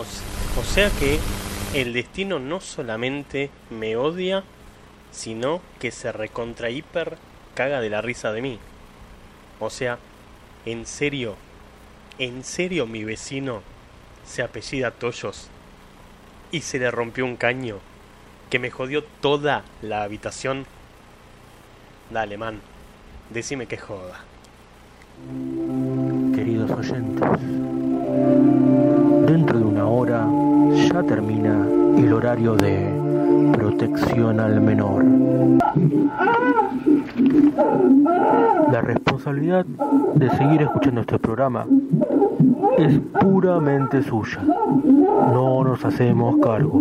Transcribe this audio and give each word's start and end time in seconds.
O, 0.00 0.64
sea 0.64 0.90
que 0.90 1.18
el 1.74 1.92
destino 1.92 2.38
no 2.38 2.60
solamente 2.60 3.50
me 3.68 3.96
odia, 3.96 4.44
sino 5.12 5.60
que 5.78 5.90
se 5.90 6.10
recontra 6.10 6.70
hiper 6.70 7.18
caga 7.54 7.80
de 7.80 7.90
la 7.90 8.00
risa 8.00 8.32
de 8.32 8.40
mí. 8.40 8.58
O 9.58 9.68
sea, 9.68 9.98
en 10.64 10.86
serio, 10.86 11.36
en 12.18 12.44
serio 12.44 12.86
mi 12.86 13.04
vecino 13.04 13.62
se 14.24 14.42
apellida 14.42 14.90
Toyos 14.90 15.48
y 16.50 16.62
se 16.62 16.78
le 16.78 16.90
rompió 16.90 17.24
un 17.24 17.36
caño 17.36 17.78
que 18.48 18.58
me 18.58 18.70
jodió 18.70 19.04
toda 19.04 19.64
la 19.82 20.02
habitación. 20.02 20.66
Dale, 22.10 22.38
man, 22.38 22.60
decime 23.30 23.66
que 23.66 23.76
joda. 23.76 24.24
Queridos 26.34 26.70
oyentes, 26.70 27.28
dentro 29.26 29.59
termina 31.02 31.66
el 31.96 32.12
horario 32.12 32.56
de 32.56 32.92
protección 33.52 34.40
al 34.40 34.60
menor. 34.60 35.04
La 38.72 38.80
responsabilidad 38.80 39.64
de 40.14 40.30
seguir 40.30 40.62
escuchando 40.62 41.00
este 41.02 41.18
programa 41.18 41.66
es 42.78 42.98
puramente 43.20 44.02
suya. 44.02 44.40
No 44.42 45.64
nos 45.64 45.84
hacemos 45.84 46.36
cargo. 46.38 46.80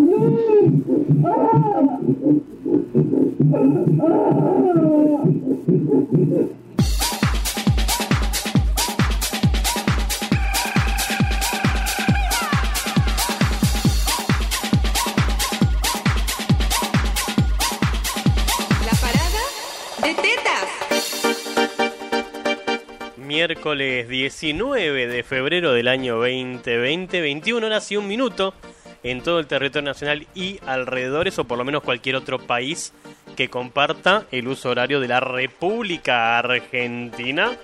Miércoles 23.49 24.07
19 24.07 25.07
de 25.07 25.23
febrero 25.23 25.73
del 25.73 25.87
año 25.87 26.17
2020, 26.17 27.19
21 27.19 27.65
horas 27.65 27.91
y 27.91 27.97
un 27.97 28.07
minuto 28.07 28.53
en 29.01 29.23
todo 29.23 29.39
el 29.39 29.47
territorio 29.47 29.89
nacional 29.89 30.27
y 30.35 30.59
alrededores, 30.67 31.39
o 31.39 31.45
por 31.45 31.57
lo 31.57 31.65
menos 31.65 31.81
cualquier 31.81 32.15
otro 32.15 32.37
país 32.37 32.93
que 33.35 33.49
comparta 33.49 34.27
el 34.31 34.47
uso 34.47 34.69
horario 34.69 34.99
de 34.99 35.07
la 35.07 35.19
República 35.19 36.37
Argentina. 36.37 37.57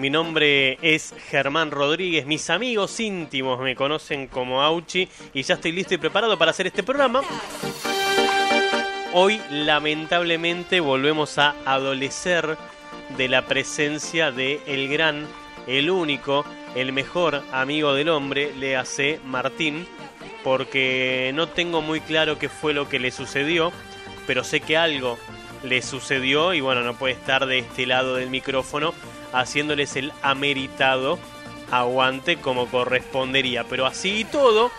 Mi 0.00 0.10
nombre 0.10 0.76
es 0.82 1.14
Germán 1.30 1.70
Rodríguez, 1.70 2.26
mis 2.26 2.50
amigos 2.50 2.98
íntimos 2.98 3.60
me 3.60 3.76
conocen 3.76 4.26
como 4.26 4.60
Auchi 4.60 5.08
y 5.32 5.42
ya 5.42 5.54
estoy 5.54 5.70
listo 5.70 5.94
y 5.94 5.98
preparado 5.98 6.36
para 6.36 6.50
hacer 6.50 6.66
este 6.66 6.82
programa. 6.82 7.22
Hoy 9.20 9.40
lamentablemente 9.50 10.78
volvemos 10.78 11.38
a 11.38 11.56
adolecer 11.64 12.56
de 13.16 13.26
la 13.26 13.46
presencia 13.46 14.30
de 14.30 14.60
el 14.64 14.86
gran, 14.88 15.26
el 15.66 15.90
único, 15.90 16.44
el 16.76 16.92
mejor 16.92 17.42
amigo 17.50 17.94
del 17.94 18.10
hombre, 18.10 18.54
le 18.54 18.76
hace 18.76 19.18
Martín, 19.24 19.88
porque 20.44 21.32
no 21.34 21.48
tengo 21.48 21.82
muy 21.82 22.00
claro 22.00 22.38
qué 22.38 22.48
fue 22.48 22.72
lo 22.72 22.88
que 22.88 23.00
le 23.00 23.10
sucedió, 23.10 23.72
pero 24.28 24.44
sé 24.44 24.60
que 24.60 24.76
algo 24.76 25.18
le 25.64 25.82
sucedió 25.82 26.54
y 26.54 26.60
bueno, 26.60 26.82
no 26.82 26.94
puede 26.94 27.14
estar 27.14 27.46
de 27.46 27.58
este 27.58 27.86
lado 27.86 28.14
del 28.14 28.30
micrófono 28.30 28.94
haciéndoles 29.32 29.96
el 29.96 30.12
ameritado 30.22 31.18
aguante 31.72 32.36
como 32.36 32.68
correspondería, 32.68 33.64
pero 33.64 33.84
así 33.84 34.20
y 34.20 34.24
todo, 34.24 34.70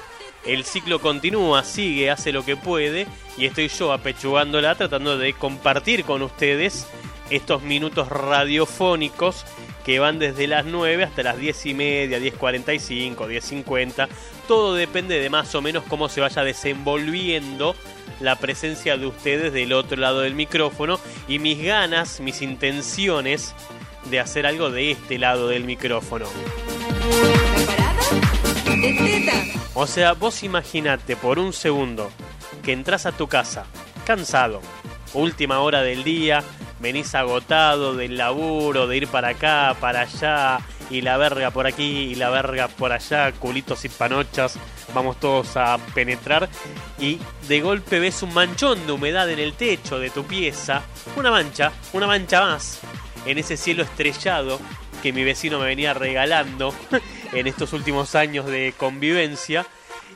el 0.45 0.63
ciclo 0.63 0.99
continúa, 0.99 1.63
sigue, 1.63 2.09
hace 2.09 2.31
lo 2.31 2.45
que 2.45 2.55
puede 2.55 3.07
y 3.37 3.45
estoy 3.45 3.67
yo 3.67 3.91
apechugándola 3.93 4.75
tratando 4.75 5.17
de 5.17 5.33
compartir 5.33 6.05
con 6.05 6.21
ustedes 6.21 6.87
estos 7.29 7.61
minutos 7.61 8.07
radiofónicos 8.09 9.45
que 9.85 9.99
van 9.99 10.19
desde 10.19 10.47
las 10.47 10.65
9 10.65 11.03
hasta 11.03 11.23
las 11.23 11.37
10 11.37 11.65
y 11.67 11.73
media, 11.73 12.19
10.45, 12.19 13.15
10.50. 13.15 14.07
Todo 14.47 14.75
depende 14.75 15.19
de 15.19 15.29
más 15.29 15.53
o 15.55 15.61
menos 15.61 15.83
cómo 15.87 16.09
se 16.09 16.21
vaya 16.21 16.43
desenvolviendo 16.43 17.75
la 18.19 18.35
presencia 18.35 18.97
de 18.97 19.07
ustedes 19.07 19.53
del 19.53 19.73
otro 19.73 19.97
lado 19.97 20.21
del 20.21 20.35
micrófono 20.35 20.99
y 21.27 21.39
mis 21.39 21.63
ganas, 21.63 22.19
mis 22.19 22.41
intenciones 22.41 23.55
de 24.09 24.19
hacer 24.19 24.45
algo 24.45 24.69
de 24.69 24.91
este 24.91 25.17
lado 25.17 25.47
del 25.47 25.63
micrófono. 25.63 26.25
O 29.73 29.87
sea, 29.87 30.13
vos 30.13 30.43
imaginate 30.43 31.15
por 31.15 31.39
un 31.39 31.53
segundo 31.53 32.11
que 32.63 32.73
entras 32.73 33.05
a 33.05 33.11
tu 33.11 33.27
casa, 33.27 33.65
cansado, 34.05 34.61
última 35.13 35.59
hora 35.59 35.81
del 35.81 36.03
día, 36.03 36.43
venís 36.79 37.15
agotado 37.15 37.95
del 37.95 38.17
laburo, 38.17 38.87
de 38.87 38.97
ir 38.97 39.07
para 39.07 39.29
acá, 39.29 39.75
para 39.79 40.01
allá, 40.01 40.59
y 40.89 41.01
la 41.01 41.17
verga 41.17 41.51
por 41.51 41.67
aquí, 41.67 42.09
y 42.11 42.15
la 42.15 42.29
verga 42.29 42.67
por 42.67 42.91
allá, 42.91 43.31
culitos 43.33 43.85
y 43.85 43.89
panochas, 43.89 44.57
vamos 44.93 45.19
todos 45.19 45.55
a 45.57 45.77
penetrar, 45.93 46.49
y 46.99 47.19
de 47.47 47.61
golpe 47.61 47.99
ves 47.99 48.23
un 48.23 48.33
manchón 48.33 48.85
de 48.85 48.93
humedad 48.93 49.29
en 49.29 49.39
el 49.39 49.53
techo 49.53 49.99
de 49.99 50.09
tu 50.09 50.25
pieza, 50.25 50.81
una 51.15 51.31
mancha, 51.31 51.71
una 51.93 52.07
mancha 52.07 52.41
más, 52.41 52.79
en 53.25 53.37
ese 53.37 53.57
cielo 53.57 53.83
estrellado 53.83 54.59
que 55.01 55.13
mi 55.13 55.23
vecino 55.23 55.59
me 55.59 55.65
venía 55.65 55.93
regalando 55.93 56.73
en 57.33 57.47
estos 57.47 57.73
últimos 57.73 58.15
años 58.15 58.45
de 58.45 58.73
convivencia. 58.77 59.65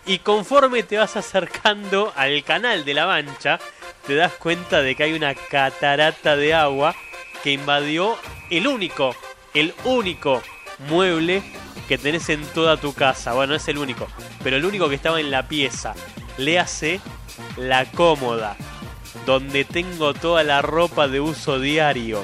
Y 0.05 0.19
conforme 0.19 0.83
te 0.83 0.97
vas 0.97 1.15
acercando 1.15 2.11
al 2.15 2.43
canal 2.43 2.83
de 2.83 2.93
la 2.93 3.07
mancha, 3.07 3.59
te 4.05 4.15
das 4.15 4.33
cuenta 4.33 4.81
de 4.81 4.95
que 4.95 5.03
hay 5.03 5.13
una 5.13 5.33
catarata 5.33 6.35
de 6.35 6.53
agua 6.53 6.95
que 7.43 7.51
invadió 7.51 8.17
el 8.49 8.67
único, 8.67 9.15
el 9.53 9.73
único 9.85 10.41
mueble 10.89 11.43
que 11.87 11.97
tenés 11.97 12.29
en 12.29 12.43
toda 12.47 12.77
tu 12.77 12.93
casa. 12.93 13.33
Bueno, 13.33 13.51
no 13.51 13.57
es 13.57 13.67
el 13.67 13.77
único, 13.77 14.07
pero 14.43 14.57
el 14.57 14.65
único 14.65 14.89
que 14.89 14.95
estaba 14.95 15.19
en 15.19 15.31
la 15.31 15.47
pieza. 15.47 15.93
Le 16.37 16.59
hace 16.59 16.99
la 17.57 17.85
cómoda, 17.85 18.57
donde 19.25 19.65
tengo 19.65 20.13
toda 20.13 20.43
la 20.43 20.61
ropa 20.61 21.07
de 21.07 21.19
uso 21.19 21.59
diario. 21.59 22.23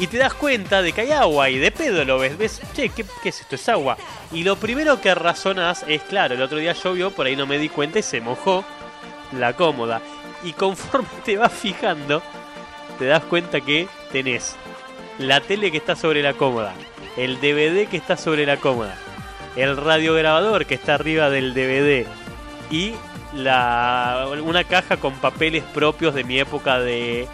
Y 0.00 0.06
te 0.06 0.16
das 0.16 0.32
cuenta 0.32 0.80
de 0.80 0.94
que 0.94 1.02
hay 1.02 1.12
agua 1.12 1.50
y 1.50 1.58
de 1.58 1.70
pedo 1.70 2.06
lo 2.06 2.18
ves. 2.18 2.38
Ves, 2.38 2.62
che, 2.72 2.88
¿qué, 2.88 3.04
es 3.22 3.42
esto? 3.42 3.56
Es 3.56 3.68
agua. 3.68 3.98
Y 4.32 4.44
lo 4.44 4.56
primero 4.56 4.98
que 4.98 5.14
razonás 5.14 5.84
es, 5.86 6.00
claro, 6.00 6.36
el 6.36 6.40
otro 6.40 6.56
día 6.56 6.72
llovió, 6.72 7.10
por 7.10 7.26
ahí 7.26 7.36
no 7.36 7.46
me 7.46 7.58
di 7.58 7.68
cuenta 7.68 7.98
y 7.98 8.02
se 8.02 8.22
mojó 8.22 8.64
la 9.38 9.52
cómoda. 9.52 10.00
Y 10.42 10.54
conforme 10.54 11.06
te 11.26 11.36
vas 11.36 11.52
fijando, 11.52 12.22
te 12.98 13.04
das 13.04 13.22
cuenta 13.24 13.60
que 13.60 13.88
tenés 14.10 14.56
la 15.18 15.42
tele 15.42 15.70
que 15.70 15.76
está 15.76 15.94
sobre 15.94 16.22
la 16.22 16.32
cómoda, 16.32 16.72
el 17.18 17.38
DVD 17.38 17.86
que 17.86 17.98
está 17.98 18.16
sobre 18.16 18.46
la 18.46 18.56
cómoda, 18.56 18.94
el 19.54 19.76
radiograbador 19.76 20.64
que 20.64 20.76
está 20.76 20.94
arriba 20.94 21.28
del 21.28 21.52
DVD 21.52 22.06
y 22.70 22.94
una 23.34 24.64
caja 24.64 24.96
con 24.96 25.12
papeles 25.16 25.62
propios 25.74 26.14
de 26.14 26.24
mi 26.24 26.38
época 26.38 26.80
de, 26.80 27.28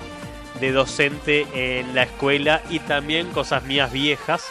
de 0.60 0.72
docente 0.72 1.46
en 1.54 1.94
la 1.94 2.04
escuela 2.04 2.62
y 2.70 2.78
también 2.80 3.30
cosas 3.32 3.62
mías 3.64 3.92
viejas, 3.92 4.44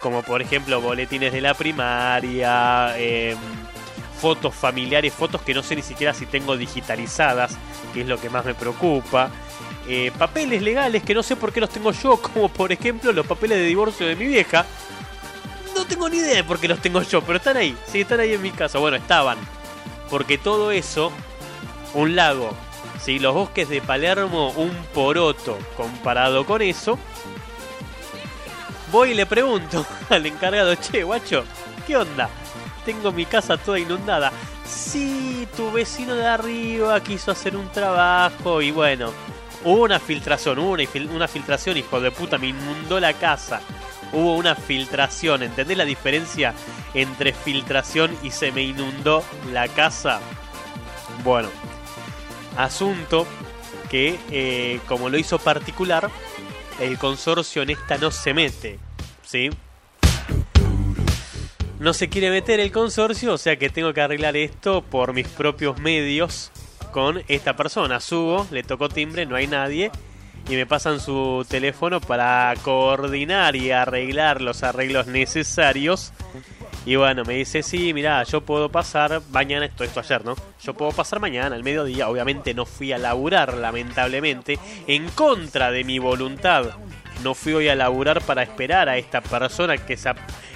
como 0.00 0.22
por 0.22 0.42
ejemplo 0.42 0.80
boletines 0.80 1.32
de 1.32 1.40
la 1.40 1.54
primaria, 1.54 2.94
em, 2.98 3.36
fotos 4.20 4.54
familiares, 4.54 5.12
fotos 5.14 5.42
que 5.42 5.54
no 5.54 5.62
sé 5.62 5.76
ni 5.76 5.82
siquiera 5.82 6.12
si 6.12 6.26
tengo 6.26 6.56
digitalizadas, 6.56 7.56
que 7.94 8.02
es 8.02 8.06
lo 8.06 8.18
que 8.20 8.30
más 8.30 8.44
me 8.44 8.54
preocupa. 8.54 9.30
eh, 9.90 10.12
papeles 10.18 10.60
legales 10.60 11.02
que 11.02 11.14
no 11.14 11.22
sé 11.22 11.34
por 11.34 11.50
qué 11.50 11.60
los 11.60 11.70
tengo 11.70 11.92
yo, 11.92 12.16
como 12.22 12.50
por 12.50 12.70
ejemplo 12.72 13.10
los 13.12 13.26
papeles 13.26 13.56
de 13.58 13.64
divorcio 13.64 14.06
de 14.06 14.16
mi 14.16 14.26
vieja. 14.26 14.66
No 15.74 15.86
tengo 15.86 16.08
ni 16.10 16.18
idea 16.18 16.36
de 16.36 16.44
por 16.44 16.58
qué 16.58 16.68
los 16.68 16.80
tengo 16.82 17.00
yo, 17.02 17.22
pero 17.22 17.38
están 17.38 17.56
ahí, 17.56 17.74
sí, 17.90 18.02
están 18.02 18.20
ahí 18.20 18.34
en 18.34 18.42
mi 18.42 18.50
casa. 18.50 18.78
Bueno, 18.78 18.96
estaban. 18.98 19.38
Porque 20.10 20.36
todo 20.36 20.72
eso, 20.72 21.10
un 21.94 22.16
lago, 22.16 22.50
¿sí? 23.00 23.18
los 23.18 23.34
bosques 23.34 23.68
de 23.68 23.80
Palermo, 23.80 24.50
un 24.50 24.72
poroto 24.92 25.58
comparado 25.76 26.44
con 26.44 26.62
eso. 26.62 26.98
Voy 28.90 29.10
y 29.10 29.14
le 29.14 29.26
pregunto 29.26 29.84
al 30.08 30.26
encargado, 30.26 30.74
che, 30.76 31.02
guacho, 31.02 31.44
¿qué 31.86 31.96
onda? 31.96 32.28
Tengo 32.84 33.12
mi 33.12 33.26
casa 33.26 33.56
toda 33.56 33.78
inundada. 33.78 34.32
Sí, 34.64 35.46
tu 35.56 35.70
vecino 35.72 36.14
de 36.14 36.26
arriba 36.26 37.02
quiso 37.02 37.30
hacer 37.30 37.56
un 37.56 37.68
trabajo 37.70 38.62
y 38.62 38.70
bueno, 38.70 39.12
hubo 39.64 39.82
una 39.82 39.98
filtración, 39.98 40.58
hubo 40.58 40.72
una, 40.72 40.84
una 41.14 41.28
filtración, 41.28 41.76
hijo 41.76 42.00
de 42.00 42.10
puta, 42.10 42.38
me 42.38 42.48
inundó 42.48 43.00
la 43.00 43.12
casa. 43.12 43.60
Hubo 44.12 44.36
una 44.36 44.54
filtración, 44.54 45.42
¿entendés 45.42 45.76
la 45.76 45.84
diferencia 45.84 46.54
entre 46.94 47.34
filtración 47.34 48.16
y 48.22 48.30
se 48.30 48.52
me 48.52 48.62
inundó 48.62 49.22
la 49.52 49.68
casa? 49.68 50.20
Bueno, 51.22 51.50
asunto 52.58 53.26
que 53.90 54.18
eh, 54.30 54.80
como 54.86 55.08
lo 55.08 55.16
hizo 55.16 55.38
particular, 55.38 56.10
el 56.80 56.98
consorcio 56.98 57.62
en 57.62 57.70
esta 57.70 57.96
no 57.96 58.10
se 58.10 58.34
mete, 58.34 58.78
¿sí? 59.22 59.50
no 61.78 61.92
se 61.92 62.08
quiere 62.08 62.30
meter 62.30 62.60
el 62.60 62.72
consorcio, 62.72 63.32
o 63.32 63.38
sea 63.38 63.56
que 63.56 63.70
tengo 63.70 63.92
que 63.92 64.00
arreglar 64.00 64.36
esto 64.36 64.82
por 64.82 65.12
mis 65.12 65.28
propios 65.28 65.78
medios 65.78 66.50
con 66.92 67.22
esta 67.28 67.54
persona. 67.56 68.00
Subo, 68.00 68.46
le 68.50 68.62
tocó 68.62 68.88
timbre, 68.88 69.26
no 69.26 69.36
hay 69.36 69.46
nadie 69.46 69.90
y 70.48 70.56
me 70.56 70.66
pasan 70.66 70.98
su 70.98 71.46
teléfono 71.48 72.00
para 72.00 72.52
coordinar 72.62 73.54
y 73.54 73.70
arreglar 73.70 74.40
los 74.40 74.62
arreglos 74.62 75.06
necesarios. 75.06 76.12
Y 76.86 76.96
bueno, 76.96 77.22
me 77.24 77.34
dice, 77.34 77.62
sí, 77.62 77.92
mira, 77.92 78.22
yo 78.22 78.40
puedo 78.40 78.70
pasar 78.70 79.20
mañana, 79.30 79.66
esto, 79.66 79.84
esto 79.84 80.00
ayer, 80.00 80.24
¿no? 80.24 80.34
Yo 80.62 80.74
puedo 80.74 80.92
pasar 80.92 81.20
mañana, 81.20 81.54
al 81.54 81.62
mediodía. 81.62 82.08
Obviamente 82.08 82.54
no 82.54 82.64
fui 82.64 82.92
a 82.92 82.98
laburar, 82.98 83.54
lamentablemente, 83.54 84.58
en 84.86 85.08
contra 85.10 85.70
de 85.70 85.84
mi 85.84 85.98
voluntad. 85.98 86.70
No 87.22 87.34
fui 87.34 87.52
hoy 87.52 87.68
a 87.68 87.74
laburar 87.74 88.22
para 88.22 88.42
esperar 88.42 88.88
a 88.88 88.96
esta 88.96 89.20
persona 89.20 89.76
que 89.76 89.96
se, 89.96 90.12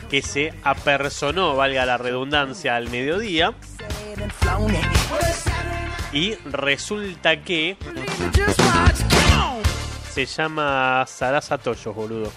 que 0.09 0.23
se 0.23 0.55
apersonó, 0.63 1.57
valga 1.57 1.85
la 1.85 1.99
redundancia, 1.99 2.77
al 2.77 2.89
mediodía. 2.89 3.53
Y 6.13 6.35
resulta 6.45 7.43
que 7.43 7.77
se 10.13 10.27
llama 10.27 11.05
Sarasa 11.07 11.59
Toyos, 11.59 11.95
boludo. 11.95 12.31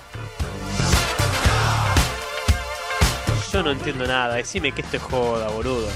Yo 3.55 3.63
no 3.63 3.71
entiendo 3.71 4.05
nada, 4.05 4.35
decime 4.35 4.73
que 4.73 4.81
esto 4.81 4.97
es 4.97 5.03
joda, 5.03 5.47
boludo. 5.47 5.87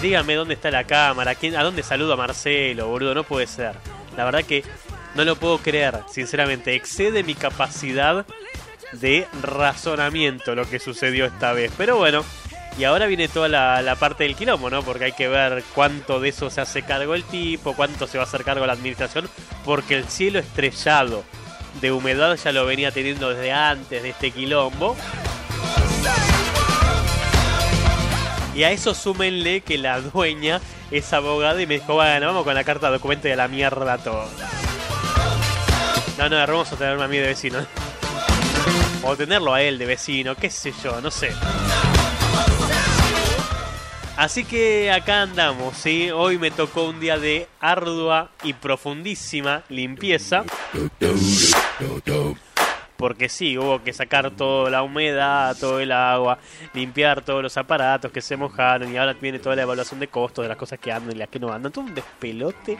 Dígame 0.00 0.34
dónde 0.34 0.54
está 0.54 0.70
la 0.70 0.84
cámara, 0.84 1.32
a 1.32 1.62
dónde 1.62 1.82
saludo 1.82 2.14
a 2.14 2.16
Marcelo, 2.16 2.88
boludo, 2.88 3.14
no 3.14 3.22
puede 3.22 3.46
ser. 3.46 3.74
La 4.16 4.24
verdad 4.24 4.44
que 4.44 4.64
no 5.14 5.26
lo 5.26 5.36
puedo 5.36 5.58
creer, 5.58 5.98
sinceramente, 6.10 6.74
excede 6.74 7.22
mi 7.22 7.34
capacidad 7.34 8.24
de 8.92 9.28
razonamiento 9.42 10.54
lo 10.54 10.64
que 10.64 10.78
sucedió 10.78 11.26
esta 11.26 11.52
vez. 11.52 11.70
Pero 11.76 11.98
bueno, 11.98 12.24
y 12.78 12.84
ahora 12.84 13.04
viene 13.04 13.28
toda 13.28 13.48
la, 13.50 13.96
parte 13.96 14.24
del 14.24 14.36
quilombo, 14.36 14.70
¿no? 14.70 14.82
Porque 14.82 15.04
hay 15.04 15.12
que 15.12 15.28
ver 15.28 15.62
cuánto 15.74 16.18
de 16.18 16.30
eso 16.30 16.48
se 16.48 16.62
hace 16.62 16.80
cargo 16.80 17.14
el 17.14 17.24
tipo, 17.24 17.76
cuánto 17.76 18.06
se 18.06 18.16
va 18.16 18.24
a 18.24 18.26
hacer 18.26 18.42
cargo 18.42 18.64
la 18.64 18.72
administración, 18.72 19.28
porque 19.66 19.96
el 19.98 20.08
cielo 20.08 20.38
estrellado 20.38 21.24
de 21.82 21.92
humedad 21.92 22.38
ya 22.42 22.52
lo 22.52 22.64
venía 22.64 22.90
teniendo 22.90 23.28
desde 23.28 23.52
antes 23.52 24.02
de 24.02 24.08
este 24.08 24.30
quilombo. 24.30 24.96
Y 28.54 28.64
a 28.64 28.70
eso 28.70 28.94
súmenle 28.94 29.62
que 29.62 29.78
la 29.78 30.00
dueña 30.00 30.60
es 30.90 31.12
abogada 31.12 31.60
y 31.62 31.66
me 31.66 31.74
dijo, 31.74 31.94
bueno, 31.94 32.26
vamos 32.26 32.44
con 32.44 32.54
la 32.54 32.64
carta 32.64 32.88
de 32.88 32.94
documento 32.94 33.26
y 33.28 33.34
la 33.34 33.48
mierda 33.48 33.96
todo. 33.98 34.28
No, 36.18 36.28
no, 36.28 36.38
a 36.38 36.64
tenerme 36.64 37.04
a 37.04 37.08
mí 37.08 37.16
de 37.16 37.28
vecino. 37.28 37.58
O 39.02 39.16
tenerlo 39.16 39.54
a 39.54 39.62
él 39.62 39.78
de 39.78 39.86
vecino, 39.86 40.34
qué 40.36 40.50
sé 40.50 40.72
yo, 40.84 41.00
no 41.00 41.10
sé. 41.10 41.32
Así 44.16 44.44
que 44.44 44.92
acá 44.92 45.22
andamos, 45.22 45.76
¿sí? 45.76 46.10
Hoy 46.10 46.38
me 46.38 46.50
tocó 46.50 46.84
un 46.84 47.00
día 47.00 47.18
de 47.18 47.48
ardua 47.58 48.30
y 48.44 48.52
profundísima 48.52 49.64
limpieza. 49.70 50.44
Porque 53.02 53.28
sí, 53.28 53.58
hubo 53.58 53.82
que 53.82 53.92
sacar 53.92 54.30
toda 54.30 54.70
la 54.70 54.84
humedad, 54.84 55.56
todo 55.58 55.80
el 55.80 55.90
agua, 55.90 56.38
limpiar 56.72 57.20
todos 57.20 57.42
los 57.42 57.56
aparatos 57.56 58.12
que 58.12 58.20
se 58.20 58.36
mojaron 58.36 58.94
y 58.94 58.96
ahora 58.96 59.12
viene 59.14 59.40
toda 59.40 59.56
la 59.56 59.62
evaluación 59.62 59.98
de 59.98 60.06
costos 60.06 60.44
de 60.44 60.48
las 60.48 60.56
cosas 60.56 60.78
que 60.78 60.92
andan 60.92 61.16
y 61.16 61.18
las 61.18 61.28
que 61.28 61.40
no 61.40 61.52
andan. 61.52 61.72
Todo 61.72 61.84
un 61.84 61.96
despelote. 61.96 62.78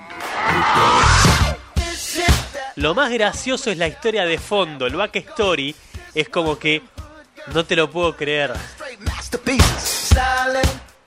Lo 2.76 2.94
más 2.94 3.10
gracioso 3.10 3.72
es 3.72 3.78
la 3.78 3.88
historia 3.88 4.24
de 4.24 4.38
fondo, 4.38 4.86
el 4.86 4.94
back 4.94 5.16
story. 5.16 5.74
Es 6.14 6.28
como 6.28 6.56
que 6.56 6.82
no 7.52 7.64
te 7.64 7.74
lo 7.74 7.90
puedo 7.90 8.16
creer. 8.16 8.52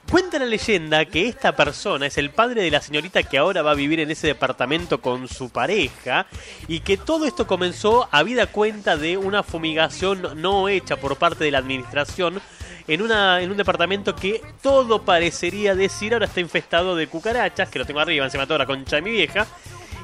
Cuenta 0.09 0.37
la 0.37 0.45
leyenda 0.45 1.03
que 1.05 1.27
esta 1.27 1.55
persona 1.55 2.05
es 2.05 2.17
el 2.17 2.29
padre 2.29 2.61
de 2.61 2.69
la 2.71 2.79
señorita 2.79 3.23
que 3.23 3.39
ahora 3.39 3.63
va 3.63 3.71
a 3.71 3.75
vivir 3.75 3.99
en 3.99 4.11
ese 4.11 4.27
departamento 4.27 5.01
con 5.01 5.27
su 5.27 5.49
pareja 5.49 6.27
y 6.67 6.81
que 6.81 6.95
todo 6.95 7.25
esto 7.25 7.47
comenzó 7.47 8.07
a 8.11 8.21
vida 8.21 8.45
cuenta 8.45 8.97
de 8.97 9.17
una 9.17 9.41
fumigación 9.41 10.41
no 10.41 10.69
hecha 10.69 10.97
por 10.97 11.17
parte 11.17 11.43
de 11.43 11.51
la 11.51 11.57
administración 11.57 12.39
en, 12.87 13.01
una, 13.01 13.41
en 13.41 13.49
un 13.49 13.57
departamento 13.57 14.15
que 14.15 14.41
todo 14.61 15.01
parecería 15.01 15.73
decir 15.73 16.13
ahora 16.13 16.27
está 16.27 16.39
infestado 16.39 16.95
de 16.95 17.07
cucarachas, 17.07 17.69
que 17.69 17.79
lo 17.79 17.85
tengo 17.85 17.99
arriba, 17.99 18.25
encima 18.25 18.43
de 18.43 18.47
toda 18.47 18.59
la 18.59 18.65
concha 18.67 18.97
de 18.97 19.01
mi 19.01 19.11
vieja, 19.11 19.47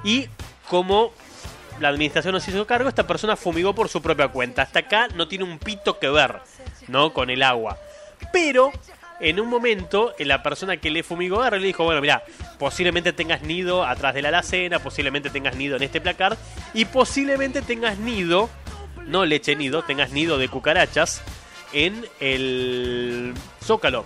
y 0.04 0.28
como 0.68 1.12
la 1.80 1.90
administración 1.90 2.34
nos 2.34 2.48
hizo 2.48 2.66
cargo, 2.66 2.90
esta 2.90 3.06
persona 3.06 3.36
fumigó 3.36 3.74
por 3.76 3.88
su 3.88 4.02
propia 4.02 4.30
cuenta. 4.30 4.64
Hasta 4.64 4.80
acá 4.80 5.08
no 5.10 5.28
tiene 5.28 5.44
un 5.44 5.60
pito 5.60 6.00
que 6.00 6.10
ver, 6.10 6.42
¿no? 6.88 7.14
Con 7.14 7.30
el 7.30 7.44
agua. 7.44 7.78
Pero 8.34 8.72
en 9.22 9.40
un 9.40 9.48
momento 9.48 10.14
la 10.20 10.42
persona 10.44 10.78
que 10.78 10.90
le 10.90 11.04
fumigó 11.04 11.48
le 11.50 11.60
dijo, 11.60 11.84
bueno, 11.84 12.02
mira, 12.02 12.24
posiblemente 12.58 13.14
tengas 13.14 13.44
nido 13.44 13.86
atrás 13.86 14.16
de 14.16 14.22
la 14.22 14.30
alacena, 14.30 14.80
posiblemente 14.80 15.30
tengas 15.30 15.56
nido 15.56 15.78
en 15.78 15.84
este 15.84 16.02
placar 16.02 16.38
y 16.74 16.86
posiblemente 16.86 17.62
tengas 17.62 18.00
nido, 18.00 18.50
no 19.06 19.26
leche 19.26 19.56
nido, 19.56 19.84
tengas 19.84 20.12
nido 20.12 20.38
de 20.40 20.50
cucarachas 20.50 21.22
en 21.72 22.06
el 22.20 23.34
zócalo 23.64 24.06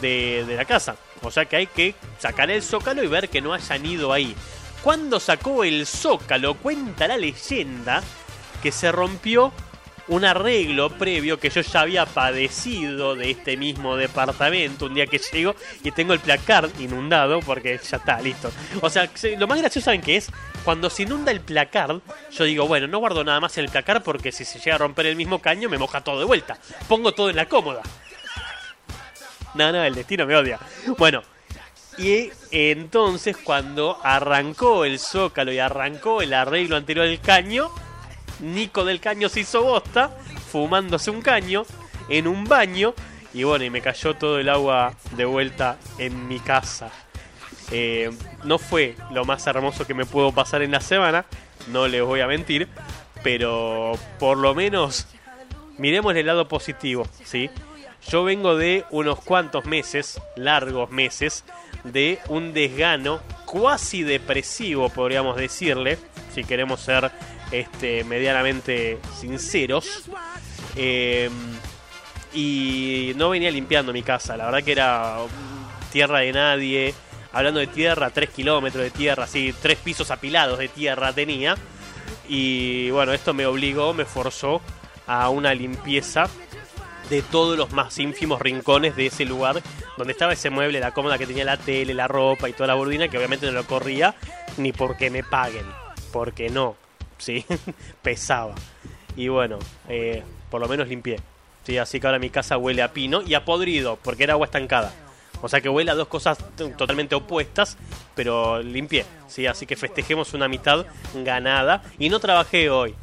de, 0.00 0.44
de 0.46 0.56
la 0.56 0.64
casa. 0.64 0.96
O 1.22 1.30
sea 1.30 1.44
que 1.44 1.56
hay 1.56 1.66
que 1.66 1.94
sacar 2.18 2.50
el 2.50 2.62
zócalo 2.62 3.02
y 3.04 3.06
ver 3.06 3.28
que 3.28 3.42
no 3.42 3.52
haya 3.52 3.76
nido 3.76 4.12
ahí. 4.12 4.34
Cuando 4.82 5.20
sacó 5.20 5.62
el 5.64 5.86
zócalo, 5.86 6.54
cuenta 6.54 7.06
la 7.06 7.18
leyenda 7.18 8.02
que 8.62 8.72
se 8.72 8.90
rompió 8.92 9.52
un 10.08 10.24
arreglo 10.24 10.90
previo 10.90 11.38
que 11.38 11.50
yo 11.50 11.60
ya 11.60 11.80
había 11.80 12.06
padecido 12.06 13.14
de 13.14 13.30
este 13.30 13.56
mismo 13.56 13.96
departamento 13.96 14.86
un 14.86 14.94
día 14.94 15.06
que 15.06 15.18
llego 15.18 15.54
y 15.82 15.90
tengo 15.90 16.12
el 16.12 16.20
placard 16.20 16.70
inundado 16.80 17.40
porque 17.40 17.78
ya 17.78 17.96
está, 17.98 18.20
listo. 18.20 18.50
O 18.80 18.90
sea, 18.90 19.10
lo 19.38 19.46
más 19.46 19.58
gracioso, 19.58 19.86
¿saben 19.86 20.00
qué 20.00 20.16
es? 20.16 20.30
Cuando 20.64 20.90
se 20.90 21.02
inunda 21.02 21.30
el 21.30 21.40
placard, 21.40 22.00
yo 22.32 22.44
digo, 22.44 22.66
bueno, 22.66 22.86
no 22.86 22.98
guardo 22.98 23.24
nada 23.24 23.40
más 23.40 23.56
en 23.58 23.64
el 23.64 23.70
placard 23.70 24.02
porque 24.02 24.32
si 24.32 24.44
se 24.44 24.58
llega 24.58 24.76
a 24.76 24.78
romper 24.78 25.06
el 25.06 25.16
mismo 25.16 25.40
caño 25.40 25.68
me 25.68 25.78
moja 25.78 26.02
todo 26.02 26.18
de 26.18 26.24
vuelta. 26.24 26.58
Pongo 26.88 27.12
todo 27.12 27.30
en 27.30 27.36
la 27.36 27.46
cómoda. 27.46 27.82
No, 29.54 29.72
no, 29.72 29.82
el 29.82 29.94
destino 29.94 30.26
me 30.26 30.36
odia. 30.36 30.58
Bueno, 30.98 31.22
y 31.98 32.30
entonces 32.50 33.36
cuando 33.36 33.98
arrancó 34.02 34.84
el 34.84 34.98
zócalo 34.98 35.52
y 35.52 35.58
arrancó 35.58 36.22
el 36.22 36.32
arreglo 36.32 36.76
anterior 36.76 37.06
del 37.06 37.20
caño, 37.20 37.70
Nico 38.40 38.84
del 38.84 39.00
Caño 39.00 39.28
se 39.28 39.40
hizo 39.40 39.62
bosta, 39.62 40.10
fumándose 40.50 41.10
un 41.10 41.22
caño 41.22 41.64
en 42.08 42.26
un 42.26 42.44
baño. 42.44 42.94
Y 43.34 43.44
bueno, 43.44 43.64
y 43.64 43.70
me 43.70 43.80
cayó 43.80 44.14
todo 44.14 44.38
el 44.38 44.48
agua 44.48 44.94
de 45.16 45.24
vuelta 45.24 45.76
en 45.98 46.28
mi 46.28 46.40
casa. 46.40 46.90
Eh, 47.70 48.10
no 48.44 48.58
fue 48.58 48.96
lo 49.10 49.24
más 49.24 49.46
hermoso 49.46 49.86
que 49.86 49.94
me 49.94 50.06
puedo 50.06 50.32
pasar 50.32 50.62
en 50.62 50.70
la 50.70 50.80
semana, 50.80 51.26
no 51.70 51.86
les 51.86 52.02
voy 52.02 52.20
a 52.20 52.26
mentir, 52.26 52.66
pero 53.22 53.92
por 54.18 54.38
lo 54.38 54.54
menos 54.54 55.06
miremos 55.76 56.16
el 56.16 56.26
lado 56.26 56.48
positivo, 56.48 57.06
¿sí? 57.24 57.50
Yo 58.08 58.24
vengo 58.24 58.56
de 58.56 58.84
unos 58.90 59.20
cuantos 59.20 59.66
meses, 59.66 60.20
largos 60.34 60.90
meses, 60.90 61.44
de 61.84 62.20
un 62.28 62.54
desgano 62.54 63.20
cuasi 63.44 64.02
depresivo, 64.02 64.88
podríamos 64.88 65.36
decirle, 65.36 65.98
si 66.34 66.44
queremos 66.44 66.80
ser 66.80 67.10
este, 67.50 68.04
medianamente 68.04 68.98
sinceros. 69.18 70.04
Em, 70.76 71.32
y 72.34 73.12
no 73.16 73.30
venía 73.30 73.50
limpiando 73.50 73.92
mi 73.92 74.02
casa, 74.02 74.36
la 74.36 74.46
verdad 74.46 74.62
que 74.62 74.72
era 74.72 75.18
tierra 75.90 76.20
de 76.20 76.32
nadie. 76.32 76.94
Hablando 77.32 77.60
de 77.60 77.66
tierra, 77.66 78.10
3 78.10 78.30
kilómetros 78.30 78.82
de 78.82 78.90
tierra, 78.90 79.24
así, 79.24 79.54
tres 79.60 79.78
pisos 79.78 80.10
apilados 80.10 80.58
de 80.58 80.68
tierra 80.68 81.12
tenía. 81.12 81.56
Y 82.28 82.90
bueno, 82.90 83.12
esto 83.12 83.34
me 83.34 83.46
obligó, 83.46 83.92
me 83.94 84.04
forzó 84.04 84.60
a 85.06 85.28
una 85.30 85.54
limpieza 85.54 86.28
de 87.10 87.22
todos 87.22 87.56
los 87.56 87.72
más 87.72 87.98
ínfimos 87.98 88.40
rincones 88.40 88.94
de 88.96 89.06
ese 89.06 89.24
lugar 89.24 89.62
donde 89.96 90.12
estaba 90.12 90.32
ese 90.32 90.50
mueble, 90.50 90.80
la 90.80 90.92
cómoda 90.92 91.18
que 91.18 91.26
tenía 91.26 91.44
la 91.44 91.56
tele, 91.56 91.94
la 91.94 92.06
ropa 92.06 92.48
y 92.48 92.52
toda 92.52 92.68
la 92.68 92.74
burdina, 92.74 93.08
que 93.08 93.16
obviamente 93.16 93.46
no 93.46 93.52
lo 93.52 93.64
corría 93.64 94.14
ni 94.56 94.72
porque 94.72 95.10
me 95.10 95.24
paguen, 95.24 95.66
porque 96.12 96.50
no. 96.50 96.76
¿Sí? 97.18 97.44
pesaba. 98.02 98.54
Y 99.16 99.28
bueno, 99.28 99.58
eh, 99.88 100.22
por 100.50 100.60
lo 100.60 100.68
menos 100.68 100.88
limpié. 100.88 101.20
¿sí? 101.64 101.78
Así 101.78 102.00
que 102.00 102.06
ahora 102.06 102.18
mi 102.18 102.30
casa 102.30 102.56
huele 102.56 102.82
a 102.82 102.92
pino 102.92 103.22
y 103.22 103.34
a 103.34 103.44
podrido, 103.44 103.98
porque 104.02 104.24
era 104.24 104.34
agua 104.34 104.46
estancada. 104.46 104.92
O 105.40 105.48
sea 105.48 105.60
que 105.60 105.68
huele 105.68 105.90
a 105.90 105.94
dos 105.94 106.08
cosas 106.08 106.38
totalmente 106.76 107.14
opuestas, 107.14 107.76
pero 108.14 108.62
limpié. 108.62 109.04
¿sí? 109.28 109.46
Así 109.46 109.66
que 109.66 109.76
festejemos 109.76 110.34
una 110.34 110.48
mitad 110.48 110.86
ganada. 111.14 111.82
Y 111.98 112.08
no 112.08 112.18
trabajé 112.18 112.70
hoy. 112.70 112.94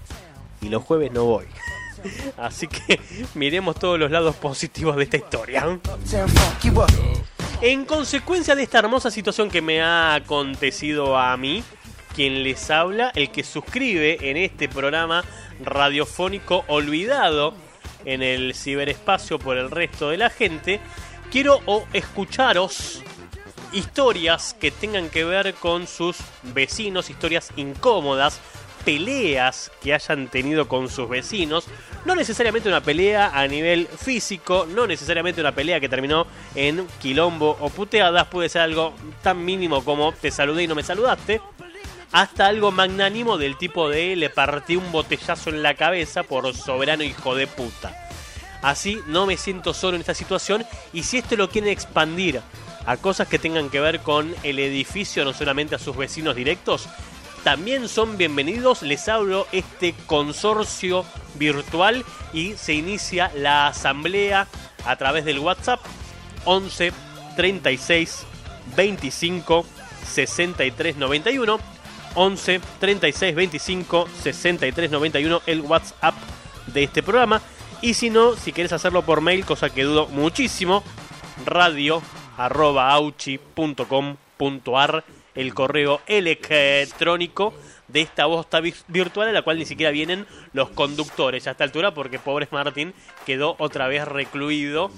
Y 0.62 0.70
los 0.70 0.84
jueves 0.84 1.12
no 1.12 1.26
voy. 1.26 1.46
Así 2.38 2.68
que 2.68 3.00
miremos 3.36 3.76
todos 3.76 4.00
los 4.00 4.12
lados 4.12 4.36
positivos 4.36 4.96
de 4.96 5.04
esta 5.04 5.18
historia. 5.18 5.80
En 7.62 7.86
consecuencia 7.86 8.56
de 8.56 8.64
esta 8.64 8.80
hermosa 8.80 9.10
situación 9.10 9.50
que 9.50 9.62
me 9.62 9.82
ha 9.82 10.16
acontecido 10.16 11.18
a 11.18 11.36
mí, 11.38 11.64
quien 12.16 12.44
les 12.44 12.70
habla, 12.72 13.12
el 13.16 13.30
que 13.30 13.44
suscribe 13.44 14.30
en 14.30 14.38
este 14.38 14.70
programa 14.70 15.24
radiofónico 15.64 16.64
olvidado 16.68 17.54
en 18.06 18.22
el 18.22 18.54
ciberespacio 18.56 19.38
por 19.38 19.58
el 19.58 19.70
resto 19.70 20.10
de 20.10 20.18
la 20.18 20.30
gente, 20.30 20.80
quiero 21.32 21.62
escucharos 21.92 23.02
historias 23.74 24.56
que 24.60 24.72
tengan 24.72 25.10
que 25.10 25.26
ver 25.26 25.54
con 25.56 25.88
sus 25.88 26.18
vecinos, 26.44 27.10
historias 27.10 27.52
incómodas, 27.58 28.40
peleas 28.86 29.72
que 29.82 29.94
hayan 29.94 30.28
tenido 30.28 30.68
con 30.68 30.90
sus 30.90 31.10
vecinos. 31.10 31.66
No 32.06 32.16
necesariamente 32.16 32.70
una 32.70 32.82
pelea 32.82 33.32
a 33.34 33.48
nivel 33.48 33.88
físico, 33.88 34.68
no 34.70 34.88
necesariamente 34.88 35.42
una 35.42 35.54
pelea 35.54 35.80
que 35.80 35.90
terminó 35.90 36.28
en 36.54 36.88
quilombo 37.02 37.58
o 37.60 37.70
puteadas, 37.70 38.28
puede 38.28 38.48
ser 38.48 38.62
algo 38.62 38.94
tan 39.24 39.44
mínimo 39.44 39.84
como 39.84 40.14
te 40.14 40.32
saludé 40.32 40.64
y 40.64 40.68
no 40.68 40.76
me 40.76 40.84
saludaste, 40.84 41.42
hasta 42.12 42.48
algo 42.48 42.72
magnánimo 42.72 43.38
del 43.38 43.58
tipo 43.58 43.90
de 43.90 44.16
le 44.16 44.30
partí 44.30 44.76
un 44.76 44.92
botellazo 44.92 45.50
en 45.50 45.64
la 45.64 45.76
cabeza 45.76 46.24
por 46.24 46.54
soberano 46.56 47.04
hijo 47.04 47.36
de 47.36 47.48
puta. 47.48 47.96
Así 48.62 49.00
no 49.08 49.26
me 49.26 49.38
siento 49.38 49.74
solo 49.74 49.96
en 49.96 50.02
esta 50.02 50.14
situación 50.14 50.66
y 50.94 51.04
si 51.04 51.18
esto 51.18 51.36
lo 51.36 51.50
quieren 51.50 51.70
expandir 51.70 52.42
a 52.86 52.98
cosas 52.98 53.28
que 53.28 53.40
tengan 53.40 53.70
que 53.70 53.80
ver 53.80 54.00
con 54.00 54.34
el 54.44 54.60
edificio, 54.60 55.26
no 55.26 55.34
solamente 55.34 55.76
a 55.76 55.80
sus 55.80 55.96
vecinos 55.96 56.36
directos, 56.36 56.88
también 57.44 57.88
son 57.90 58.18
bienvenidos. 58.18 58.82
Les 58.82 59.08
abro 59.08 59.48
este 59.52 59.94
consorcio 60.08 61.06
virtual 61.36 62.04
y 62.34 62.54
se 62.54 62.74
inicia 62.74 63.32
la 63.36 63.68
asamblea 63.68 64.48
a 64.84 64.96
través 64.96 65.26
del 65.26 65.40
WhatsApp 65.40 65.80
11 66.46 66.92
36 67.36 68.26
25 68.76 69.66
63 70.08 70.98
91. 70.98 71.75
11 72.16 72.62
36 72.80 73.36
25 73.36 74.08
63 74.24 74.92
91 74.92 75.42
el 75.46 75.62
WhatsApp 75.62 76.16
de 76.68 76.84
este 76.84 77.04
programa. 77.04 77.42
Y 77.82 77.94
si 77.94 78.10
no, 78.10 78.36
si 78.36 78.52
quieres 78.52 78.74
hacerlo 78.74 79.04
por 79.04 79.22
mail, 79.22 79.46
cosa 79.46 79.70
que 79.70 79.84
dudo 79.84 80.08
muchísimo, 80.08 80.84
radio 81.46 82.02
arroba 82.38 82.92
auchi.com.ar 82.92 84.16
el 85.36 85.54
correo 85.54 86.02
electrónico 86.08 87.54
de 87.88 88.02
esta 88.02 88.26
bosta 88.26 88.62
virtual 88.88 89.30
a 89.30 89.32
la 89.32 89.42
cual 89.44 89.60
ni 89.60 89.66
siquiera 89.66 89.92
vienen 89.92 90.26
los 90.54 90.70
conductores 90.70 91.46
a 91.48 91.52
esta 91.52 91.64
altura 91.64 91.94
porque 91.94 92.20
pobre 92.20 92.48
Martín 92.52 92.94
quedó 93.26 93.56
otra 93.60 93.88
vez 93.88 94.08
recluido 94.08 94.90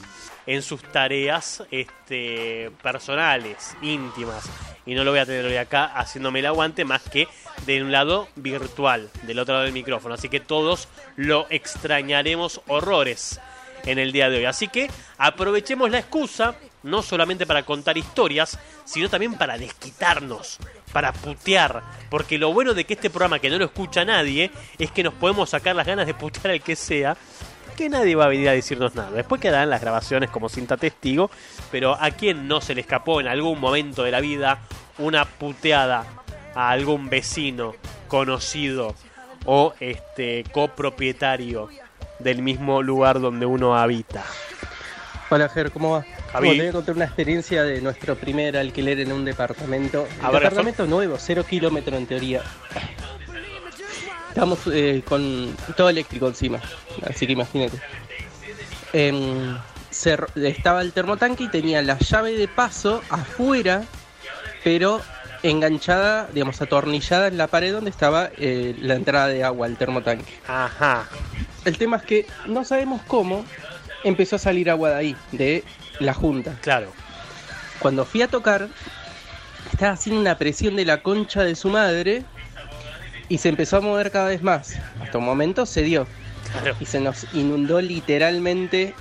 en 0.47 0.61
sus 0.61 0.81
tareas 0.81 1.63
este, 1.69 2.71
personales, 2.81 3.75
íntimas. 3.81 4.49
Y 4.85 4.95
no 4.95 5.03
lo 5.03 5.11
voy 5.11 5.19
a 5.19 5.25
tener 5.25 5.45
hoy 5.45 5.57
acá 5.57 5.85
haciéndome 5.85 6.39
el 6.39 6.45
aguante 6.45 6.85
más 6.85 7.03
que 7.03 7.27
de 7.65 7.83
un 7.83 7.91
lado 7.91 8.29
virtual, 8.35 9.09
del 9.23 9.39
otro 9.39 9.55
lado 9.55 9.65
del 9.65 9.73
micrófono. 9.73 10.15
Así 10.15 10.29
que 10.29 10.39
todos 10.39 10.87
lo 11.17 11.45
extrañaremos 11.49 12.61
horrores 12.67 13.39
en 13.85 13.99
el 13.99 14.11
día 14.11 14.29
de 14.29 14.37
hoy. 14.37 14.45
Así 14.45 14.69
que 14.69 14.89
aprovechemos 15.17 15.91
la 15.91 15.99
excusa, 15.99 16.55
no 16.83 17.01
solamente 17.01 17.45
para 17.45 17.63
contar 17.63 17.97
historias, 17.97 18.57
sino 18.85 19.09
también 19.09 19.33
para 19.33 19.57
desquitarnos, 19.57 20.57
para 20.93 21.11
putear. 21.11 21.83
Porque 22.09 22.37
lo 22.37 22.53
bueno 22.53 22.73
de 22.73 22.85
que 22.85 22.93
este 22.93 23.09
programa, 23.09 23.39
que 23.39 23.49
no 23.49 23.57
lo 23.57 23.65
escucha 23.65 24.05
nadie, 24.05 24.51
es 24.77 24.91
que 24.91 25.03
nos 25.03 25.13
podemos 25.13 25.49
sacar 25.49 25.75
las 25.75 25.87
ganas 25.87 26.07
de 26.07 26.13
putear 26.13 26.51
al 26.51 26.61
que 26.61 26.75
sea. 26.75 27.17
Que 27.77 27.89
nadie 27.89 28.15
va 28.15 28.25
a 28.25 28.27
venir 28.27 28.49
a 28.49 28.53
decirnos 28.53 28.95
nada. 28.95 29.11
Después 29.11 29.39
quedarán 29.39 29.69
las 29.69 29.81
grabaciones 29.81 30.31
como 30.31 30.49
cinta 30.49 30.77
testigo. 30.77 31.29
Pero 31.71 31.93
a 31.93 32.09
quien 32.11 32.47
no 32.47 32.59
se 32.59 32.73
le 32.73 32.81
escapó 32.81 33.21
en 33.21 33.27
algún 33.27 33.59
momento 33.59 34.03
de 34.03 34.11
la 34.11 34.19
vida 34.19 34.59
una 34.97 35.25
puteada 35.25 36.05
a 36.55 36.71
algún 36.71 37.07
vecino 37.07 37.75
conocido 38.07 38.95
o 39.45 39.75
este 39.79 40.43
copropietario 40.51 41.69
del 42.19 42.41
mismo 42.41 42.81
lugar 42.81 43.19
donde 43.21 43.45
uno 43.45 43.77
habita. 43.77 44.23
Hola 45.29 45.47
Ger, 45.49 45.71
¿cómo 45.71 45.91
va? 45.91 46.05
Bueno, 46.33 46.53
te 46.53 46.57
voy 46.57 46.67
a 46.67 46.71
contar 46.71 46.95
una 46.95 47.05
experiencia 47.05 47.63
de 47.63 47.81
nuestro 47.81 48.15
primer 48.15 48.57
alquiler 48.57 48.99
en 49.01 49.11
un 49.11 49.23
departamento. 49.23 50.07
A 50.21 50.27
Un 50.27 50.33
ver, 50.33 50.41
departamento 50.43 50.85
nuevo, 50.87 51.17
cero 51.19 51.45
kilómetros 51.47 51.97
en 51.97 52.07
teoría. 52.07 52.41
Estamos 54.37 54.59
eh, 54.71 55.01
con 55.03 55.51
todo 55.75 55.89
eléctrico 55.89 56.27
encima, 56.27 56.59
así 57.09 57.25
que 57.25 57.33
imagínate. 57.33 57.81
Em, 58.93 59.57
se- 59.89 60.15
estaba 60.35 60.83
el 60.83 60.93
termotanque 60.93 61.45
y 61.45 61.47
tenía 61.47 61.81
la 61.81 61.97
llave 61.97 62.33
de 62.33 62.47
paso 62.47 63.01
afuera, 63.09 63.83
pero 64.63 65.01
enganchada, 65.41 66.29
digamos, 66.31 66.61
atornillada 66.61 67.29
en 67.29 67.37
la 67.39 67.47
pared 67.47 67.73
donde 67.73 67.89
estaba 67.89 68.29
eh, 68.37 68.75
la 68.79 68.93
entrada 68.93 69.27
de 69.29 69.43
agua 69.43 69.65
al 69.65 69.75
termotanque. 69.75 70.31
Ajá. 70.47 71.09
El 71.65 71.79
tema 71.79 71.97
es 71.97 72.03
que 72.03 72.27
no 72.45 72.63
sabemos 72.63 73.01
cómo 73.07 73.43
empezó 74.03 74.35
a 74.35 74.39
salir 74.39 74.69
agua 74.69 74.91
de 74.91 74.95
ahí, 74.97 75.15
de 75.31 75.63
la 75.99 76.13
junta. 76.13 76.53
Claro. 76.61 76.91
Cuando 77.79 78.05
fui 78.05 78.21
a 78.21 78.27
tocar, 78.27 78.69
estaba 79.73 79.93
haciendo 79.93 80.21
una 80.21 80.37
presión 80.37 80.75
de 80.75 80.85
la 80.85 81.01
concha 81.01 81.43
de 81.43 81.55
su 81.55 81.69
madre 81.69 82.23
y 83.29 83.37
se 83.39 83.49
empezó 83.49 83.77
a 83.77 83.81
mover 83.81 84.11
cada 84.11 84.27
vez 84.29 84.41
más. 84.41 84.75
Hasta 85.01 85.17
un 85.17 85.25
momento 85.25 85.65
se 85.65 85.81
dio 85.83 86.07
y 86.79 86.85
se 86.85 86.99
nos 86.99 87.25
inundó 87.33 87.81
literalmente 87.81 88.93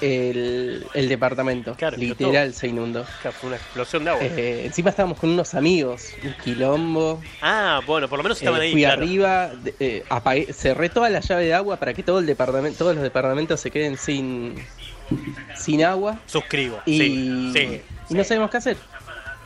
el, 0.00 0.86
el 0.94 1.08
departamento. 1.08 1.74
Claro, 1.74 1.96
Literal 1.98 2.54
se 2.54 2.68
inundó. 2.68 3.04
Claro, 3.20 3.36
Fue 3.38 3.48
una 3.48 3.56
explosión 3.56 4.04
de 4.04 4.10
agua. 4.10 4.22
Eh, 4.24 4.62
encima 4.64 4.90
estábamos 4.90 5.18
con 5.18 5.28
unos 5.30 5.54
amigos, 5.54 6.08
un 6.24 6.32
quilombo. 6.42 7.20
ah, 7.42 7.80
bueno, 7.86 8.08
por 8.08 8.18
lo 8.18 8.22
menos 8.22 8.38
estaban 8.38 8.60
Eh, 8.62 8.64
ahí. 8.66 8.72
fui 8.72 8.82
claro. 8.82 9.02
arriba, 9.02 9.50
eh, 9.78 10.04
apagué- 10.08 10.52
cerré 10.54 10.88
toda 10.88 11.10
la 11.10 11.20
llave 11.20 11.44
de 11.44 11.54
agua 11.54 11.76
para 11.76 11.92
que 11.92 12.02
todo 12.02 12.18
el 12.20 12.26
departamento, 12.26 12.78
todos 12.78 12.94
los 12.94 13.02
departamentos 13.02 13.60
se 13.60 13.70
queden 13.70 13.98
sin, 13.98 14.54
sin 15.54 15.84
agua 15.84 16.18
Suscribo. 16.26 16.80
y, 16.86 16.98
Sí, 16.98 17.52
sí. 17.54 17.82
y 18.08 18.14
no 18.14 18.24
sabemos 18.24 18.50
qué 18.50 18.56
hacer. 18.56 18.76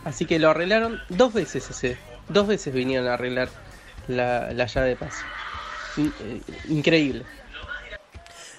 Así 0.05 0.25
que 0.27 0.39
lo 0.39 0.51
arreglaron 0.51 1.01
dos 1.09 1.33
veces 1.33 1.69
ese, 1.69 1.97
dos 2.29 2.47
veces 2.47 2.73
vinieron 2.75 3.09
a 3.09 3.15
arreglar 3.15 3.49
la, 4.09 4.53
la 4.53 4.67
llave 4.67 4.89
de 4.91 4.97
paso. 4.97 5.23
In- 5.97 6.13
eh, 6.21 6.41
increíble. 6.69 7.25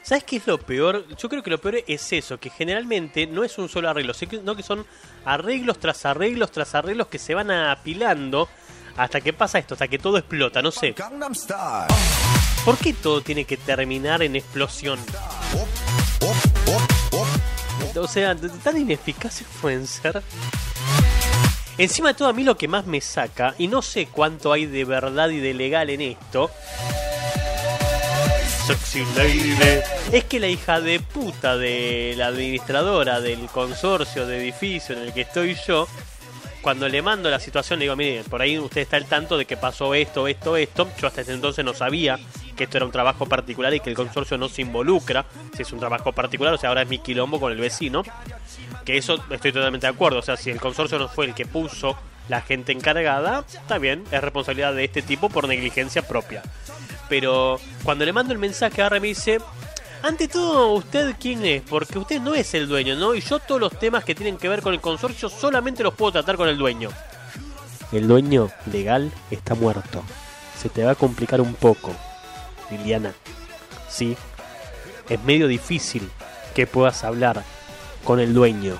¿Sabes 0.04 0.24
qué 0.24 0.36
es 0.38 0.46
lo 0.46 0.60
peor? 0.60 1.06
Yo 1.18 1.28
creo 1.30 1.42
que 1.42 1.50
lo 1.50 1.58
peor 1.60 1.78
es 1.88 2.14
eso, 2.14 2.38
que 2.40 2.52
generalmente 2.52 3.26
no 3.26 3.44
es 3.44 3.58
un 3.58 3.68
solo 3.68 3.90
arreglo, 3.90 4.14
sino 4.14 4.56
que 4.56 4.62
son 4.62 4.86
arreglos 5.26 5.80
tras 5.80 6.06
arreglos 6.06 6.52
tras 6.52 6.76
arreglos 6.76 7.08
que 7.08 7.18
se 7.18 7.34
van 7.34 7.50
apilando 7.50 8.48
hasta 8.98 9.20
que 9.20 9.34
pasa 9.34 9.58
esto, 9.58 9.74
hasta 9.74 9.88
que 9.88 9.98
todo 9.98 10.18
explota, 10.20 10.62
no 10.62 10.70
sé. 10.72 10.94
¿Por 12.64 12.78
qué 12.78 12.94
todo 12.94 13.22
tiene 13.22 13.46
que 13.46 13.58
terminar 13.58 14.22
en 14.22 14.36
explosión? 14.36 15.00
O 17.98 18.08
sea, 18.08 18.36
tan 18.36 18.78
ineficaces 18.78 19.48
pueden 19.62 19.88
ser. 19.88 20.22
Encima 21.78 22.10
de 22.10 22.14
todo, 22.14 22.30
a 22.30 22.34
mí 22.34 22.44
lo 22.44 22.56
que 22.56 22.68
más 22.68 22.86
me 22.86 23.02
saca, 23.02 23.54
y 23.58 23.68
no 23.68 23.82
sé 23.82 24.08
cuánto 24.08 24.54
hay 24.54 24.66
de 24.66 24.86
verdad 24.86 25.30
y 25.30 25.40
de 25.40 25.54
legal 25.54 25.90
en 25.90 26.02
esto, 26.02 26.50
es 30.12 30.24
que 30.24 30.40
la 30.40 30.48
hija 30.48 30.80
de 30.82 31.00
puta 31.00 31.58
de 31.58 32.16
la 32.18 32.28
administradora 32.28 33.20
del 33.22 33.46
consorcio 33.48 34.26
de 34.26 34.38
edificio 34.38 34.96
en 34.96 35.04
el 35.04 35.14
que 35.14 35.22
estoy 35.22 35.56
yo, 35.68 35.88
cuando 36.66 36.90
le 36.90 37.04
mando 37.04 37.30
la 37.30 37.40
situación, 37.40 37.78
le 37.78 37.86
digo, 37.86 37.96
mire, 37.96 38.24
por 38.24 38.42
ahí 38.42 38.58
usted 38.58 38.82
está 38.82 38.98
al 38.98 39.06
tanto 39.06 39.38
de 39.38 39.46
que 39.46 39.56
pasó 39.56 39.94
esto, 39.94 40.28
esto, 40.28 40.58
esto. 40.58 40.90
Yo 41.00 41.06
hasta 41.06 41.22
ese 41.22 41.34
entonces 41.34 41.64
no 41.64 41.76
sabía 41.76 42.18
que 42.58 42.64
esto 42.64 42.78
era 42.78 42.88
un 42.88 42.92
trabajo 42.92 43.28
particular 43.28 43.72
y 43.76 43.82
que 43.82 43.92
el 43.92 43.96
consorcio 43.96 44.36
no 44.40 44.50
se 44.50 44.64
involucra 44.64 45.26
si 45.56 45.62
es 45.62 45.72
un 45.72 45.80
trabajo 45.80 46.12
particular, 46.12 46.56
o 46.56 46.58
sea, 46.58 46.70
ahora 46.70 46.82
es 46.82 46.90
mi 46.90 46.98
quilombo 46.98 47.40
con 47.40 47.52
el 47.52 47.60
vecino. 47.60 48.02
Que 48.84 48.98
eso 48.98 49.24
estoy 49.30 49.52
totalmente 49.52 49.86
de 49.86 49.94
acuerdo, 49.94 50.18
o 50.18 50.22
sea, 50.24 50.38
si 50.38 50.50
el 50.50 50.60
consorcio 50.60 50.98
no 50.98 51.08
fue 51.08 51.28
el 51.28 51.36
que 51.36 51.46
puso 51.46 51.96
la 52.30 52.42
gente 52.42 52.72
encargada, 52.72 53.46
está 53.48 53.78
bien, 53.78 54.04
es 54.12 54.20
responsabilidad 54.20 54.74
de 54.74 54.86
este 54.86 55.04
tipo 55.04 55.30
por 55.30 55.48
negligencia 55.48 56.02
propia. 56.08 56.42
Pero 57.10 57.60
cuando 57.84 58.06
le 58.06 58.12
mando 58.12 58.34
el 58.34 58.40
mensaje, 58.40 58.82
ahora 58.82 59.00
me 59.00 59.10
dice, 59.10 59.38
ante 60.06 60.28
todo, 60.28 60.74
¿usted 60.74 61.16
quién 61.20 61.44
es? 61.44 61.64
Porque 61.64 61.98
usted 61.98 62.22
no 62.22 62.36
es 62.36 62.54
el 62.54 62.68
dueño, 62.68 62.96
¿no? 62.96 63.16
Y 63.16 63.22
yo 63.22 63.40
todos 63.40 63.60
los 63.60 63.78
temas 63.80 64.04
que 64.04 64.14
tienen 64.14 64.38
que 64.38 64.48
ver 64.48 64.62
con 64.62 64.74
el 64.74 64.80
consorcio 64.80 65.30
solamente 65.30 65.82
los 65.82 65.96
puedo 65.96 66.12
tratar 66.12 66.38
con 66.38 66.48
el 66.48 66.58
dueño. 66.58 66.90
El 67.92 68.08
dueño 68.08 68.52
legal 68.72 69.12
está 69.32 69.56
muerto. 69.56 70.04
Se 70.62 70.70
te 70.70 70.84
va 70.84 70.92
a 70.92 70.96
complicar 70.96 71.42
un 71.42 71.56
poco, 71.56 71.92
Liliana. 72.70 73.14
Sí, 73.90 74.16
es 75.10 75.24
medio 75.24 75.48
difícil 75.48 76.08
que 76.54 76.68
puedas 76.68 77.04
hablar 77.04 77.44
con 78.04 78.20
el 78.20 78.34
dueño 78.34 78.78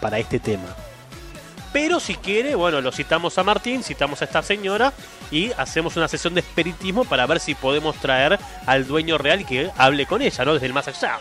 para 0.00 0.18
este 0.18 0.40
tema. 0.40 0.83
Pero 1.74 1.98
si 2.00 2.14
quiere, 2.14 2.54
bueno, 2.54 2.80
lo 2.80 2.92
citamos 2.92 3.36
a 3.36 3.42
Martín, 3.42 3.82
citamos 3.82 4.22
a 4.22 4.26
esta 4.26 4.42
señora 4.42 4.92
y 5.32 5.50
hacemos 5.58 5.96
una 5.96 6.06
sesión 6.08 6.32
de 6.32 6.40
espiritismo 6.40 7.04
para 7.04 7.26
ver 7.26 7.40
si 7.40 7.54
podemos 7.56 7.96
traer 7.96 8.38
al 8.64 8.86
dueño 8.86 9.18
real 9.18 9.44
que 9.44 9.70
hable 9.76 10.06
con 10.06 10.22
ella, 10.22 10.44
¿no? 10.44 10.54
Desde 10.54 10.66
el 10.66 10.72
más 10.72 10.86
allá. 10.86 11.18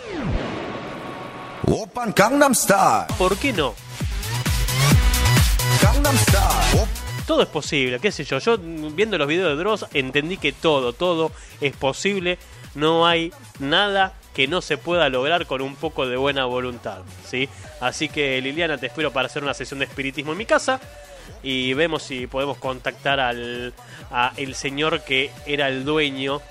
Open 1.68 2.14
Gangnam 2.16 2.54
Style. 2.54 3.08
¿Por 3.18 3.36
qué 3.38 3.52
no? 3.52 3.74
Gangnam 5.82 6.16
Style. 6.18 6.82
Op- 6.84 7.26
Todo 7.26 7.42
es 7.42 7.48
posible, 7.50 8.00
qué 8.00 8.12
sé 8.12 8.24
yo. 8.24 8.38
Yo 8.38 8.58
viendo 8.60 9.18
los 9.18 9.28
videos 9.28 9.50
de 9.58 9.64
Dross 9.64 9.86
entendí 9.94 10.38
que 10.38 10.52
todo, 10.54 10.94
todo 10.94 11.32
es 11.62 11.76
posible. 11.76 12.38
No 12.76 13.08
hay 13.08 13.34
nada 13.60 14.14
que 14.34 14.48
no 14.48 14.62
se 14.62 14.78
pueda 14.78 15.10
lograr 15.10 15.46
con 15.46 15.62
un 15.62 15.76
poco 15.76 16.08
de 16.08 16.18
buena 16.18 16.46
voluntad, 16.46 17.00
¿sí? 17.26 17.50
Así 17.80 18.10
que 18.10 18.42
Liliana, 18.42 18.78
te 18.78 18.88
espero 18.88 19.12
para 19.12 19.28
hacer 19.28 19.44
una 19.44 19.54
sesión 19.54 19.80
de 19.80 19.86
espiritismo 19.86 20.32
en 20.32 20.38
mi 20.38 20.46
casa 20.46 20.80
y 21.42 21.74
vemos 21.74 22.04
si 22.04 22.28
podemos 22.28 22.58
contactar 22.58 23.20
al 23.20 23.74
el 24.38 24.56
señor 24.56 25.02
que 25.02 25.32
era 25.46 25.68
el 25.70 25.86
dueño 25.86 26.42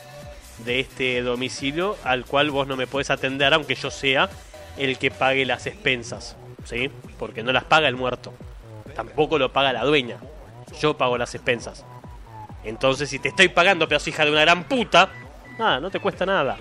de 0.64 0.80
este 0.80 1.22
domicilio 1.22 1.96
al 2.04 2.24
cual 2.24 2.50
vos 2.50 2.66
no 2.66 2.76
me 2.76 2.86
podés 2.86 3.10
atender 3.10 3.52
aunque 3.54 3.74
yo 3.74 3.90
sea 3.90 4.28
el 4.78 4.98
que 4.98 5.10
pague 5.10 5.44
las 5.44 5.66
expensas, 5.66 6.36
¿sí? 6.64 6.90
Porque 7.18 7.42
no 7.42 7.52
las 7.52 7.64
paga 7.64 7.88
el 7.88 7.96
muerto. 7.96 8.32
Tampoco 8.94 9.38
lo 9.38 9.52
paga 9.52 9.72
la 9.72 9.84
dueña. 9.84 10.16
Yo 10.80 10.96
pago 10.96 11.18
las 11.18 11.34
expensas. 11.34 11.84
Entonces, 12.64 13.10
si 13.10 13.18
te 13.18 13.28
estoy 13.28 13.48
pagando, 13.48 13.88
pedazo 13.88 14.10
hija 14.10 14.24
de 14.24 14.30
una 14.30 14.42
gran 14.42 14.64
puta, 14.64 15.10
nada, 15.58 15.80
no 15.80 15.90
te 15.90 16.00
cuesta 16.00 16.24
nada. 16.24 16.56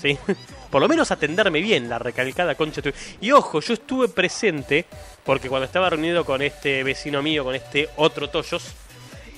¿Sí? 0.00 0.18
Por 0.70 0.80
lo 0.82 0.88
menos 0.88 1.10
atenderme 1.10 1.60
bien, 1.60 1.88
la 1.88 1.98
recalcada 1.98 2.54
concha. 2.54 2.82
tu- 2.82 2.92
Y 3.20 3.30
ojo, 3.32 3.60
yo 3.60 3.74
estuve 3.74 4.08
presente, 4.08 4.84
porque 5.24 5.48
cuando 5.48 5.64
estaba 5.64 5.88
reunido 5.90 6.24
con 6.24 6.42
este 6.42 6.82
vecino 6.82 7.22
mío, 7.22 7.44
con 7.44 7.54
este 7.54 7.88
otro 7.96 8.28
Toyos, 8.28 8.64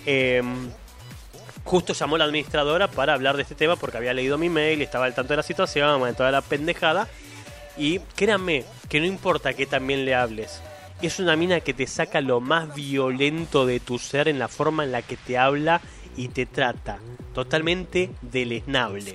em, 0.07 0.71
justo 1.65 1.93
llamó 1.93 2.17
la 2.19 2.25
administradora 2.25 2.89
para 2.89 3.13
hablar 3.15 3.37
de 3.37 3.43
este 3.43 3.55
tema 3.55 3.77
porque 3.77 3.99
había 3.99 4.15
leído 4.15 4.39
mi 4.39 4.49
mail, 4.49 4.81
estaba 4.83 5.05
al 5.05 5.15
tanto 5.15 5.35
de 5.35 5.37
la 5.37 5.43
situación, 5.43 6.03
de 6.03 6.13
toda 6.15 6.31
la 6.31 6.41
pendejada. 6.41 7.09
Y 7.77 8.01
créanme, 8.17 8.65
que 8.89 8.99
no 8.99 9.07
importa 9.07 9.53
que 9.53 9.67
también 9.67 10.05
le 10.05 10.15
hables. 10.15 10.61
Es 11.03 11.21
una 11.21 11.37
mina 11.37 11.61
que 11.61 11.75
te 11.75 11.87
saca 11.87 12.21
lo 12.21 12.41
más 12.41 12.75
violento 12.75 13.67
de 13.67 13.79
tu 13.79 13.99
ser 14.01 14.27
en 14.27 14.39
la 14.41 14.49
forma 14.49 14.83
en 14.83 14.91
la 14.93 15.03
que 15.03 15.17
te 15.17 15.39
habla 15.39 15.81
y 16.17 16.29
te 16.29 16.47
trata. 16.47 16.99
Totalmente 17.35 18.11
deleznable. 18.23 19.13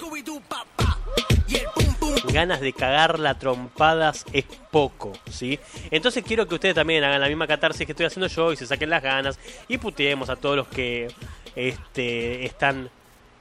Ganas 2.32 2.62
de 2.62 2.74
cagarla 2.74 3.32
a 3.32 3.40
trompadas 3.40 4.26
es 4.34 4.46
poco, 4.72 5.14
¿sí? 5.30 5.60
Entonces 5.92 6.24
quiero 6.26 6.48
que 6.48 6.56
ustedes 6.56 6.76
también 6.76 7.04
hagan 7.04 7.22
la 7.22 7.28
misma 7.28 7.48
catarsis 7.48 7.86
que 7.86 7.92
estoy 7.92 8.06
haciendo 8.06 8.28
yo 8.28 8.52
y 8.52 8.56
se 8.56 8.66
saquen 8.66 8.90
las 8.90 9.04
ganas 9.04 9.40
y 9.68 9.78
puteemos 9.78 10.30
a 10.30 10.36
todos 10.36 10.56
los 10.56 10.68
que 10.68 11.10
este, 11.56 12.46
están 12.46 12.90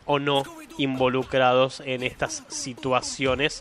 o 0.04 0.18
no 0.18 0.42
involucrados 0.78 1.80
en 1.84 2.02
estas 2.02 2.42
situaciones 2.48 3.60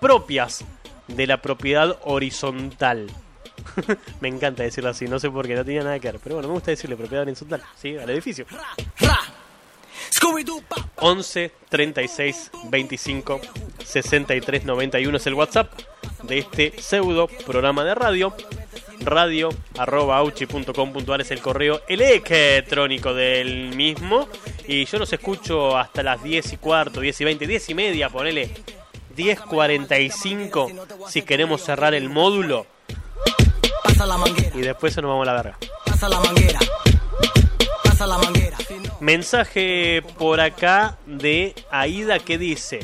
propias 0.00 0.64
de 1.08 1.26
la 1.26 1.38
propiedad 1.38 1.98
horizontal. 2.04 3.08
me 4.20 4.28
encanta 4.28 4.62
decirlo 4.62 4.90
así, 4.90 5.06
no 5.06 5.18
sé 5.18 5.30
por 5.30 5.46
qué, 5.46 5.54
no 5.54 5.64
tenía 5.64 5.82
nada 5.82 5.98
que 5.98 6.12
ver, 6.12 6.20
pero 6.22 6.36
bueno, 6.36 6.48
me 6.48 6.54
gusta 6.54 6.70
decirle 6.70 6.96
propiedad 6.96 7.22
horizontal, 7.22 7.62
¿sí? 7.76 7.96
Al 7.96 8.10
edificio. 8.10 8.46
11 10.96 11.52
36 11.68 12.50
25 12.64 13.40
63 13.84 14.64
91 14.64 15.16
es 15.16 15.26
el 15.26 15.34
WhatsApp 15.34 15.72
de 16.22 16.38
este 16.38 16.74
pseudo 16.80 17.28
programa 17.46 17.84
de 17.84 17.94
radio. 17.94 18.34
Radio 19.00 19.50
arroba 19.78 20.18
auchi.com.ar 20.18 21.20
es 21.20 21.30
el 21.30 21.40
correo 21.40 21.82
electrónico 21.88 23.14
del 23.14 23.74
mismo. 23.74 24.28
Y 24.66 24.84
yo 24.84 24.98
los 24.98 25.12
escucho 25.12 25.76
hasta 25.76 26.02
las 26.02 26.22
10 26.22 26.52
y 26.52 26.56
cuarto, 26.56 27.00
10 27.00 27.20
y 27.20 27.24
20, 27.24 27.46
10 27.46 27.68
y 27.70 27.74
media, 27.74 28.10
ponele 28.10 28.50
10.45 29.16 31.08
si 31.08 31.22
queremos 31.22 31.62
cerrar 31.62 31.94
el 31.94 32.08
módulo. 32.08 32.66
Y 34.54 34.60
después 34.60 34.92
se 34.92 35.00
nos 35.00 35.10
vamos 35.10 35.26
a 35.26 35.32
la 35.32 35.42
verga. 35.42 35.58
Mensaje 39.00 40.02
por 40.18 40.40
acá 40.40 40.98
de 41.06 41.54
Aida 41.70 42.18
que 42.18 42.38
dice: 42.38 42.80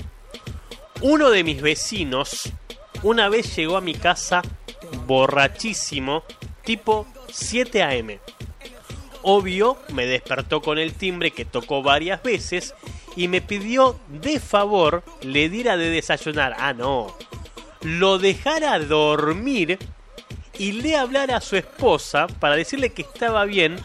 Uno 1.01 1.31
de 1.31 1.45
mis 1.45 1.61
vecinos 1.61 2.53
una 3.03 3.29
vez 3.29 3.55
llegó 3.55 3.77
a 3.77 3.81
mi 3.81 3.95
casa 3.95 4.43
borrachísimo, 5.07 6.25
tipo 6.65 7.07
7 7.31 7.83
a.m. 7.83 8.19
Obvio, 9.23 9.79
me 9.93 10.07
despertó 10.07 10.61
con 10.61 10.79
el 10.79 10.95
timbre 10.95 11.31
que 11.31 11.45
tocó 11.45 11.83
varias 11.83 12.23
veces 12.23 12.75
y 13.17 13.29
me 13.29 13.41
pidió 13.41 13.99
de 14.09 14.41
favor 14.41 15.03
le 15.23 15.49
diera 15.49 15.77
de 15.77 15.91
desayunar. 15.91 16.57
Ah, 16.59 16.73
no. 16.73 17.17
Lo 17.83 18.19
dejara 18.19 18.79
dormir 18.79 19.79
y 20.59 20.73
le 20.73 20.97
hablara 20.97 21.37
a 21.37 21.41
su 21.41 21.57
esposa 21.57 22.27
para 22.27 22.57
decirle 22.57 22.91
que 22.91 23.03
estaba 23.03 23.45
bien, 23.45 23.79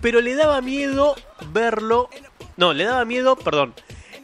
pero 0.00 0.20
le 0.20 0.34
daba 0.34 0.60
miedo 0.60 1.14
verlo. 1.50 2.08
No, 2.56 2.72
le 2.72 2.84
daba 2.84 3.04
miedo, 3.04 3.36
perdón, 3.36 3.74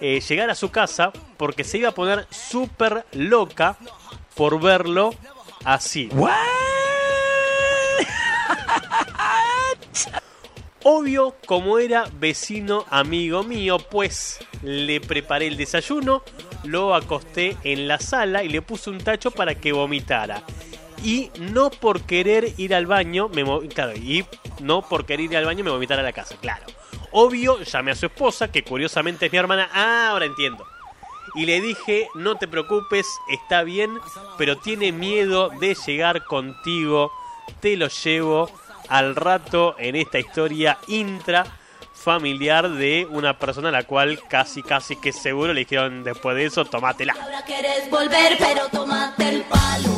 eh, 0.00 0.20
llegar 0.20 0.50
a 0.50 0.54
su 0.54 0.70
casa 0.70 1.12
porque 1.36 1.64
se 1.64 1.78
iba 1.78 1.88
a 1.90 1.94
poner 1.94 2.26
súper 2.30 3.06
loca 3.12 3.76
por 4.34 4.60
verlo 4.60 5.14
así. 5.64 6.10
Obvio, 10.88 11.34
como 11.46 11.80
era 11.80 12.04
vecino 12.12 12.84
amigo 12.90 13.42
mío, 13.42 13.78
pues 13.78 14.38
le 14.62 15.00
preparé 15.00 15.48
el 15.48 15.56
desayuno, 15.56 16.22
lo 16.62 16.94
acosté 16.94 17.56
en 17.64 17.88
la 17.88 17.98
sala 17.98 18.44
y 18.44 18.48
le 18.48 18.62
puse 18.62 18.90
un 18.90 18.98
tacho 18.98 19.32
para 19.32 19.56
que 19.56 19.72
vomitara. 19.72 20.44
Y 21.02 21.30
no 21.38 21.70
por 21.70 22.02
querer 22.02 22.52
ir 22.56 22.74
al 22.74 22.86
baño, 22.86 23.28
me 23.28 23.44
claro, 23.68 23.94
y 23.94 24.24
no 24.60 24.82
por 24.82 25.06
querer 25.06 25.32
ir 25.32 25.36
al 25.36 25.44
baño 25.44 25.64
me 25.64 25.70
vomitara 25.70 26.00
a 26.00 26.04
la 26.04 26.12
casa, 26.12 26.36
claro. 26.40 26.66
Obvio, 27.12 27.62
llamé 27.62 27.92
a 27.92 27.94
su 27.94 28.06
esposa, 28.06 28.50
que 28.50 28.64
curiosamente 28.64 29.26
es 29.26 29.32
mi 29.32 29.38
hermana. 29.38 29.68
Ah, 29.72 30.08
ahora 30.10 30.26
entiendo. 30.26 30.66
Y 31.34 31.46
le 31.46 31.60
dije, 31.60 32.08
no 32.14 32.36
te 32.36 32.48
preocupes, 32.48 33.06
está 33.28 33.62
bien, 33.62 33.98
pero 34.38 34.56
tiene 34.56 34.92
miedo 34.92 35.50
de 35.60 35.76
llegar 35.86 36.24
contigo. 36.24 37.12
Te 37.60 37.76
lo 37.76 37.88
llevo 37.88 38.50
al 38.88 39.16
rato 39.16 39.76
en 39.78 39.96
esta 39.96 40.18
historia 40.18 40.78
intra 40.88 41.44
familiar 41.92 42.70
de 42.70 43.06
una 43.10 43.36
persona 43.38 43.70
a 43.70 43.72
la 43.72 43.82
cual 43.82 44.20
casi 44.28 44.62
casi 44.62 44.94
que 44.94 45.12
seguro 45.12 45.52
le 45.52 45.60
dijeron 45.60 46.04
después 46.04 46.36
de 46.36 46.44
eso, 46.44 46.64
tomátela. 46.64 47.14
Ahora 47.20 47.42
quieres 47.44 47.90
volver, 47.90 48.36
pero 48.38 48.68
tómate 48.68 49.28
el 49.28 49.42
palo. 49.42 49.95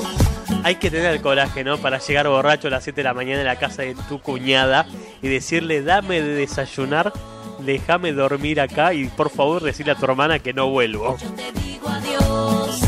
Hay 0.64 0.76
que 0.76 0.90
tener 0.90 1.12
el 1.12 1.22
coraje, 1.22 1.64
¿no? 1.64 1.78
Para 1.78 1.98
llegar 1.98 2.28
borracho 2.28 2.68
a 2.68 2.70
las 2.70 2.84
7 2.84 3.00
de 3.00 3.04
la 3.04 3.14
mañana 3.14 3.40
a 3.42 3.44
la 3.44 3.56
casa 3.56 3.82
de 3.82 3.94
tu 4.08 4.20
cuñada 4.20 4.86
y 5.22 5.28
decirle, 5.28 5.82
dame 5.82 6.20
de 6.20 6.34
desayunar, 6.34 7.12
déjame 7.60 8.12
dormir 8.12 8.60
acá 8.60 8.92
y 8.92 9.06
por 9.06 9.30
favor 9.30 9.62
decirle 9.62 9.92
a 9.92 9.94
tu 9.94 10.04
hermana 10.04 10.38
que 10.38 10.52
no 10.52 10.68
vuelvo. 10.68 11.16
Yo 11.18 11.30
te 11.32 11.52
digo 11.60 11.88
adiós. 11.88 12.80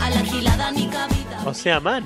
A 0.00 0.10
la 0.10 0.20
gilada 0.20 0.70
ni 0.72 0.86
cabida. 0.86 1.42
O 1.44 1.54
sea, 1.54 1.80
man. 1.80 2.04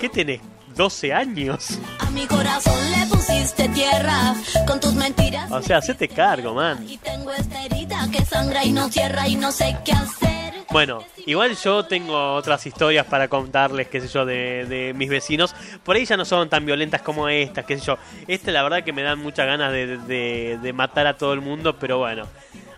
¿qué 0.00 0.08
tenés? 0.08 0.40
¿12 0.76 1.14
años? 1.14 1.78
A 2.00 2.10
mi 2.10 2.26
corazón 2.26 2.78
le 2.90 3.06
pusiste 3.06 3.68
tierra. 3.70 4.34
Con 4.66 4.78
tus 4.78 4.92
mentiras. 4.94 5.50
O 5.50 5.62
sea, 5.62 5.78
hacete 5.78 6.08
cargo, 6.08 6.54
man. 6.54 6.84
Y 6.86 6.98
tengo 6.98 7.32
esta 7.32 7.64
herida 7.64 8.06
que 8.12 8.24
sangra 8.24 8.64
y 8.64 8.72
no 8.72 8.90
cierra 8.90 9.26
y 9.26 9.36
no 9.36 9.52
sé 9.52 9.76
qué 9.84 9.92
hacer. 9.92 10.25
Bueno, 10.70 11.04
igual 11.26 11.56
yo 11.56 11.84
tengo 11.84 12.34
otras 12.34 12.66
historias 12.66 13.06
para 13.06 13.28
contarles, 13.28 13.86
qué 13.88 14.00
sé 14.00 14.08
yo, 14.08 14.26
de, 14.26 14.66
de 14.66 14.92
mis 14.94 15.08
vecinos. 15.08 15.54
Por 15.84 15.94
ahí 15.96 16.04
ya 16.04 16.16
no 16.16 16.24
son 16.24 16.48
tan 16.48 16.66
violentas 16.66 17.02
como 17.02 17.28
estas, 17.28 17.64
qué 17.64 17.78
sé 17.78 17.84
yo. 17.86 17.98
Esta 18.26 18.50
la 18.50 18.62
verdad 18.64 18.82
que 18.82 18.92
me 18.92 19.02
dan 19.02 19.18
muchas 19.20 19.46
ganas 19.46 19.70
de, 19.72 19.96
de- 19.98 20.58
de 20.60 20.72
matar 20.72 21.06
a 21.06 21.16
todo 21.16 21.32
el 21.32 21.40
mundo, 21.40 21.76
pero 21.78 21.98
bueno. 21.98 22.26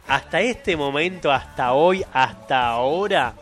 Hasta 0.06 0.40
este 0.40 0.76
momento, 0.76 1.32
hasta 1.32 1.72
hoy, 1.72 2.04
hasta 2.12 2.66
ahora, 2.68 3.34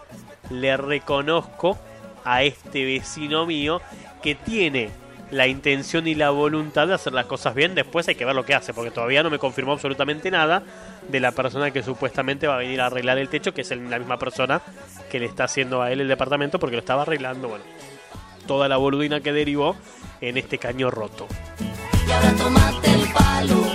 le 0.50 0.76
reconozco 0.76 1.78
a 2.24 2.42
este 2.42 2.84
vecino 2.84 3.46
mío 3.46 3.80
que 4.22 4.34
tiene 4.34 4.90
la 5.30 5.46
intención 5.46 6.06
y 6.06 6.14
la 6.14 6.30
voluntad 6.30 6.86
de 6.86 6.94
hacer 6.94 7.12
las 7.12 7.26
cosas 7.26 7.54
bien. 7.54 7.74
Después 7.74 8.06
hay 8.08 8.14
que 8.14 8.24
ver 8.24 8.34
lo 8.34 8.44
que 8.44 8.54
hace, 8.54 8.72
porque 8.72 8.90
todavía 8.90 9.22
no 9.22 9.30
me 9.30 9.38
confirmó 9.38 9.72
absolutamente 9.72 10.30
nada 10.30 10.62
de 11.08 11.20
la 11.20 11.32
persona 11.32 11.70
que 11.70 11.82
supuestamente 11.82 12.46
va 12.46 12.54
a 12.54 12.58
venir 12.58 12.80
a 12.80 12.86
arreglar 12.86 13.18
el 13.18 13.28
techo, 13.28 13.52
que 13.52 13.62
es 13.62 13.70
la 13.70 13.98
misma 13.98 14.18
persona 14.18 14.62
que 15.10 15.18
le 15.18 15.26
está 15.26 15.44
haciendo 15.44 15.82
a 15.82 15.90
él 15.90 16.00
el 16.00 16.08
departamento 16.08 16.58
porque 16.58 16.76
lo 16.76 16.80
estaba 16.80 17.02
arreglando. 17.02 17.48
Bueno, 17.48 17.64
toda 18.46 18.68
la 18.68 18.76
boludina 18.76 19.20
que 19.20 19.32
derivó 19.32 19.76
en 20.20 20.36
este 20.36 20.58
caño 20.58 20.90
roto. 20.90 21.26
Y 22.06 22.10
ahora 22.10 22.32
tómate 22.32 22.94
el 22.94 23.12
palo. 23.12 23.66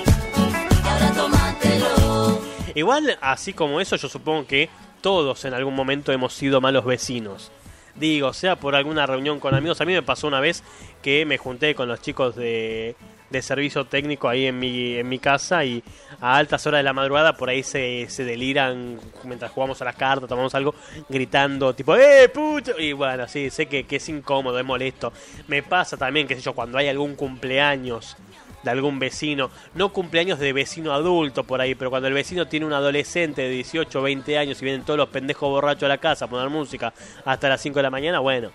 Y 0.84 0.88
ahora 0.88 1.12
tómatelo. 1.14 2.42
Igual, 2.76 3.18
así 3.22 3.54
como 3.54 3.82
eso, 3.82 3.98
yo 3.98 4.08
supongo 4.08 4.48
que 4.48 4.70
todos 5.02 5.44
en 5.46 5.54
algún 5.54 5.76
momento 5.76 6.12
hemos 6.12 6.34
sido 6.34 6.62
malos 6.62 6.86
vecinos. 6.86 7.52
Digo, 7.96 8.32
sea 8.34 8.56
por 8.56 8.76
alguna 8.76 9.06
reunión 9.06 9.40
con 9.40 9.54
amigos. 9.54 9.82
A 9.82 9.86
mí 9.86 9.94
me 9.94 10.02
pasó 10.02 10.28
una 10.28 10.40
vez 10.40 10.64
que 11.02 11.26
me 11.26 11.38
junté 11.38 11.76
con 11.76 11.88
los 11.88 12.02
chicos 12.02 12.36
de, 12.36 12.96
servicio 13.42 13.86
técnico 13.86 14.28
ahí 14.28 14.46
en 14.46 14.60
mi, 14.60 14.96
en 14.96 15.08
mi 15.08 15.18
casa 15.18 15.64
y 15.64 15.82
a 16.20 16.36
altas 16.36 16.68
horas 16.68 16.80
de 16.80 16.84
la 16.84 16.92
madrugada 16.92 17.38
por 17.38 17.50
ahí 17.50 17.64
se, 17.64 18.08
se 18.10 18.26
deliran 18.26 19.00
mientras 19.24 19.52
jugamos 19.52 19.82
a 19.82 19.86
las 19.86 19.96
cartas, 19.96 20.28
tomamos 20.28 20.54
algo, 20.54 20.76
gritando 21.08 21.74
tipo, 21.74 21.96
¡eh, 21.96 22.30
puto! 22.30 22.78
Y 22.78 22.92
bueno, 22.92 23.28
sí, 23.28 23.50
sé 23.50 23.68
que, 23.68 23.86
que 23.86 23.96
es 23.96 24.10
incómodo, 24.10 24.60
es 24.60 24.66
molesto. 24.66 25.14
Me 25.48 25.64
pasa 25.64 25.96
también, 25.96 26.28
qué 26.28 26.36
sé 26.36 26.42
yo, 26.42 26.54
cuando 26.54 26.78
hay 26.78 26.90
algún 26.90 27.16
cumpleaños 27.16 28.18
de 28.64 28.72
algún 28.72 29.00
vecino, 29.00 29.50
no 29.74 29.90
cumpleaños 29.90 30.40
de 30.40 30.54
vecino 30.54 30.94
adulto 30.94 31.44
por 31.44 31.62
ahí, 31.62 31.76
pero 31.76 31.90
cuando 31.90 32.08
el 32.08 32.14
vecino 32.14 32.48
tiene 32.48 32.66
un 32.66 32.74
adolescente 32.74 33.42
de 33.42 33.50
18 33.50 34.00
o 34.00 34.02
20 34.02 34.38
años 34.38 34.62
y 34.62 34.66
vienen 34.66 34.84
todos 34.84 34.98
los 34.98 35.10
pendejos 35.10 35.50
borrachos 35.50 35.84
a 35.84 35.88
la 35.88 35.98
casa 35.98 36.26
a 36.26 36.30
poner 36.30 36.50
música 36.50 36.94
hasta 37.26 37.50
las 37.50 37.62
5 37.62 37.80
de 37.80 37.84
la 37.84 37.90
mañana, 37.90 38.20
bueno, 38.20 38.52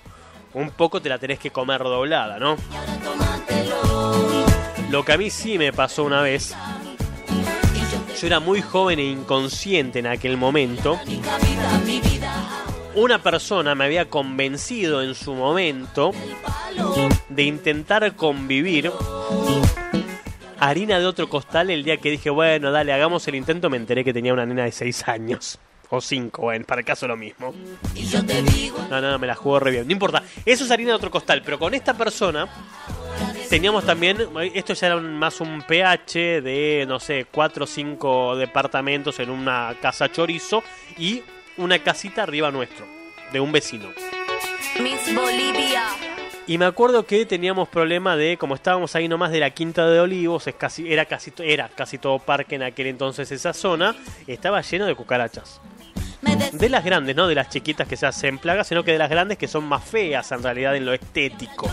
un 0.57 0.71
poco 0.71 1.03
te 1.03 1.11
la 1.11 1.19
tenés 1.19 1.39
que 1.39 1.51
comer 1.51 1.83
doblada, 1.83 2.39
¿no? 2.39 2.57
Lo 4.91 5.05
que 5.05 5.13
a 5.13 5.19
mí 5.19 5.29
sí 5.29 5.59
me 5.59 5.71
pasó 5.71 6.05
una 6.05 6.23
vez, 6.23 6.55
yo 8.19 8.27
era 8.27 8.41
muy 8.41 8.63
joven 8.63 8.99
e 8.99 9.05
inconsciente 9.05 9.99
en 9.99 10.07
aquel 10.07 10.39
momento, 10.39 10.99
una 12.95 13.23
persona 13.23 13.75
me 13.75 13.85
había 13.85 14.09
convencido 14.09 15.03
en 15.03 15.15
su 15.15 15.35
momento 15.35 16.13
de 17.29 17.43
intentar 17.43 18.17
convivir 18.17 18.91
harina 20.59 20.99
de 20.99 21.05
otro 21.05 21.29
costal 21.29 21.69
el 21.69 21.85
día 21.85 21.99
que 21.99 22.11
dije, 22.11 22.31
bueno, 22.31 22.71
dale, 22.71 22.95
hagamos 22.95 23.29
el 23.29 23.35
intento, 23.35 23.69
me 23.69 23.77
enteré 23.77 24.05
que 24.05 24.15
tenía 24.15 24.33
una 24.33 24.47
nena 24.47 24.65
de 24.65 24.73
6 24.73 25.07
años. 25.09 25.59
O 25.91 26.01
5, 26.01 26.43
bueno, 26.43 26.65
para 26.67 26.81
el 26.81 26.85
caso 26.85 27.07
lo 27.07 27.17
mismo. 27.17 27.55
No, 28.91 29.01
no, 29.01 29.11
no, 29.11 29.19
me 29.19 29.27
la 29.27 29.35
jugó 29.35 29.61
re 29.61 29.71
bien. 29.71 29.87
No 29.87 29.93
importa, 29.93 30.23
eso 30.45 30.65
es 30.65 30.71
harina 30.71 30.91
de 30.91 30.97
otro 30.97 31.11
costal, 31.11 31.43
pero 31.45 31.59
con 31.59 31.75
esta 31.75 31.95
persona 31.95 32.49
teníamos 33.49 33.85
también, 33.85 34.29
esto 34.55 34.75
ya 34.75 34.89
era 34.89 34.97
más 34.97 35.41
un 35.41 35.63
PH 35.63 36.43
de, 36.43 36.85
no 36.89 36.99
sé, 36.99 37.27
4 37.31 37.65
o 37.65 37.67
5 37.67 38.37
departamentos 38.37 39.19
en 39.21 39.31
una 39.31 39.77
casa 39.81 40.11
chorizo 40.11 40.63
y 40.99 41.23
una 41.57 41.79
casita 41.79 42.25
arriba 42.25 42.51
nuestro, 42.51 42.87
de 43.33 43.41
un 43.41 43.53
vecino. 43.53 43.89
Miss 44.81 45.15
Bolivia. 45.15 45.85
Y 46.49 46.59
me 46.59 46.65
acuerdo 46.65 47.07
que 47.07 47.27
teníamos 47.27 47.69
problema 47.69 48.17
de, 48.17 48.37
como 48.37 48.55
estábamos 48.55 48.95
ahí 48.95 49.09
nomás 49.09 49.33
de 49.33 49.41
la 49.41 49.51
Quinta 49.51 49.89
de 49.89 49.99
Olivos, 49.99 50.47
es 50.47 50.55
casi, 50.55 50.93
era, 50.93 51.05
casi, 51.07 51.33
era 51.41 51.69
casi 51.69 51.99
todo 51.99 52.21
parque 52.21 52.55
en 52.55 52.63
aquel 52.63 52.87
entonces 52.87 53.33
esa 53.33 53.53
zona, 53.53 53.97
estaba 54.29 54.61
lleno 54.61 54.87
de 54.87 54.95
cucarachas. 54.95 55.61
De 56.53 56.69
las 56.69 56.85
grandes, 56.85 57.15
no 57.15 57.27
de 57.29 57.35
las 57.35 57.49
chiquitas 57.49 57.87
que 57.87 57.97
se 57.97 58.07
hacen 58.07 58.39
plagas, 58.39 58.67
sino 58.67 58.83
que 58.85 58.93
de 58.93 58.99
las 58.99 59.11
grandes 59.11 59.39
que 59.39 59.49
son 59.49 59.65
más 59.65 59.85
feas 59.85 60.31
en 60.33 60.43
realidad 60.43 60.75
en 60.77 60.87
lo 60.87 60.93
estético. 60.95 61.71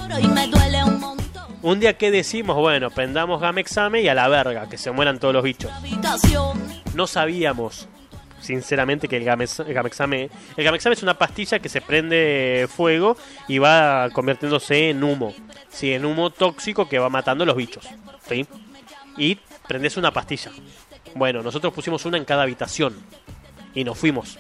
Un 1.61 1.79
día 1.79 1.97
que 1.97 2.11
decimos, 2.11 2.57
bueno, 2.57 2.89
prendamos 2.91 3.39
Gamexame 3.39 4.01
y 4.01 4.07
a 4.09 4.13
la 4.13 4.27
verga, 4.27 4.67
que 4.67 4.77
se 4.77 4.91
mueran 4.91 5.19
todos 5.19 5.33
los 5.33 5.43
bichos. 5.43 5.71
No 6.93 7.07
sabíamos, 7.07 7.87
sinceramente, 8.41 9.07
que 9.07 9.15
el, 9.17 9.25
Gamex- 9.25 9.65
el 9.65 9.73
Gamexame... 9.73 10.29
El 10.57 10.63
Gamexame 10.65 10.93
es 10.95 11.03
una 11.03 11.17
pastilla 11.17 11.59
que 11.59 11.69
se 11.69 11.79
prende 11.79 12.67
fuego 12.69 13.15
y 13.47 13.59
va 13.59 14.09
convirtiéndose 14.11 14.89
en 14.89 15.03
humo. 15.03 15.33
Sí, 15.69 15.93
en 15.93 16.03
humo 16.03 16.29
tóxico 16.29 16.89
que 16.89 16.99
va 16.99 17.09
matando 17.09 17.45
los 17.45 17.55
bichos. 17.55 17.87
¿Sí? 18.27 18.45
Y 19.17 19.39
prendes 19.67 19.95
una 19.95 20.11
pastilla. 20.11 20.51
Bueno, 21.15 21.41
nosotros 21.41 21.71
pusimos 21.73 22.03
una 22.05 22.17
en 22.17 22.25
cada 22.25 22.43
habitación. 22.43 22.95
Y 23.73 23.83
nos 23.83 23.97
fuimos. 23.97 24.37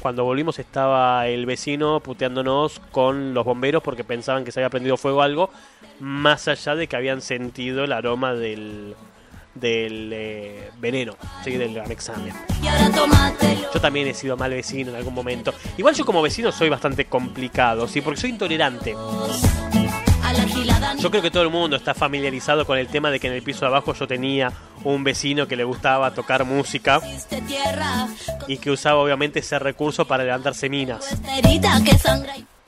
Cuando 0.00 0.24
volvimos 0.24 0.58
estaba 0.58 1.28
el 1.28 1.46
vecino 1.46 2.00
puteándonos 2.00 2.80
con 2.90 3.34
los 3.34 3.44
bomberos 3.44 3.82
porque 3.82 4.04
pensaban 4.04 4.44
que 4.44 4.50
se 4.50 4.60
había 4.60 4.70
prendido 4.70 4.96
fuego 4.96 5.22
algo, 5.22 5.50
más 6.00 6.48
allá 6.48 6.74
de 6.74 6.88
que 6.88 6.96
habían 6.96 7.20
sentido 7.20 7.84
el 7.84 7.92
aroma 7.92 8.34
del, 8.34 8.96
del 9.54 10.10
eh, 10.12 10.70
veneno, 10.78 11.16
¿sí? 11.44 11.52
del 11.52 11.74
tómatelo. 12.94 13.72
Yo 13.72 13.80
también 13.80 14.08
he 14.08 14.14
sido 14.14 14.36
mal 14.36 14.50
vecino 14.50 14.90
en 14.90 14.96
algún 14.96 15.14
momento. 15.14 15.54
Igual 15.76 15.94
yo 15.94 16.04
como 16.04 16.22
vecino 16.22 16.50
soy 16.50 16.68
bastante 16.68 17.04
complicado, 17.04 17.86
¿sí? 17.86 18.00
porque 18.00 18.20
soy 18.20 18.30
intolerante. 18.30 18.94
Yo 20.98 21.10
creo 21.10 21.22
que 21.22 21.30
todo 21.30 21.42
el 21.42 21.50
mundo 21.50 21.76
está 21.76 21.94
familiarizado 21.94 22.66
con 22.66 22.78
el 22.78 22.86
tema 22.88 23.10
de 23.10 23.18
que 23.20 23.26
en 23.28 23.32
el 23.34 23.42
piso 23.42 23.60
de 23.60 23.66
abajo 23.68 23.94
yo 23.94 24.06
tenía 24.06 24.52
un 24.84 25.02
vecino 25.04 25.46
que 25.48 25.56
le 25.56 25.64
gustaba 25.64 26.12
tocar 26.12 26.44
música 26.44 27.00
y 28.48 28.58
que 28.58 28.70
usaba 28.70 29.00
obviamente 29.00 29.38
ese 29.40 29.58
recurso 29.58 30.06
para 30.06 30.24
levantarse 30.24 30.68
minas. 30.68 31.04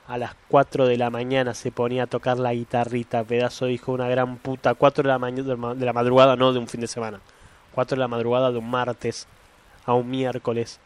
A 0.06 0.18
las 0.18 0.32
4 0.48 0.86
de 0.86 0.98
la 0.98 1.10
mañana 1.10 1.54
se 1.54 1.70
ponía 1.72 2.04
a 2.04 2.06
tocar 2.06 2.38
la 2.38 2.52
guitarrita, 2.52 3.24
pedazo 3.24 3.66
de 3.66 3.72
hijo 3.72 3.92
una 3.92 4.08
gran 4.08 4.36
puta. 4.36 4.74
4 4.74 5.02
de 5.02 5.08
la, 5.08 5.18
maña- 5.18 5.42
de 5.42 5.56
ma- 5.56 5.74
de 5.74 5.86
la 5.86 5.92
madrugada, 5.94 6.36
no 6.36 6.52
de 6.52 6.58
un 6.58 6.68
fin 6.68 6.80
de 6.82 6.86
semana. 6.88 7.20
4 7.72 7.96
de 7.96 8.00
la 8.00 8.08
madrugada 8.08 8.50
de 8.52 8.58
un 8.58 8.68
martes 8.70 9.26
a 9.86 9.94
un 9.94 10.10
miércoles. 10.10 10.78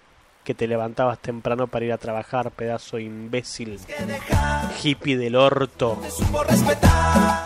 Que 0.48 0.54
te 0.54 0.66
levantabas 0.66 1.18
temprano 1.18 1.66
para 1.66 1.84
ir 1.84 1.92
a 1.92 1.98
trabajar, 1.98 2.50
pedazo 2.52 2.98
imbécil. 2.98 3.78
Hippie 4.82 5.18
del 5.18 5.36
orto. 5.36 6.00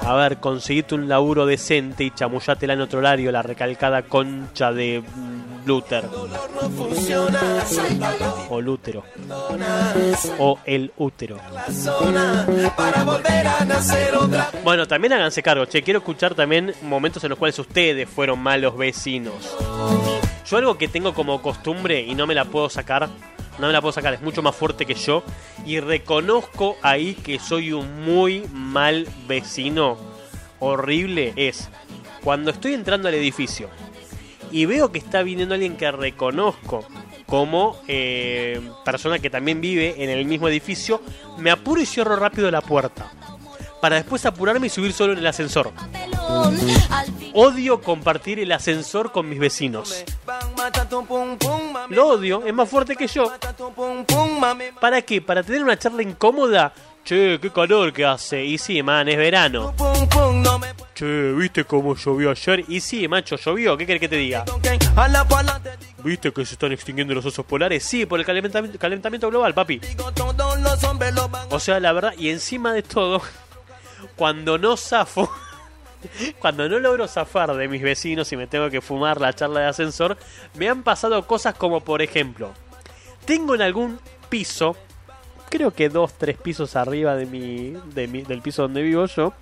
A 0.07 0.15
ver, 0.15 0.39
conseguite 0.39 0.95
un 0.95 1.09
laburo 1.09 1.45
decente 1.45 2.05
y 2.05 2.13
chamullátela 2.13 2.75
en 2.75 2.81
otro 2.81 3.01
horario, 3.01 3.33
la 3.33 3.43
recalcada 3.43 4.03
concha 4.03 4.71
de 4.71 5.01
mm, 5.01 5.67
Luther. 5.67 6.05
O 8.51 8.61
Lútero. 8.61 9.03
O 10.39 10.61
el 10.65 10.93
útero. 10.97 11.39
Bueno, 14.63 14.87
también 14.87 15.13
háganse 15.15 15.43
cargo, 15.43 15.65
che, 15.65 15.83
quiero 15.83 15.99
escuchar 15.99 16.37
también 16.37 16.73
momentos 16.83 17.25
en 17.25 17.31
los 17.31 17.39
cuales 17.41 17.59
ustedes 17.59 18.09
fueron 18.09 18.39
malos 18.39 18.77
vecinos. 18.77 19.57
Yo 20.53 20.59
algo 20.59 20.77
que 20.77 20.87
tengo 20.87 21.15
como 21.15 21.41
costumbre 21.41 22.03
y 22.03 22.15
no 22.15 22.27
me 22.27 22.35
la 22.35 22.45
puedo 22.45 22.69
sacar, 22.69 22.92
no 23.01 23.67
me 23.67 23.73
la 23.73 23.81
puedo 23.81 23.93
sacar, 23.93 24.15
es 24.15 24.23
mucho 24.23 24.43
más 24.43 24.55
fuerte 24.55 24.87
que 24.87 24.95
yo 24.95 25.23
y 25.67 25.81
reconozco 25.81 26.77
ahí 26.83 27.15
que 27.15 27.39
soy 27.39 27.73
un 27.73 28.05
muy 28.05 28.47
mal 28.53 29.07
vecino, 29.27 29.97
horrible, 30.59 31.33
es 31.37 31.69
cuando 32.23 32.51
estoy 32.51 32.75
entrando 32.75 33.09
al 33.09 33.15
edificio 33.15 33.69
y 34.51 34.67
veo 34.67 34.93
que 34.93 34.99
está 34.99 35.23
viniendo 35.23 35.55
alguien 35.55 35.77
que 35.77 35.91
reconozco 35.91 36.87
como 37.27 37.81
eh, 37.89 38.61
persona 38.85 39.19
que 39.19 39.31
también 39.31 39.61
vive 39.61 39.95
en 40.05 40.11
el 40.11 40.27
mismo 40.27 40.49
edificio, 40.49 41.01
me 41.39 41.51
apuro 41.51 41.81
y 41.81 41.87
cierro 41.87 42.17
rápido 42.17 42.51
la 42.51 42.61
puerta. 42.61 43.11
Para 43.81 43.97
después 43.97 44.25
apurarme 44.27 44.67
y 44.67 44.71
subir 44.71 44.93
solo 44.93 45.15
en 45.15 45.19
el 45.19 45.27
ascensor. 45.27 45.73
Odio 47.33 47.81
compartir 47.81 48.39
el 48.39 48.53
ascensor 48.53 49.11
con 49.11 49.29
mis 49.29 49.39
vecinos. 49.39 50.05
Lo 51.89 52.09
odio, 52.09 52.43
es 52.45 52.55
más 52.55 52.69
fuerte 52.69 52.97
que 52.97 53.07
yo. 53.07 53.33
¿Para 54.81 55.03
qué? 55.03 55.21
¿Para 55.21 55.43
tener 55.43 55.63
una 55.63 55.79
charla 55.79 56.03
incómoda? 56.03 56.73
Che, 57.05 57.41
qué 57.41 57.51
calor 57.51 57.93
que 57.93 58.05
hace. 58.05 58.45
Y 58.45 58.59
sí, 58.59 58.83
man, 58.83 59.09
es 59.09 59.17
verano. 59.17 59.75
Che, 60.95 61.33
¿viste 61.33 61.65
cómo 61.65 61.97
llovió 61.97 62.31
ayer? 62.31 62.65
Y 62.69 62.81
sí, 62.81 63.09
macho, 63.09 63.37
llovió. 63.37 63.77
¿Qué 63.77 63.87
querés 63.87 64.01
que 64.01 64.09
te 64.09 64.17
diga? 64.17 64.45
¿Viste 66.05 66.33
que 66.33 66.47
se 66.47 66.55
están 66.55 66.71
extinguiendo 66.73 67.13
los 67.15 67.27
osos 67.27 67.45
polares? 67.45 67.83
Sí, 67.83 68.07
por 68.07 68.21
el 68.21 68.27
calentamiento, 68.27 68.79
calentamiento 68.79 69.29
global, 69.31 69.53
papi. 69.53 69.81
O 71.51 71.59
sea, 71.59 71.81
la 71.81 71.93
verdad, 71.93 72.15
y 72.17 72.29
encima 72.31 72.73
de 72.73 72.83
todo, 72.83 73.21
cuando 74.17 74.57
no 74.57 74.77
zafo, 74.77 75.29
cuando 76.39 76.69
no 76.69 76.79
logro 76.79 77.07
zafar 77.09 77.55
de 77.55 77.69
mis 77.69 77.83
vecinos 77.83 78.33
y 78.33 78.37
me 78.37 78.47
tengo 78.47 78.71
que 78.71 78.81
fumar 78.81 79.21
la 79.21 79.33
charla 79.33 79.61
de 79.61 79.67
ascensor, 79.67 80.17
me 80.55 80.69
han 80.69 80.83
pasado 80.83 81.27
cosas 81.27 81.55
como, 81.55 81.81
por 81.81 82.03
ejemplo, 82.03 82.53
tengo 83.25 83.55
en 83.55 83.63
algún 83.63 83.99
piso, 84.29 84.77
creo 85.49 85.73
que 85.73 85.89
dos, 85.89 86.15
tres 86.15 86.37
pisos 86.37 86.77
arriba 86.77 87.15
de 87.17 87.27
mi, 87.27 87.75
de 87.95 88.07
mi- 88.09 88.23
del 88.23 88.43
piso 88.43 88.63
donde 88.63 88.83
vivo 88.83 89.07
yo, 89.07 89.33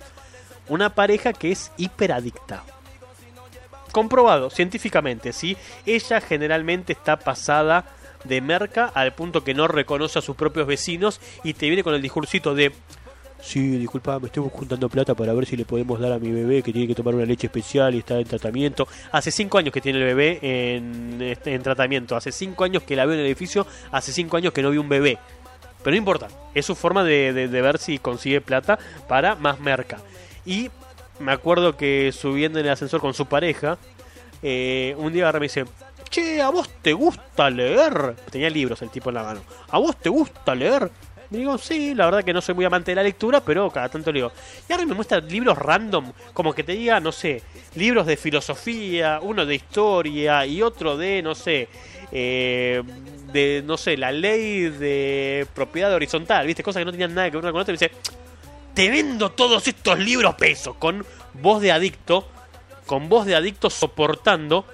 una 0.67 0.93
pareja 0.93 1.33
que 1.33 1.51
es 1.51 1.71
hiperadicta. 1.77 2.63
Comprobado 3.91 4.49
científicamente, 4.49 5.33
¿sí? 5.33 5.57
Ella 5.85 6.21
generalmente 6.21 6.93
está 6.93 7.17
pasada 7.17 7.83
de 8.23 8.39
merca 8.39 8.89
al 8.93 9.13
punto 9.13 9.43
que 9.43 9.53
no 9.53 9.67
reconoce 9.67 10.19
a 10.19 10.21
sus 10.21 10.35
propios 10.35 10.65
vecinos 10.67 11.19
y 11.43 11.55
te 11.55 11.67
viene 11.67 11.83
con 11.83 11.93
el 11.93 12.01
discursito 12.01 12.55
de 12.55 12.71
Sí, 13.41 13.77
disculpa, 13.77 14.19
me 14.19 14.27
estoy 14.27 14.47
juntando 14.53 14.87
plata 14.87 15.15
para 15.15 15.33
ver 15.33 15.45
si 15.47 15.57
le 15.57 15.65
podemos 15.65 15.99
dar 15.99 16.11
a 16.11 16.19
mi 16.19 16.31
bebé 16.31 16.61
que 16.61 16.71
tiene 16.71 16.87
que 16.87 16.93
tomar 16.95 17.15
una 17.15 17.25
leche 17.25 17.47
especial 17.47 17.95
y 17.95 17.99
está 17.99 18.17
en 18.19 18.27
tratamiento. 18.27 18.87
Hace 19.11 19.31
cinco 19.31 19.57
años 19.57 19.73
que 19.73 19.81
tiene 19.81 19.97
el 19.99 20.05
bebé 20.05 20.39
en, 20.41 21.19
este- 21.21 21.53
en 21.55 21.63
tratamiento. 21.63 22.15
Hace 22.15 22.31
cinco 22.31 22.63
años 22.63 22.83
que 22.83 22.95
la 22.95 23.05
veo 23.05 23.15
en 23.15 23.21
el 23.21 23.25
edificio. 23.25 23.65
Hace 23.91 24.11
cinco 24.13 24.37
años 24.37 24.53
que 24.53 24.61
no 24.61 24.69
vi 24.69 24.77
un 24.77 24.87
bebé. 24.89 25.17
Pero 25.83 25.91
no 25.91 25.97
importa. 25.97 26.27
Es 26.53 26.67
su 26.67 26.75
forma 26.75 27.03
de, 27.03 27.33
de- 27.33 27.61
ver 27.61 27.79
si 27.79 27.97
consigue 27.97 28.41
plata 28.41 28.77
para 29.07 29.35
más 29.35 29.59
merca. 29.59 29.97
Y 30.45 30.69
me 31.19 31.31
acuerdo 31.31 31.75
que 31.75 32.11
subiendo 32.11 32.59
en 32.59 32.65
el 32.67 32.71
ascensor 32.71 33.01
con 33.01 33.15
su 33.15 33.25
pareja, 33.25 33.79
eh, 34.43 34.95
un 34.99 35.11
día 35.13 35.31
me 35.31 35.39
dice, 35.39 35.65
che, 36.09 36.41
¿a 36.41 36.49
vos 36.49 36.69
te 36.83 36.93
gusta 36.93 37.49
leer? 37.49 38.15
Tenía 38.29 38.49
libros 38.51 38.81
el 38.83 38.89
tipo 38.91 39.09
en 39.09 39.15
la 39.15 39.23
mano. 39.23 39.41
¿A 39.69 39.79
vos 39.79 39.95
te 39.97 40.09
gusta 40.09 40.53
leer? 40.53 40.91
Me 41.31 41.37
digo, 41.37 41.57
sí, 41.57 41.95
la 41.95 42.05
verdad 42.05 42.25
que 42.25 42.33
no 42.33 42.41
soy 42.41 42.55
muy 42.55 42.65
amante 42.65 42.91
de 42.91 42.95
la 42.95 43.03
lectura, 43.03 43.39
pero 43.39 43.71
cada 43.71 43.87
tanto 43.87 44.11
leo. 44.11 44.33
Y 44.67 44.73
ahora 44.73 44.85
me 44.85 44.93
muestra 44.93 45.21
libros 45.21 45.57
random, 45.57 46.11
como 46.33 46.53
que 46.53 46.63
te 46.63 46.73
diga, 46.73 46.99
no 46.99 47.13
sé, 47.13 47.41
libros 47.75 48.05
de 48.05 48.17
filosofía, 48.17 49.19
uno 49.21 49.45
de 49.45 49.55
historia 49.55 50.45
y 50.45 50.61
otro 50.61 50.97
de, 50.97 51.21
no 51.21 51.33
sé, 51.33 51.69
eh, 52.11 52.83
de, 53.31 53.63
no 53.65 53.77
sé, 53.77 53.95
la 53.95 54.11
ley 54.11 54.63
de 54.63 55.47
propiedad 55.53 55.93
horizontal, 55.93 56.45
¿viste? 56.45 56.63
Cosas 56.63 56.81
que 56.81 56.85
no 56.85 56.91
tenían 56.91 57.15
nada 57.15 57.31
que 57.31 57.37
ver 57.37 57.49
con 57.49 57.61
otra. 57.61 57.73
Y 57.73 57.77
dice, 57.77 57.91
te 58.73 58.89
vendo 58.89 59.31
todos 59.31 59.65
estos 59.69 59.99
libros 59.99 60.35
pesos, 60.35 60.75
con 60.75 61.05
voz 61.35 61.61
de 61.61 61.71
adicto, 61.71 62.27
con 62.85 63.07
voz 63.07 63.25
de 63.25 63.37
adicto 63.37 63.69
soportando 63.69 64.65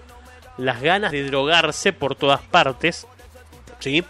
las 0.58 0.82
ganas 0.82 1.12
de 1.12 1.24
drogarse 1.24 1.94
por 1.94 2.16
todas 2.16 2.42
partes, 2.42 3.06
¿sí? 3.80 4.04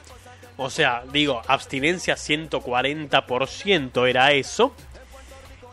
O 0.57 0.69
sea, 0.71 1.03
digo, 1.11 1.41
abstinencia 1.47 2.15
140% 2.15 4.09
era 4.09 4.31
eso. 4.31 4.73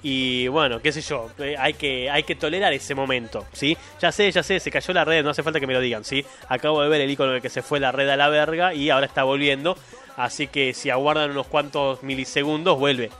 Y 0.02 0.48
bueno, 0.48 0.82
qué 0.82 0.92
sé 0.92 1.00
yo, 1.00 1.30
eh, 1.38 1.56
hay 1.58 1.72
que, 1.72 2.10
hay 2.10 2.24
que 2.24 2.34
tolerar 2.34 2.74
ese 2.74 2.94
momento, 2.94 3.46
¿sí? 3.54 3.74
Ya 3.98 4.12
sé, 4.12 4.30
ya 4.30 4.42
sé, 4.42 4.60
se 4.60 4.70
cayó 4.70 4.92
la 4.92 5.02
red, 5.06 5.24
no 5.24 5.30
hace 5.30 5.42
falta 5.42 5.58
que 5.58 5.66
me 5.66 5.72
lo 5.72 5.80
digan, 5.80 6.04
¿sí? 6.04 6.22
Acabo 6.50 6.82
de 6.82 6.90
ver 6.90 7.00
el 7.00 7.10
icono 7.10 7.32
de 7.32 7.40
que 7.40 7.48
se 7.48 7.62
fue 7.62 7.80
la 7.80 7.90
red 7.90 8.10
a 8.10 8.16
la 8.18 8.28
verga 8.28 8.74
y 8.74 8.90
ahora 8.90 9.06
está 9.06 9.24
volviendo. 9.24 9.78
Así 10.18 10.46
que 10.46 10.74
si 10.74 10.90
aguardan 10.90 11.30
unos 11.30 11.46
cuantos 11.46 12.02
milisegundos, 12.02 12.78
vuelve. 12.78 13.10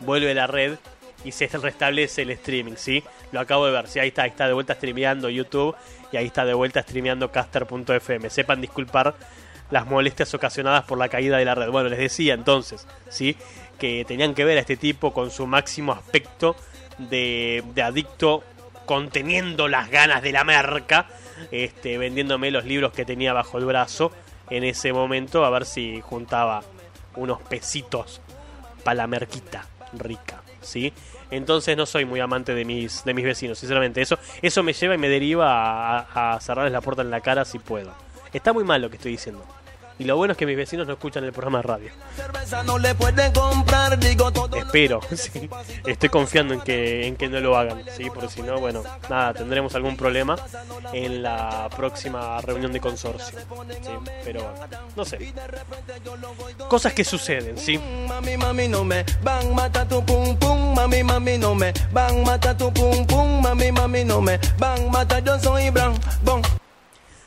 Vuelve 0.00 0.34
la 0.34 0.46
red 0.46 0.76
y 1.24 1.32
se 1.32 1.46
restablece 1.46 2.22
el 2.22 2.30
streaming, 2.32 2.74
¿sí? 2.76 3.02
Lo 3.32 3.40
acabo 3.40 3.64
de 3.64 3.72
ver, 3.72 3.88
sí, 3.88 3.98
ahí 3.98 4.08
está, 4.08 4.24
ahí 4.24 4.30
está 4.30 4.46
de 4.46 4.52
vuelta 4.52 4.74
streameando 4.74 5.30
YouTube 5.30 5.74
y 6.12 6.18
ahí 6.18 6.26
está 6.26 6.44
de 6.44 6.52
vuelta 6.52 6.82
streameando 6.82 7.32
caster.fm. 7.32 8.28
Sepan 8.28 8.60
disculpar 8.60 9.14
las 9.74 9.86
molestias 9.88 10.32
ocasionadas 10.34 10.84
por 10.84 10.98
la 10.98 11.08
caída 11.08 11.36
de 11.36 11.44
la 11.44 11.56
red. 11.56 11.68
Bueno, 11.68 11.88
les 11.88 11.98
decía 11.98 12.34
entonces, 12.34 12.86
¿sí? 13.08 13.36
Que 13.76 14.04
tenían 14.04 14.32
que 14.32 14.44
ver 14.44 14.56
a 14.56 14.60
este 14.60 14.76
tipo 14.76 15.12
con 15.12 15.32
su 15.32 15.48
máximo 15.48 15.90
aspecto 15.90 16.54
de, 16.98 17.64
de 17.74 17.82
adicto 17.82 18.44
conteniendo 18.86 19.66
las 19.66 19.90
ganas 19.90 20.22
de 20.22 20.30
la 20.30 20.44
merca, 20.44 21.06
este, 21.50 21.98
vendiéndome 21.98 22.52
los 22.52 22.64
libros 22.64 22.92
que 22.92 23.04
tenía 23.04 23.32
bajo 23.32 23.58
el 23.58 23.64
brazo 23.64 24.12
en 24.48 24.62
ese 24.62 24.92
momento 24.92 25.44
a 25.44 25.50
ver 25.50 25.64
si 25.64 26.00
juntaba 26.02 26.62
unos 27.16 27.42
pesitos 27.42 28.20
para 28.84 28.94
la 28.94 29.06
merquita 29.08 29.66
rica, 29.92 30.40
¿sí? 30.60 30.92
Entonces 31.32 31.76
no 31.76 31.84
soy 31.84 32.04
muy 32.04 32.20
amante 32.20 32.54
de 32.54 32.64
mis, 32.64 33.04
de 33.04 33.12
mis 33.12 33.24
vecinos, 33.24 33.58
sinceramente. 33.58 34.00
Eso, 34.00 34.20
eso 34.40 34.62
me 34.62 34.72
lleva 34.72 34.94
y 34.94 34.98
me 34.98 35.08
deriva 35.08 35.98
a, 35.98 36.34
a 36.34 36.40
cerrarles 36.40 36.72
la 36.72 36.80
puerta 36.80 37.02
en 37.02 37.10
la 37.10 37.22
cara 37.22 37.44
si 37.44 37.58
puedo. 37.58 37.92
Está 38.32 38.52
muy 38.52 38.62
mal 38.62 38.80
lo 38.80 38.88
que 38.88 38.98
estoy 38.98 39.10
diciendo. 39.10 39.44
Y 39.98 40.04
lo 40.04 40.16
bueno 40.16 40.32
es 40.32 40.38
que 40.38 40.46
mis 40.46 40.56
vecinos 40.56 40.86
no 40.86 40.94
escuchan 40.94 41.22
el 41.24 41.32
programa 41.32 41.58
de 41.58 41.62
radio. 41.62 41.90
Espero, 44.56 45.00
sí. 45.16 45.48
Estoy 45.86 46.08
confiando 46.08 46.54
en 46.54 46.60
que, 46.62 47.06
en 47.06 47.16
que 47.16 47.28
no 47.28 47.38
lo 47.40 47.56
hagan, 47.56 47.84
¿sí? 47.96 48.10
Porque 48.10 48.28
si 48.28 48.42
no, 48.42 48.58
bueno, 48.58 48.82
nada, 49.08 49.34
tendremos 49.34 49.74
algún 49.74 49.96
problema 49.96 50.36
en 50.92 51.22
la 51.22 51.68
próxima 51.76 52.40
reunión 52.40 52.72
de 52.72 52.80
consorcio. 52.80 53.38
¿sí? 53.38 53.90
Pero 54.24 54.42
bueno, 54.42 54.66
no 54.96 55.04
sé. 55.04 55.32
Cosas 56.68 56.92
que 56.92 57.04
suceden, 57.04 57.56
¿sí? 57.56 57.78
Mami, 58.08 58.36
mami, 58.36 58.68
no 58.68 58.84
me 58.84 59.04
van 59.22 59.54
mata 59.54 59.86
tu 59.86 60.04
pum 60.04 60.36
pum, 60.36 60.74
mami, 60.74 61.04
mami, 61.04 61.38
no 61.38 61.54
me 61.54 61.72
van 61.92 62.24
mata 62.24 62.56
tu 62.56 62.72
pum 62.72 63.06
pum, 63.06 63.40
mami, 63.40 63.70
mami, 63.70 64.04
no 64.04 64.20
me 64.20 64.38
van 64.58 64.90
mata 64.90 65.20
yo 65.20 65.38
soy. 65.38 65.70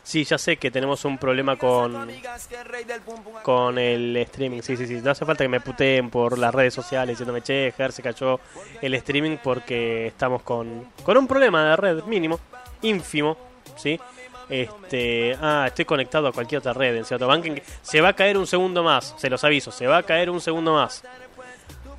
Sí, 0.08 0.24
ya 0.24 0.38
sé 0.38 0.56
que 0.56 0.72
tenemos 0.72 1.04
un 1.04 1.18
problema 1.18 1.58
con, 1.58 2.10
con 3.44 3.78
el 3.78 4.16
streaming. 4.16 4.62
Sí, 4.62 4.78
sí, 4.78 4.88
sí. 4.88 5.02
No 5.04 5.12
hace 5.12 5.26
falta 5.26 5.44
que 5.44 5.50
me 5.50 5.60
puteen 5.60 6.10
por 6.10 6.38
las 6.38 6.56
redes 6.56 6.74
sociales 6.74 7.10
diciéndome, 7.10 7.42
che, 7.42 7.74
Ger, 7.76 7.92
se 7.92 8.02
cayó 8.02 8.40
el 8.82 8.94
streaming 8.94 9.36
porque 9.44 10.08
estamos 10.08 10.44
con, 10.44 10.94
con 11.04 11.18
un 11.18 11.28
problema 11.28 11.72
de 11.72 11.76
red 11.76 12.04
mínimo, 12.06 12.40
ínfimo, 12.84 13.36
¿sí? 13.76 14.00
Este, 14.48 15.36
ah, 15.42 15.66
estoy 15.68 15.84
conectado 15.84 16.30
a 16.30 16.32
cualquier 16.32 16.60
otra 16.60 16.72
red 16.72 16.96
en 16.96 17.04
cierto 17.04 17.28
banking. 17.28 17.56
Se 17.82 18.00
va 18.00 18.08
a 18.08 18.14
caer 18.14 18.38
un 18.38 18.48
segundo 18.48 18.84
más, 18.84 19.14
se 19.18 19.30
los 19.30 19.44
aviso, 19.44 19.74
se 19.74 19.88
va 19.88 19.98
a 19.98 20.04
caer 20.04 20.30
un 20.30 20.40
segundo 20.40 20.74
más. 20.74 21.04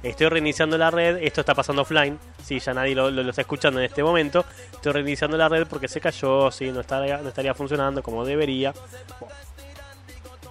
Estoy 0.03 0.29
reiniciando 0.29 0.79
la 0.79 0.91
red, 0.93 1.17
esto 1.23 1.41
está 1.41 1.55
pasando 1.57 1.83
offline, 1.83 2.19
sí, 2.45 2.61
ya 2.61 2.73
nadie 2.73 2.95
lo, 2.95 3.11
lo- 3.11 3.23
lo 3.25 3.31
está 3.31 3.43
escuchando 3.43 3.81
en 3.81 3.87
este 3.87 4.03
momento. 4.03 4.45
Estoy 4.73 4.93
reiniciando 4.93 5.37
la 5.37 5.49
red 5.49 5.67
porque 5.67 5.89
se 5.89 6.01
cayó, 6.01 6.51
sí, 6.53 6.71
no 6.71 6.81
estaría, 6.81 7.19
no 7.19 7.29
estaría 7.29 7.53
funcionando 7.53 8.01
como 8.03 8.25
debería. 8.25 8.73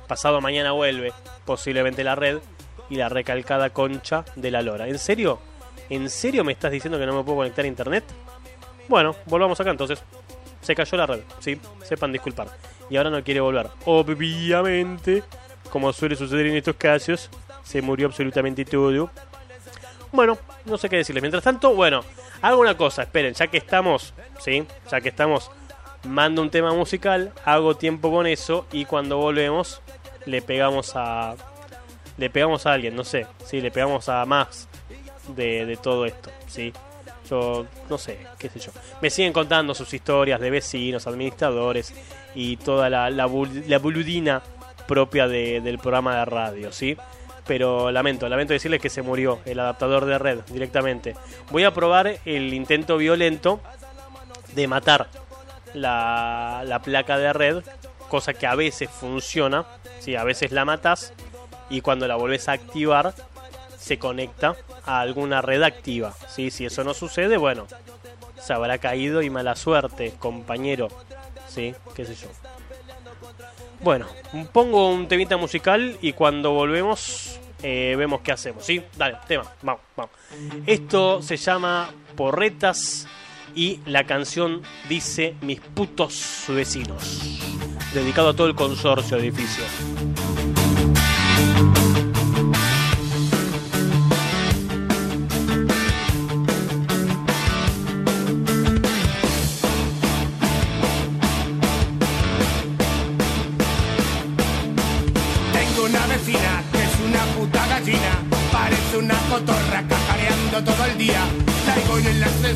Pasado 0.08 0.42
mañana 0.42 0.72
vuelve 0.72 1.14
posiblemente 1.46 2.04
la 2.04 2.16
red 2.16 2.40
y 2.90 2.96
la 2.96 3.10
recalcada 3.10 3.70
concha 3.72 4.24
de 4.36 4.52
la 4.52 4.62
lora. 4.62 4.88
¿En 4.88 5.00
serio? 5.00 5.40
¿En 5.90 6.10
serio 6.10 6.44
me 6.44 6.52
estás 6.54 6.72
diciendo 6.72 6.98
que 7.00 7.06
no 7.06 7.16
me 7.16 7.24
puedo 7.24 7.38
conectar 7.38 7.64
a 7.66 7.68
internet? 7.68 8.04
Bueno, 8.88 9.16
volvamos 9.26 9.60
acá 9.60 9.72
entonces. 9.72 10.02
Se 10.62 10.76
cayó 10.76 10.98
la 10.98 11.06
red, 11.06 11.20
sí, 11.40 11.60
sepan 11.84 12.12
disculpar. 12.12 12.48
Y 12.90 12.98
ahora 12.98 13.10
no 13.10 13.24
quiere 13.24 13.40
volver. 13.40 13.68
Obviamente, 13.86 15.24
como 15.70 15.92
suele 15.94 16.16
suceder 16.16 16.48
en 16.48 16.56
estos 16.58 16.76
casos, 16.76 17.30
se 17.64 17.82
murió 17.82 18.08
absolutamente 18.08 18.66
todo. 18.66 19.10
Bueno, 20.12 20.38
no 20.66 20.78
sé 20.78 20.90
qué 20.90 20.98
decirles. 20.98 21.22
Mientras 21.22 21.44
tanto, 21.44 21.74
bueno, 21.76 22.02
hago 22.42 22.60
una 22.62 22.78
cosa, 22.78 23.04
esperen, 23.04 23.34
ya 23.34 23.48
que 23.48 23.58
estamos, 23.58 24.14
¿sí? 24.40 24.66
Ya 24.92 25.02
que 25.02 25.10
estamos, 25.10 25.52
mando 26.06 26.42
un 26.42 26.50
tema 26.50 26.74
musical, 26.74 27.34
hago 27.46 27.76
tiempo 27.76 28.12
con 28.12 28.26
eso 28.28 28.66
y 28.72 28.86
cuando 28.86 29.18
volvemos 29.18 29.82
le 30.26 30.42
pegamos 30.42 30.94
a... 30.96 31.36
Le 32.18 32.32
pegamos 32.32 32.66
a 32.66 32.74
alguien, 32.74 32.96
no 32.96 33.04
sé, 33.04 33.28
sí, 33.46 33.62
le 33.62 33.70
pegamos 33.70 34.10
a 34.10 34.26
más 34.26 34.68
de, 35.36 35.68
de 35.68 35.78
todo 35.78 36.04
esto, 36.08 36.32
¿sí? 36.48 36.74
Yo, 37.30 37.68
no 37.92 37.98
sé, 38.00 38.26
qué 38.40 38.50
sé 38.50 38.58
yo. 38.60 38.72
Me 39.02 39.12
siguen 39.12 39.34
contando 39.34 39.76
sus 39.76 39.94
historias 39.94 40.40
de 40.40 40.50
vecinos, 40.50 41.06
administradores 41.06 41.94
y 42.34 42.58
toda 42.58 42.90
la, 42.90 43.10
la, 43.12 43.28
la 43.68 43.78
buludina 43.78 44.42
propia 44.88 45.28
de- 45.28 45.62
del 45.62 45.78
programa 45.78 46.18
de 46.18 46.26
radio, 46.26 46.72
¿sí? 46.72 46.98
Pero 47.48 47.92
lamento, 47.92 48.28
lamento 48.28 48.54
decirles 48.54 48.82
que 48.82 48.90
se 48.90 49.02
murió 49.02 49.40
el 49.46 49.60
adaptador 49.60 50.06
de 50.06 50.18
red 50.18 50.40
directamente. 50.52 51.16
Voy 51.50 51.64
a 51.64 51.74
probar 51.74 52.20
el 52.26 52.54
intento 52.54 52.98
violento 52.98 53.62
de 54.54 54.68
matar 54.68 55.08
la, 55.74 56.64
la 56.66 56.82
placa 56.82 57.18
de 57.18 57.32
red, 57.32 57.64
cosa 58.10 58.34
que 58.34 58.48
a 58.48 58.56
veces 58.56 58.90
funciona, 58.90 59.66
¿sí? 60.00 60.16
A 60.16 60.24
veces 60.24 60.52
la 60.52 60.66
matas 60.66 61.14
y 61.70 61.82
cuando 61.82 62.08
la 62.08 62.16
volvés 62.16 62.50
a 62.50 62.54
activar 62.54 63.14
se 63.78 63.98
conecta 63.98 64.56
a 64.86 65.00
alguna 65.00 65.42
red 65.42 65.64
activa. 65.64 66.14
¿sí? 66.28 66.52
Si 66.52 66.66
eso 66.66 66.84
no 66.84 66.94
sucede, 66.94 67.38
bueno, 67.38 67.68
se 68.40 68.54
habrá 68.54 68.78
caído 68.78 69.22
y 69.22 69.30
mala 69.30 69.56
suerte, 69.56 70.14
compañero. 70.20 70.90
¿Sí? 71.48 71.74
¿Qué 71.96 72.06
sé 72.06 72.16
yo? 72.16 72.28
Bueno, 73.82 74.08
pongo 74.54 74.90
un 74.90 75.08
temita 75.08 75.38
musical 75.38 75.98
y 76.02 76.14
cuando 76.14 76.52
volvemos 76.52 77.40
eh, 77.64 77.96
vemos 77.98 78.22
qué 78.22 78.32
hacemos. 78.32 78.66
¿Sí? 78.66 78.84
Dale, 78.98 79.18
tema, 79.28 79.44
vamos, 79.62 79.82
vamos. 79.96 80.12
Esto 80.66 81.22
se 81.22 81.38
llama 81.38 81.90
Porretas 82.16 83.08
y 83.56 83.80
la 83.86 84.06
canción 84.06 84.62
dice 84.90 85.36
Mis 85.42 85.60
putos 85.60 86.46
vecinos. 86.50 87.40
Dedicado 87.94 88.30
a 88.30 88.36
todo 88.36 88.48
el 88.48 88.56
consorcio 88.56 89.18
de 89.18 89.24
edificios. 89.24 89.68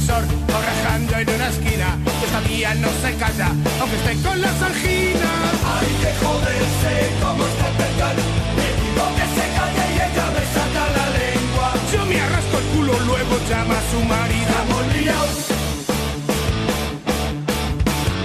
Ascensor 0.01 0.23
o 0.23 0.61
rajando 0.61 1.17
en 1.17 1.29
una 1.29 1.47
esquina. 1.47 1.97
Esta 2.23 2.39
tía 2.41 2.73
no 2.75 2.87
se 3.01 3.15
calla, 3.15 3.49
aunque 3.79 3.95
esté 3.97 4.27
con 4.27 4.41
las 4.41 4.61
anginas. 4.61 5.53
Hay 5.73 5.91
que 6.01 6.11
joderse 6.25 6.93
como 7.21 7.45
está 7.45 7.67
percal. 7.77 8.15
Le 8.57 8.67
digo 8.81 9.05
que 9.17 9.25
se 9.35 9.45
calle 9.57 9.85
y 9.91 9.97
ella 10.07 10.25
me 10.35 10.43
saca 10.55 10.83
la 10.97 11.05
lengua. 11.19 11.73
Yo 11.93 12.05
me 12.05 12.21
arrasco 12.21 12.57
el 12.57 12.65
culo, 12.73 12.99
luego 13.05 13.35
llama 13.49 13.75
a 13.77 13.91
su 13.91 13.99
marido. 14.05 14.41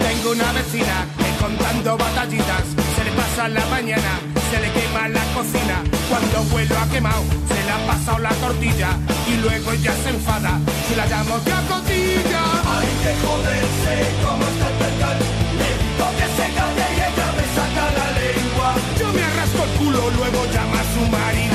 Tengo 0.06 0.30
una 0.32 0.52
vecina 0.52 1.06
que 1.18 1.44
contando 1.44 1.96
batallitas 1.96 2.64
se 2.96 3.04
le 3.04 3.10
pasa 3.12 3.48
la 3.48 3.64
mañana, 3.66 4.20
se 4.50 4.60
le 4.60 4.72
quema 4.72 5.08
la 5.08 5.22
cocina. 5.34 5.95
Cuando 6.18 6.44
vuelo 6.44 6.74
a 6.78 6.88
quemado, 6.88 7.24
se 7.46 7.62
le 7.62 7.70
ha 7.70 7.86
pasado 7.86 8.18
la 8.20 8.30
tortilla 8.30 8.96
y 9.28 9.36
luego 9.36 9.74
ya 9.74 9.92
se 10.02 10.08
enfada. 10.08 10.58
Si 10.88 10.94
la 10.94 11.04
llamo 11.04 11.36
tía 11.40 11.60
cotilla. 11.68 12.42
Hay 12.72 12.88
que 13.02 13.12
joderse 13.20 13.94
como 14.24 14.42
está 14.48 14.66
el 14.66 14.76
percal. 14.80 15.18
Le 15.60 15.70
digo 15.84 16.06
que 16.16 16.26
se 16.36 16.46
calle 16.56 16.86
y 16.88 17.00
ella 17.04 17.28
me 17.36 17.44
saca 17.56 17.84
la 17.98 18.06
lengua. 18.16 18.74
Yo 18.98 19.12
me 19.12 19.22
arrasco 19.24 19.62
el 19.62 19.70
culo, 19.78 20.10
luego 20.16 20.46
llama 20.54 20.80
a 20.80 20.94
su 20.94 21.00
marido. 21.10 21.46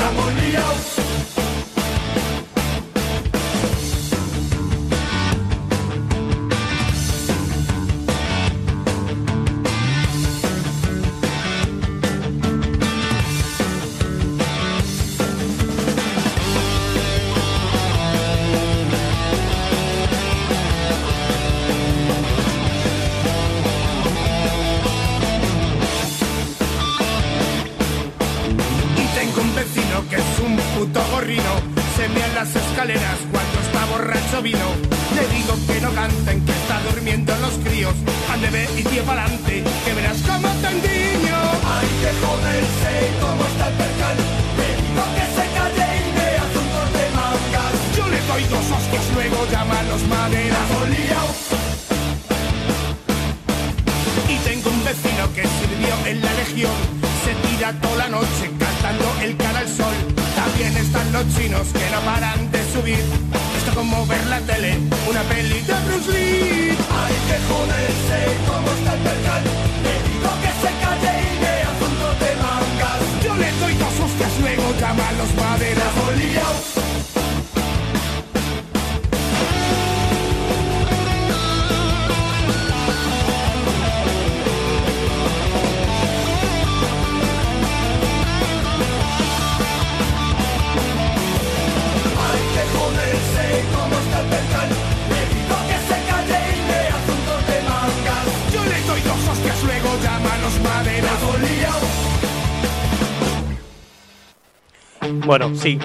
Bueno, 105.32 105.56
sí. 105.56 105.78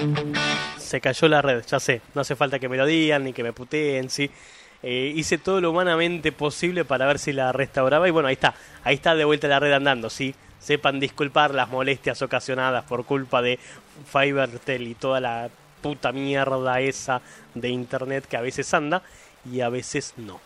Se 0.76 1.00
cayó 1.00 1.26
la 1.26 1.40
red, 1.40 1.64
ya 1.64 1.80
sé. 1.80 2.02
No 2.14 2.20
hace 2.20 2.36
falta 2.36 2.58
que 2.58 2.68
me 2.68 2.76
lo 2.76 2.84
digan 2.84 3.24
ni 3.24 3.32
que 3.32 3.42
me 3.42 3.54
puteen, 3.54 4.10
sí. 4.10 4.30
Eh, 4.82 5.10
hice 5.16 5.38
todo 5.38 5.62
lo 5.62 5.70
humanamente 5.70 6.32
posible 6.32 6.84
para 6.84 7.06
ver 7.06 7.18
si 7.18 7.32
la 7.32 7.50
restauraba 7.50 8.06
y 8.06 8.10
bueno, 8.10 8.28
ahí 8.28 8.34
está. 8.34 8.54
Ahí 8.84 8.96
está 8.96 9.14
de 9.14 9.24
vuelta 9.24 9.48
la 9.48 9.58
red 9.58 9.72
andando, 9.72 10.10
sí. 10.10 10.34
Sepan 10.58 11.00
disculpar 11.00 11.54
las 11.54 11.70
molestias 11.70 12.20
ocasionadas 12.20 12.84
por 12.84 13.06
culpa 13.06 13.40
de 13.40 13.58
Fivertel 14.12 14.86
y 14.86 14.94
toda 14.94 15.18
la 15.18 15.48
puta 15.80 16.12
mierda 16.12 16.82
esa 16.82 17.22
de 17.54 17.70
internet 17.70 18.26
que 18.26 18.36
a 18.36 18.42
veces 18.42 18.74
anda 18.74 19.00
y 19.50 19.62
a 19.62 19.70
veces 19.70 20.12
no. 20.18 20.40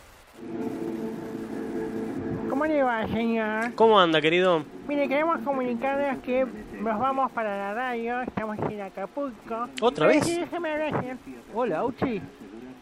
¿Cómo 2.63 2.75
le 2.75 2.83
va, 2.85 3.09
señor? 3.09 3.75
¿Cómo 3.75 3.99
anda, 3.99 4.21
querido? 4.21 4.63
Mire, 4.87 5.09
queremos 5.09 5.41
comunicarles 5.41 6.19
que 6.19 6.47
nos 6.81 6.97
vamos 6.97 7.33
para 7.33 7.57
la 7.57 7.75
radio, 7.75 8.21
estamos 8.21 8.57
en 8.71 8.83
Acapulco. 8.83 9.67
¿Otra 9.81 10.07
vez? 10.07 10.25
sí, 10.25 10.39
déjeme 10.39 10.71
hablar, 10.71 11.01
señor. 11.01 11.17
Hola, 11.53 11.79
Auchi. 11.79 12.23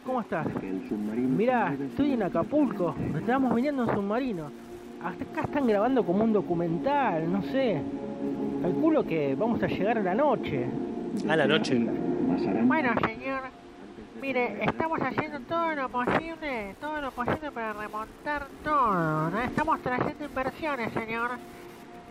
¿Cómo 0.04 0.20
estás? 0.20 0.46
Mira, 0.90 1.74
estoy 1.80 2.12
en 2.12 2.24
Acapulco. 2.24 2.94
Nos 3.10 3.22
estamos 3.22 3.54
viniendo 3.54 3.84
en 3.84 3.94
submarino. 3.94 4.50
Hasta 5.02 5.24
acá 5.24 5.40
están 5.46 5.66
grabando 5.66 6.04
como 6.04 6.24
un 6.24 6.34
documental, 6.34 7.32
no 7.32 7.42
sé. 7.44 7.80
Calculo 8.60 9.02
que 9.02 9.34
vamos 9.34 9.62
a 9.62 9.66
llegar 9.66 9.96
a 9.96 10.02
la 10.02 10.14
noche. 10.14 10.66
A 11.26 11.36
la 11.36 11.46
noche. 11.46 11.78
Bueno, 11.78 12.92
señor, 13.02 13.19
mire, 14.20 14.64
estamos 14.64 15.00
haciendo 15.00 15.40
todo 15.40 15.74
lo 15.74 15.88
posible, 15.88 16.74
todo 16.80 17.00
lo 17.00 17.10
posible 17.10 17.50
para 17.52 17.72
remontar 17.72 18.46
todo. 18.62 19.30
¿no? 19.30 19.40
Estamos 19.40 19.80
trayendo 19.82 20.24
inversiones, 20.24 20.92
señor. 20.92 21.30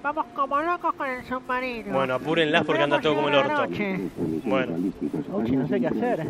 Vamos 0.01 0.25
como 0.33 0.61
locos 0.61 0.93
con 0.95 1.09
el 1.09 1.25
submarino. 1.25 1.93
Bueno, 1.93 2.13
apúrenlas 2.15 2.63
porque 2.65 2.83
anda 2.83 3.01
todo 3.01 3.15
como 3.15 3.29
el 3.29 3.35
orto. 3.35 3.67
Bueno, 4.45 4.75
Auchi, 5.33 5.55
no 5.55 5.67
sé 5.67 5.79
qué 5.79 5.87
hacer. 5.87 6.25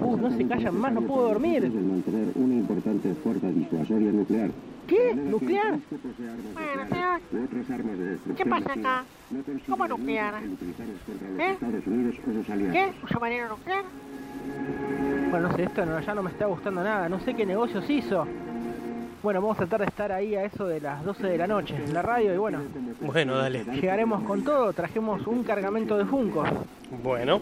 Uh, 0.00 0.16
no 0.16 0.30
se 0.36 0.46
callan 0.46 0.76
más, 0.76 0.92
no 0.92 1.02
puedo 1.02 1.28
dormir. 1.28 1.62
mantener 1.70 2.28
una 2.34 2.54
importante 2.54 3.14
fuerza 3.22 3.48
disuasoria 3.48 4.12
nuclear. 4.12 4.50
¿Qué? 4.86 5.14
¿Nuclear? 5.14 5.78
Bueno, 6.54 6.88
señor, 6.90 7.20
¿qué 8.36 8.46
pasa 8.46 8.72
acá? 8.72 9.04
¿Cómo 9.68 9.88
nuclear? 9.88 10.34
¿Eh? 11.38 11.56
¿Qué? 12.72 12.92
¿Un 13.02 13.08
submarino 13.08 13.48
nuclear? 13.48 13.84
Bueno, 15.30 15.48
no 15.48 15.56
sé, 15.56 15.62
esto 15.64 15.86
no, 15.86 15.98
ya 16.00 16.14
no 16.14 16.22
me 16.22 16.30
está 16.30 16.46
gustando 16.46 16.82
nada. 16.84 17.08
No 17.08 17.18
sé 17.20 17.34
qué 17.34 17.46
negocios 17.46 17.88
hizo. 17.88 18.26
Bueno, 19.22 19.40
vamos 19.40 19.56
a 19.56 19.60
tratar 19.60 19.80
de 19.80 19.86
estar 19.86 20.10
ahí 20.12 20.34
a 20.34 20.44
eso 20.44 20.66
de 20.66 20.80
las 20.80 21.04
12 21.04 21.26
de 21.26 21.38
la 21.38 21.46
noche 21.46 21.76
en 21.76 21.94
la 21.94 22.02
radio 22.02 22.34
y 22.34 22.38
bueno, 22.38 22.58
bueno, 23.00 23.36
dale. 23.36 23.64
llegaremos 23.80 24.22
con 24.24 24.42
todo. 24.42 24.72
Trajimos 24.72 25.24
un 25.28 25.44
cargamento 25.44 25.96
de 25.96 26.04
Funcos. 26.04 26.48
Bueno, 27.04 27.40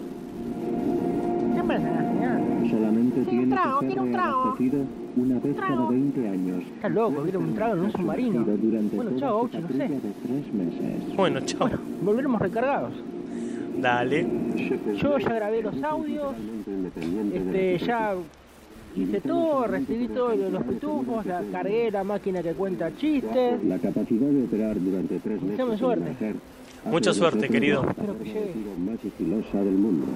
¿Qué 1.54 1.62
pasa, 1.62 1.78
señor? 1.80 2.70
Solamente 2.70 3.14
Sí, 3.24 3.30
un 3.30 3.30
tiene 3.30 3.54
trago, 3.56 3.80
que 3.80 3.86
ser 3.86 3.88
quiero 3.88 4.02
un 4.02 4.12
trago. 4.12 4.56
una 5.16 5.34
vez 5.40 5.54
cada 5.56 5.66
trago. 5.68 5.88
20 5.88 6.28
años. 6.28 6.62
Está 6.76 6.88
loco, 6.90 7.22
quiere 7.22 7.38
un 7.38 7.54
trago 7.54 7.74
en 7.74 7.80
un 7.80 7.92
submarino. 7.92 8.44
Bueno, 8.92 9.10
chao, 9.18 9.38
Auchi, 9.40 9.58
no 9.58 9.68
sé. 9.68 9.90
bueno, 11.16 11.40
chao. 11.40 11.60
Bueno, 11.60 11.78
volveremos 12.02 12.40
recargados. 12.40 12.92
Dale. 13.78 14.26
Yo 15.00 15.18
ya 15.18 15.35
grabé 15.35 15.62
los 15.62 15.83
audios, 15.83 16.35
este, 17.35 17.78
ya 17.78 18.14
hice 18.96 19.20
todo, 19.20 19.66
recibí 19.66 20.09
todo 20.09 20.35
lo 20.35 20.42
de 20.44 20.50
los 20.50 20.62
pitufos, 20.64 21.24
la, 21.26 21.42
cargué 21.52 21.90
la 21.90 22.04
máquina 22.04 22.42
que 22.42 22.52
cuenta 22.52 22.94
chistes. 22.96 23.62
La 23.64 23.78
capacidad 23.78 24.28
de 24.28 24.44
operar 24.44 24.80
durante 24.80 25.18
tres 25.20 25.40
meses. 25.42 25.78
Suerte. 25.78 26.35
Mucha 26.85 27.12
suerte, 27.12 27.48
querido. 27.48 27.85
la 27.85 27.90
Espero 27.90 28.18
que 28.18 28.24
llegue. 28.24 28.40
operación 28.40 28.87
más 28.87 29.00
sigilosa 29.00 29.59
del 29.59 29.74
mundo. 29.74 30.06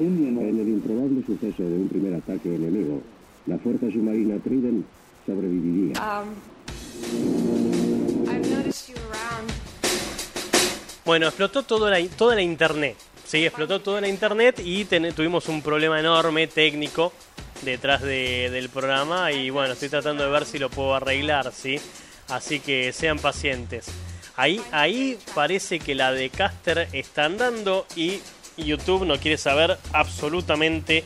En 0.00 0.58
el 0.60 0.68
improbable 0.68 1.22
suceso 1.26 1.62
de 1.62 1.76
un 1.76 1.88
primer 1.88 2.14
ataque 2.14 2.54
enemigo, 2.54 3.00
la 3.46 3.58
fuerza 3.58 3.90
submarina 3.90 4.36
Trident 4.38 4.84
sobreviviría. 5.26 5.94
Um, 6.00 6.28
I've 8.28 8.48
noticed 8.50 8.88
you 8.88 8.96
around. 9.10 9.52
Bueno, 11.08 11.26
explotó 11.28 11.62
toda 11.62 11.88
la, 11.88 12.06
toda 12.06 12.34
la 12.34 12.42
internet. 12.42 12.94
Sí, 13.24 13.46
explotó 13.46 13.80
toda 13.80 14.02
la 14.02 14.08
internet 14.08 14.60
y 14.62 14.84
tuvimos 14.84 15.48
un 15.48 15.62
problema 15.62 15.98
enorme 15.98 16.48
técnico 16.48 17.14
detrás 17.62 18.02
de- 18.02 18.50
del 18.50 18.68
programa 18.68 19.32
y 19.32 19.48
bueno, 19.48 19.72
estoy 19.72 19.88
tratando 19.88 20.24
de 20.24 20.30
ver 20.30 20.44
si 20.44 20.58
lo 20.58 20.68
puedo 20.68 20.94
arreglar, 20.94 21.50
¿sí? 21.50 21.80
Así 22.28 22.60
que 22.60 22.92
sean 22.92 23.18
pacientes. 23.20 23.86
Ahí, 24.36 24.60
ahí 24.70 25.18
parece 25.34 25.78
que 25.78 25.94
la 25.94 26.12
de 26.12 26.28
Caster 26.28 26.88
está 26.92 27.24
andando 27.24 27.86
y 27.96 28.20
YouTube 28.58 29.06
no 29.06 29.16
quiere 29.18 29.38
saber 29.38 29.78
absolutamente 29.94 31.04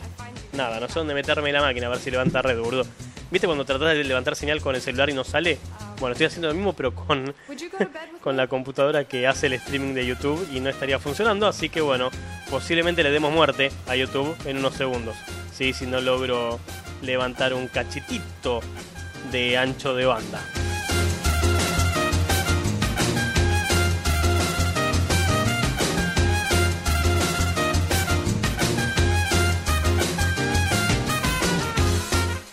nada. 0.52 0.80
No 0.80 0.88
sé 0.88 0.94
dónde 0.94 1.14
meterme 1.14 1.52
la 1.52 1.60
máquina 1.62 1.86
a 1.86 1.90
ver 1.90 2.00
si 2.00 2.10
levanta 2.10 2.42
red, 2.42 2.58
burdo. 2.58 2.84
¿Viste 3.32 3.46
cuando 3.46 3.64
tratás 3.64 3.94
de 3.94 4.04
levantar 4.04 4.36
señal 4.36 4.60
con 4.60 4.74
el 4.74 4.82
celular 4.82 5.08
y 5.08 5.14
no 5.14 5.24
sale? 5.24 5.58
Bueno, 6.00 6.12
estoy 6.12 6.26
haciendo 6.26 6.48
lo 6.48 6.54
mismo 6.54 6.74
pero 6.74 6.94
con, 6.94 7.34
con 8.20 8.36
la 8.36 8.46
computadora 8.46 9.04
que 9.04 9.26
hace 9.26 9.46
el 9.46 9.54
streaming 9.54 9.94
de 9.94 10.04
YouTube 10.04 10.46
y 10.52 10.60
no 10.60 10.68
estaría 10.68 10.98
funcionando, 10.98 11.46
así 11.46 11.70
que 11.70 11.80
bueno, 11.80 12.10
posiblemente 12.50 13.02
le 13.02 13.10
demos 13.10 13.32
muerte 13.32 13.72
a 13.88 13.96
YouTube 13.96 14.36
en 14.44 14.58
unos 14.58 14.74
segundos. 14.74 15.16
Sí, 15.50 15.72
si 15.72 15.86
no 15.86 16.02
logro 16.02 16.60
levantar 17.00 17.54
un 17.54 17.68
cachitito 17.68 18.60
de 19.30 19.56
ancho 19.56 19.94
de 19.94 20.04
banda. 20.04 20.44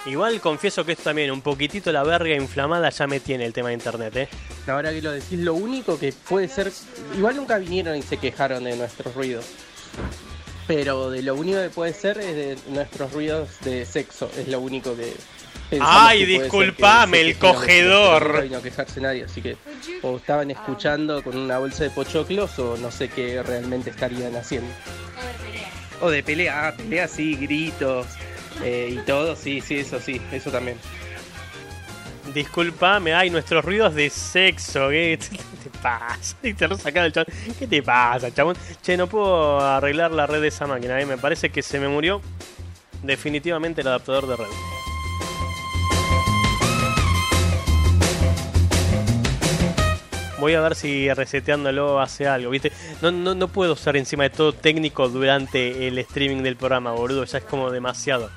Igual 0.09 0.41
confieso 0.41 0.83
que 0.83 0.93
esto 0.93 1.05
también, 1.05 1.29
un 1.29 1.41
poquitito 1.41 1.91
la 1.91 2.03
verga 2.03 2.33
inflamada 2.33 2.89
ya 2.89 3.05
me 3.05 3.19
tiene 3.19 3.45
el 3.45 3.53
tema 3.53 3.69
de 3.69 3.75
internet, 3.75 4.15
¿eh? 4.15 4.27
Ahora 4.67 4.91
que 4.91 5.01
lo 5.01 5.11
decís, 5.11 5.39
lo 5.39 5.53
único 5.53 5.99
que 5.99 6.13
puede 6.13 6.47
ser. 6.47 6.71
Igual 7.15 7.35
nunca 7.35 7.57
vinieron 7.59 7.95
y 7.95 8.01
se 8.01 8.17
quejaron 8.17 8.63
de 8.63 8.75
nuestros 8.75 9.13
ruidos. 9.13 9.45
Pero 10.67 11.11
de 11.11 11.21
lo 11.21 11.35
único 11.35 11.59
que 11.61 11.69
puede 11.69 11.93
ser 11.93 12.17
es 12.19 12.35
de 12.35 12.57
nuestros 12.71 13.13
ruidos 13.13 13.49
de 13.61 13.85
sexo. 13.85 14.31
Es 14.37 14.47
lo 14.47 14.59
único 14.59 14.95
que. 14.95 15.13
Ay, 15.79 16.25
que 16.25 16.39
disculpame, 16.39 17.19
que 17.19 17.29
el 17.29 17.37
cogedor. 17.37 18.27
Nunca 18.27 18.41
vino 18.41 18.57
a 18.57 18.61
quejarse 18.63 19.01
nadie, 19.01 19.25
así 19.25 19.41
que. 19.41 19.57
O 20.01 20.17
estaban 20.17 20.49
escuchando 20.49 21.23
con 21.23 21.37
una 21.37 21.59
bolsa 21.59 21.83
de 21.83 21.91
pochoclos 21.91 22.57
o 22.57 22.77
no 22.77 22.89
sé 22.89 23.09
qué 23.09 23.43
realmente 23.43 23.91
estarían 23.91 24.35
haciendo. 24.35 24.71
O 26.01 26.09
de 26.09 26.23
pelea, 26.23 26.69
ah, 26.69 26.73
pelea 26.75 27.07
sí, 27.07 27.35
gritos 27.35 28.07
eh, 28.63 28.89
y 28.91 29.05
todo, 29.05 29.35
sí, 29.35 29.61
sí, 29.61 29.77
eso 29.77 29.99
sí, 29.99 30.21
eso 30.31 30.51
también. 30.51 30.77
Disculpame, 32.33 33.13
ay, 33.13 33.29
nuestros 33.29 33.65
ruidos 33.65 33.95
de 33.95 34.09
sexo, 34.09 34.89
¿qué 34.89 35.17
te 35.63 35.69
pasa? 35.81 36.37
Y 36.43 36.53
te 36.53 36.77
saca 36.77 37.05
el 37.05 37.11
chabón. 37.11 37.33
¿Qué 37.57 37.67
te 37.67 37.81
pasa, 37.81 38.31
chabón? 38.33 38.55
Che, 38.81 38.97
no 38.97 39.07
puedo 39.07 39.59
arreglar 39.59 40.11
la 40.11 40.27
red 40.27 40.41
de 40.41 40.49
esa 40.49 40.67
máquina. 40.67 40.99
¿eh? 41.01 41.05
Me 41.05 41.17
parece 41.17 41.49
que 41.49 41.63
se 41.63 41.79
me 41.79 41.87
murió 41.87 42.21
definitivamente 43.01 43.81
el 43.81 43.87
adaptador 43.87 44.27
de 44.27 44.35
red. 44.35 44.45
Voy 50.39 50.53
a 50.53 50.61
ver 50.61 50.75
si 50.75 51.11
reseteándolo 51.13 51.99
hace 51.99 52.25
algo, 52.27 52.51
¿viste? 52.51 52.71
No, 53.01 53.11
no, 53.11 53.35
no 53.35 53.47
puedo 53.49 53.75
ser 53.75 53.97
encima 53.97 54.23
de 54.23 54.29
todo 54.29 54.53
técnico 54.53 55.09
durante 55.09 55.87
el 55.87 55.97
streaming 55.97 56.43
del 56.43 56.55
programa, 56.55 56.91
boludo. 56.91 57.25
Ya 57.25 57.39
es 57.39 57.43
como 57.43 57.71
demasiado. 57.71 58.29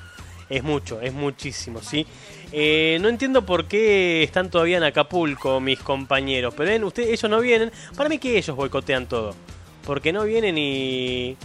Es 0.53 0.63
mucho, 0.63 1.01
es 1.01 1.11
muchísimo, 1.11 1.81
¿sí? 1.81 2.05
Eh, 2.51 2.99
no 3.01 3.09
entiendo 3.09 3.43
por 3.43 3.65
qué 3.65 4.21
están 4.21 4.51
todavía 4.51 4.77
en 4.77 4.83
Acapulco 4.83 5.59
mis 5.59 5.79
compañeros. 5.79 6.53
Pero 6.55 6.69
ven, 6.69 6.83
ustedes, 6.83 7.09
ellos 7.09 7.31
no 7.31 7.39
vienen. 7.39 7.71
Para 7.97 8.07
mí 8.07 8.19
que 8.19 8.37
ellos 8.37 8.55
boicotean 8.55 9.07
todo. 9.07 9.33
Porque 9.83 10.13
no 10.13 10.23
vienen 10.25 10.55
y... 10.59 11.35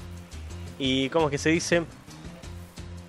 Y 0.78 1.08
¿cómo 1.08 1.28
es 1.28 1.30
que 1.30 1.38
se 1.38 1.48
dice? 1.48 1.84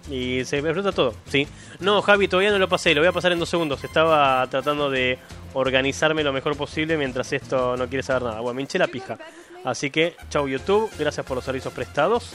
Y 0.09 0.45
se 0.45 0.61
me 0.61 0.69
explota 0.69 0.93
todo, 0.93 1.13
¿sí? 1.27 1.45
No, 1.81 2.01
Javi, 2.01 2.29
todavía 2.29 2.51
no 2.51 2.59
lo 2.59 2.69
pasé, 2.69 2.95
lo 2.95 3.01
voy 3.01 3.09
a 3.09 3.11
pasar 3.11 3.33
en 3.33 3.39
dos 3.39 3.49
segundos. 3.49 3.83
Estaba 3.83 4.47
tratando 4.49 4.89
de 4.89 5.19
organizarme 5.53 6.23
lo 6.23 6.31
mejor 6.31 6.55
posible 6.55 6.95
mientras 6.95 7.33
esto 7.33 7.75
no 7.75 7.89
quiere 7.89 8.03
saber 8.03 8.23
nada. 8.23 8.39
Bueno, 8.39 8.55
me 8.55 8.61
hinché 8.61 8.79
la 8.79 8.87
pija. 8.87 9.17
Así 9.65 9.89
que, 9.91 10.15
chau 10.29 10.47
YouTube, 10.47 10.89
gracias 10.97 11.25
por 11.25 11.35
los 11.35 11.43
servicios 11.43 11.73
prestados. 11.73 12.31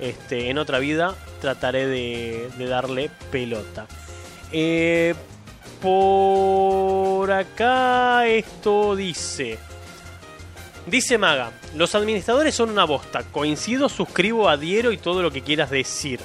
Este, 0.00 0.48
en 0.48 0.58
otra 0.58 0.78
vida 0.78 1.14
trataré 1.40 1.86
de, 1.86 2.50
darle 2.58 3.10
pelota. 3.30 3.86
Eh, 4.52 5.14
por 5.80 7.30
acá 7.30 8.26
esto 8.26 8.96
dice... 8.96 9.58
Dice 10.86 11.18
Maga, 11.18 11.52
los 11.76 11.94
administradores 11.94 12.54
son 12.54 12.70
una 12.70 12.84
bosta. 12.84 13.22
Coincido, 13.24 13.88
suscribo, 13.88 14.48
adhiero 14.48 14.92
y 14.92 14.96
todo 14.96 15.22
lo 15.22 15.30
que 15.30 15.42
quieras 15.42 15.70
decir. 15.70 16.20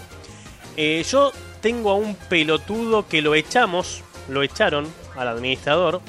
Eh, 0.77 1.05
yo 1.09 1.31
tengo 1.61 1.91
a 1.91 1.95
un 1.95 2.15
pelotudo 2.15 3.07
que 3.07 3.21
lo 3.21 3.35
echamos, 3.35 4.01
lo 4.29 4.43
echaron 4.43 4.87
al 5.15 5.27
administrador, 5.27 6.01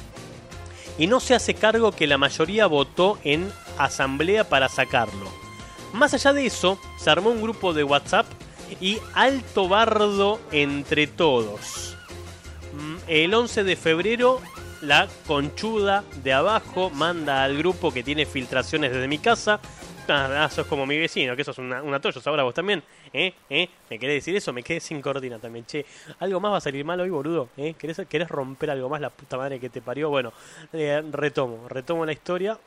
y 0.98 1.06
no 1.06 1.20
se 1.20 1.34
hace 1.34 1.54
cargo 1.54 1.92
que 1.92 2.06
la 2.06 2.18
mayoría 2.18 2.66
votó 2.66 3.18
en 3.24 3.50
asamblea 3.78 4.48
para 4.48 4.68
sacarlo. 4.68 5.45
Más 5.96 6.12
allá 6.12 6.34
de 6.34 6.44
eso, 6.44 6.78
se 6.98 7.08
armó 7.08 7.30
un 7.30 7.40
grupo 7.40 7.72
de 7.72 7.82
WhatsApp 7.82 8.26
y 8.82 8.98
alto 9.14 9.66
bardo 9.66 10.38
entre 10.52 11.06
todos. 11.06 11.96
Mm, 12.74 12.96
El 13.08 13.32
11 13.32 13.64
de 13.64 13.76
febrero, 13.76 14.42
la 14.82 15.08
conchuda 15.26 16.04
de 16.22 16.34
abajo 16.34 16.90
manda 16.90 17.44
al 17.44 17.56
grupo 17.56 17.94
que 17.94 18.02
tiene 18.02 18.26
filtraciones 18.26 18.92
desde 18.92 19.08
mi 19.08 19.16
casa. 19.16 19.58
Ah, 20.06 20.48
sos 20.52 20.66
como 20.66 20.84
mi 20.84 20.98
vecino, 20.98 21.34
que 21.34 21.42
sos 21.42 21.56
una, 21.56 21.82
una 21.82 21.98
toyo, 21.98 22.20
ahora 22.26 22.42
vos 22.42 22.52
también. 22.52 22.82
¿Eh? 23.10 23.32
¿Eh? 23.48 23.66
¿Me 23.88 23.98
querés 23.98 24.16
decir 24.16 24.36
eso? 24.36 24.52
Me 24.52 24.62
quedé 24.62 24.80
sin 24.80 25.00
cortina 25.00 25.38
también, 25.38 25.64
che. 25.64 25.86
¿Algo 26.20 26.40
más 26.40 26.52
va 26.52 26.56
a 26.58 26.60
salir 26.60 26.84
mal 26.84 27.00
hoy, 27.00 27.08
boludo? 27.08 27.48
¿Eh? 27.56 27.74
¿Querés, 27.78 28.02
¿Querés 28.06 28.28
romper 28.28 28.70
algo 28.70 28.90
más 28.90 29.00
la 29.00 29.08
puta 29.08 29.38
madre 29.38 29.58
que 29.58 29.70
te 29.70 29.80
parió? 29.80 30.10
Bueno, 30.10 30.34
eh, 30.74 31.02
retomo, 31.10 31.66
retomo 31.70 32.04
la 32.04 32.12
historia. 32.12 32.58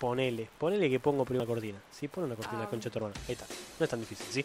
Ponele, 0.00 0.48
ponele 0.56 0.88
que 0.88 0.98
pongo 0.98 1.26
primero 1.26 1.44
la 1.44 1.52
cortina. 1.52 1.78
¿Sí? 1.92 2.08
Pon 2.08 2.24
una 2.24 2.34
cortina, 2.34 2.64
concha 2.64 2.88
de 2.88 2.90
tu 2.90 2.98
hermano. 3.00 3.14
Ahí 3.28 3.34
está. 3.34 3.44
No 3.78 3.84
es 3.84 3.90
tan 3.90 4.00
difícil, 4.00 4.26
¿sí? 4.30 4.44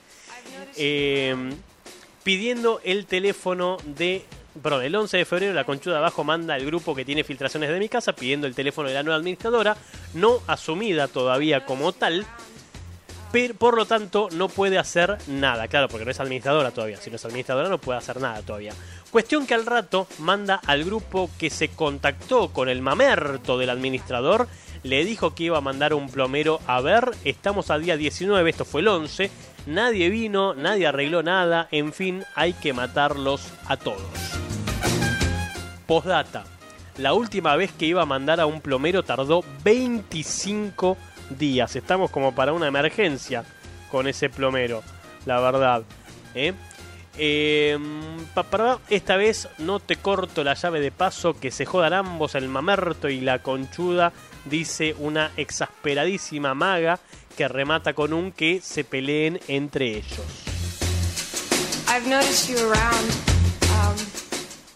Eh, 0.76 1.34
pidiendo 2.24 2.82
el 2.84 3.06
teléfono 3.06 3.78
de. 3.86 4.26
Perdón, 4.62 4.84
el 4.84 4.94
11 4.94 5.16
de 5.16 5.24
febrero 5.24 5.54
la 5.54 5.64
conchuda 5.64 5.94
de 5.94 6.00
abajo 6.00 6.26
manda 6.26 6.56
al 6.56 6.66
grupo 6.66 6.94
que 6.94 7.06
tiene 7.06 7.24
filtraciones 7.24 7.70
de 7.70 7.80
mi 7.80 7.88
casa 7.88 8.14
pidiendo 8.14 8.48
el 8.48 8.56
teléfono 8.56 8.90
de 8.90 8.96
la 8.96 9.04
nueva 9.04 9.18
administradora, 9.18 9.78
no 10.14 10.42
asumida 10.46 11.08
todavía 11.08 11.66
como 11.66 11.94
tal, 11.94 12.26
pero 13.32 13.54
por 13.54 13.78
lo 13.78 13.86
tanto 13.86 14.28
no 14.34 14.50
puede 14.50 14.78
hacer 14.78 15.18
nada. 15.28 15.70
Claro, 15.70 15.88
porque 15.88 16.04
no 16.04 16.12
es 16.12 16.20
administradora 16.20 16.72
todavía. 16.72 16.98
Si 16.98 17.10
no 17.10 17.16
es 17.16 17.24
administradora 17.26 17.70
no 17.70 17.80
puede 17.80 18.00
hacer 18.00 18.20
nada 18.20 18.42
todavía. 18.42 18.74
Cuestión 19.12 19.48
que 19.48 19.54
al 19.54 19.66
rato 19.66 20.08
manda 20.20 20.56
al 20.66 20.84
grupo 20.84 21.30
que 21.38 21.50
se 21.50 21.70
contactó 21.70 22.52
con 22.52 22.68
el 22.68 22.82
mamerto 22.82 23.58
del 23.58 23.70
administrador, 23.70 24.48
le 24.86 25.04
dijo 25.04 25.34
que 25.34 25.46
iba 25.46 25.58
a 25.58 25.62
mandar 25.62 25.96
un 25.96 26.10
plomero 26.10 26.60
a 26.68 26.80
ver, 26.80 27.10
estamos 27.24 27.72
a 27.72 27.80
día 27.80 27.98
19, 27.98 28.48
esto 28.48 28.66
fue 28.66 28.82
el 28.82 28.88
11, 28.88 29.32
nadie 29.66 30.10
vino, 30.10 30.54
nadie 30.54 30.86
arregló 30.86 31.24
nada, 31.24 31.68
en 31.72 31.92
fin, 31.92 32.24
hay 32.36 32.54
que 32.54 32.72
matarlos 32.72 33.52
a 33.66 33.78
todos. 33.78 34.00
Postdata. 35.88 36.44
La 36.98 37.14
última 37.14 37.56
vez 37.56 37.72
que 37.72 37.88
iba 37.88 38.04
a 38.04 38.06
mandar 38.06 38.40
a 38.40 38.46
un 38.46 38.62
plomero 38.62 39.02
tardó 39.02 39.44
25 39.64 40.98
días. 41.32 41.76
Estamos 41.76 42.12
como 42.12 42.36
para 42.36 42.54
una 42.54 42.68
emergencia 42.68 43.44
con 43.90 44.08
ese 44.08 44.30
plomero, 44.30 44.84
la 45.26 45.40
verdad. 45.40 45.84
¿eh? 46.36 46.54
Eh, 47.18 47.78
esta 48.90 49.16
vez 49.16 49.48
no 49.58 49.80
te 49.80 49.96
corto 49.96 50.44
la 50.44 50.54
llave 50.54 50.80
de 50.80 50.92
paso, 50.92 51.34
que 51.40 51.52
se 51.52 51.66
jodan 51.66 51.94
ambos, 51.94 52.36
el 52.36 52.50
mamerto 52.50 53.10
y 53.10 53.22
la 53.22 53.40
conchuda, 53.40 54.12
dice 54.46 54.96
una 55.00 55.32
exasperadísima 55.38 56.54
maga 56.54 57.00
que 57.38 57.48
remata 57.48 57.94
con 57.94 58.14
un 58.14 58.32
que 58.32 58.62
se 58.62 58.84
peleen 58.84 59.40
entre 59.48 59.98
ellos. 59.98 60.22
I've 61.88 62.08
noticed 62.08 62.50
you 62.50 62.58
around. 62.58 63.12
Um, 63.70 64.26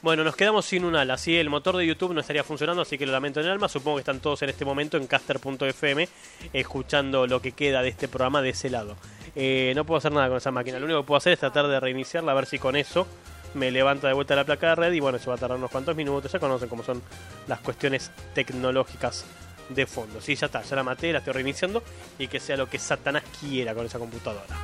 Bueno, 0.01 0.23
nos 0.23 0.37
quedamos 0.37 0.65
sin 0.65 0.85
un 0.85 0.95
ala. 0.95 1.17
Sí, 1.17 1.35
el 1.35 1.49
motor 1.49 1.75
de 1.75 1.85
YouTube 1.85 2.13
no 2.13 2.21
estaría 2.21 2.43
funcionando, 2.45 2.83
así 2.83 2.97
que 2.97 3.05
lo 3.05 3.11
lamento 3.11 3.41
en 3.41 3.47
el 3.47 3.51
alma. 3.51 3.67
Supongo 3.67 3.97
que 3.97 4.01
están 4.01 4.21
todos 4.21 4.41
en 4.43 4.49
este 4.49 4.63
momento 4.63 4.95
en 4.95 5.07
caster.fm 5.07 6.07
escuchando 6.53 7.27
lo 7.27 7.41
que 7.41 7.51
queda 7.51 7.81
de 7.81 7.89
este 7.89 8.07
programa 8.07 8.41
de 8.41 8.51
ese 8.51 8.69
lado. 8.69 8.95
Eh, 9.35 9.73
no 9.75 9.85
puedo 9.85 9.97
hacer 9.97 10.11
nada 10.11 10.27
con 10.27 10.37
esa 10.37 10.51
máquina. 10.51 10.79
Lo 10.79 10.85
único 10.85 11.01
que 11.01 11.07
puedo 11.07 11.17
hacer 11.17 11.33
es 11.33 11.39
tratar 11.39 11.67
de 11.67 11.79
reiniciarla, 11.79 12.31
a 12.31 12.35
ver 12.35 12.45
si 12.45 12.59
con 12.59 12.75
eso 12.75 13.07
me 13.53 13.71
levanta 13.71 14.07
de 14.07 14.13
vuelta 14.13 14.35
la 14.35 14.43
placa 14.43 14.69
de 14.69 14.75
red. 14.75 14.93
Y 14.93 14.99
bueno, 14.99 15.17
eso 15.17 15.29
va 15.29 15.35
a 15.35 15.39
tardar 15.39 15.57
unos 15.57 15.71
cuantos 15.71 15.95
minutos. 15.95 16.31
Ya 16.31 16.39
conocen 16.39 16.69
cómo 16.69 16.83
son 16.83 17.01
las 17.47 17.59
cuestiones 17.59 18.11
tecnológicas 18.33 19.25
de 19.69 19.85
fondo. 19.85 20.21
Sí, 20.21 20.35
ya 20.35 20.47
está, 20.47 20.61
ya 20.61 20.75
la 20.75 20.83
maté, 20.83 21.11
la 21.11 21.19
estoy 21.19 21.33
reiniciando. 21.33 21.83
Y 22.17 22.27
que 22.27 22.39
sea 22.39 22.57
lo 22.57 22.69
que 22.69 22.79
Satanás 22.79 23.23
quiera 23.39 23.73
con 23.73 23.85
esa 23.85 23.99
computadora 23.99 24.55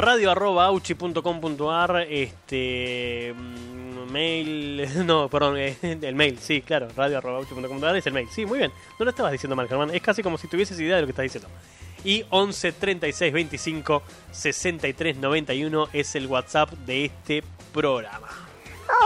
radio 0.00 0.30
arroba 0.30 0.70
este 2.08 3.34
mm, 3.36 3.69
mail 4.06 4.88
no 5.06 5.28
perdón 5.28 5.56
eh, 5.58 5.76
el 5.82 6.14
mail 6.14 6.38
sí 6.38 6.62
claro 6.62 6.88
radio 6.96 7.18
arroba 7.18 7.38
auchi.com.ar 7.38 7.96
es 7.96 8.06
el 8.06 8.12
mail 8.12 8.28
sí 8.30 8.46
muy 8.46 8.58
bien 8.58 8.72
no 8.98 9.04
lo 9.04 9.10
estabas 9.10 9.32
diciendo 9.32 9.56
mal 9.56 9.68
Germán 9.68 9.90
es 9.94 10.02
casi 10.02 10.22
como 10.22 10.38
si 10.38 10.48
tuvieses 10.48 10.78
idea 10.80 10.96
de 10.96 11.02
lo 11.02 11.06
que 11.06 11.12
estás 11.12 11.24
diciendo 11.24 11.48
y 12.04 12.24
11 12.30 12.72
36 12.72 13.32
25 13.32 14.02
63 14.30 15.16
91 15.16 15.88
es 15.92 16.14
el 16.14 16.26
WhatsApp 16.26 16.70
de 16.72 17.04
este 17.06 17.42
programa 17.72 18.28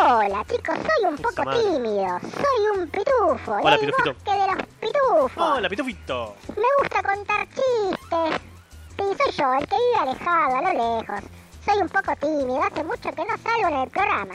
Hola 0.03 0.45
chicos, 0.51 0.77
soy 0.77 1.09
un 1.11 1.17
poco 1.19 1.43
tímido, 1.51 2.19
soy 2.21 2.79
un 2.81 2.89
pitufo, 2.89 3.53
Hola, 3.63 3.79
pitufito. 3.79 4.15
bosque 4.15 4.31
de 4.33 4.47
los 4.47 4.67
pitufos. 4.81 5.31
hola 5.37 5.69
pitufito 5.69 6.37
Me 6.49 6.63
gusta 6.81 7.03
contar 7.03 7.47
chistes. 7.49 8.41
Sí, 8.97 9.03
soy 9.19 9.33
yo, 9.37 9.53
el 9.53 9.67
que 9.67 9.77
vive 9.77 9.97
alejado, 10.01 10.57
a 10.57 10.63
lo 10.63 10.73
lejos. 10.73 11.21
Soy 11.67 11.79
un 11.83 11.89
poco 11.89 12.17
tímido, 12.17 12.63
hace 12.63 12.83
mucho 12.83 13.11
que 13.13 13.25
no 13.25 13.37
salgo 13.43 13.69
en 13.69 13.83
el 13.83 13.91
programa. 13.91 14.35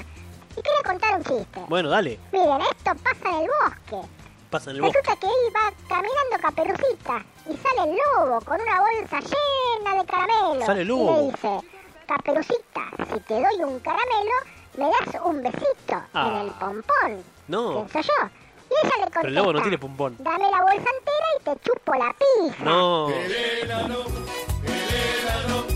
Y 0.59 0.61
quería 0.61 0.83
contar 0.85 1.15
un 1.17 1.23
chiste. 1.23 1.61
bueno 1.69 1.89
dale 1.89 2.19
Miren, 2.33 2.61
esto 2.61 2.91
pasa 3.03 3.29
en 3.29 3.35
el 3.43 3.47
bosque. 3.63 4.09
pasa 4.49 4.69
en 4.71 4.75
el 4.75 4.81
bosque 4.81 4.97
Resulta 4.99 5.19
que 5.19 5.27
iba 5.47 5.73
caminando 5.87 6.37
Caperucita 6.41 7.23
y 7.49 7.55
sale 7.57 7.91
el 7.91 7.97
lobo 7.97 8.41
con 8.41 8.59
una 8.61 8.79
bolsa 8.81 9.19
llena 9.21 10.01
de 10.01 10.05
caramelos. 10.05 10.65
Sale 10.65 10.81
el 10.81 10.85
Y 10.87 10.89
lobo. 10.89 11.15
le 11.15 11.25
dice, 11.31 11.67
Caperucita, 12.07 12.81
si 13.13 13.19
te 13.21 13.33
doy 13.35 13.63
un 13.63 13.79
caramelo, 13.79 14.35
me 14.77 14.85
das 14.85 15.21
un 15.23 15.41
besito 15.43 16.01
Ah. 16.13 16.27
en 16.27 16.35
el 16.47 16.51
pompón. 16.51 17.23
no 17.47 17.85
Pienso 17.87 18.01
yo. 18.01 18.29
Y 18.71 18.73
ella 18.85 18.95
le 18.97 19.01
contesta, 19.03 19.21
pero 19.21 19.27
el 19.29 19.35
lobo 19.35 19.53
no 19.53 19.61
tiene 19.61 19.77
pompón 19.79 20.15
dame 20.19 20.43
la 20.51 20.61
bolsa 20.61 20.75
entera 20.77 21.27
y 21.39 21.43
te 21.43 21.59
chupo 21.69 21.93
la 21.95 22.13
pija. 22.19 22.63
no 22.63 23.09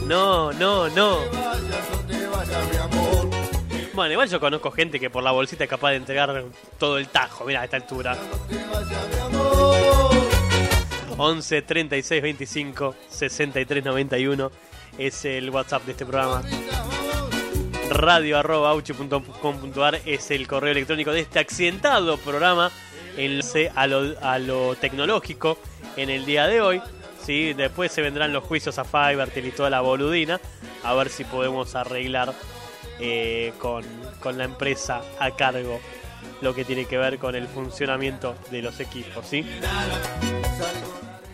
no 0.05 0.51
no 0.53 0.89
no 0.89 1.17
Bueno, 3.93 4.13
igual 4.13 4.27
yo 4.27 4.39
conozco 4.39 4.71
gente 4.71 4.99
que 4.99 5.11
por 5.11 5.23
la 5.23 5.31
bolsita 5.31 5.65
es 5.65 5.69
capaz 5.69 5.91
de 5.91 5.97
entregar 5.97 6.43
todo 6.79 6.97
el 6.97 7.07
tajo, 7.09 7.45
mira, 7.45 7.61
a 7.61 7.65
esta 7.65 7.77
altura. 7.77 8.17
11 11.15 11.61
36 11.61 12.21
25 12.23 12.95
63 13.07 13.85
91 13.85 14.51
es 14.97 15.25
el 15.25 15.49
WhatsApp 15.51 15.85
de 15.85 15.91
este 15.91 16.05
programa. 16.05 16.41
Radio 17.91 18.39
arroba 18.39 18.71
auchi.com.ar 18.71 20.01
es 20.05 20.31
el 20.31 20.47
correo 20.47 20.71
electrónico 20.71 21.11
de 21.11 21.19
este 21.19 21.37
accidentado 21.37 22.17
programa. 22.17 22.71
Enlace 23.15 23.71
a 23.75 23.85
lo, 23.85 24.15
a 24.21 24.39
lo 24.39 24.75
tecnológico 24.75 25.59
en 25.97 26.09
el 26.09 26.25
día 26.25 26.47
de 26.47 26.61
hoy. 26.61 26.81
¿sí? 27.23 27.53
Después 27.53 27.91
se 27.91 28.01
vendrán 28.01 28.33
los 28.33 28.43
juicios 28.43 28.79
a 28.79 28.85
Fivertel 28.85 29.45
y 29.45 29.51
toda 29.51 29.69
la 29.69 29.81
boludina. 29.81 30.41
A 30.83 30.95
ver 30.95 31.09
si 31.09 31.23
podemos 31.23 31.75
arreglar 31.75 32.33
eh, 32.99 33.53
con, 33.59 33.83
con 34.19 34.37
la 34.37 34.43
empresa 34.45 35.01
a 35.19 35.31
cargo 35.31 35.79
lo 36.41 36.53
que 36.53 36.65
tiene 36.65 36.85
que 36.85 36.97
ver 36.97 37.19
con 37.19 37.35
el 37.35 37.47
funcionamiento 37.47 38.35
de 38.51 38.61
los 38.61 38.79
equipos, 38.79 39.25
¿sí? 39.25 39.45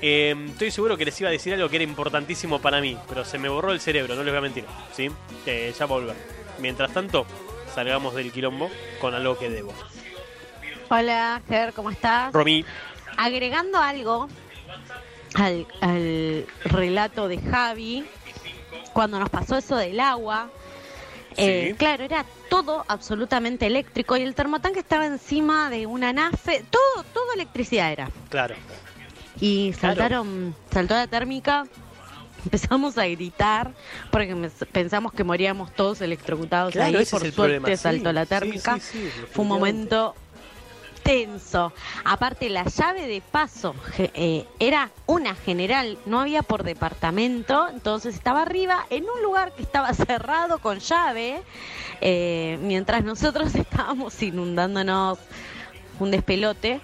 Eh, 0.01 0.35
estoy 0.49 0.71
seguro 0.71 0.97
que 0.97 1.05
les 1.05 1.19
iba 1.19 1.29
a 1.29 1.31
decir 1.31 1.53
algo 1.53 1.67
que 1.69 1.75
era 1.75 1.83
importantísimo 1.83 2.59
para 2.59 2.79
mí, 2.79 2.97
pero 3.07 3.25
se 3.25 3.37
me 3.37 3.49
borró 3.49 3.71
el 3.71 3.81
cerebro, 3.81 4.15
no 4.15 4.23
les 4.23 4.31
voy 4.31 4.37
a 4.37 4.41
mentir, 4.41 4.65
¿sí? 4.93 5.09
Eh, 5.45 5.73
ya 5.77 5.85
volver. 5.85 6.15
Mientras 6.59 6.93
tanto, 6.93 7.25
salgamos 7.73 8.15
del 8.15 8.31
quilombo 8.31 8.69
con 9.01 9.13
algo 9.13 9.37
que 9.37 9.49
debo. 9.49 9.73
Hola, 10.89 11.41
Ger, 11.47 11.73
¿cómo 11.73 11.91
estás? 11.91 12.33
Romy, 12.33 12.65
Agregando 13.17 13.79
algo 13.79 14.29
al, 15.35 15.67
al 15.81 16.45
relato 16.63 17.27
de 17.27 17.37
Javi, 17.39 18.05
cuando 18.93 19.19
nos 19.19 19.29
pasó 19.29 19.57
eso 19.57 19.75
del 19.75 19.99
agua, 19.99 20.49
eh, 21.37 21.75
claro, 21.77 22.03
era 22.03 22.25
todo 22.49 22.85
absolutamente 22.87 23.65
eléctrico 23.67 24.17
y 24.17 24.21
el 24.21 24.35
termotanque 24.35 24.79
estaba 24.79 25.05
encima 25.05 25.69
de 25.69 25.85
una 25.85 26.11
nafe, 26.13 26.63
todo, 26.69 27.03
todo 27.13 27.33
electricidad 27.33 27.91
era. 27.91 28.09
claro. 28.29 28.55
Y 29.41 29.73
saltaron, 29.79 30.53
saltó 30.69 30.95
la 30.95 31.07
térmica, 31.07 31.65
empezamos 32.43 32.97
a 32.97 33.05
gritar 33.07 33.71
porque 34.11 34.35
pensamos 34.71 35.13
que 35.13 35.23
moríamos 35.23 35.73
todos 35.73 36.01
electrocutados 36.01 36.73
Claro, 36.73 36.97
ahí, 36.97 37.03
ese 37.03 37.11
por 37.11 37.21
es 37.21 37.27
el 37.29 37.33
suerte 37.33 37.55
problema, 37.59 37.77
sí, 37.77 37.81
saltó 37.81 38.11
la 38.11 38.25
térmica. 38.25 38.79
sí, 38.81 39.09
Fue 39.31 39.43
un 39.43 39.47
momento 39.49 40.13
Aparte, 42.03 42.49
la 42.49 42.65
llave 42.65 43.07
de 43.07 43.21
paso 43.21 43.73
eh, 43.97 44.45
era 44.59 44.91
una 45.07 45.33
general, 45.33 45.97
no 46.05 46.19
había 46.19 46.43
por 46.43 46.63
departamento, 46.63 47.67
entonces 47.69 48.13
estaba 48.13 48.43
arriba 48.43 48.85
en 48.91 49.05
un 49.09 49.23
lugar 49.23 49.51
que 49.53 49.63
estaba 49.63 49.91
cerrado 50.07 50.59
con 50.59 50.79
llave, 50.79 51.41
eh, 52.01 52.59
mientras 52.61 53.03
nosotros 53.03 53.55
estábamos 53.55 54.21
inundándonos 54.21 55.17
un 55.99 56.11
despelote. 56.11 56.79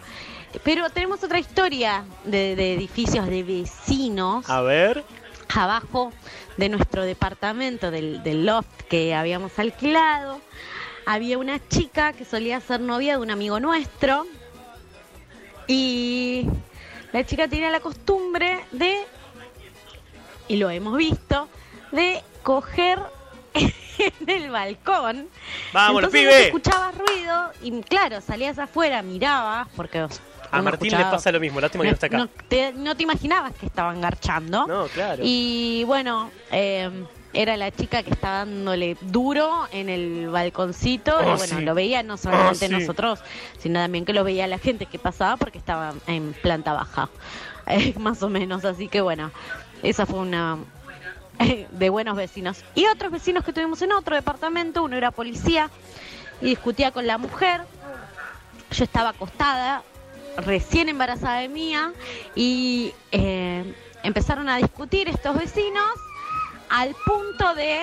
Pero 0.63 0.89
tenemos 0.89 1.23
otra 1.23 1.37
historia 1.37 2.03
de, 2.23 2.55
de 2.55 2.73
edificios 2.73 3.27
de 3.27 3.43
vecinos 3.43 4.49
A 4.49 4.61
ver. 4.61 5.03
abajo 5.53 6.11
de 6.57 6.69
nuestro 6.69 7.03
departamento, 7.03 7.91
del, 7.91 8.23
del 8.23 8.45
loft 8.45 8.83
que 8.89 9.13
habíamos 9.13 9.59
alquilado, 9.59 10.39
había 11.05 11.37
una 11.37 11.59
chica 11.67 12.13
que 12.13 12.25
solía 12.25 12.59
ser 12.59 12.79
novia 12.81 13.13
de 13.17 13.21
un 13.23 13.31
amigo 13.31 13.59
nuestro 13.59 14.25
y 15.67 16.47
la 17.11 17.25
chica 17.25 17.47
tenía 17.47 17.69
la 17.69 17.79
costumbre 17.79 18.59
de, 18.71 18.97
y 20.47 20.57
lo 20.57 20.69
hemos 20.69 20.97
visto, 20.97 21.47
de 21.91 22.21
coger 22.43 22.99
en 23.53 24.29
el 24.29 24.49
balcón. 24.51 25.27
¡Vamos, 25.73 26.03
Entonces 26.03 26.25
vos 26.25 26.33
pibes! 26.33 26.45
escuchabas 26.47 26.95
ruido 26.97 27.51
y 27.61 27.81
claro, 27.83 28.21
salías 28.21 28.59
afuera, 28.59 29.01
mirabas, 29.01 29.67
porque 29.75 30.07
A 30.51 30.61
Martín 30.61 30.91
le 30.91 31.03
pasa 31.05 31.31
lo 31.31 31.39
mismo, 31.39 31.59
que 31.61 31.77
no 31.77 31.83
está 31.85 32.07
acá. 32.07 32.17
no 32.17 32.27
te, 32.27 32.73
no 32.73 32.95
te 32.95 33.03
imaginabas 33.03 33.53
que 33.53 33.65
estaban 33.65 34.01
garchando. 34.01 34.67
No, 34.67 34.87
claro. 34.87 35.23
Y 35.25 35.83
bueno, 35.85 36.29
eh, 36.51 36.89
era 37.35 37.57
la 37.57 37.71
chica 37.71 38.01
que 38.03 38.11
estaba 38.11 38.39
dándole 38.39 38.97
duro 39.01 39.67
en 39.71 39.89
el 39.89 40.29
balconcito. 40.29 41.15
Oh, 41.17 41.21
y 41.21 41.37
bueno, 41.37 41.57
sí. 41.57 41.61
lo 41.61 41.75
veía 41.75 42.01
no 42.03 42.17
solamente 42.17 42.65
Oh, 42.65 42.69
sí. 42.69 42.73
nosotros, 42.73 43.19
sino 43.59 43.79
también 43.79 44.05
que 44.05 44.13
lo 44.13 44.23
veía 44.23 44.47
la 44.47 44.57
gente 44.57 44.85
que 44.85 44.97
pasaba 44.97 45.37
porque 45.37 45.57
estaba 45.57 45.93
en 46.07 46.33
planta 46.33 46.73
baja. 46.73 47.09
Eh, 47.67 47.95
más 47.97 48.21
o 48.21 48.29
menos. 48.29 48.63
Así 48.63 48.87
que 48.87 49.01
bueno, 49.01 49.31
esa 49.81 50.05
fue 50.05 50.19
una 50.19 50.59
de 51.71 51.89
buenos 51.89 52.15
vecinos. 52.15 52.63
Y 52.75 52.85
otros 52.85 53.11
vecinos 53.11 53.43
que 53.43 53.53
tuvimos 53.53 53.81
en 53.81 53.91
otro 53.91 54.15
departamento, 54.15 54.83
uno 54.83 54.95
era 54.95 55.09
policía 55.09 55.71
y 56.41 56.45
discutía 56.45 56.91
con 56.91 57.07
la 57.07 57.17
mujer. 57.17 57.61
Yo 58.69 58.83
estaba 58.83 59.09
acostada, 59.09 59.81
recién 60.37 60.89
embarazada 60.89 61.39
de 61.39 61.49
mía, 61.49 61.91
y 62.35 62.93
eh, 63.11 63.73
empezaron 64.03 64.47
a 64.47 64.57
discutir 64.57 65.09
estos 65.09 65.35
vecinos 65.35 65.89
al 66.69 66.95
punto 67.05 67.53
de 67.55 67.79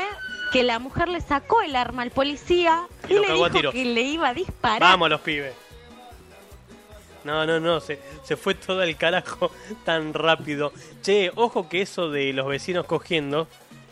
que 0.53 0.62
la 0.62 0.78
mujer 0.78 1.09
le 1.09 1.20
sacó 1.20 1.62
el 1.62 1.74
arma 1.76 2.03
al 2.03 2.11
policía 2.11 2.87
Y 3.09 3.14
le 3.14 3.33
dijo 3.33 3.70
que 3.72 3.85
le 3.85 4.03
iba 4.03 4.28
a 4.28 4.35
disparar. 4.35 4.80
Vamos 4.80 5.09
los 5.11 5.20
pibes. 5.20 5.55
No, 7.24 7.47
no, 7.47 7.61
no, 7.61 7.78
se, 7.80 8.01
se 8.24 8.37
fue 8.37 8.55
todo 8.55 8.83
el 8.83 8.97
carajo 8.97 9.53
tan 9.85 10.12
rápido. 10.12 10.72
Che, 11.03 11.30
ojo 11.37 11.68
que 11.68 11.83
eso 11.83 12.11
de 12.11 12.33
los 12.33 12.47
vecinos 12.49 12.85
cogiendo 12.87 13.47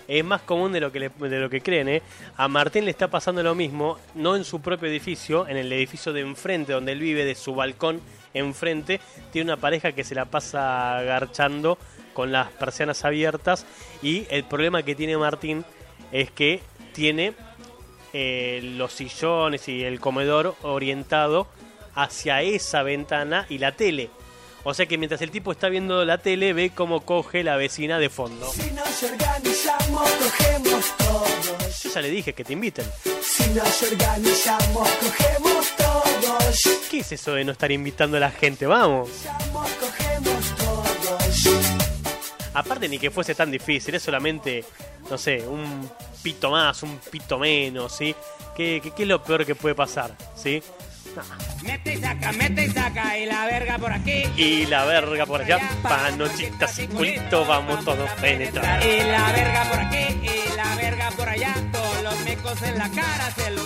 es 0.08 0.24
más 0.24 0.42
común 0.42 0.72
de 0.72 0.80
lo 0.80 0.90
que 0.90 0.98
le- 0.98 1.08
de 1.10 1.38
lo 1.38 1.48
que 1.48 1.60
creen, 1.60 1.88
¿eh? 1.88 2.02
A 2.36 2.48
Martín 2.48 2.84
le 2.84 2.90
está 2.90 3.06
pasando 3.08 3.44
lo 3.44 3.54
mismo, 3.54 3.98
no 4.16 4.34
en 4.34 4.44
su 4.44 4.60
propio 4.60 4.88
edificio, 4.88 5.46
en 5.46 5.56
el 5.56 5.72
edificio 5.72 6.12
de 6.12 6.22
enfrente 6.22 6.72
donde 6.72 6.90
él 6.90 6.98
vive, 6.98 7.24
de 7.24 7.36
su 7.36 7.54
balcón 7.54 8.00
enfrente, 8.34 9.00
tiene 9.32 9.52
una 9.52 9.60
pareja 9.60 9.92
que 9.92 10.02
se 10.02 10.16
la 10.16 10.24
pasa 10.24 11.00
garchando 11.04 11.78
con 12.12 12.32
las 12.32 12.50
persianas 12.52 13.04
abiertas 13.04 13.66
y 14.02 14.26
el 14.30 14.44
problema 14.44 14.82
que 14.82 14.94
tiene 14.94 15.16
Martín 15.16 15.64
es 16.12 16.30
que 16.30 16.60
tiene 16.92 17.34
eh, 18.12 18.60
los 18.76 18.92
sillones 18.92 19.68
y 19.68 19.84
el 19.84 20.00
comedor 20.00 20.56
orientado 20.62 21.46
hacia 21.94 22.42
esa 22.42 22.82
ventana 22.82 23.46
y 23.48 23.58
la 23.58 23.72
tele. 23.72 24.10
O 24.62 24.74
sea 24.74 24.86
que 24.86 24.98
mientras 24.98 25.22
el 25.22 25.30
tipo 25.30 25.52
está 25.52 25.68
viendo 25.68 26.04
la 26.04 26.18
tele, 26.18 26.52
ve 26.52 26.70
cómo 26.74 27.00
coge 27.00 27.42
la 27.42 27.56
vecina 27.56 27.98
de 27.98 28.10
fondo. 28.10 28.50
Si 28.52 28.70
nos 28.72 29.02
organizamos, 29.02 30.10
cogemos 30.10 30.96
todos. 30.98 31.82
Yo 31.82 31.90
ya 31.90 32.00
le 32.02 32.10
dije 32.10 32.34
que 32.34 32.44
te 32.44 32.52
inviten. 32.52 32.84
Si 33.22 33.48
nos 33.50 33.82
organizamos, 33.82 34.88
cogemos 34.88 35.76
todos. 35.76 36.88
¿Qué 36.90 36.98
es 36.98 37.12
eso 37.12 37.34
de 37.34 37.44
no 37.44 37.52
estar 37.52 37.72
invitando 37.72 38.18
a 38.18 38.20
la 38.20 38.30
gente? 38.30 38.66
Vamos. 38.66 39.08
Cogemos 39.80 40.56
todos. 40.56 41.69
Aparte 42.54 42.88
ni 42.88 42.98
que 42.98 43.10
fuese 43.10 43.34
tan 43.34 43.50
difícil, 43.50 43.94
es 43.94 44.02
solamente, 44.02 44.64
no 45.08 45.16
sé, 45.16 45.46
un 45.46 45.88
pito 46.22 46.50
más, 46.50 46.82
un 46.82 46.98
pito 46.98 47.38
menos, 47.38 47.96
¿sí? 47.96 48.14
¿Qué, 48.56 48.80
qué, 48.82 48.90
qué 48.90 49.02
es 49.02 49.08
lo 49.08 49.22
peor 49.22 49.46
que 49.46 49.54
puede 49.54 49.74
pasar? 49.74 50.16
¿Sí? 50.34 50.62
Mete 51.62 51.94
y 51.94 52.00
saca, 52.00 52.32
mete 52.32 52.64
y 52.66 52.70
saca, 52.70 53.18
y 53.18 53.26
la 53.26 53.46
verga 53.46 53.78
por 53.78 53.92
aquí. 53.92 54.22
Y 54.36 54.66
la 54.66 54.84
verga 54.84 55.26
por 55.26 55.42
allá, 55.42 55.58
panochitas 55.82 56.78
y 56.78 56.86
culito, 56.86 57.44
vamos 57.44 57.84
todos 57.84 58.08
penetrar. 58.20 58.84
Y 58.84 59.00
la 59.00 59.32
verga 59.32 59.64
por 59.70 59.78
aquí, 59.80 60.20
y 60.22 60.56
la 60.56 60.76
verga 60.76 61.10
por 61.10 61.28
allá. 61.28 61.54
Todos 61.72 62.02
los 62.02 62.20
mecos 62.20 62.62
en 62.62 62.78
la 62.78 62.88
cara 62.90 63.30
se 63.32 63.50
los. 63.50 63.64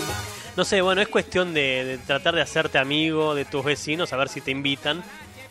No 0.56 0.64
sé, 0.64 0.80
bueno, 0.80 1.02
es 1.02 1.08
cuestión 1.08 1.52
de, 1.52 1.84
de 1.84 1.98
tratar 1.98 2.34
de 2.34 2.42
hacerte 2.42 2.78
amigo 2.78 3.34
de 3.34 3.44
tus 3.44 3.64
vecinos, 3.64 4.12
a 4.12 4.16
ver 4.16 4.28
si 4.28 4.40
te 4.40 4.50
invitan. 4.50 5.02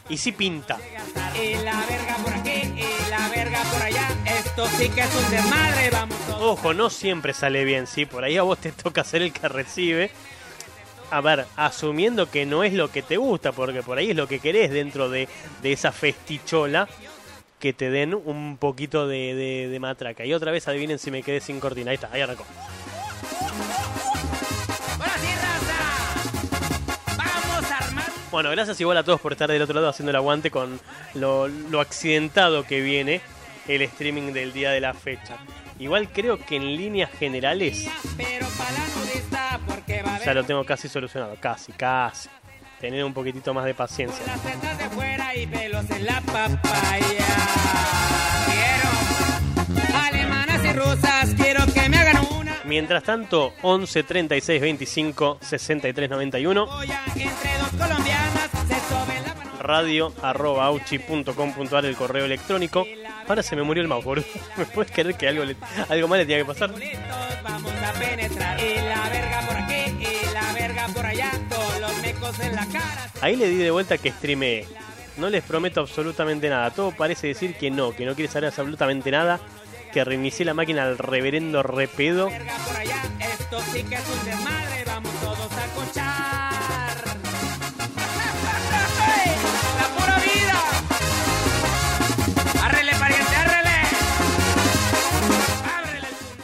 Y 0.09 0.17
si 0.17 0.34
pinta. 0.34 0.77
Y 1.41 1.55
la 1.63 1.79
verga 1.86 2.15
por 2.23 2.34
aquí, 2.34 2.62
por 3.52 3.82
allá. 3.82 4.08
Esto 4.26 4.68
sí 4.78 4.89
que 4.89 5.02
es 5.02 5.16
un 5.16 5.32
desmadre, 5.32 5.89
vamos 5.91 6.18
todos. 6.28 6.41
Ojo, 6.60 6.74
no 6.74 6.89
siempre 6.89 7.34
sale 7.34 7.64
bien, 7.66 7.88
¿sí? 7.88 8.06
Por 8.06 8.24
ahí 8.24 8.38
a 8.38 8.44
vos 8.44 8.58
te 8.60 8.72
toca 8.72 9.04
ser 9.04 9.22
el 9.22 9.34
que 9.34 9.48
recibe. 9.48 10.12
A 11.12 11.22
ver, 11.22 11.46
asumiendo 11.56 12.30
que 12.30 12.46
no 12.46 12.64
es 12.64 12.74
lo 12.74 12.89
que 12.89 13.02
te 13.04 13.18
gusta, 13.18 13.52
porque 13.52 13.84
por 13.84 13.98
ahí 13.98 14.12
es 14.12 14.16
lo 14.16 14.28
que 14.28 14.39
querés 14.39 14.72
dentro 14.72 15.10
de, 15.10 15.28
de 15.62 15.72
esa 15.72 15.91
festichola, 15.91 16.88
que 17.60 17.72
te 17.74 17.89
den 17.89 18.14
un 18.16 18.58
poquito 18.58 19.08
de, 19.08 19.36
de- 19.36 19.68
de 19.70 19.80
matraca. 19.80 20.26
Y 20.26 20.34
otra 20.34 20.52
vez 20.52 20.68
adivinen 20.68 20.98
si 21.00 21.12
me 21.12 21.22
quedé 21.24 21.39
sin 21.39 21.60
cortina. 21.60 21.91
Ahí 21.91 21.96
está, 21.96 22.10
ahí 22.12 22.22
arrancó. 22.22 22.46
Bueno, 28.32 28.50
gracias 28.50 28.82
igual 28.82 28.98
a 28.98 29.04
todos 29.04 29.22
por 29.22 29.32
estar 29.32 29.50
del 29.52 29.62
otro 29.62 29.76
lado 29.76 29.89
haciendo 29.89 30.10
el 30.10 30.16
aguante 30.16 30.50
con 30.50 30.80
lo, 31.14 31.48
lo 31.48 31.80
accidentado 31.80 32.64
que 32.66 32.82
viene 32.82 33.22
el 33.68 33.82
streaming 33.84 34.34
del 34.34 34.53
día 34.53 34.72
de 34.72 34.82
la 34.82 34.93
fecha. 34.93 35.38
Igual 35.80 36.09
creo 36.09 36.38
que 36.38 36.55
en 36.55 36.76
líneas 36.76 37.11
generales 37.11 37.89
ya 40.24 40.34
lo 40.34 40.43
tengo 40.43 40.64
casi 40.66 40.88
solucionado. 40.88 41.36
Casi, 41.39 41.72
casi. 41.74 42.30
Tener 42.80 43.03
un 43.03 43.14
poquitito 43.14 43.53
más 43.53 43.66
de 43.66 43.74
paciencia. 43.74 44.26
Mientras 52.66 53.03
tanto, 53.03 53.53
11 53.61 54.03
36 54.03 54.61
25 54.61 55.38
63 55.41 56.09
91 56.09 56.82
Entre 57.16 57.57
dos 57.59 57.70
colombianas 57.78 58.62
se 59.64 59.72
soben 59.72 59.97
la 59.97 60.07
mano. 60.07 60.14
radio 60.14 60.14
arroba 60.22 60.66
auchi.com.ar 60.66 61.86
el 61.86 61.95
correo 61.95 62.26
electrónico. 62.26 62.86
Ahora 63.28 63.41
se 63.43 63.55
me 63.55 63.64
murió 63.64 63.82
el 63.82 63.88
mouse, 63.88 64.03
boludo. 64.05 64.26
¿Me 64.57 64.66
puedes 64.66 64.91
creer 64.91 65.16
que 65.16 65.28
algo, 65.28 65.43
le- 65.45 65.55
algo 65.89 66.07
más 66.07 66.20
le 66.20 66.26
tenía 66.26 66.39
que 66.39 66.45
pasar? 66.45 66.72
Vamos 67.43 67.72
a 67.72 67.93
penetrar. 67.99 68.59
La 68.61 69.09
verga 69.09 69.41
por 69.47 69.57
aquí, 69.57 70.05
la 70.34 70.53
verga 70.53 70.88
por 70.93 71.05
allá. 71.05 71.32
Todos 71.49 71.80
los 71.82 72.01
mecos 72.01 72.39
en 72.39 72.55
la 72.55 72.66
cara. 72.68 73.09
Ahí 73.22 73.36
le 73.36 73.47
di 73.47 73.55
de 73.57 73.72
vuelta 73.72 73.97
que 73.97 74.11
streamee. 74.11 74.66
No 75.18 75.30
les 75.30 75.43
prometo 75.43 75.80
absolutamente 75.82 76.49
nada. 76.49 76.72
Todo 76.72 76.91
parece 76.91 77.28
decir 77.28 77.55
que 77.55 77.70
no, 77.72 77.95
que 77.95 78.05
no 78.05 78.16
quiere 78.16 78.32
saber 78.32 78.47
absolutamente 78.49 79.11
nada. 79.11 79.39
Que 79.93 80.03
reinicié 80.03 80.43
la 80.45 80.53
máquina 80.55 80.84
al 80.84 80.97
reverendo 80.97 81.61
repedo. 81.61 82.28
Esto 82.30 83.61
sí 83.72 83.84
que 83.84 83.95
es 83.95 84.01
un 84.09 84.26
desmadre. 84.26 84.82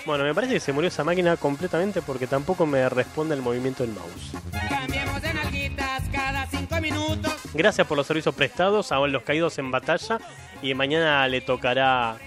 Bueno, 0.09 0.23
me 0.23 0.33
parece 0.33 0.53
que 0.55 0.59
se 0.59 0.73
murió 0.73 0.87
esa 0.87 1.03
máquina 1.03 1.37
completamente 1.37 2.01
porque 2.01 2.25
tampoco 2.25 2.65
me 2.65 2.89
responde 2.89 3.35
el 3.35 3.43
movimiento 3.43 3.83
del 3.83 3.93
mouse. 3.93 4.31
Cambiemos 4.67 5.21
de 5.21 5.33
nalguitas 5.35 6.01
cada 6.11 6.47
cinco 6.47 6.81
minutos. 6.81 7.31
Gracias 7.53 7.85
por 7.85 7.95
los 7.95 8.07
servicios 8.07 8.33
prestados 8.33 8.91
a 8.91 8.97
los 8.97 9.21
caídos 9.21 9.59
en 9.59 9.69
batalla 9.69 10.17
y 10.63 10.73
mañana 10.73 11.27
le 11.27 11.41
tocará 11.41 12.17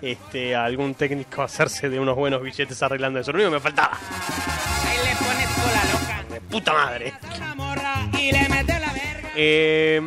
este, 0.00 0.54
a 0.54 0.66
algún 0.66 0.94
técnico 0.94 1.42
hacerse 1.42 1.88
de 1.90 1.98
unos 1.98 2.14
buenos 2.14 2.40
billetes 2.44 2.80
arreglando 2.80 3.18
eso. 3.18 3.32
Lo 3.32 3.38
único 3.38 3.50
que 3.50 3.56
me 3.56 3.60
faltaba. 3.60 3.98
Ahí 4.86 4.98
le 4.98 5.16
pones 5.16 5.48
cola 5.48 5.82
loca. 5.92 6.34
De 6.34 6.40
puta 6.42 6.72
madre. 6.72 7.12
Eh, 9.34 10.00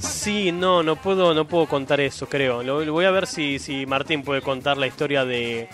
sí, 0.00 0.52
no, 0.52 0.82
no 0.82 0.96
puedo, 0.96 1.34
no 1.34 1.44
puedo 1.46 1.66
contar 1.66 2.00
eso, 2.00 2.28
creo. 2.28 2.62
Lo, 2.62 2.84
lo 2.84 2.92
voy 2.92 3.04
a 3.04 3.10
ver 3.10 3.26
si, 3.26 3.58
si 3.58 3.86
Martín 3.86 4.22
puede 4.22 4.42
contar 4.42 4.76
la 4.76 4.86
historia 4.86 5.24
de, 5.24 5.68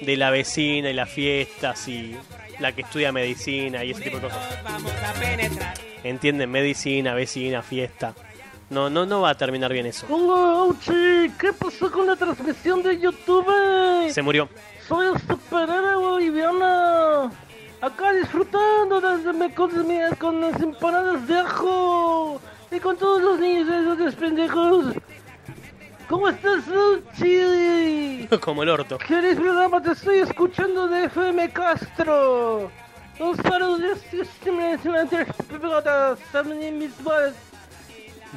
de 0.00 0.16
la 0.16 0.30
vecina 0.30 0.90
y 0.90 0.92
las 0.94 1.08
fiestas 1.10 1.86
y 1.88 2.16
la 2.58 2.72
que 2.72 2.82
estudia 2.82 3.12
medicina 3.12 3.84
y 3.84 3.92
ese 3.92 4.02
tipo 4.02 4.16
de 4.18 4.22
cosas. 4.24 4.58
¿Entienden? 6.04 6.50
Medicina, 6.50 7.14
vecina, 7.14 7.62
fiesta. 7.62 8.14
No, 8.70 8.90
no, 8.90 9.06
no 9.06 9.22
va 9.22 9.30
a 9.30 9.34
terminar 9.34 9.72
bien 9.72 9.86
eso. 9.86 10.06
Hola, 10.10 10.60
Auchi, 10.60 11.30
¿qué 11.38 11.52
pasó 11.58 11.90
con 11.90 12.06
la 12.06 12.16
transmisión 12.16 12.82
de 12.82 12.98
YouTube? 12.98 14.10
Se 14.10 14.20
murió. 14.22 14.48
Soy 14.86 15.06
el 15.06 15.20
superhéroe 15.20 15.96
boliviano. 15.96 17.32
Acá 17.80 18.12
disfrutando 18.12 19.00
desde 19.00 19.54
con, 19.54 19.86
mi- 19.86 20.16
con 20.18 20.40
las 20.40 20.60
empanadas 20.60 21.26
de 21.28 21.38
ajo. 21.38 22.40
Y 22.70 22.80
con 22.80 22.96
todos 22.96 23.22
los 23.22 23.38
niños 23.38 23.68
esos 23.68 24.14
pendejos. 24.16 24.94
¿Cómo 26.08 26.28
estás, 26.28 26.64
Auchi? 26.68 28.28
Como 28.40 28.62
el 28.62 28.68
orto. 28.70 28.98
¿Quieres 28.98 29.36
programa? 29.36 29.82
Te 29.82 29.92
estoy 29.92 30.18
escuchando 30.18 30.88
de 30.88 31.04
FM 31.04 31.50
Castro. 31.50 32.70
Un 33.20 33.36
saludo 33.42 33.78
de 33.78 33.92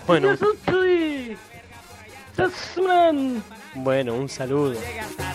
Bueno, 0.08 0.30
Auchi. 0.32 1.38
Tasman. 2.36 3.44
bueno, 3.76 4.16
un 4.16 4.30
saludo. 4.30 4.74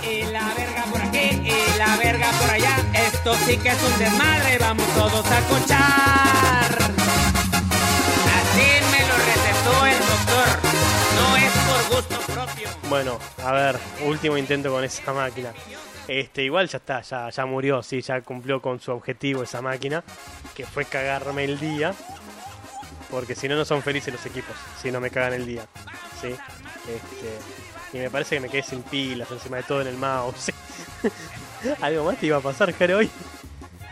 Y 0.03 0.23
la 0.33 0.55
verga 0.55 0.85
por 0.91 1.01
aquí 1.01 1.43
y 1.45 1.79
la 1.79 1.97
verga 1.97 2.31
por 2.41 2.51
allá. 2.51 2.77
Esto 2.95 3.35
sí 3.47 3.57
que 3.59 3.69
es 3.69 3.83
un 3.83 3.99
desmadre. 3.99 4.59
Vamos 4.59 4.87
todos 4.95 5.27
a 5.31 5.41
cochar. 5.49 6.36
Bueno, 12.89 13.19
a 13.43 13.53
ver, 13.53 13.77
último 14.05 14.37
intento 14.39 14.71
con 14.71 14.85
esa 14.85 15.13
máquina. 15.13 15.53
Este, 16.09 16.45
igual 16.45 16.69
ya 16.69 16.79
está, 16.79 17.01
ya, 17.03 17.31
ya 17.31 17.47
murió, 17.47 17.83
sí, 17.83 18.01
ya 18.01 18.21
cumplió 18.21 18.63
con 18.63 18.81
su 18.81 18.93
objetivo 18.93 19.43
esa 19.43 19.61
máquina, 19.61 20.05
que 20.55 20.65
fue 20.65 20.85
cagarme 20.85 21.45
el 21.45 21.59
día. 21.59 21.95
Porque 23.11 23.35
si 23.35 23.49
no, 23.49 23.57
no 23.57 23.65
son 23.65 23.83
felices 23.83 24.13
los 24.13 24.25
equipos, 24.27 24.55
si 24.81 24.91
no 24.91 25.01
me 25.01 25.11
cagan 25.11 25.35
el 25.35 25.47
día. 25.47 25.67
¿sí? 26.21 26.29
Este, 26.29 27.97
y 27.97 27.99
me 27.99 28.11
parece 28.11 28.37
que 28.37 28.41
me 28.41 28.49
quedé 28.49 28.63
sin 28.63 28.83
pilas 28.83 29.31
encima 29.31 29.59
de 29.59 29.63
todo 29.65 29.81
en 29.81 29.89
el 29.89 29.97
mouse. 29.97 30.53
Algo 31.81 32.05
más 32.05 32.19
te 32.19 32.27
iba 32.27 32.37
a 32.37 32.41
pasar, 32.41 32.73
Jare, 32.73 32.95
hoy. 32.95 33.11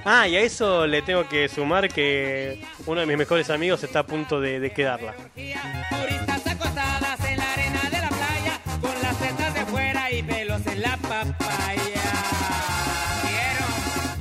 Ah, 0.05 0.29
y 0.29 0.37
a 0.37 0.41
eso 0.41 0.87
le 0.87 1.03
tengo 1.03 1.27
que 1.29 1.49
sumar 1.49 1.89
que 1.89 2.65
uno 2.87 3.01
de 3.01 3.07
mis 3.07 3.17
mejores 3.17 3.49
amigos 3.51 3.83
está 3.83 4.01
a 4.01 4.07
punto 4.07 4.41
de 4.41 4.71
quedarla. 4.73 5.15
La 10.77 10.97
papaya. 10.97 12.03
Quiero 13.23 13.67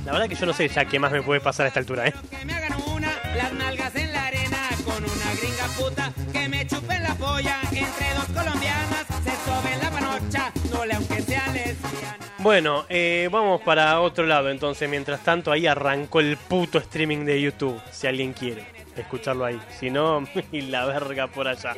La 0.04 0.12
verdad 0.12 0.28
que 0.28 0.34
yo 0.34 0.46
no 0.46 0.52
sé 0.52 0.68
ya 0.68 0.84
qué 0.84 0.98
más 0.98 1.12
me 1.12 1.22
puede 1.22 1.40
pasar 1.40 1.66
a 1.66 1.68
esta 1.68 1.80
altura, 1.80 2.08
¿eh? 2.08 2.14
que 2.30 2.44
me 2.44 2.54
hagan 2.54 2.74
una. 2.86 3.12
Las 3.36 3.52
nalgas 3.52 3.94
en 3.96 4.12
la 4.12 4.26
arena 4.26 4.68
con 4.84 5.02
una 5.02 5.34
gringa 5.40 5.66
puta. 5.76 6.12
Que 6.32 6.48
me 6.48 6.66
chupen 6.66 7.02
la 7.02 7.14
polla 7.14 7.60
entre 7.72 8.14
dos 8.14 8.26
colombianas. 8.26 9.06
Se 9.24 9.32
soben 9.44 9.78
la 9.80 9.90
panocha. 9.90 10.52
No 10.70 10.84
le 10.84 10.94
aunque 10.94 11.22
sea 11.22 11.46
lesbiana. 11.48 12.18
Bueno, 12.38 12.84
eh, 12.88 13.28
vamos 13.32 13.62
para 13.62 14.00
otro 14.00 14.26
lado 14.26 14.50
entonces. 14.50 14.88
Mientras 14.88 15.20
tanto, 15.24 15.50
ahí 15.50 15.66
arrancó 15.66 16.20
el 16.20 16.36
puto 16.36 16.78
streaming 16.78 17.24
de 17.24 17.40
YouTube. 17.40 17.80
Si 17.90 18.06
alguien 18.06 18.32
quiere 18.32 18.66
escucharlo 18.96 19.44
ahí. 19.44 19.60
Si 19.80 19.90
no, 19.90 20.24
y 20.52 20.62
la 20.62 20.86
verga 20.86 21.26
por 21.26 21.48
allá. 21.48 21.74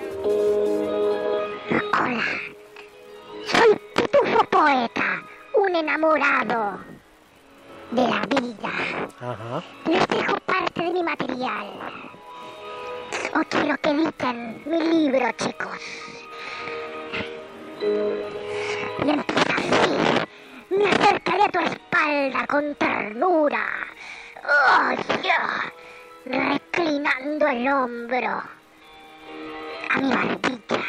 Hola, 1.98 2.20
soy 3.46 3.85
Pitufo 3.96 4.44
Poeta, 4.50 5.22
un 5.54 5.74
enamorado 5.74 6.78
de 7.90 8.02
la 8.02 8.20
vida. 8.26 8.72
Ajá. 9.20 9.62
Les 9.86 10.06
dejo 10.08 10.36
parte 10.40 10.82
de 10.82 10.90
mi 10.92 11.02
material. 11.02 11.66
O 13.34 13.40
quiero 13.48 13.76
que 13.78 13.90
editen 13.90 14.62
mi 14.66 14.78
libro, 14.80 15.30
chicos. 15.32 15.80
Y 17.80 19.10
empieza 19.10 19.54
así. 19.56 19.96
Me 20.70 20.90
acercaré 20.90 21.44
a 21.44 21.48
tu 21.48 21.60
espalda 21.60 22.46
con 22.48 22.74
ternura. 22.76 23.66
¡Oh, 24.44 24.94
ya! 25.22 25.72
Reclinando 26.24 27.46
el 27.46 27.68
hombro 27.68 28.42
a 29.90 30.00
mi 30.00 30.10
barbilla. 30.10 30.84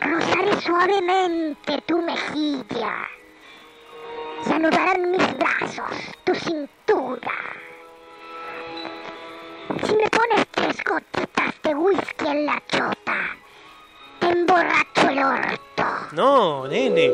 Rozaré 0.00 0.60
suavemente 0.60 1.82
tu 1.86 2.00
mejilla 2.00 3.08
y 4.46 4.52
anudarán 4.52 5.10
mis 5.10 5.36
brazos 5.36 5.90
tu 6.24 6.34
cintura. 6.34 7.32
Si 9.84 9.94
me 9.94 10.08
pones 10.08 10.46
tres 10.52 10.76
gotitas 10.84 11.54
de 11.62 11.74
whisky 11.74 12.26
en 12.26 12.46
la 12.46 12.62
chota, 12.68 13.36
te 14.20 14.28
emborracho 14.28 15.08
el 15.08 15.18
orto. 15.18 15.84
No, 16.12 16.66
nene. 16.68 17.10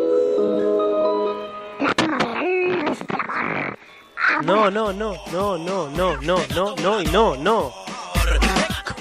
La 1.81 1.95
primavera 1.95 2.91
es 2.93 2.99
del 3.07 3.21
amor. 3.29 3.79
No, 4.45 4.71
no, 4.71 4.93
no, 4.93 5.15
no, 5.33 5.59
no, 5.59 5.89
no, 5.89 6.17
no, 6.21 6.39
no, 6.55 6.77
no 6.77 7.01
y 7.01 7.07
no, 7.07 7.37
no. 7.37 7.84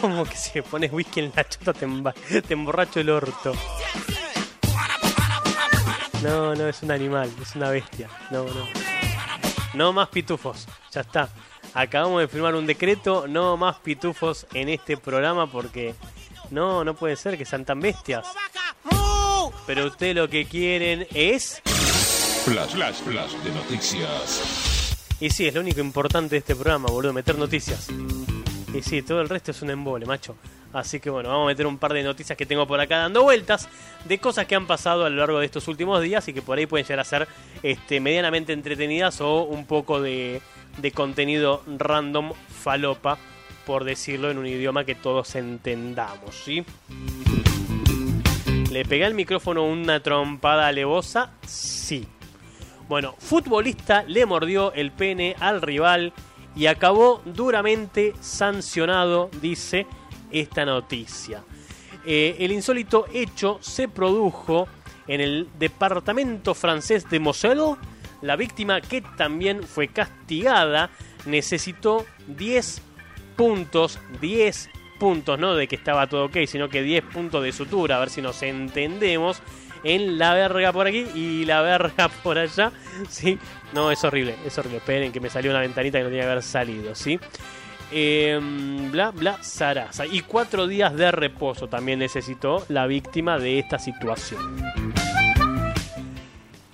¿Cómo 0.03 0.25
que 0.25 0.35
si 0.35 0.61
pones 0.61 0.91
whisky 0.91 1.21
en 1.21 1.31
la 1.33 1.47
chota 1.47 1.71
te 1.71 1.85
emborracho 2.53 2.99
el 2.99 3.09
orto? 3.09 3.53
No, 6.21 6.53
no, 6.53 6.67
es 6.67 6.83
un 6.83 6.91
animal, 6.91 7.31
es 7.41 7.55
una 7.55 7.69
bestia. 7.69 8.09
No, 8.29 8.43
no. 8.43 8.67
No 9.73 9.93
más 9.93 10.09
pitufos, 10.09 10.67
ya 10.91 10.99
está. 10.99 11.29
Acabamos 11.73 12.19
de 12.19 12.27
firmar 12.27 12.53
un 12.53 12.65
decreto, 12.65 13.29
no 13.29 13.55
más 13.55 13.77
pitufos 13.77 14.45
en 14.53 14.67
este 14.67 14.97
programa 14.97 15.49
porque 15.49 15.95
no, 16.51 16.83
no 16.83 16.95
puede 16.95 17.15
ser 17.15 17.37
que 17.37 17.45
sean 17.45 17.63
tan 17.63 17.79
bestias. 17.79 18.27
Pero 19.65 19.87
ustedes 19.87 20.17
lo 20.17 20.27
que 20.27 20.43
quieren 20.43 21.07
es... 21.13 21.61
Flash, 22.43 22.71
flash, 22.71 22.95
flash 22.95 23.31
de 23.35 23.51
noticias. 23.51 24.97
Y 25.21 25.29
sí, 25.29 25.47
es 25.47 25.53
lo 25.53 25.61
único 25.61 25.79
importante 25.79 26.31
de 26.31 26.39
este 26.39 26.55
programa, 26.55 26.89
boludo, 26.89 27.13
meter 27.13 27.37
noticias. 27.37 27.87
Y 28.73 28.81
sí, 28.81 29.03
todo 29.03 29.21
el 29.21 29.29
resto 29.29 29.51
es 29.51 29.61
un 29.61 29.69
embole, 29.69 30.05
macho. 30.05 30.35
Así 30.73 30.99
que 30.99 31.11
bueno, 31.11 31.29
vamos 31.29 31.45
a 31.45 31.47
meter 31.49 31.67
un 31.67 31.77
par 31.77 31.93
de 31.93 32.01
noticias 32.01 32.35
que 32.35 32.47
tengo 32.47 32.65
por 32.65 32.79
acá 32.79 32.97
dando 32.97 33.21
vueltas 33.21 33.69
de 34.05 34.17
cosas 34.17 34.47
que 34.47 34.55
han 34.55 34.65
pasado 34.65 35.05
a 35.05 35.09
lo 35.09 35.17
largo 35.17 35.39
de 35.39 35.45
estos 35.45 35.67
últimos 35.67 36.01
días 36.01 36.27
y 36.27 36.33
que 36.33 36.41
por 36.41 36.57
ahí 36.57 36.65
pueden 36.65 36.83
llegar 36.83 36.99
a 36.99 37.03
ser 37.03 37.27
este, 37.61 37.99
medianamente 37.99 38.53
entretenidas 38.53 39.21
o 39.21 39.43
un 39.43 39.67
poco 39.67 40.01
de, 40.01 40.41
contenido 40.95 41.61
random 41.77 42.33
falopa, 42.49 43.19
por 43.67 43.83
decirlo 43.83 44.31
en 44.31 44.39
un 44.39 44.47
idioma 44.47 44.83
que 44.83 44.95
todos 44.95 45.35
entendamos, 45.35 46.35
¿sí? 46.43 46.65
¿Le 48.71 48.85
pegué 48.85 49.05
al 49.05 49.13
micrófono 49.13 49.63
una 49.65 49.99
trompada 49.99 50.65
alevosa? 50.65 51.33
Sí. 51.45 52.07
Bueno, 52.89 53.13
futbolista 53.19 54.03
le 54.07 54.25
mordió 54.25 54.73
el 54.73 54.91
pene 54.91 55.35
al 55.39 55.61
rival 55.61 56.11
y 56.55 56.67
acabó 56.67 57.21
duramente 57.25 58.13
sancionado, 58.19 59.29
dice 59.41 59.87
esta 60.31 60.65
noticia. 60.65 61.43
Eh, 62.05 62.35
el 62.39 62.51
insólito 62.51 63.05
hecho 63.13 63.59
se 63.61 63.87
produjo 63.87 64.67
en 65.07 65.21
el 65.21 65.47
departamento 65.57 66.53
francés 66.53 67.09
de 67.09 67.19
Moselle. 67.19 67.75
La 68.21 68.35
víctima, 68.35 68.81
que 68.81 69.01
también 69.01 69.63
fue 69.63 69.89
castigada, 69.89 70.89
necesitó 71.25 72.05
10 72.27 72.81
puntos, 73.35 73.99
10 74.21 74.69
puntos, 74.99 75.39
no 75.39 75.55
de 75.55 75.67
que 75.67 75.75
estaba 75.75 76.07
todo 76.07 76.25
ok, 76.25 76.37
sino 76.47 76.69
que 76.69 76.81
10 76.81 77.03
puntos 77.05 77.43
de 77.43 77.51
sutura, 77.51 77.97
a 77.97 77.99
ver 77.99 78.09
si 78.09 78.21
nos 78.21 78.41
entendemos, 78.43 79.41
en 79.83 80.17
la 80.17 80.33
verga 80.33 80.71
por 80.71 80.87
aquí 80.87 81.05
y 81.13 81.45
la 81.45 81.61
verga 81.61 82.09
por 82.23 82.37
allá, 82.37 82.71
¿sí? 83.09 83.37
No, 83.73 83.91
es 83.91 84.03
horrible, 84.03 84.35
es 84.45 84.57
horrible. 84.57 84.77
Esperen 84.77 85.11
que 85.11 85.19
me 85.19 85.29
salió 85.29 85.51
una 85.51 85.59
ventanita 85.59 85.97
que 85.97 86.03
no 86.03 86.09
tenía 86.09 86.23
que 86.23 86.31
haber 86.31 86.43
salido, 86.43 86.95
¿sí? 86.95 87.19
Eh, 87.91 88.39
bla, 88.91 89.11
bla, 89.11 89.37
zaraza. 89.43 90.05
Y 90.05 90.21
cuatro 90.21 90.67
días 90.67 90.95
de 90.95 91.11
reposo 91.11 91.67
también 91.67 91.99
necesitó 91.99 92.65
la 92.69 92.87
víctima 92.87 93.37
de 93.37 93.59
esta 93.59 93.77
situación. 93.77 94.41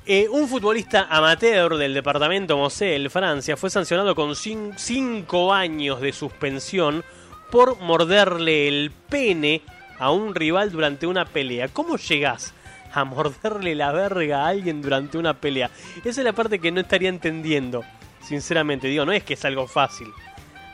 Eh, 0.05 0.28
un 0.28 0.47
futbolista 0.47 1.07
amateur 1.10 1.78
del 1.78 1.93
departamento 1.93 2.57
Moselle, 2.57 3.10
Francia, 3.10 3.55
fue 3.57 3.70
sancionado 3.70 4.16
con 4.16 4.36
5 4.36 5.53
años 5.53 6.01
de 6.01 6.14
suspensión 6.14 7.03
por 7.51 7.80
morderle 7.80 8.68
el 8.68 8.91
pene 9.10 9.62
a 9.99 10.10
un 10.10 10.34
rival 10.34 10.72
durante 10.72 11.05
una 11.05 11.26
pelea. 11.26 11.68
¿Cómo 11.68 11.97
llegás 11.97 12.55
a 12.92 13.04
morderle 13.04 13.76
la 13.76 13.92
verga 13.92 14.46
a 14.46 14.48
alguien 14.48 14.82
durante 14.82 15.18
una 15.18 15.34
pelea? 15.34 15.70
Esa 15.98 16.22
es 16.22 16.26
la 16.26 16.34
parte 16.34 16.60
que 16.60 16.72
no 16.72 16.82
estaría 16.82 17.10
entendiendo, 17.10 17.84
sinceramente. 18.22 18.88
Digo, 18.88 19.06
no 19.06 19.12
es 19.12 19.24
que 19.24 19.34
es 19.34 19.46
algo 19.46 19.68
fácil. 19.68 20.08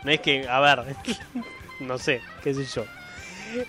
No 0.03 0.11
es 0.11 0.20
que, 0.20 0.47
a 0.47 0.59
ver, 0.59 0.95
no 1.80 1.97
sé, 1.97 2.22
qué 2.43 2.53
sé 2.53 2.66
yo. 2.66 2.86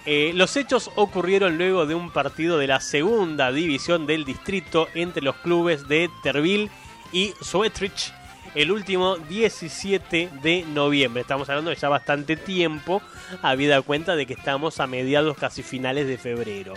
Eh, 0.05 0.33
los 0.35 0.57
hechos 0.57 0.91
ocurrieron 0.97 1.59
luego 1.59 1.87
de 1.87 1.95
un 1.95 2.11
partido 2.11 2.59
de 2.59 2.67
la 2.67 2.81
segunda 2.81 3.53
división 3.53 4.07
del 4.07 4.25
distrito 4.25 4.89
entre 4.95 5.23
los 5.23 5.37
clubes 5.37 5.87
de 5.87 6.11
Terville 6.23 6.71
y 7.13 7.33
Suetrich 7.41 8.13
el 8.57 8.73
último 8.73 9.17
17 9.17 10.31
de 10.43 10.65
noviembre. 10.65 11.21
Estamos 11.21 11.49
hablando 11.51 11.71
de 11.71 11.77
ya 11.77 11.91
bastante 11.91 12.37
tiempo, 12.37 13.03
habida 13.43 13.83
cuenta 13.83 14.17
de 14.17 14.25
que 14.25 14.33
estamos 14.33 14.81
a 14.81 14.87
mediados 14.87 15.37
casi 15.37 15.63
finales 15.63 16.09
de 16.09 16.17
febrero. 16.17 16.73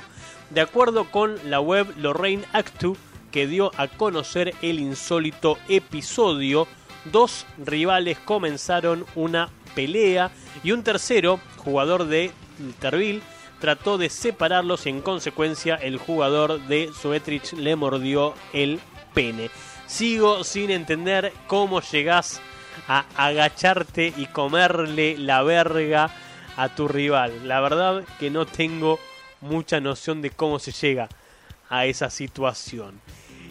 De 0.49 0.61
acuerdo 0.61 1.11
con 1.11 1.37
la 1.49 1.59
web 1.59 1.93
Lorraine 1.97 2.45
Actu, 2.53 2.97
que 3.31 3.45
dio 3.45 3.71
a 3.77 3.87
conocer 3.87 4.55
el 4.61 4.79
insólito 4.79 5.59
episodio, 5.67 6.67
dos 7.05 7.45
rivales 7.57 8.17
comenzaron 8.19 9.05
una 9.15 9.49
pelea 9.75 10.31
y 10.63 10.71
un 10.71 10.83
tercero, 10.83 11.39
jugador 11.57 12.05
de 12.05 12.31
Terville, 12.79 13.21
trató 13.59 13.97
de 13.97 14.09
separarlos 14.09 14.85
y 14.85 14.89
en 14.89 15.01
consecuencia 15.01 15.75
el 15.75 15.97
jugador 15.97 16.59
de 16.67 16.89
Suetrich 16.99 17.53
le 17.53 17.75
mordió 17.75 18.33
el 18.53 18.79
pene. 19.13 19.51
Sigo 19.85 20.43
sin 20.43 20.71
entender 20.71 21.33
cómo 21.47 21.81
llegás 21.81 22.41
a 22.87 23.05
agacharte 23.17 24.13
y 24.17 24.25
comerle 24.27 25.17
la 25.17 25.43
verga 25.43 26.09
a 26.57 26.69
tu 26.69 26.87
rival. 26.87 27.47
La 27.47 27.61
verdad 27.61 28.03
que 28.19 28.29
no 28.29 28.45
tengo 28.45 28.99
mucha 29.41 29.79
noción 29.79 30.21
de 30.21 30.31
cómo 30.31 30.59
se 30.59 30.71
llega 30.71 31.09
a 31.69 31.85
esa 31.85 32.09
situación. 32.09 32.99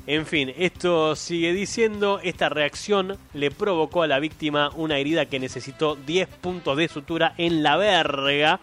En 0.06 0.24
fin, 0.26 0.52
esto 0.56 1.14
sigue 1.16 1.52
diciendo, 1.52 2.20
esta 2.22 2.48
reacción 2.48 3.18
le 3.34 3.50
provocó 3.50 4.02
a 4.02 4.06
la 4.06 4.18
víctima 4.18 4.70
una 4.74 4.96
herida 4.96 5.26
que 5.26 5.38
necesitó 5.38 5.96
10 5.96 6.28
puntos 6.28 6.76
de 6.76 6.88
sutura 6.88 7.34
en 7.36 7.62
la 7.62 7.76
verga 7.76 8.60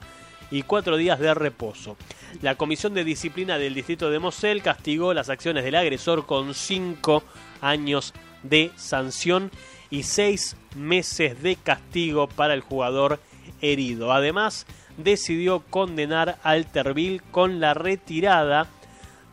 y 0.50 0.64
4 0.64 0.98
días 0.98 1.20
de 1.20 1.34
reposo. 1.34 1.98
La 2.42 2.56
Comisión 2.56 2.94
de 2.94 3.04
Disciplina 3.04 3.58
del 3.58 3.76
Distrito 3.76 4.10
de 4.10 4.20
Mosel 4.20 4.64
castigó 4.64 5.14
las 5.14 5.30
acciones 5.30 5.64
del 5.64 5.76
agresor 5.76 6.26
con 6.26 6.54
5 6.54 7.24
años 7.62 8.14
de 8.42 8.72
sanción 8.76 9.52
y 9.90 10.04
seis 10.04 10.56
meses 10.76 11.42
de 11.42 11.56
castigo 11.56 12.28
para 12.28 12.54
el 12.54 12.62
jugador 12.62 13.20
herido. 13.62 14.12
Además, 14.12 14.66
decidió 14.98 15.64
condenar 15.70 16.38
al 16.44 16.66
Terville 16.66 17.22
con 17.32 17.60
la 17.60 17.74
retirada 17.74 18.68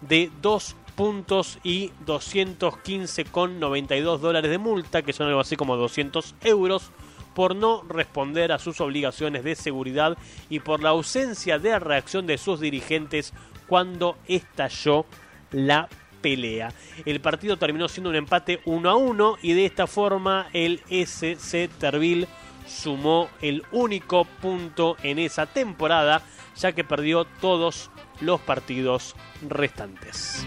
de 0.01 0.31
dos 0.41 0.75
puntos 0.97 1.59
y 1.63 1.93
215,92 2.07 4.19
dólares 4.19 4.51
de 4.51 4.59
multa, 4.59 5.03
que 5.03 5.13
son 5.13 5.29
algo 5.29 5.41
así 5.41 5.57
como 5.57 5.77
200 5.77 6.35
euros, 6.43 6.91
por 7.35 7.55
no 7.57 7.83
responder 7.89 8.53
a 8.53 8.59
sus 8.59 8.81
obligaciones 8.81 9.45
de 9.45 9.57
seguridad 9.57 10.17
y 10.51 10.61
por 10.61 10.83
la 10.83 10.91
ausencia 10.91 11.59
de 11.59 11.79
reacción 11.79 12.27
de 12.27 12.39
sus 12.39 12.61
dirigentes 12.61 13.33
cuando 13.67 14.17
estalló 14.29 15.07
la 15.51 15.89
pelea. 16.21 16.73
El 17.05 17.21
partido 17.21 17.57
terminó 17.57 17.89
siendo 17.89 18.11
un 18.11 18.17
empate 18.17 18.61
1 18.65 18.91
a 18.91 18.97
1 18.97 19.39
y 19.43 19.55
de 19.55 19.65
esta 19.65 19.87
forma 19.87 20.49
el 20.53 20.83
SC 20.89 21.69
Terville 21.79 22.29
sumó 22.67 23.29
el 23.41 23.65
único 23.73 24.25
punto 24.25 24.97
en 25.03 25.19
esa 25.19 25.47
temporada, 25.47 26.23
ya 26.57 26.73
que 26.73 26.85
perdió 26.85 27.25
todos 27.25 27.91
los 28.21 28.41
partidos 28.41 29.15
restantes. 29.49 30.47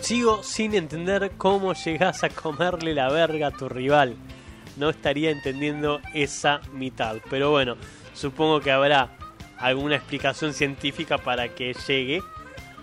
Sigo 0.00 0.42
sin 0.42 0.74
entender 0.74 1.32
cómo 1.38 1.74
llegás 1.74 2.24
a 2.24 2.28
comerle 2.28 2.94
la 2.94 3.08
verga 3.08 3.46
a 3.48 3.50
tu 3.50 3.68
rival. 3.68 4.16
No 4.76 4.90
estaría 4.90 5.30
entendiendo 5.30 6.00
esa 6.12 6.60
mitad. 6.72 7.16
Pero 7.30 7.50
bueno, 7.50 7.76
supongo 8.12 8.60
que 8.60 8.72
habrá 8.72 9.16
alguna 9.58 9.96
explicación 9.96 10.52
científica 10.52 11.18
para 11.18 11.54
que 11.54 11.74
llegue 11.86 12.20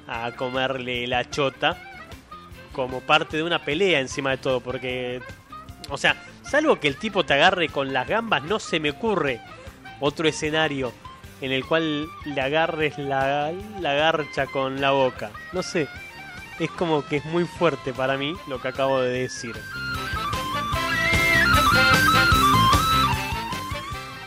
a 0.08 0.32
comerle 0.32 1.06
la 1.08 1.30
chota 1.30 1.89
como 2.72 3.02
parte 3.02 3.38
de 3.38 3.44
una 3.44 3.64
pelea 3.64 4.00
encima 4.00 4.32
de 4.32 4.38
todo, 4.38 4.62
porque, 4.62 5.22
o 5.90 5.98
sea, 5.98 6.16
salvo 6.44 6.80
que 6.80 6.88
el 6.88 6.98
tipo 6.98 7.26
te 7.26 7.34
agarre 7.34 7.70
con 7.70 7.94
las 7.94 8.08
gambas, 8.08 8.44
no 8.44 8.60
se 8.60 8.80
me 8.80 8.92
ocurre 8.92 9.42
otro 10.00 10.28
escenario 10.28 10.94
en 11.42 11.52
el 11.52 11.66
cual 11.66 12.08
le 12.26 12.42
agarres 12.42 12.98
la, 12.98 13.52
la 13.80 13.94
garcha 13.94 14.46
con 14.48 14.82
la 14.82 14.92
boca. 14.92 15.32
No 15.54 15.64
sé, 15.64 15.88
es 16.60 16.70
como 16.72 17.06
que 17.06 17.18
es 17.18 17.26
muy 17.26 17.46
fuerte 17.46 17.94
para 17.94 18.18
mí 18.18 18.36
lo 18.48 18.62
que 18.62 18.68
acabo 18.68 19.00
de 19.00 19.22
decir. 19.22 19.56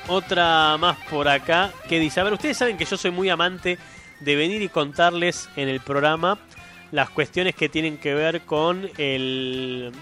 Otra 0.08 0.76
más 0.78 0.96
por 1.08 1.28
acá 1.28 1.72
que 1.88 1.98
dice, 1.98 2.20
a 2.20 2.24
ver, 2.24 2.32
ustedes 2.32 2.56
saben 2.56 2.76
que 2.76 2.84
yo 2.84 2.96
soy 2.96 3.10
muy 3.10 3.30
amante 3.30 3.78
de 4.20 4.36
venir 4.36 4.62
y 4.62 4.68
contarles 4.68 5.48
en 5.56 5.68
el 5.68 5.80
programa 5.80 6.38
las 6.92 7.10
cuestiones 7.10 7.56
que 7.56 7.68
tienen 7.68 7.98
que 7.98 8.14
ver 8.14 8.42
con 8.42 8.88
el... 8.98 9.92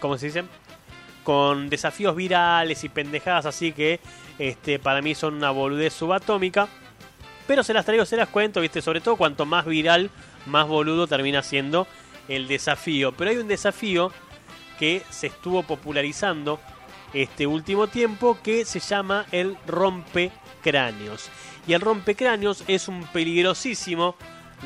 ¿Cómo 0.00 0.18
se 0.18 0.26
dice? 0.26 0.44
Con 1.22 1.68
desafíos 1.68 2.16
virales 2.16 2.82
y 2.84 2.88
pendejadas 2.88 3.46
así 3.46 3.72
que 3.72 4.00
este, 4.38 4.78
para 4.78 5.02
mí 5.02 5.14
son 5.14 5.34
una 5.34 5.50
boludez 5.50 5.92
subatómica. 5.92 6.68
Pero 7.46 7.62
se 7.62 7.74
las 7.74 7.84
traigo, 7.84 8.04
se 8.04 8.16
las 8.16 8.28
cuento, 8.28 8.60
¿viste? 8.60 8.82
Sobre 8.82 9.00
todo 9.00 9.16
cuanto 9.16 9.46
más 9.46 9.66
viral, 9.66 10.10
más 10.46 10.66
boludo 10.66 11.06
termina 11.06 11.42
siendo 11.42 11.86
el 12.28 12.48
desafío. 12.48 13.12
Pero 13.12 13.30
hay 13.30 13.36
un 13.36 13.48
desafío 13.48 14.10
que 14.78 15.02
se 15.10 15.28
estuvo 15.28 15.62
popularizando 15.62 16.60
este 17.12 17.46
último 17.46 17.88
tiempo 17.88 18.38
que 18.42 18.64
se 18.64 18.80
llama 18.80 19.26
el 19.32 19.56
rompecráneos. 19.66 21.30
Y 21.66 21.74
el 21.74 21.80
rompecráneos 21.80 22.64
es 22.68 22.88
un 22.88 23.04
peligrosísimo 23.04 24.16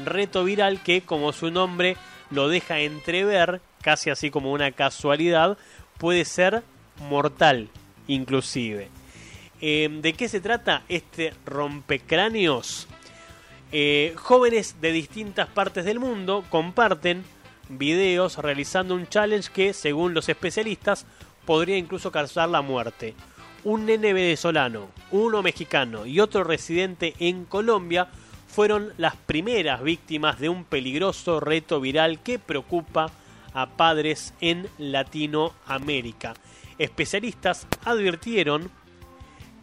reto 0.04 0.44
viral 0.44 0.82
que, 0.82 1.02
como 1.02 1.32
su 1.32 1.50
nombre 1.50 1.96
lo 2.30 2.48
deja 2.48 2.80
entrever, 2.80 3.60
casi 3.82 4.10
así 4.10 4.30
como 4.30 4.52
una 4.52 4.72
casualidad, 4.72 5.58
puede 5.98 6.24
ser 6.24 6.62
mortal 7.08 7.68
inclusive. 8.06 8.88
Eh, 9.60 9.88
¿De 10.02 10.12
qué 10.14 10.28
se 10.28 10.40
trata 10.40 10.82
este 10.88 11.32
rompecráneos? 11.46 12.88
Eh, 13.70 14.12
jóvenes 14.16 14.80
de 14.80 14.92
distintas 14.92 15.48
partes 15.48 15.84
del 15.84 16.00
mundo 16.00 16.44
comparten 16.50 17.24
videos 17.68 18.38
realizando 18.38 18.94
un 18.94 19.06
challenge 19.06 19.50
que, 19.52 19.72
según 19.72 20.14
los 20.14 20.28
especialistas, 20.28 21.06
podría 21.46 21.78
incluso 21.78 22.10
causar 22.12 22.48
la 22.48 22.60
muerte. 22.60 23.14
Un 23.64 23.86
nene 23.86 24.12
venezolano, 24.12 24.88
uno 25.10 25.42
mexicano 25.42 26.04
y 26.04 26.20
otro 26.20 26.44
residente 26.44 27.14
en 27.18 27.44
Colombia 27.44 28.08
fueron 28.52 28.92
las 28.98 29.16
primeras 29.16 29.82
víctimas 29.82 30.38
de 30.38 30.50
un 30.50 30.64
peligroso 30.64 31.40
reto 31.40 31.80
viral 31.80 32.22
que 32.22 32.38
preocupa 32.38 33.10
a 33.54 33.66
padres 33.66 34.34
en 34.42 34.68
Latinoamérica. 34.76 36.34
Especialistas 36.78 37.66
advirtieron 37.84 38.70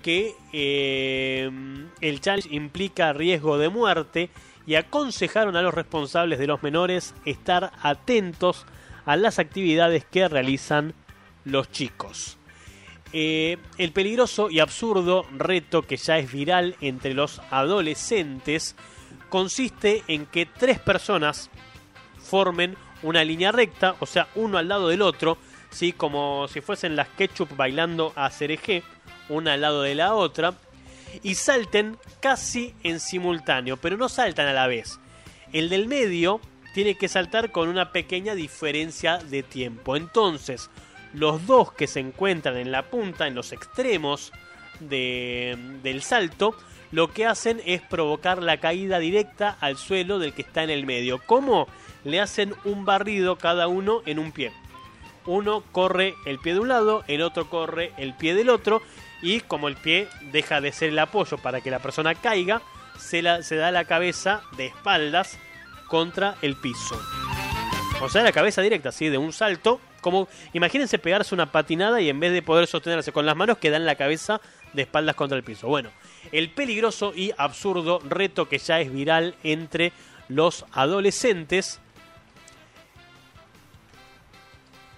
que 0.01 0.33
eh, 0.53 1.51
el 2.01 2.19
challenge 2.19 2.49
implica 2.51 3.13
riesgo 3.13 3.59
de 3.59 3.69
muerte 3.69 4.31
y 4.65 4.73
aconsejaron 4.73 5.55
a 5.55 5.61
los 5.61 5.73
responsables 5.73 6.39
de 6.39 6.47
los 6.47 6.63
menores 6.63 7.13
estar 7.25 7.71
atentos 7.83 8.65
a 9.05 9.17
las 9.17 9.37
actividades 9.37 10.03
que 10.03 10.27
realizan 10.27 10.95
los 11.45 11.71
chicos. 11.71 12.38
Eh, 13.11 13.57
el 13.77 13.91
peligroso 13.91 14.49
y 14.49 14.59
absurdo 14.59 15.25
reto 15.35 15.81
que 15.81 15.97
ya 15.97 16.19
es 16.19 16.31
viral 16.31 16.75
entre 16.79 17.15
los 17.15 17.41
adolescentes 17.49 18.75
consiste 19.29 20.03
en 20.07 20.27
que 20.27 20.45
tres 20.45 20.79
personas 20.79 21.49
formen 22.21 22.75
una 23.01 23.23
línea 23.23 23.51
recta, 23.51 23.95
o 23.99 24.05
sea, 24.05 24.27
uno 24.35 24.57
al 24.57 24.67
lado 24.67 24.89
del 24.89 25.01
otro, 25.01 25.37
¿sí? 25.71 25.93
como 25.93 26.47
si 26.47 26.61
fuesen 26.61 26.95
las 26.95 27.07
ketchup 27.09 27.55
bailando 27.55 28.13
a 28.15 28.29
cereje, 28.29 28.83
una 29.29 29.53
al 29.53 29.61
lado 29.61 29.81
de 29.81 29.95
la 29.95 30.13
otra, 30.13 30.53
y 31.23 31.35
salten 31.35 31.97
casi 32.19 32.75
en 32.83 32.99
simultáneo, 32.99 33.77
pero 33.77 33.97
no 33.97 34.09
saltan 34.09 34.47
a 34.47 34.53
la 34.53 34.67
vez. 34.67 34.99
El 35.53 35.69
del 35.69 35.87
medio 35.87 36.41
tiene 36.73 36.95
que 36.95 37.07
saltar 37.07 37.51
con 37.51 37.69
una 37.69 37.91
pequeña 37.91 38.35
diferencia 38.35 39.17
de 39.17 39.41
tiempo. 39.41 39.95
Entonces, 39.95 40.69
los 41.13 41.45
dos 41.45 41.71
que 41.71 41.87
se 41.87 41.99
encuentran 41.99 42.57
en 42.57 42.71
la 42.71 42.83
punta, 42.83 43.27
en 43.27 43.35
los 43.35 43.51
extremos 43.51 44.31
del 44.79 46.01
salto, 46.01 46.55
lo 46.91 47.11
que 47.11 47.25
hacen 47.25 47.61
es 47.65 47.81
provocar 47.81 48.41
la 48.41 48.57
caída 48.57 48.99
directa 48.99 49.57
al 49.59 49.77
suelo 49.77 50.19
del 50.19 50.33
que 50.33 50.41
está 50.41 50.63
en 50.63 50.69
el 50.69 50.85
medio. 50.85 51.19
¿Cómo? 51.25 51.67
Le 52.03 52.19
hacen 52.19 52.55
un 52.63 52.85
barrido 52.85 53.37
cada 53.37 53.67
uno 53.67 54.01
en 54.05 54.19
un 54.19 54.31
pie. 54.31 54.51
Uno 55.25 55.63
corre 55.71 56.15
el 56.25 56.39
pie 56.39 56.53
de 56.53 56.59
un 56.59 56.69
lado, 56.69 57.03
el 57.07 57.21
otro 57.21 57.49
corre 57.49 57.91
el 57.97 58.15
pie 58.15 58.33
del 58.33 58.49
otro 58.49 58.81
y 59.21 59.41
como 59.41 59.67
el 59.67 59.75
pie 59.75 60.07
deja 60.31 60.61
de 60.61 60.71
ser 60.71 60.89
el 60.89 60.99
apoyo 60.99 61.37
para 61.37 61.61
que 61.61 61.69
la 61.69 61.79
persona 61.79 62.15
caiga, 62.15 62.61
se, 62.97 63.21
se 63.43 63.55
da 63.55 63.71
la 63.71 63.85
cabeza 63.85 64.41
de 64.57 64.67
espaldas 64.67 65.37
contra 65.87 66.35
el 66.41 66.55
piso. 66.55 66.99
O 68.01 68.09
sea, 68.09 68.23
la 68.23 68.31
cabeza 68.31 68.61
directa, 68.61 68.89
así, 68.89 69.09
de 69.09 69.17
un 69.17 69.33
salto. 69.33 69.81
Como, 69.99 70.27
imagínense 70.53 70.99
pegarse 70.99 71.33
una 71.35 71.51
patinada 71.51 72.01
y 72.01 72.09
en 72.09 72.19
vez 72.19 72.31
de 72.33 72.41
poder 72.41 72.67
sostenerse 72.67 73.11
con 73.11 73.25
las 73.25 73.35
manos, 73.35 73.57
quedan 73.57 73.85
la 73.85 73.95
cabeza 73.95 74.41
de 74.73 74.83
espaldas 74.83 75.15
contra 75.15 75.37
el 75.37 75.43
piso. 75.43 75.67
Bueno, 75.67 75.89
el 76.31 76.51
peligroso 76.51 77.13
y 77.15 77.31
absurdo 77.37 77.99
reto 78.07 78.47
que 78.47 78.57
ya 78.57 78.79
es 78.79 78.91
viral 78.91 79.35
entre 79.43 79.91
los 80.27 80.65
adolescentes. 80.71 81.79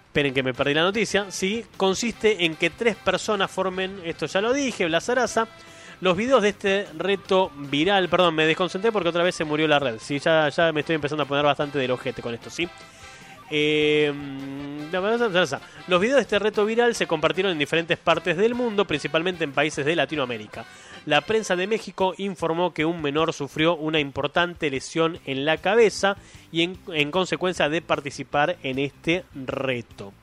Esperen 0.07 0.33
que 0.33 0.43
me 0.43 0.53
perdí 0.53 0.73
la 0.73 0.83
noticia. 0.83 1.31
Sí, 1.31 1.65
consiste 1.77 2.43
en 2.43 2.55
que 2.55 2.69
tres 2.69 2.97
personas 2.97 3.49
formen, 3.49 4.01
esto 4.03 4.25
ya 4.25 4.41
lo 4.41 4.51
dije, 4.51 4.85
Blazaraza. 4.85 5.47
Los 6.01 6.17
videos 6.17 6.41
de 6.41 6.49
este 6.49 6.87
reto 6.97 7.51
viral, 7.55 8.09
perdón, 8.09 8.33
me 8.33 8.45
desconcentré 8.45 8.91
porque 8.91 9.09
otra 9.09 9.23
vez 9.23 9.35
se 9.35 9.45
murió 9.45 9.67
la 9.67 9.77
red. 9.77 9.99
Sí, 9.99 10.17
ya, 10.17 10.49
ya 10.49 10.73
me 10.73 10.79
estoy 10.79 10.95
empezando 10.95 11.23
a 11.23 11.27
poner 11.27 11.45
bastante 11.45 11.77
del 11.77 11.91
ojete 11.91 12.23
con 12.23 12.33
esto, 12.33 12.49
¿sí? 12.49 12.67
Eh, 13.51 14.13
los 15.87 16.01
videos 16.01 16.15
de 16.15 16.21
este 16.21 16.39
reto 16.39 16.65
viral 16.65 16.95
se 16.95 17.07
compartieron 17.07 17.51
en 17.51 17.59
diferentes 17.59 17.97
partes 17.97 18.37
del 18.37 18.55
mundo, 18.55 18.85
principalmente 18.85 19.43
en 19.43 19.51
países 19.51 19.85
de 19.85 19.95
Latinoamérica. 19.95 20.65
La 21.05 21.21
prensa 21.21 21.55
de 21.55 21.67
México 21.67 22.13
informó 22.17 22.73
que 22.73 22.85
un 22.85 23.01
menor 23.01 23.33
sufrió 23.33 23.75
una 23.75 23.99
importante 23.99 24.69
lesión 24.69 25.19
en 25.25 25.45
la 25.45 25.57
cabeza 25.57 26.17
y 26.51 26.63
en, 26.63 26.77
en 26.93 27.11
consecuencia 27.11 27.69
de 27.69 27.81
participar 27.81 28.57
en 28.63 28.79
este 28.79 29.23
reto. 29.33 30.13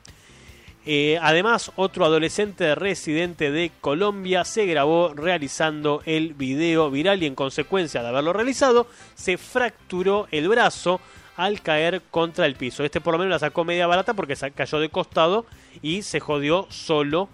Eh, 0.85 1.19
además, 1.21 1.71
otro 1.75 2.05
adolescente 2.05 2.73
residente 2.73 3.51
de 3.51 3.71
Colombia 3.81 4.45
se 4.45 4.65
grabó 4.65 5.13
realizando 5.13 6.01
el 6.05 6.33
video 6.33 6.89
viral 6.89 7.21
y 7.21 7.25
en 7.25 7.35
consecuencia 7.35 8.01
de 8.01 8.07
haberlo 8.07 8.33
realizado, 8.33 8.87
se 9.13 9.37
fracturó 9.37 10.27
el 10.31 10.47
brazo 10.47 11.01
al 11.39 11.61
caer 11.61 12.01
contra 12.11 12.45
el 12.45 12.55
piso. 12.55 12.83
Este 12.83 12.99
por 12.99 13.13
lo 13.13 13.17
menos 13.17 13.31
la 13.31 13.39
sacó 13.39 13.63
media 13.63 13.87
barata 13.87 14.13
porque 14.13 14.35
cayó 14.53 14.79
de 14.81 14.89
costado 14.89 15.45
y 15.81 16.01
se 16.01 16.19
jodió 16.19 16.67
solo 16.69 17.29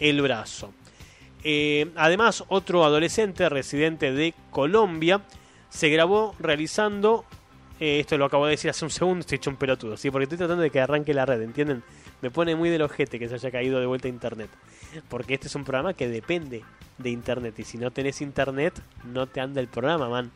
el 0.00 0.20
brazo. 0.20 0.74
Eh, 1.44 1.92
además, 1.94 2.42
otro 2.48 2.84
adolescente 2.84 3.48
residente 3.48 4.10
de 4.10 4.34
Colombia 4.50 5.20
se 5.68 5.90
grabó 5.90 6.34
realizando. 6.40 7.24
eh, 7.78 8.00
esto 8.00 8.18
lo 8.18 8.24
acabo 8.24 8.46
de 8.46 8.52
decir 8.52 8.68
hace 8.68 8.84
un 8.84 8.90
segundo, 8.90 9.20
estoy 9.20 9.36
hecho 9.36 9.50
un 9.50 9.56
pelotudo, 9.56 9.96
¿sí? 9.96 10.10
porque 10.10 10.24
estoy 10.24 10.38
tratando 10.38 10.64
de 10.64 10.70
que 10.70 10.80
arranque 10.80 11.14
la 11.14 11.24
red, 11.24 11.40
¿entienden? 11.40 11.84
Me 12.22 12.32
pone 12.32 12.56
muy 12.56 12.68
del 12.68 12.82
ojete 12.82 13.20
que 13.20 13.28
se 13.28 13.36
haya 13.36 13.50
caído 13.52 13.78
de 13.78 13.86
vuelta 13.86 14.08
a 14.08 14.10
internet. 14.10 14.50
Porque 15.08 15.34
este 15.34 15.46
es 15.46 15.54
un 15.54 15.62
programa 15.62 15.94
que 15.94 16.08
depende 16.08 16.64
de 16.98 17.10
internet. 17.10 17.56
Y 17.60 17.64
si 17.64 17.78
no 17.78 17.92
tenés 17.92 18.20
internet, 18.20 18.74
no 19.04 19.28
te 19.28 19.40
anda 19.40 19.60
el 19.60 19.68
programa, 19.68 20.08
man. 20.08 20.32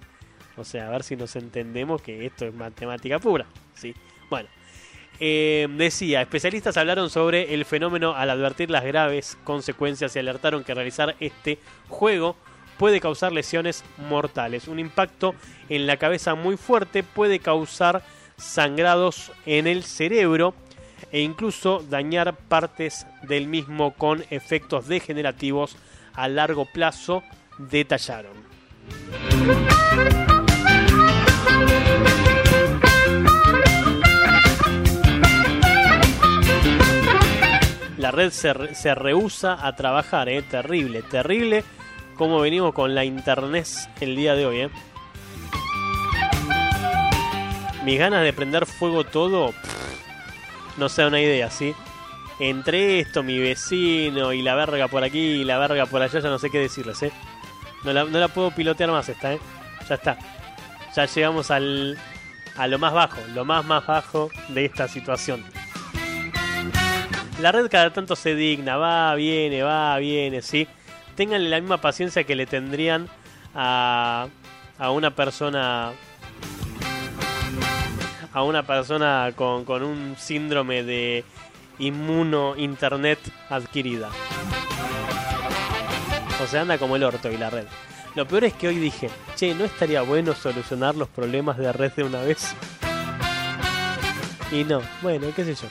O 0.56 0.64
sea, 0.64 0.88
a 0.88 0.90
ver 0.90 1.02
si 1.02 1.16
nos 1.16 1.34
entendemos 1.36 2.02
que 2.02 2.26
esto 2.26 2.46
es 2.46 2.54
matemática 2.54 3.18
pura. 3.18 3.46
¿sí? 3.74 3.94
Bueno, 4.30 4.48
eh, 5.20 5.68
decía, 5.76 6.22
especialistas 6.22 6.76
hablaron 6.76 7.10
sobre 7.10 7.54
el 7.54 7.64
fenómeno 7.64 8.14
al 8.14 8.30
advertir 8.30 8.70
las 8.70 8.84
graves 8.84 9.38
consecuencias 9.44 10.14
y 10.14 10.18
alertaron 10.18 10.64
que 10.64 10.74
realizar 10.74 11.16
este 11.20 11.58
juego 11.88 12.36
puede 12.78 13.00
causar 13.00 13.32
lesiones 13.32 13.84
mortales. 14.08 14.68
Un 14.68 14.78
impacto 14.78 15.34
en 15.68 15.86
la 15.86 15.96
cabeza 15.96 16.34
muy 16.34 16.56
fuerte 16.56 17.02
puede 17.02 17.38
causar 17.38 18.02
sangrados 18.36 19.30
en 19.46 19.66
el 19.66 19.84
cerebro 19.84 20.54
e 21.12 21.20
incluso 21.20 21.84
dañar 21.88 22.36
partes 22.36 23.06
del 23.22 23.46
mismo 23.46 23.94
con 23.94 24.24
efectos 24.30 24.88
degenerativos 24.88 25.76
a 26.14 26.28
largo 26.28 26.66
plazo, 26.66 27.22
detallaron. 27.58 28.34
La 37.98 38.10
red 38.10 38.30
se, 38.30 38.52
re- 38.52 38.74
se 38.74 38.94
rehúsa 38.94 39.56
a 39.66 39.74
trabajar, 39.76 40.28
¿eh? 40.28 40.42
Terrible, 40.42 41.02
terrible 41.02 41.64
cómo 42.16 42.40
venimos 42.40 42.74
con 42.74 42.94
la 42.94 43.04
internet 43.04 43.66
el 44.00 44.14
día 44.16 44.34
de 44.34 44.46
hoy, 44.46 44.60
¿eh? 44.62 44.70
Mis 47.84 47.98
ganas 47.98 48.22
de 48.22 48.32
prender 48.32 48.66
fuego 48.66 49.04
todo, 49.04 49.52
no 50.76 50.88
se 50.88 51.02
da 51.02 51.08
una 51.08 51.20
idea, 51.20 51.50
¿sí? 51.50 51.74
Entre 52.40 52.98
esto, 53.00 53.22
mi 53.22 53.38
vecino 53.38 54.32
y 54.32 54.42
la 54.42 54.54
verga 54.54 54.88
por 54.88 55.04
aquí 55.04 55.18
y 55.18 55.44
la 55.44 55.58
verga 55.58 55.86
por 55.86 56.02
allá, 56.02 56.18
ya 56.20 56.28
no 56.28 56.38
sé 56.38 56.50
qué 56.50 56.58
decirles, 56.58 57.02
¿eh? 57.02 57.12
No 57.84 57.92
la, 57.92 58.04
no 58.04 58.18
la 58.18 58.28
puedo 58.28 58.50
pilotear 58.50 58.90
más 58.90 59.08
esta, 59.08 59.32
¿eh? 59.34 59.38
Ya 59.88 59.94
está. 59.94 60.18
Ya 60.94 61.06
llegamos 61.06 61.50
al, 61.50 61.98
a 62.56 62.66
lo 62.68 62.78
más 62.78 62.92
bajo, 62.92 63.20
lo 63.34 63.44
más 63.44 63.64
más 63.64 63.86
bajo 63.86 64.30
de 64.48 64.64
esta 64.64 64.86
situación. 64.86 65.44
La 67.40 67.50
red 67.50 67.68
cada 67.68 67.92
tanto 67.92 68.14
se 68.14 68.34
digna, 68.34 68.76
va, 68.76 69.14
viene, 69.16 69.62
va, 69.62 69.98
viene, 69.98 70.40
¿sí? 70.40 70.68
Ténganle 71.16 71.48
la 71.48 71.60
misma 71.60 71.78
paciencia 71.78 72.24
que 72.24 72.36
le 72.36 72.46
tendrían 72.46 73.08
a, 73.54 74.28
a 74.78 74.90
una 74.90 75.10
persona 75.10 75.92
a 78.32 78.42
una 78.42 78.64
persona 78.64 79.32
con, 79.36 79.64
con 79.64 79.82
un 79.82 80.16
síndrome 80.18 80.82
de 80.82 81.24
inmuno 81.78 82.54
internet 82.56 83.18
adquirida. 83.48 84.10
O 86.42 86.46
sea, 86.46 86.62
anda 86.62 86.78
como 86.78 86.96
el 86.96 87.04
orto 87.04 87.30
y 87.30 87.36
la 87.36 87.50
red. 87.50 87.66
Lo 88.14 88.26
peor 88.26 88.44
es 88.44 88.52
que 88.54 88.68
hoy 88.68 88.76
dije, 88.76 89.10
che, 89.34 89.54
¿no 89.54 89.64
estaría 89.64 90.02
bueno 90.02 90.34
solucionar 90.34 90.94
los 90.94 91.08
problemas 91.08 91.58
de 91.58 91.72
red 91.72 91.92
de 91.92 92.04
una 92.04 92.20
vez? 92.22 92.54
Y 94.52 94.62
no, 94.64 94.82
bueno, 95.02 95.26
qué 95.34 95.44
sé 95.44 95.54
yo. 95.54 95.68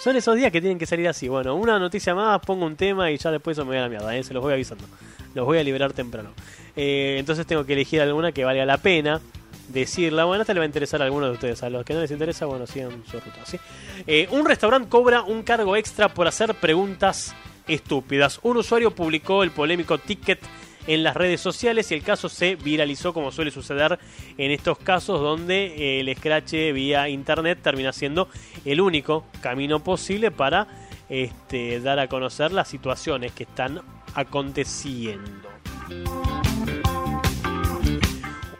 Son 0.00 0.16
esos 0.16 0.34
días 0.34 0.50
que 0.50 0.60
tienen 0.60 0.78
que 0.78 0.86
salir 0.86 1.06
así. 1.06 1.28
Bueno, 1.28 1.54
una 1.54 1.78
noticia 1.78 2.14
más, 2.14 2.40
pongo 2.40 2.66
un 2.66 2.76
tema 2.76 3.10
y 3.10 3.18
ya 3.18 3.30
después 3.30 3.56
eso 3.56 3.64
me 3.64 3.72
voy 3.72 3.78
a 3.78 3.82
la 3.82 3.88
mierda, 3.88 4.16
¿eh? 4.16 4.24
se 4.24 4.32
los 4.32 4.42
voy 4.42 4.54
avisando. 4.54 4.84
Los 5.34 5.46
voy 5.46 5.58
a 5.58 5.62
liberar 5.62 5.92
temprano. 5.92 6.30
Eh, 6.74 7.16
entonces 7.18 7.46
tengo 7.46 7.64
que 7.66 7.74
elegir 7.74 8.00
alguna 8.00 8.32
que 8.32 8.44
valga 8.44 8.64
la 8.64 8.78
pena 8.78 9.20
decirla. 9.68 10.24
Bueno, 10.24 10.42
esta 10.42 10.54
le 10.54 10.60
va 10.60 10.64
a 10.64 10.66
interesar 10.66 11.02
a 11.02 11.04
algunos 11.04 11.28
de 11.28 11.34
ustedes. 11.34 11.62
A 11.62 11.70
los 11.70 11.84
que 11.84 11.94
no 11.94 12.00
les 12.00 12.10
interesa, 12.10 12.46
bueno, 12.46 12.66
sigan 12.66 13.02
su 13.10 13.20
ruta. 13.20 13.44
¿sí? 13.44 13.58
Eh, 14.06 14.28
un 14.30 14.44
restaurante 14.44 14.88
cobra 14.88 15.22
un 15.22 15.42
cargo 15.42 15.76
extra 15.76 16.08
por 16.08 16.26
hacer 16.26 16.54
preguntas 16.54 17.34
estúpidas. 17.68 18.40
Un 18.42 18.56
usuario 18.56 18.90
publicó 18.92 19.42
el 19.42 19.50
polémico 19.50 19.98
ticket 19.98 20.40
en 20.86 21.02
las 21.02 21.16
redes 21.16 21.40
sociales 21.40 21.90
y 21.90 21.94
el 21.94 22.02
caso 22.02 22.28
se 22.28 22.56
viralizó 22.56 23.12
como 23.12 23.30
suele 23.32 23.50
suceder 23.50 23.98
en 24.38 24.50
estos 24.50 24.78
casos 24.78 25.20
donde 25.20 25.66
eh, 25.66 26.00
el 26.00 26.16
scratch 26.16 26.52
vía 26.72 27.08
internet 27.08 27.58
termina 27.62 27.92
siendo 27.92 28.28
el 28.64 28.80
único 28.80 29.24
camino 29.40 29.82
posible 29.82 30.30
para 30.30 30.66
este, 31.08 31.80
dar 31.80 31.98
a 31.98 32.08
conocer 32.08 32.52
las 32.52 32.68
situaciones 32.68 33.32
que 33.32 33.44
están 33.44 33.82
aconteciendo. 34.14 35.48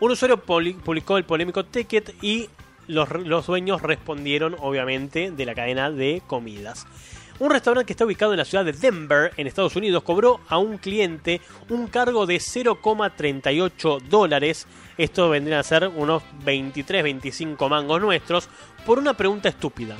Un 0.00 0.10
usuario 0.10 0.36
publicó 0.38 1.16
el 1.16 1.24
polémico 1.24 1.64
ticket 1.64 2.14
y 2.22 2.48
los 2.88 3.46
dueños 3.46 3.82
respondieron, 3.82 4.56
obviamente, 4.58 5.30
de 5.30 5.46
la 5.46 5.54
cadena 5.54 5.90
de 5.90 6.22
comidas. 6.26 6.86
Un 7.42 7.50
restaurante 7.50 7.86
que 7.86 7.92
está 7.94 8.04
ubicado 8.04 8.32
en 8.32 8.38
la 8.38 8.44
ciudad 8.44 8.64
de 8.64 8.70
Denver, 8.72 9.32
en 9.36 9.48
Estados 9.48 9.74
Unidos, 9.74 10.04
cobró 10.04 10.38
a 10.46 10.58
un 10.58 10.78
cliente 10.78 11.40
un 11.70 11.88
cargo 11.88 12.24
de 12.24 12.36
0,38 12.36 14.00
dólares. 14.02 14.68
Esto 14.96 15.28
vendrían 15.28 15.58
a 15.58 15.64
ser 15.64 15.88
unos 15.88 16.22
23-25 16.44 17.68
mangos 17.68 18.00
nuestros 18.00 18.48
por 18.86 19.00
una 19.00 19.14
pregunta 19.14 19.48
estúpida. 19.48 19.96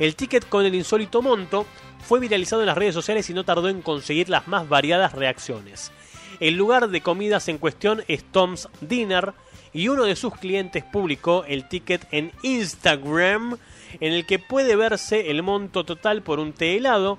El 0.00 0.16
ticket 0.16 0.48
con 0.48 0.64
el 0.64 0.74
insólito 0.74 1.22
monto 1.22 1.66
fue 2.00 2.18
viralizado 2.18 2.62
en 2.62 2.66
las 2.66 2.78
redes 2.78 2.94
sociales 2.94 3.30
y 3.30 3.34
no 3.34 3.44
tardó 3.44 3.68
en 3.68 3.80
conseguir 3.80 4.28
las 4.28 4.48
más 4.48 4.68
variadas 4.68 5.12
reacciones. 5.12 5.92
El 6.40 6.56
lugar 6.56 6.88
de 6.88 7.00
comidas 7.00 7.46
en 7.46 7.58
cuestión 7.58 8.02
es 8.08 8.24
Tom's 8.24 8.68
Dinner 8.80 9.34
y 9.72 9.86
uno 9.86 10.02
de 10.02 10.16
sus 10.16 10.34
clientes 10.34 10.82
publicó 10.82 11.44
el 11.44 11.68
ticket 11.68 12.08
en 12.10 12.32
Instagram 12.42 13.56
en 14.00 14.12
el 14.12 14.26
que 14.26 14.38
puede 14.38 14.76
verse 14.76 15.30
el 15.30 15.42
monto 15.42 15.84
total 15.84 16.22
por 16.22 16.38
un 16.38 16.52
té 16.52 16.76
helado, 16.76 17.18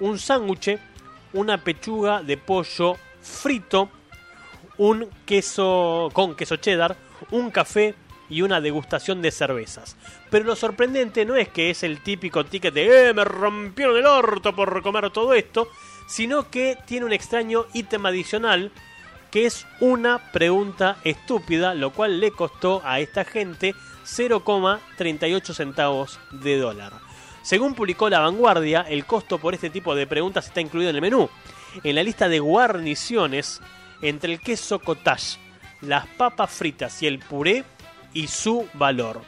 un 0.00 0.18
sándwich, 0.18 0.78
una 1.32 1.62
pechuga 1.62 2.22
de 2.22 2.36
pollo 2.36 2.96
frito, 3.20 3.90
un 4.78 5.08
queso 5.26 6.10
con 6.12 6.34
queso 6.34 6.56
cheddar, 6.56 6.96
un 7.30 7.50
café 7.50 7.94
y 8.30 8.42
una 8.42 8.60
degustación 8.60 9.22
de 9.22 9.30
cervezas. 9.30 9.96
Pero 10.30 10.44
lo 10.44 10.56
sorprendente 10.56 11.24
no 11.24 11.36
es 11.36 11.48
que 11.48 11.70
es 11.70 11.82
el 11.82 12.02
típico 12.02 12.44
ticket 12.44 12.74
de 12.74 13.08
¡Eh, 13.08 13.14
me 13.14 13.24
rompieron 13.24 13.96
el 13.96 14.06
orto 14.06 14.54
por 14.54 14.82
comer 14.82 15.10
todo 15.10 15.34
esto! 15.34 15.68
Sino 16.06 16.50
que 16.50 16.78
tiene 16.86 17.06
un 17.06 17.12
extraño 17.12 17.66
ítem 17.74 18.06
adicional 18.06 18.70
que 19.30 19.44
es 19.44 19.66
una 19.80 20.32
pregunta 20.32 20.96
estúpida, 21.04 21.74
lo 21.74 21.92
cual 21.92 22.20
le 22.20 22.30
costó 22.30 22.80
a 22.84 23.00
esta 23.00 23.24
gente 23.24 23.74
0,38 24.08 25.54
centavos 25.54 26.18
de 26.30 26.58
dólar. 26.58 26.94
Según 27.42 27.74
publicó 27.74 28.08
La 28.08 28.20
Vanguardia, 28.20 28.82
el 28.82 29.04
costo 29.04 29.38
por 29.38 29.54
este 29.54 29.70
tipo 29.70 29.94
de 29.94 30.06
preguntas 30.06 30.46
está 30.46 30.60
incluido 30.60 30.90
en 30.90 30.96
el 30.96 31.02
menú. 31.02 31.28
En 31.84 31.94
la 31.94 32.02
lista 32.02 32.28
de 32.28 32.40
guarniciones, 32.40 33.60
entre 34.02 34.32
el 34.32 34.40
queso 34.40 34.80
cottage, 34.80 35.38
las 35.80 36.06
papas 36.06 36.50
fritas 36.50 37.02
y 37.02 37.06
el 37.06 37.18
puré 37.18 37.64
y 38.12 38.26
su 38.26 38.68
valor. 38.74 39.22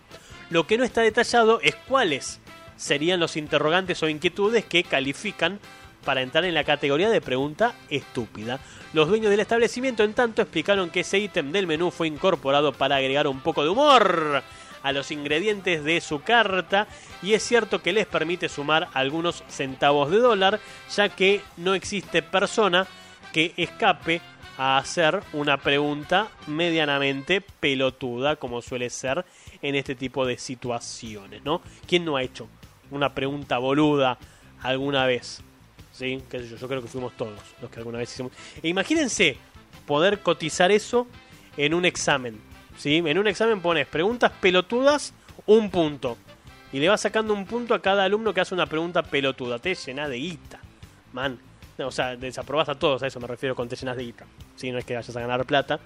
Lo 0.48 0.66
que 0.66 0.78
no 0.78 0.84
está 0.84 1.02
detallado 1.02 1.60
es 1.62 1.76
cuáles 1.76 2.40
serían 2.76 3.20
los 3.20 3.36
interrogantes 3.36 4.02
o 4.02 4.08
inquietudes 4.08 4.64
que 4.64 4.82
califican 4.82 5.60
para 6.04 6.22
entrar 6.22 6.44
en 6.44 6.54
la 6.54 6.64
categoría 6.64 7.10
de 7.10 7.20
pregunta 7.20 7.74
estúpida. 7.90 8.58
Los 8.92 9.08
dueños 9.08 9.30
del 9.30 9.40
establecimiento, 9.40 10.02
en 10.02 10.14
tanto, 10.14 10.42
explicaron 10.42 10.90
que 10.90 11.00
ese 11.00 11.18
ítem 11.18 11.52
del 11.52 11.66
menú 11.66 11.90
fue 11.90 12.08
incorporado 12.08 12.72
para 12.72 12.96
agregar 12.96 13.28
un 13.28 13.40
poco 13.40 13.62
de 13.62 13.68
humor 13.68 14.42
a 14.82 14.92
los 14.92 15.10
ingredientes 15.10 15.84
de 15.84 16.00
su 16.00 16.22
carta 16.22 16.86
y 17.22 17.34
es 17.34 17.42
cierto 17.42 17.82
que 17.82 17.92
les 17.92 18.06
permite 18.06 18.48
sumar 18.48 18.88
algunos 18.94 19.44
centavos 19.48 20.10
de 20.10 20.18
dólar, 20.18 20.60
ya 20.94 21.08
que 21.08 21.40
no 21.56 21.74
existe 21.74 22.22
persona 22.22 22.86
que 23.32 23.52
escape 23.56 24.20
a 24.58 24.78
hacer 24.78 25.22
una 25.32 25.56
pregunta 25.56 26.28
medianamente 26.46 27.40
pelotuda, 27.40 28.36
como 28.36 28.60
suele 28.60 28.90
ser 28.90 29.24
en 29.62 29.74
este 29.74 29.94
tipo 29.94 30.26
de 30.26 30.36
situaciones, 30.36 31.42
¿no? 31.44 31.62
¿Quién 31.86 32.04
no 32.04 32.16
ha 32.16 32.22
hecho 32.22 32.48
una 32.90 33.14
pregunta 33.14 33.58
boluda 33.58 34.18
alguna 34.62 35.06
vez? 35.06 35.42
¿Sí? 35.92 36.22
Yo 36.30 36.68
creo 36.68 36.82
que 36.82 36.88
fuimos 36.88 37.16
todos 37.16 37.38
los 37.60 37.70
que 37.70 37.78
alguna 37.78 37.98
vez 37.98 38.12
hicimos. 38.12 38.32
E 38.62 38.68
imagínense 38.68 39.36
poder 39.86 40.20
cotizar 40.20 40.70
eso 40.70 41.06
en 41.56 41.74
un 41.74 41.84
examen. 41.84 42.49
¿Sí? 42.80 43.02
En 43.04 43.18
un 43.18 43.26
examen 43.26 43.60
pones 43.60 43.86
preguntas 43.86 44.32
pelotudas, 44.40 45.12
un 45.46 45.70
punto. 45.70 46.16
Y 46.72 46.78
le 46.78 46.88
vas 46.88 47.00
sacando 47.00 47.34
un 47.34 47.44
punto 47.44 47.74
a 47.74 47.82
cada 47.82 48.04
alumno 48.04 48.32
que 48.32 48.40
hace 48.40 48.54
una 48.54 48.66
pregunta 48.66 49.02
pelotuda. 49.02 49.58
Te 49.58 49.74
llena 49.74 50.08
de 50.08 50.16
guita. 50.16 50.60
Man. 51.12 51.38
O 51.78 51.90
sea, 51.90 52.16
desaprobás 52.16 52.68
a 52.68 52.74
todos, 52.74 53.02
a 53.02 53.06
eso 53.06 53.20
me 53.20 53.26
refiero 53.26 53.54
con 53.54 53.68
te 53.68 53.76
llenas 53.76 53.96
de 53.96 54.04
guita. 54.04 54.26
Si 54.56 54.70
no 54.70 54.78
es 54.78 54.84
que 54.84 54.94
vayas 54.94 55.16
a 55.16 55.20
ganar 55.20 55.44
plata 55.46 55.80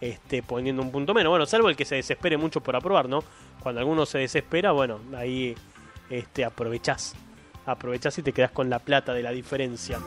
este, 0.00 0.42
poniendo 0.42 0.82
un 0.82 0.90
punto 0.90 1.14
menos. 1.14 1.30
Bueno, 1.30 1.46
salvo 1.46 1.68
el 1.68 1.76
que 1.76 1.84
se 1.84 1.96
desespere 1.96 2.36
mucho 2.36 2.60
por 2.60 2.76
aprobar, 2.76 3.08
¿no? 3.08 3.22
Cuando 3.62 3.80
alguno 3.80 4.06
se 4.06 4.18
desespera, 4.18 4.72
bueno, 4.72 5.00
ahí 5.16 5.54
este, 6.10 6.44
aprovechás. 6.44 7.14
Aprovechás 7.64 8.18
y 8.18 8.22
te 8.22 8.32
quedás 8.32 8.50
con 8.50 8.70
la 8.70 8.78
plata 8.78 9.12
de 9.14 9.22
la 9.22 9.30
diferencia. 9.30 10.00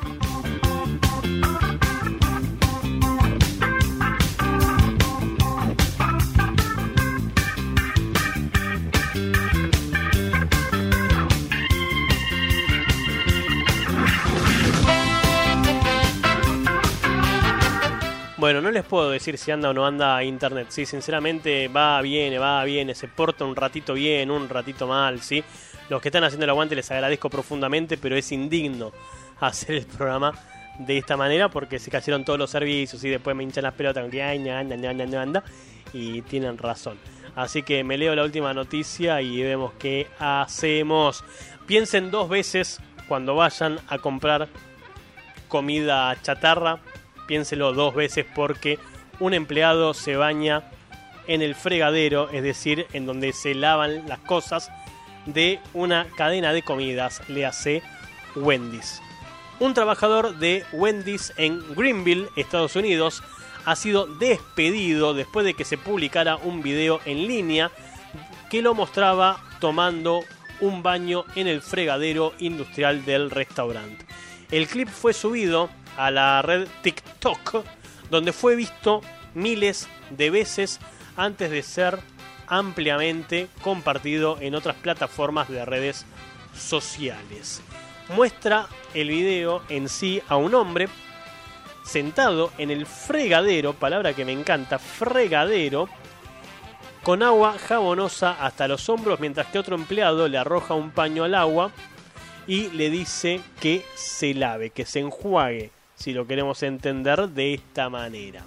Bueno, 18.40 18.62
no 18.62 18.72
les 18.72 18.86
puedo 18.86 19.10
decir 19.10 19.38
si 19.38 19.52
anda 19.52 19.70
o 19.70 19.74
no 19.74 19.86
anda 19.86 20.24
internet, 20.24 20.68
sí, 20.70 20.86
sinceramente 20.86 21.68
va, 21.68 22.02
viene, 22.02 22.40
va, 22.40 22.64
viene, 22.64 22.96
se 22.96 23.10
porta 23.10 23.44
un 23.44 23.54
ratito 23.54 23.94
bien, 23.94 24.32
un 24.32 24.48
ratito 24.48 24.88
mal, 24.88 25.20
sí. 25.20 25.44
Los 25.90 26.02
que 26.02 26.08
están 26.08 26.24
haciendo 26.24 26.46
el 26.46 26.50
aguante 26.52 26.74
les 26.74 26.90
agradezco 26.90 27.30
profundamente, 27.30 27.98
pero 27.98 28.16
es 28.16 28.32
indigno 28.32 28.94
hacer 29.42 29.76
el 29.76 29.86
programa 29.86 30.34
de 30.78 30.98
esta 30.98 31.18
manera 31.18 31.50
porque 31.50 31.80
se 31.80 31.92
cayeron 31.92 32.24
todos 32.24 32.40
los 32.40 32.50
servicios 32.50 33.04
y 33.04 33.10
después 33.10 33.36
me 33.36 33.44
hinchan 33.44 33.66
las 33.66 33.74
pelotas 33.74 34.04
con 34.04 34.10
que 34.10 34.24
anda, 34.24 34.60
anda, 34.60 34.90
anda, 34.90 35.22
anda, 35.22 35.44
y 35.92 36.22
tienen 36.22 36.58
razón. 36.58 36.98
Así 37.36 37.62
que 37.64 37.84
me 37.84 37.98
leo 37.98 38.16
la 38.16 38.24
última 38.24 38.54
noticia 38.54 39.22
y 39.22 39.44
vemos 39.44 39.74
qué 39.78 40.08
hacemos. 40.18 41.26
Piensen 41.68 42.10
dos 42.10 42.30
veces 42.30 42.80
cuando 43.10 43.36
vayan 43.36 43.82
a 43.90 43.98
comprar 43.98 44.48
comida 45.50 46.16
chatarra 46.22 46.80
piénselo 47.30 47.74
dos 47.74 47.94
veces 47.94 48.26
porque 48.34 48.80
un 49.20 49.36
empleado 49.36 49.94
se 49.94 50.16
baña 50.16 50.64
en 51.28 51.44
el 51.44 51.54
fregadero, 51.54 52.28
es 52.32 52.42
decir, 52.42 52.88
en 52.92 53.06
donde 53.06 53.34
se 53.34 53.54
lavan 53.54 54.10
las 54.10 54.18
cosas 54.18 54.72
de 55.28 55.60
una 55.76 56.08
cadena 56.18 56.54
de 56.54 56.64
comidas, 56.64 57.22
le 57.28 57.46
hace 57.46 57.84
Wendy's. 58.36 59.00
Un 59.60 59.76
trabajador 59.76 60.40
de 60.40 60.66
Wendy's 60.74 61.32
en 61.38 61.62
Greenville, 61.76 62.30
Estados 62.36 62.76
Unidos, 62.76 63.22
ha 63.64 63.76
sido 63.76 64.08
despedido 64.08 65.14
después 65.14 65.46
de 65.46 65.54
que 65.54 65.66
se 65.66 65.78
publicara 65.78 66.38
un 66.38 66.64
video 66.64 67.00
en 67.06 67.28
línea 67.28 67.70
que 68.50 68.64
lo 68.64 68.74
mostraba 68.74 69.44
tomando 69.60 70.22
un 70.62 70.82
baño 70.82 71.26
en 71.36 71.46
el 71.48 71.62
fregadero 71.62 72.34
industrial 72.40 73.06
del 73.06 73.30
restaurante. 73.30 74.04
El 74.50 74.68
clip 74.68 74.88
fue 74.88 75.14
subido 75.14 75.70
a 76.00 76.12
la 76.12 76.42
red 76.42 76.66
TikTok, 76.82 77.66
donde 78.10 78.32
fue 78.32 78.56
visto 78.56 79.02
miles 79.34 79.90
de 80.12 80.30
veces 80.30 80.80
antes 81.18 81.52
de 81.52 81.62
ser 81.62 82.00
ampliamente 82.48 83.50
compartido 83.62 84.38
en 84.40 84.56
otras 84.56 84.78
plataformas 84.78 85.50
de 85.50 85.66
redes 85.66 86.06
sociales. 86.56 87.62
Muestra 88.16 88.68
el 88.94 89.10
video 89.10 89.62
en 89.68 89.90
sí 89.90 90.22
a 90.30 90.38
un 90.38 90.56
hombre 90.56 90.88
sentado 91.84 92.54
en 92.58 92.72
el 92.72 92.86
fregadero, 92.86 93.74
palabra 93.74 94.14
que 94.14 94.24
me 94.24 94.32
encanta, 94.32 94.80
fregadero, 94.80 95.90
con 97.04 97.24
agua 97.24 97.58
jabonosa 97.60 98.38
hasta 98.40 98.70
los 98.70 98.88
hombros, 98.88 99.20
mientras 99.20 99.48
que 99.48 99.60
otro 99.60 99.76
empleado 99.76 100.30
le 100.30 100.38
arroja 100.38 100.76
un 100.76 100.92
paño 100.92 101.26
al 101.26 101.36
agua 101.36 101.72
y 102.48 102.70
le 102.70 102.90
dice 102.90 103.42
que 103.60 103.86
se 103.96 104.34
lave, 104.34 104.70
que 104.70 104.86
se 104.86 105.00
enjuague 105.00 105.72
si 106.00 106.14
lo 106.14 106.26
queremos 106.26 106.64
entender 106.64 107.30
de 107.30 107.54
esta 107.56 107.90
manera. 107.90 108.46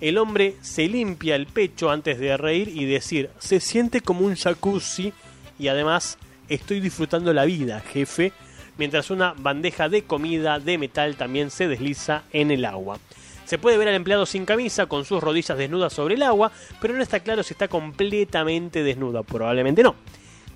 El 0.00 0.18
hombre 0.18 0.56
se 0.62 0.88
limpia 0.88 1.36
el 1.36 1.46
pecho 1.46 1.90
antes 1.90 2.18
de 2.18 2.36
reír 2.36 2.68
y 2.68 2.86
decir, 2.86 3.30
se 3.38 3.60
siente 3.60 4.00
como 4.00 4.26
un 4.26 4.34
jacuzzi 4.34 5.12
y 5.58 5.68
además 5.68 6.18
estoy 6.48 6.80
disfrutando 6.80 7.32
la 7.32 7.44
vida, 7.44 7.80
jefe, 7.80 8.32
mientras 8.78 9.10
una 9.10 9.32
bandeja 9.36 9.88
de 9.88 10.02
comida 10.02 10.58
de 10.58 10.78
metal 10.78 11.14
también 11.16 11.50
se 11.50 11.68
desliza 11.68 12.24
en 12.32 12.50
el 12.50 12.64
agua. 12.64 12.98
Se 13.44 13.58
puede 13.58 13.76
ver 13.76 13.88
al 13.88 13.94
empleado 13.94 14.24
sin 14.24 14.46
camisa, 14.46 14.86
con 14.86 15.04
sus 15.04 15.22
rodillas 15.22 15.58
desnudas 15.58 15.92
sobre 15.92 16.14
el 16.14 16.22
agua, 16.22 16.50
pero 16.80 16.94
no 16.94 17.02
está 17.02 17.20
claro 17.20 17.42
si 17.42 17.52
está 17.54 17.68
completamente 17.68 18.82
desnuda, 18.82 19.22
probablemente 19.22 19.82
no. 19.82 19.94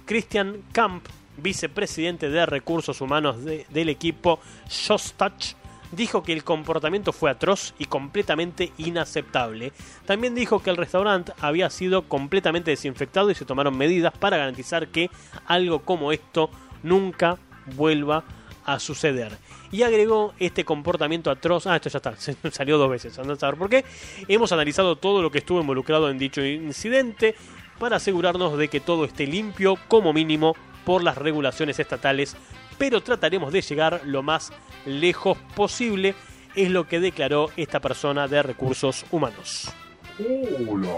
Christian 0.07 0.63
Camp, 0.73 1.05
vicepresidente 1.37 2.31
de 2.31 2.47
recursos 2.47 3.01
humanos 3.01 3.45
de- 3.45 3.67
del 3.69 3.91
equipo 3.91 4.41
Shostach, 4.69 5.55
dijo 5.93 6.23
que 6.23 6.33
el 6.33 6.45
comportamiento 6.45 7.13
fue 7.13 7.31
atroz 7.31 7.75
y 7.79 7.87
completamente 7.87 8.73
inaceptable. 8.79 9.73
También 10.05 10.35
dijo 10.35 10.61
que 10.61 10.71
el 10.71 10.77
restaurante 10.77 11.33
había 11.41 11.71
sido 11.71 12.03
completamente 12.03 12.71
desinfectado 12.71 13.31
y 13.31 13.35
se 13.35 13.45
tomaron 13.45 13.77
medidas 13.77 14.13
para 14.17 14.37
garantizar 14.37 14.89
que 14.89 15.11
algo 15.47 15.81
como 15.81 16.13
esto 16.13 16.51
nunca 16.83 17.39
vuelva 17.77 18.25
a 18.65 18.79
suceder. 18.79 19.39
Y 19.71 19.83
agregó 19.83 20.35
este 20.39 20.65
comportamiento 20.65 21.31
atroz. 21.31 21.67
Ah, 21.67 21.77
esto 21.77 21.89
ya 21.89 21.99
está, 21.99 22.17
se 22.19 22.37
salió 22.51 22.79
dos 22.79 22.91
veces, 22.91 23.19
andá 23.19 23.35
a 23.35 23.37
saber 23.37 23.59
por 23.59 23.71
qué. 23.71 23.85
Hemos 24.29 24.53
analizado 24.53 24.97
todo 24.97 25.23
lo 25.23 25.31
que 25.31 25.39
estuvo 25.39 25.61
involucrado 25.61 26.11
en 26.11 26.19
dicho 26.19 26.45
incidente 26.45 27.35
para 27.79 27.97
asegurarnos 27.97 28.57
de 28.57 28.69
que 28.69 28.81
todo 28.81 29.05
esté 29.05 29.27
limpio, 29.27 29.77
como 29.89 30.13
mínimo, 30.13 30.57
por 30.87 31.03
las 31.03 31.19
regulaciones 31.19 31.79
estatales, 31.81 32.37
pero 32.79 33.03
trataremos 33.03 33.53
de 33.53 33.61
llegar 33.61 34.01
lo 34.05 34.23
más 34.23 34.53
lejos 34.87 35.37
posible, 35.57 36.15
es 36.55 36.71
lo 36.71 36.87
que 36.87 37.01
declaró 37.01 37.51
esta 37.57 37.81
persona 37.81 38.29
de 38.29 38.41
recursos 38.43 39.05
humanos. 39.11 39.71
Hola, 40.19 40.95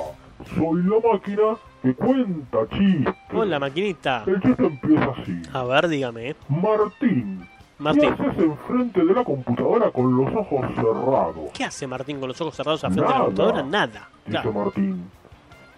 soy 0.55 0.83
la 0.83 0.97
máquina 1.13 1.57
que 1.83 1.95
cuenta 1.95 2.59
chistes. 2.71 3.15
Hola, 3.33 3.59
maquinita. 3.59 4.25
El 4.27 4.41
chiste 4.43 4.67
empieza 4.67 5.11
así. 5.21 5.43
A 5.53 5.65
ver, 5.65 5.89
dígame. 5.89 6.37
Martín, 6.49 7.49
Martín. 7.79 8.15
¿qué 8.15 8.23
haces 8.23 8.39
enfrente 8.45 9.05
de 9.05 9.13
la 9.15 9.25
computadora 9.25 9.91
con 9.91 10.17
los 10.17 10.33
ojos 10.35 10.67
cerrados? 10.75 11.51
¿Qué 11.55 11.65
hace 11.65 11.87
Martín 11.87 12.21
con 12.21 12.29
los 12.29 12.41
ojos 12.43 12.55
cerrados 12.55 12.85
al 12.85 12.93
frente 12.93 13.11
de 13.11 13.19
la 13.19 13.25
computadora? 13.25 13.63
Nada. 13.63 14.09
Dice 14.27 14.31
Claro. 14.43 14.53
Martín. 14.53 15.11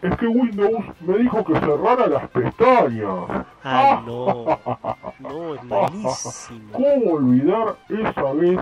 Es 0.02 0.16
que 0.16 0.26
Windows 0.26 0.84
me 1.00 1.18
dijo 1.18 1.44
que 1.44 1.54
cerrara 1.60 2.06
las 2.06 2.28
pestañas. 2.30 3.46
Ah, 3.62 4.02
no. 4.06 4.58
No, 5.18 5.54
es 5.54 5.64
malísimo. 5.64 6.72
¿Cómo 6.72 7.12
olvidar 7.12 7.76
esa 7.88 8.32
vez 8.32 8.60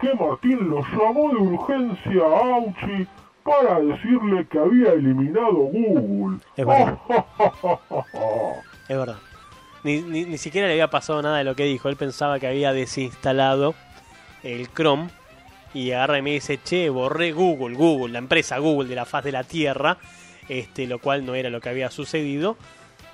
que 0.00 0.14
Martín 0.14 0.70
lo 0.70 0.80
llamó 0.82 1.30
de 1.30 1.36
urgencia 1.36 2.22
a 2.22 2.54
Auchi 2.54 3.06
para 3.42 3.80
decirle 3.80 4.46
que 4.46 4.58
había 4.58 4.92
eliminado 4.92 5.52
Google? 5.52 6.38
Es 6.56 6.66
verdad. 6.66 6.98
Es 8.88 8.96
verdad. 8.96 9.18
Ni, 9.84 10.00
ni, 10.00 10.24
ni 10.24 10.38
siquiera 10.38 10.66
le 10.66 10.72
había 10.72 10.88
pasado 10.88 11.20
nada 11.20 11.38
de 11.38 11.44
lo 11.44 11.54
que 11.54 11.64
dijo. 11.64 11.88
Él 11.90 11.96
pensaba 11.96 12.38
que 12.38 12.46
había 12.46 12.72
desinstalado 12.72 13.74
el 14.42 14.72
Chrome 14.72 15.08
y 15.74 15.92
agarra 15.92 16.18
y 16.18 16.22
me 16.22 16.30
dice, 16.30 16.58
che, 16.62 16.88
borré 16.88 17.32
Google, 17.32 17.76
Google, 17.76 18.12
la 18.12 18.18
empresa 18.18 18.58
Google 18.58 18.88
de 18.88 18.94
la 18.94 19.04
faz 19.04 19.24
de 19.24 19.32
la 19.32 19.44
Tierra, 19.44 19.98
este, 20.48 20.86
lo 20.86 20.98
cual 20.98 21.24
no 21.24 21.34
era 21.34 21.50
lo 21.50 21.60
que 21.60 21.68
había 21.68 21.90
sucedido, 21.90 22.56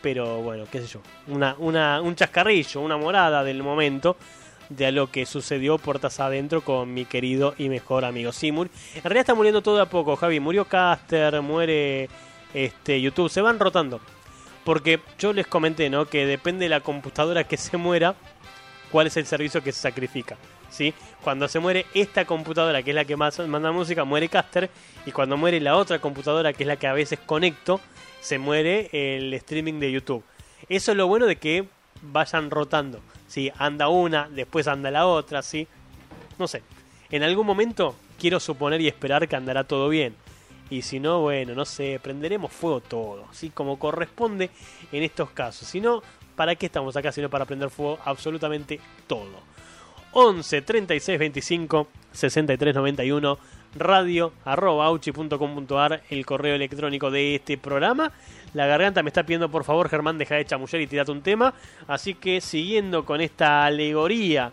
pero 0.03 0.43
bueno, 0.43 0.65
qué 0.71 0.81
sé 0.81 0.87
yo, 0.87 1.01
una, 1.29 1.57
una, 1.59 2.01
un 2.01 2.15
chascarrillo, 2.15 2.81
una 2.81 2.97
morada 2.97 3.43
del 3.43 3.63
momento 3.63 4.17
de 4.69 4.93
lo 4.93 5.11
que 5.11 5.27
sucedió 5.27 5.79
puertas 5.79 6.21
adentro 6.21 6.63
con 6.63 6.93
mi 6.93 7.05
querido 7.05 7.55
y 7.59 7.69
mejor 7.69 8.05
amigo 8.05 8.33
Simur. 8.33 8.69
En 8.95 9.03
realidad 9.03 9.21
está 9.21 9.35
muriendo 9.35 9.63
todo 9.63 9.81
a 9.81 9.87
poco, 9.87 10.17
Javi. 10.17 10.41
Murió 10.41 10.65
Caster, 10.65 11.41
muere 11.43 12.09
este, 12.53 13.01
YouTube, 13.01 13.31
se 13.31 13.41
van 13.41 13.59
rotando. 13.59 14.01
Porque 14.65 15.01
yo 15.19 15.33
les 15.33 15.47
comenté, 15.47 15.91
¿no? 15.91 16.07
Que 16.07 16.25
depende 16.27 16.65
de 16.65 16.71
la 16.71 16.81
computadora 16.81 17.45
que 17.45 17.59
se 17.59 17.77
muera, 17.77 18.15
cuál 18.91 19.09
es 19.09 19.17
el 19.17 19.27
servicio 19.27 19.63
que 19.63 19.73
se 19.73 19.81
sacrifica. 19.81 20.37
¿Sí? 20.75 20.93
Cuando 21.23 21.47
se 21.47 21.61
muere 21.61 21.87
esta 21.95 22.25
computadora, 22.25 22.83
que 22.83 22.91
es 22.91 22.97
la 22.97 23.05
que 23.05 23.15
más 23.15 23.39
manda 23.47 23.71
música, 23.71 24.03
muere 24.03 24.29
Caster. 24.29 24.69
Y 25.07 25.13
cuando 25.13 25.37
muere 25.37 25.61
la 25.61 25.77
otra 25.77 26.01
computadora, 26.01 26.53
que 26.53 26.65
es 26.65 26.67
la 26.67 26.77
que 26.77 26.89
a 26.89 26.93
veces 26.93 27.21
conecto, 27.21 27.81
se 28.21 28.39
muere 28.39 28.91
el 28.93 29.33
streaming 29.35 29.79
de 29.79 29.93
YouTube. 29.93 30.25
Eso 30.69 30.91
es 30.91 30.97
lo 30.97 31.07
bueno 31.07 31.27
de 31.27 31.37
que 31.37 31.69
vayan 32.03 32.51
rotando. 32.51 33.01
¿sí? 33.29 33.53
Anda 33.57 33.87
una, 33.87 34.29
después 34.29 34.67
anda 34.67 34.91
la 34.91 35.07
otra, 35.07 35.43
¿sí? 35.43 35.69
No 36.41 36.49
sé. 36.49 36.63
En 37.09 37.23
algún 37.23 37.47
momento 37.47 37.95
quiero 38.19 38.41
suponer 38.41 38.81
y 38.81 38.89
esperar 38.89 39.29
que 39.29 39.37
andará 39.37 39.63
todo 39.63 39.89
bien. 39.89 40.17
Y 40.71 40.83
si 40.83 40.99
no, 40.99 41.21
bueno, 41.21 41.55
no 41.55 41.65
sé, 41.65 42.01
prenderemos 42.03 42.51
fuego 42.51 42.81
todo, 42.81 43.27
¿sí? 43.31 43.51
Como 43.51 43.79
corresponde 43.79 44.51
en 44.91 45.05
estos 45.05 45.31
casos. 45.31 45.69
Si 45.69 45.81
no, 45.81 46.03
¿para 46.35 46.57
qué 46.57 46.67
estamos 46.67 46.97
acá? 46.97 47.13
Sino 47.13 47.31
para 47.31 47.45
prender 47.45 47.71
fuego 47.71 48.01
absolutamente 48.05 48.81
todo. 49.07 49.54
11 50.15 50.63
36 50.63 51.19
25 51.19 51.89
63 52.13 52.75
91 52.75 53.39
radio 53.77 54.33
arroba 54.45 54.87
auchi.com.ar 54.87 56.03
el 56.09 56.25
correo 56.25 56.55
electrónico 56.55 57.11
de 57.11 57.35
este 57.35 57.59
programa. 57.59 58.13
La 58.55 58.67
garganta 58.67 59.03
me 59.03 59.11
está 59.11 59.25
pidiendo 59.25 59.51
por 59.51 59.65
favor 59.65 59.89
Germán 59.89 60.17
deja 60.17 60.37
de 60.37 60.45
chamuller 60.45 60.81
y 60.81 60.87
tirate 60.87 61.11
un 61.11 61.23
tema. 61.23 61.53
Así 61.89 62.15
que 62.15 62.41
siguiendo 62.41 63.05
con 63.05 63.21
esta 63.21 63.65
alegoría 63.65 64.53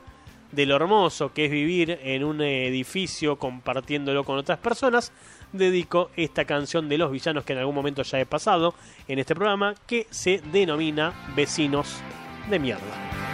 de 0.51 0.65
lo 0.65 0.75
hermoso 0.75 1.31
que 1.31 1.45
es 1.45 1.51
vivir 1.51 1.99
en 2.03 2.23
un 2.23 2.41
edificio 2.41 3.37
compartiéndolo 3.37 4.23
con 4.23 4.37
otras 4.37 4.59
personas 4.59 5.13
dedico 5.53 6.09
esta 6.15 6.45
canción 6.45 6.89
de 6.89 6.97
los 6.97 7.11
villanos 7.11 7.45
que 7.45 7.53
en 7.53 7.59
algún 7.59 7.75
momento 7.75 8.03
ya 8.03 8.19
he 8.19 8.25
pasado 8.25 8.73
en 9.07 9.19
este 9.19 9.35
programa 9.35 9.75
que 9.87 10.07
se 10.09 10.41
denomina 10.51 11.13
Vecinos 11.35 12.01
de 12.49 12.59
mierda 12.59 13.30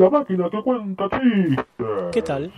la 0.00 0.08
máquina 0.08 0.48
que 0.48 0.62
cuenta 0.62 1.08
chistes. 1.10 2.10
¿Qué 2.12 2.22
tal? 2.22 2.50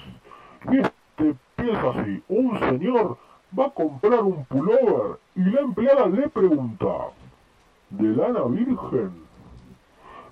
Y 0.71 0.79
este 0.79 1.35
piensa 1.57 1.91
así, 1.91 2.23
un 2.29 2.59
señor 2.61 3.19
va 3.59 3.67
a 3.67 3.71
comprar 3.71 4.21
un 4.21 4.45
pullover 4.45 5.19
y 5.35 5.41
la 5.41 5.61
empleada 5.61 6.07
le 6.07 6.29
pregunta, 6.29 6.87
¿de 7.91 8.09
lana 8.17 8.45
virgen? 8.45 9.23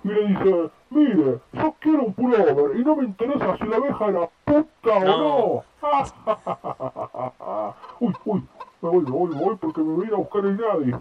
Y 0.05 0.07
le 0.07 0.27
dice, 0.27 0.69
mire, 0.89 1.39
yo 1.51 1.75
quiero 1.79 2.03
un 2.03 2.13
pullover 2.13 2.79
y 2.79 2.83
no 2.83 2.95
me 2.95 3.03
interesa 3.03 3.57
si 3.57 3.65
la 3.65 3.75
abeja 3.75 4.05
era 4.07 4.29
puta 4.45 4.93
o 4.93 5.03
no. 5.03 5.63
uy, 7.99 8.13
uy, 8.23 8.43
me 8.81 8.89
voy, 8.89 9.03
me 9.03 9.11
voy, 9.11 9.35
me 9.35 9.43
voy 9.43 9.55
porque 9.57 9.81
me 9.81 9.97
viene 9.97 10.13
a 10.13 10.17
buscar 10.17 10.45
el 10.45 10.57
nadie. 10.57 10.95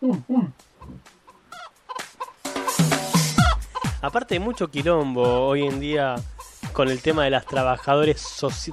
Uy, 0.00 0.22
uy, 0.26 0.48
Aparte 4.02 4.34
de 4.34 4.40
mucho 4.40 4.70
quilombo 4.70 5.46
hoy 5.46 5.66
en 5.66 5.78
día 5.78 6.16
con 6.72 6.88
el 6.88 7.02
tema 7.02 7.24
de 7.24 7.30
las 7.30 7.44
trabajadores 7.44 8.24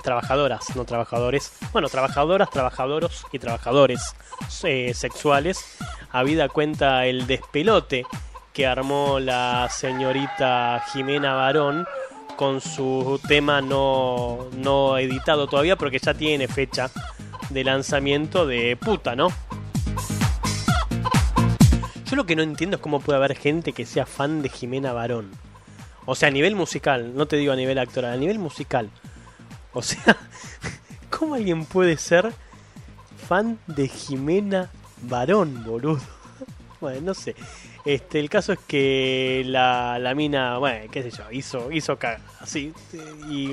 trabajadoras, 0.02 0.76
no 0.76 0.86
trabajadores, 0.86 1.52
bueno, 1.74 1.90
trabajadoras, 1.90 2.50
trabajadoros 2.50 3.26
y 3.34 3.40
trabajadores 3.40 4.16
eh, 4.64 4.94
sexuales, 4.94 5.78
habida 6.12 6.48
cuenta 6.48 7.06
el 7.06 7.28
despelote 7.28 8.06
que 8.54 8.66
armó 8.66 9.20
la 9.20 9.68
señorita 9.70 10.84
Jimena 10.94 11.34
Barón 11.34 11.86
con 12.38 12.62
su 12.62 13.20
tema 13.28 13.62
no, 13.62 14.48
no 14.56 14.98
editado 14.98 15.48
todavía, 15.48 15.76
porque 15.76 16.00
ya 16.00 16.14
tiene 16.14 16.48
fecha 16.48 16.90
de 17.50 17.64
lanzamiento 17.64 18.46
de 18.46 18.78
puta, 18.78 19.16
¿no? 19.16 19.30
Yo 22.10 22.16
lo 22.16 22.26
que 22.26 22.38
no 22.38 22.42
entiendo 22.42 22.78
es 22.78 22.82
cómo 22.82 23.02
puede 23.02 23.18
haber 23.18 23.36
gente 23.36 23.74
que 23.74 23.86
sea 23.86 24.06
fan 24.06 24.42
de 24.42 24.48
Jimena 24.48 24.94
Barón. 24.94 25.30
O 26.06 26.16
sea, 26.16 26.30
a 26.30 26.32
nivel 26.32 26.56
musical, 26.56 27.14
no 27.14 27.28
te 27.28 27.36
digo 27.36 27.52
a 27.52 27.58
nivel 27.58 27.78
actoral, 27.78 28.14
a 28.14 28.18
nivel 28.18 28.40
musical. 28.40 28.90
O 29.74 29.82
sea, 29.82 30.16
¿cómo 31.10 31.36
alguien 31.36 31.66
puede 31.66 31.98
ser 31.98 32.32
fan 33.28 33.60
de 33.68 33.90
Jimena 33.90 34.72
Barón, 35.02 35.64
boludo? 35.66 36.00
Bueno, 36.80 37.02
no 37.02 37.14
sé. 37.16 37.36
Este, 37.86 38.20
el 38.20 38.30
caso 38.30 38.54
es 38.54 38.60
que 38.68 39.42
la, 39.48 39.98
la 39.98 40.14
mina, 40.14 40.60
bueno, 40.60 40.92
qué 40.92 41.02
sé 41.02 41.10
yo, 41.10 41.24
hizo, 41.32 41.72
hizo 41.72 41.98
caga, 41.98 42.22
así. 42.40 42.72
Y, 43.28 43.50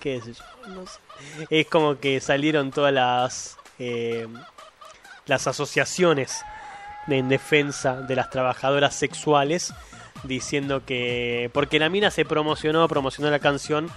qué 0.00 0.18
sé 0.22 0.32
yo, 0.32 0.68
no 0.68 0.86
sé. 0.86 0.98
Es 1.50 1.66
como 1.66 1.98
que 1.98 2.20
salieron 2.20 2.70
todas 2.70 2.94
las, 2.94 3.58
eh, 3.78 4.26
las 5.26 5.46
asociaciones 5.46 6.42
en 7.08 7.28
defensa 7.28 8.00
de 8.00 8.16
las 8.16 8.30
trabajadoras 8.30 8.94
sexuales 8.94 9.74
diciendo 10.24 10.84
que 10.84 11.50
porque 11.52 11.78
la 11.78 11.88
mina 11.88 12.10
se 12.10 12.24
promocionó 12.24 12.86
promocionó 12.88 13.30
la 13.30 13.40
canción 13.40 13.88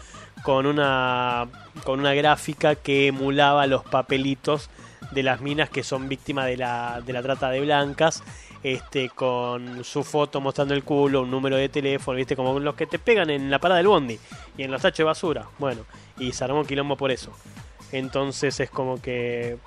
con 0.44 0.66
una 0.66 1.48
con 1.84 2.00
una 2.00 2.14
gráfica 2.14 2.76
que 2.76 3.08
emulaba 3.08 3.68
los 3.68 3.84
papelitos 3.84 4.70
de 5.12 5.24
las 5.24 5.42
minas 5.42 5.70
que 5.70 5.84
son 5.84 6.10
víctimas 6.10 6.48
de 6.48 6.58
la, 6.58 7.02
de 7.06 7.14
la 7.14 7.22
trata 7.22 7.52
de 7.52 7.62
blancas 7.62 8.24
este 8.64 9.10
con 9.10 9.84
su 9.84 10.04
foto 10.04 10.42
mostrando 10.42 10.74
el 10.74 10.84
culo 10.84 11.22
un 11.22 11.30
número 11.30 11.58
de 11.58 11.70
teléfono 11.70 12.18
viste 12.18 12.36
como 12.36 12.60
los 12.60 12.74
que 12.74 12.88
te 12.88 12.98
pegan 12.98 13.30
en 13.30 13.52
la 13.52 13.60
parada 13.60 13.78
del 13.78 13.88
bondi 13.88 14.18
y 14.58 14.64
en 14.64 14.72
los 14.72 14.82
tachos 14.82 14.98
de 15.00 15.04
basura. 15.04 15.46
Bueno 15.60 15.86
y 16.18 16.32
se 16.32 16.44
armó 16.44 16.64
quilombo 16.64 16.98
por 16.98 17.12
eso. 17.12 17.32
Entonces 17.92 18.60
es 18.60 18.70
como 18.70 19.02
que 19.02 19.58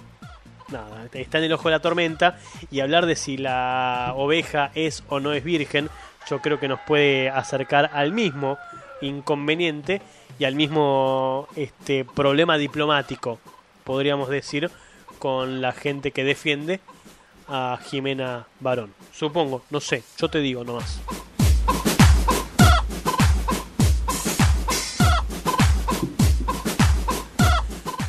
nada, 0.71 1.09
está 1.13 1.39
en 1.39 1.45
el 1.45 1.53
ojo 1.53 1.69
de 1.69 1.75
la 1.75 1.81
tormenta 1.81 2.39
y 2.71 2.81
hablar 2.81 3.07
de 3.07 3.17
si 3.17 3.37
la 3.37 4.13
oveja 4.17 4.71
es 4.75 5.03
o 5.09 5.21
no 5.21 5.33
es 5.33 5.45
virgen, 5.45 5.89
yo 6.29 6.41
creo 6.41 6.61
que 6.61 6.69
nos 6.69 6.81
puede 6.81 7.31
acercar 7.31 7.91
al 7.93 8.13
mismo 8.13 8.59
inconveniente 9.01 10.03
y 10.39 10.45
al 10.45 10.55
mismo 10.55 11.49
este 11.57 12.05
problema 12.05 12.59
diplomático, 12.59 13.39
podríamos 13.85 14.29
decir, 14.29 14.71
con 15.19 15.61
la 15.61 15.73
gente 15.73 16.13
que 16.13 16.25
defiende 16.25 16.81
a 17.49 17.79
Jimena 17.83 18.47
Barón. 18.61 18.93
Supongo, 19.13 19.63
no 19.71 19.81
sé, 19.81 20.05
yo 20.19 20.29
te 20.29 20.41
digo 20.41 20.65
nomás. 20.65 21.01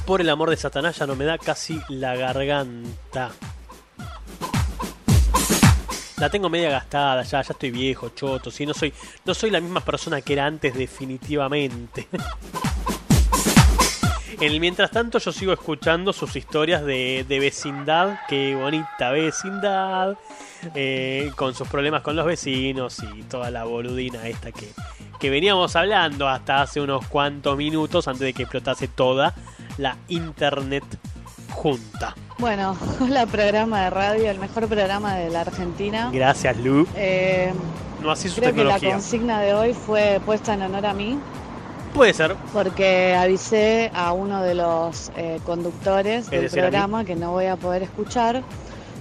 Por 0.10 0.22
el 0.22 0.30
amor 0.32 0.50
de 0.50 0.58
Satanás 0.58 0.98
ya 0.98 1.06
no 1.06 1.16
me 1.16 1.24
da 1.24 1.38
casi 1.38 1.80
la 1.88 2.16
garganta. 2.16 3.30
La 6.18 6.32
tengo 6.32 6.50
media 6.50 6.72
gastada, 6.72 7.22
ya, 7.22 7.44
ya 7.44 7.52
estoy 7.52 7.70
viejo, 7.70 8.10
choto, 8.10 8.50
sí, 8.50 8.66
no 8.66 8.74
soy, 8.74 8.92
no 9.24 9.36
soy 9.36 9.52
la 9.52 9.62
misma 9.62 9.82
persona 9.82 10.20
que 10.22 10.34
era 10.34 10.48
antes 10.48 10.74
definitivamente. 10.74 12.08
En 14.42 14.54
el 14.54 14.60
mientras 14.62 14.90
tanto 14.92 15.20
yo 15.20 15.34
sigo 15.34 15.52
escuchando 15.52 16.14
sus 16.14 16.34
historias 16.38 16.86
de, 16.86 17.26
de 17.28 17.40
vecindad, 17.40 18.20
qué 18.30 18.56
bonita 18.56 19.12
vecindad, 19.12 20.16
eh, 20.76 21.32
con 21.36 21.54
sus 21.54 21.68
problemas 21.68 22.02
con 22.04 22.16
los 22.16 22.26
vecinos 22.26 22.98
y 23.04 23.24
toda 23.24 23.52
la 23.52 23.66
boludina 23.66 24.26
esta 24.28 24.54
que, 24.54 24.70
que 25.20 25.30
veníamos 25.30 25.76
hablando 25.76 26.30
hasta 26.30 26.62
hace 26.62 26.80
unos 26.80 27.06
cuantos 27.08 27.58
minutos 27.58 28.08
antes 28.08 28.22
de 28.22 28.34
que 28.34 28.44
explotase 28.44 28.88
toda 28.88 29.34
la 29.78 29.98
internet 30.08 30.86
junta. 31.52 32.16
Bueno, 32.38 32.78
hola 33.02 33.26
programa 33.26 33.84
de 33.84 33.90
radio, 33.90 34.32
el 34.32 34.40
mejor 34.40 34.70
programa 34.70 35.16
de 35.16 35.30
la 35.32 35.42
Argentina. 35.42 36.10
Gracias, 36.14 36.56
Lu. 36.58 36.88
Eh, 36.96 37.52
No 38.02 38.12
así 38.12 38.30
su 38.30 38.36
creo 38.40 38.54
que 38.54 38.64
la 38.64 38.76
tecnología. 38.76 38.92
consigna 38.92 39.42
de 39.42 39.54
hoy 39.54 39.74
fue 39.74 40.22
puesta 40.26 40.54
en 40.54 40.62
honor 40.62 40.86
a 40.86 40.94
mí 40.94 41.20
Puede 42.00 42.14
ser. 42.14 42.36
porque 42.54 43.14
avisé 43.16 43.92
a 43.94 44.14
uno 44.14 44.42
de 44.42 44.56
los 44.56 45.12
eh, 45.18 45.40
conductores 45.46 46.26
¿Es 46.26 46.32
del 46.32 46.42
decir, 46.44 46.62
programa 46.62 47.04
que 47.04 47.16
no 47.16 47.32
voy 47.32 47.46
a 47.48 47.58
poder 47.58 47.84
escuchar 47.84 48.42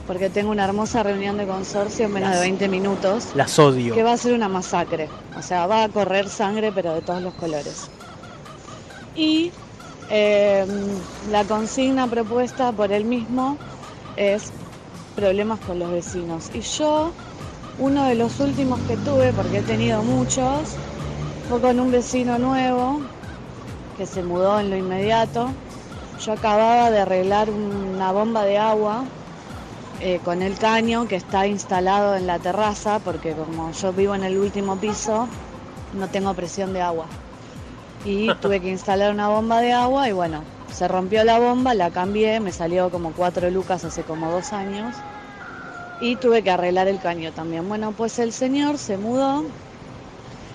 porque 0.07 0.31
tengo 0.31 0.51
una 0.51 0.65
hermosa 0.65 1.03
reunión 1.05 1.37
de 1.39 1.47
consorcio 1.47 2.07
en 2.07 2.13
menos 2.13 2.31
Las- 2.31 2.39
de 2.41 2.47
20 2.47 2.69
minutos. 2.69 3.27
Las 3.35 3.59
odio. 3.59 3.95
Que 3.95 4.03
va 4.03 4.13
a 4.13 4.17
ser 4.17 4.33
una 4.35 4.49
masacre. 4.49 5.09
O 5.39 5.43
sea, 5.43 5.67
va 5.67 5.85
a 5.85 5.89
correr 5.91 6.29
sangre, 6.29 6.73
pero 6.73 6.95
de 6.95 7.03
todos 7.03 7.23
los 7.23 7.35
colores. 7.35 7.89
Y 9.15 9.53
eh, 10.11 10.67
la 11.31 11.45
consigna 11.45 12.07
propuesta 12.09 12.73
por 12.73 12.91
él 12.91 13.05
mismo 13.05 13.59
es 14.17 14.51
problemas 15.15 15.61
con 15.61 15.79
los 15.79 15.91
vecinos. 15.93 16.51
Y 16.55 16.61
yo, 16.63 17.13
uno 17.79 18.05
de 18.07 18.15
los 18.15 18.41
últimos 18.41 18.81
que 18.89 18.97
tuve, 18.97 19.33
porque 19.35 19.59
he 19.59 19.63
tenido 19.63 20.03
muchos, 20.03 20.71
fue 21.49 21.63
con 21.63 21.81
un 21.81 21.91
vecino 21.91 22.39
nuevo 22.39 23.01
que 23.97 24.05
se 24.05 24.23
mudó 24.23 24.61
en 24.61 24.69
lo 24.69 24.77
inmediato. 24.77 25.49
Yo 26.21 26.33
acababa 26.33 26.91
de 26.91 27.01
arreglar 27.01 27.49
una 27.49 28.13
bomba 28.13 28.45
de 28.45 28.59
agua 28.59 29.05
eh, 30.01 30.21
con 30.25 30.43
el 30.43 30.59
caño 30.59 31.09
que 31.09 31.17
está 31.17 31.47
instalado 31.47 32.17
en 32.17 32.27
la 32.27 32.39
terraza, 32.39 32.99
porque 32.99 33.33
como 33.33 33.73
yo 33.73 33.93
vivo 33.95 34.15
en 34.15 34.25
el 34.25 34.37
último 34.37 34.77
piso, 34.77 35.27
no 35.95 36.07
tengo 36.09 36.35
presión 36.35 36.75
de 36.75 36.83
agua. 36.83 37.07
Y 38.05 38.29
tuve 38.43 38.61
que 38.61 38.69
instalar 38.69 39.11
una 39.11 39.29
bomba 39.29 39.63
de 39.63 39.73
agua 39.73 40.07
y 40.07 40.13
bueno, 40.13 40.43
se 40.71 40.87
rompió 40.87 41.25
la 41.25 41.39
bomba, 41.39 41.73
la 41.73 41.91
cambié, 41.91 42.41
me 42.41 42.53
salió 42.53 42.91
como 42.91 43.13
cuatro 43.13 43.49
lucas 43.51 43.87
hace 43.87 44.03
como 44.03 44.31
dos 44.31 44.53
años. 44.53 44.95
Y 46.03 46.17
tuve 46.17 46.43
que 46.43 46.51
arreglar 46.51 46.89
el 46.89 47.01
caño 47.01 47.33
también. 47.33 47.67
Bueno, 47.67 47.93
pues 47.93 48.19
el 48.19 48.35
señor 48.35 48.77
se 48.77 48.99
mudó 48.99 49.45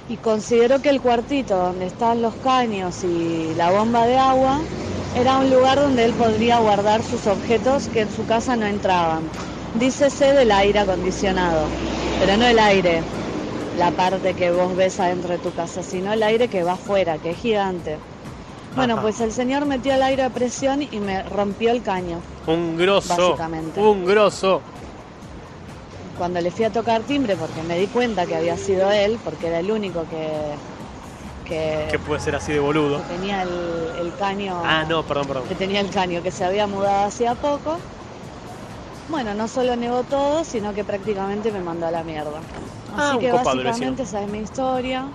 y 0.10 0.18
consideró 0.18 0.80
que 0.80 0.90
el 0.90 1.02
cuartito 1.02 1.56
donde 1.58 1.88
están 1.88 2.22
los 2.22 2.34
caños 2.36 3.04
y 3.04 3.54
la 3.56 3.72
bomba 3.72 4.06
de 4.06 4.18
agua 4.18 4.60
era 5.16 5.38
un 5.38 5.50
lugar 5.50 5.80
donde 5.80 6.06
él 6.06 6.14
podría 6.14 6.60
guardar 6.60 7.04
sus 7.04 7.26
objetos 7.28 7.88
que 7.88 8.02
en 8.02 8.12
su 8.12 8.26
casa 8.26 8.56
no 8.56 8.66
entraban. 8.66 9.24
Dícese 9.80 10.34
del 10.34 10.52
aire 10.52 10.80
acondicionado, 10.80 11.68
pero 12.20 12.38
no 12.38 12.46
el 12.46 12.60
aire, 12.60 13.02
la 13.78 13.92
parte 13.92 14.34
que 14.34 14.52
vos 14.52 14.76
ves 14.76 15.00
adentro 15.00 15.34
de 15.34 15.40
tu 15.40 15.52
casa, 15.52 15.82
sino 15.82 16.14
el 16.14 16.24
aire 16.24 16.48
que 16.48 16.64
va 16.64 16.74
afuera, 16.74 17.18
que 17.18 17.32
es 17.32 17.38
gigante. 17.38 17.98
Bueno, 18.76 18.94
Ajá. 18.96 19.04
pues 19.04 19.22
el 19.22 19.32
señor 19.32 19.66
metió 19.66 19.94
el 19.94 20.02
aire 20.02 20.24
a 20.24 20.30
presión 20.30 20.82
y 20.82 21.00
me 21.00 21.24
rompió 21.24 21.72
el 21.72 21.84
caño. 21.84 22.20
Un 22.48 22.76
grosso. 22.78 23.16
Básicamente. 23.16 23.80
Un 23.80 24.06
grosso. 24.06 24.62
Cuando 26.18 26.40
le 26.42 26.52
fui 26.52 26.66
a 26.66 26.70
tocar 26.72 27.02
timbre, 27.04 27.36
porque 27.36 27.64
me 27.64 27.78
di 27.78 27.88
cuenta 27.88 28.26
que 28.26 28.36
había 28.36 28.56
sido 28.58 28.92
él, 28.92 29.20
porque 29.24 29.48
era 29.48 29.60
el 29.60 29.72
único 29.72 30.06
que, 30.10 30.30
que, 31.46 31.88
Que 31.90 32.00
puede 32.00 32.20
ser 32.22 32.36
así 32.36 32.52
de 32.54 32.60
boludo. 32.60 32.98
que 33.00 33.16
tenía 33.16 33.42
el, 33.42 33.92
el 34.00 34.16
caño 34.18 34.62
Ah, 34.64 34.86
no, 34.88 35.04
perdón, 35.04 35.28
perdón. 35.28 35.44
que 35.50 35.56
tenía 35.56 35.80
el 35.80 35.90
caño, 35.90 36.22
que 36.22 36.32
se 36.32 36.46
había 36.46 36.68
mudado 36.68 37.08
hacía 37.08 37.34
poco. 37.36 37.78
Bueno, 39.10 39.34
no 39.34 39.48
solo 39.48 39.76
negó 39.76 40.04
todo, 40.04 40.44
sino 40.44 40.74
que 40.74 40.84
prácticamente 40.84 41.52
me 41.52 41.60
mandó 41.60 41.88
a 41.88 41.92
la 41.92 42.04
mierda. 42.04 42.40
Ah, 42.96 43.10
Así 43.12 43.20
que 43.20 43.32
básicamente 43.32 44.04
esa 44.04 44.22
es 44.22 44.30
mi 44.30 44.40
historia. 44.40 45.06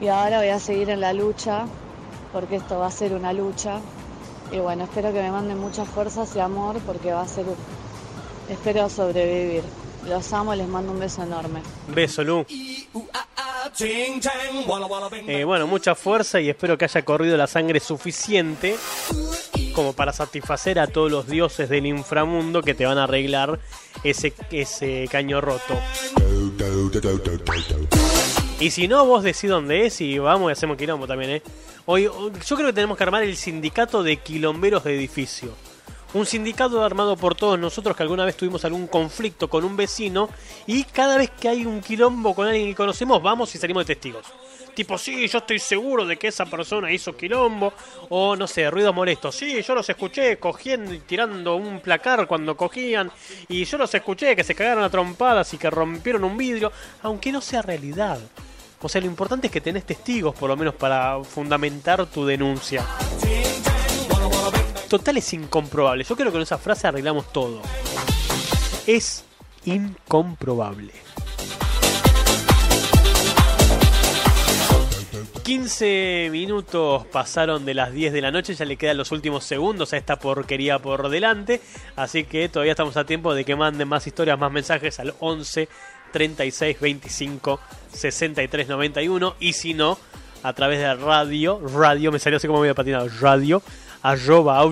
Y 0.00 0.08
ahora 0.08 0.38
voy 0.38 0.48
a 0.48 0.58
seguir 0.60 0.90
en 0.90 1.00
la 1.00 1.12
lucha, 1.12 1.64
porque 2.32 2.56
esto 2.56 2.78
va 2.80 2.88
a 2.88 2.90
ser 2.90 3.14
una 3.14 3.32
lucha. 3.32 3.78
Y 4.52 4.58
bueno, 4.58 4.84
espero 4.84 5.12
que 5.12 5.22
me 5.22 5.30
manden 5.30 5.58
muchas 5.58 5.88
fuerzas 5.88 6.34
y 6.36 6.40
amor, 6.40 6.76
porque 6.84 7.12
va 7.12 7.22
a 7.22 7.28
ser... 7.28 7.46
Espero 8.50 8.88
sobrevivir. 8.90 9.62
Los 10.08 10.32
amo, 10.32 10.54
les 10.54 10.68
mando 10.68 10.92
un 10.92 11.00
beso 11.00 11.22
enorme. 11.22 11.60
Beso, 11.88 12.22
Lu. 12.22 12.46
Eh, 15.26 15.44
bueno, 15.44 15.66
mucha 15.66 15.94
fuerza 15.94 16.40
y 16.40 16.48
espero 16.48 16.78
que 16.78 16.84
haya 16.84 17.04
corrido 17.04 17.36
la 17.36 17.46
sangre 17.46 17.80
suficiente 17.80 18.76
como 19.74 19.92
para 19.92 20.12
satisfacer 20.12 20.78
a 20.78 20.86
todos 20.86 21.10
los 21.10 21.26
dioses 21.26 21.68
del 21.68 21.86
inframundo 21.86 22.62
que 22.62 22.74
te 22.74 22.86
van 22.86 22.96
a 22.98 23.04
arreglar 23.04 23.58
ese, 24.04 24.32
ese 24.50 25.06
caño 25.10 25.40
roto. 25.40 25.78
Y 28.58 28.70
si 28.70 28.88
no, 28.88 29.04
vos 29.04 29.22
decís 29.22 29.50
dónde 29.50 29.86
es 29.86 30.00
y 30.00 30.18
vamos 30.18 30.50
y 30.50 30.52
hacemos 30.52 30.78
quilombo 30.78 31.06
también, 31.06 31.30
¿eh? 31.32 31.42
Hoy, 31.84 32.04
yo 32.04 32.56
creo 32.56 32.68
que 32.68 32.72
tenemos 32.72 32.96
que 32.96 33.04
armar 33.04 33.22
el 33.22 33.36
sindicato 33.36 34.02
de 34.02 34.16
quilomberos 34.16 34.84
de 34.84 34.96
edificio. 34.96 35.50
Un 36.16 36.24
sindicato 36.24 36.82
armado 36.82 37.14
por 37.14 37.34
todos 37.34 37.58
nosotros 37.58 37.94
que 37.94 38.02
alguna 38.02 38.24
vez 38.24 38.38
tuvimos 38.38 38.64
algún 38.64 38.86
conflicto 38.86 39.50
con 39.50 39.64
un 39.64 39.76
vecino 39.76 40.30
y 40.66 40.84
cada 40.84 41.18
vez 41.18 41.28
que 41.38 41.46
hay 41.46 41.66
un 41.66 41.82
quilombo 41.82 42.34
con 42.34 42.48
alguien 42.48 42.68
que 42.68 42.74
conocemos 42.74 43.22
vamos 43.22 43.54
y 43.54 43.58
salimos 43.58 43.86
de 43.86 43.94
testigos. 43.94 44.24
Tipo, 44.74 44.96
sí, 44.96 45.28
yo 45.28 45.38
estoy 45.38 45.58
seguro 45.58 46.06
de 46.06 46.16
que 46.16 46.28
esa 46.28 46.46
persona 46.46 46.90
hizo 46.90 47.14
quilombo. 47.14 47.74
O 48.08 48.34
no 48.34 48.46
sé, 48.46 48.70
ruido 48.70 48.94
molesto. 48.94 49.30
Sí, 49.30 49.60
yo 49.62 49.74
los 49.74 49.90
escuché 49.90 50.38
cogiendo 50.38 50.94
y 50.94 51.00
tirando 51.00 51.56
un 51.56 51.80
placar 51.80 52.26
cuando 52.26 52.56
cogían. 52.56 53.10
Y 53.48 53.66
yo 53.66 53.76
los 53.76 53.94
escuché 53.94 54.34
que 54.34 54.44
se 54.44 54.54
cagaron 54.54 54.84
a 54.84 54.90
trompadas 54.90 55.52
y 55.52 55.58
que 55.58 55.68
rompieron 55.68 56.24
un 56.24 56.38
vidrio. 56.38 56.72
Aunque 57.02 57.30
no 57.30 57.42
sea 57.42 57.60
realidad. 57.60 58.18
O 58.80 58.88
sea, 58.88 59.02
lo 59.02 59.06
importante 59.06 59.48
es 59.48 59.52
que 59.52 59.60
tenés 59.60 59.84
testigos, 59.84 60.34
por 60.34 60.48
lo 60.48 60.56
menos, 60.56 60.74
para 60.74 61.22
fundamentar 61.24 62.06
tu 62.06 62.24
denuncia. 62.24 62.86
Total 64.88 65.16
es 65.16 65.32
incomprobable. 65.32 66.04
Yo 66.04 66.14
creo 66.14 66.28
que 66.28 66.32
con 66.32 66.42
esa 66.42 66.58
frase 66.58 66.86
arreglamos 66.86 67.32
todo. 67.32 67.60
Es 68.86 69.24
incomprobable. 69.64 70.92
15 75.42 76.28
minutos 76.32 77.06
pasaron 77.06 77.64
de 77.64 77.74
las 77.74 77.92
10 77.92 78.12
de 78.12 78.20
la 78.20 78.32
noche, 78.32 78.54
ya 78.54 78.64
le 78.64 78.76
quedan 78.76 78.96
los 78.96 79.12
últimos 79.12 79.44
segundos 79.44 79.92
a 79.92 79.96
esta 79.96 80.18
porquería 80.18 80.80
por 80.80 81.08
delante, 81.08 81.60
así 81.94 82.24
que 82.24 82.48
todavía 82.48 82.72
estamos 82.72 82.96
a 82.96 83.06
tiempo 83.06 83.32
de 83.32 83.44
que 83.44 83.54
manden 83.54 83.86
más 83.86 84.08
historias, 84.08 84.36
más 84.40 84.50
mensajes 84.50 84.98
al 84.98 85.14
11 85.20 85.68
36 86.12 86.80
25 86.80 87.60
63 87.92 88.66
91 88.66 89.36
y 89.38 89.52
si 89.52 89.72
no, 89.72 89.98
a 90.42 90.52
través 90.52 90.80
de 90.80 90.92
radio, 90.96 91.60
radio, 91.60 92.10
me 92.10 92.18
salió 92.18 92.38
así 92.38 92.48
como 92.48 92.60
medio 92.60 92.74
patinado, 92.74 93.08
radio 93.20 93.62
arroba. 94.10 94.64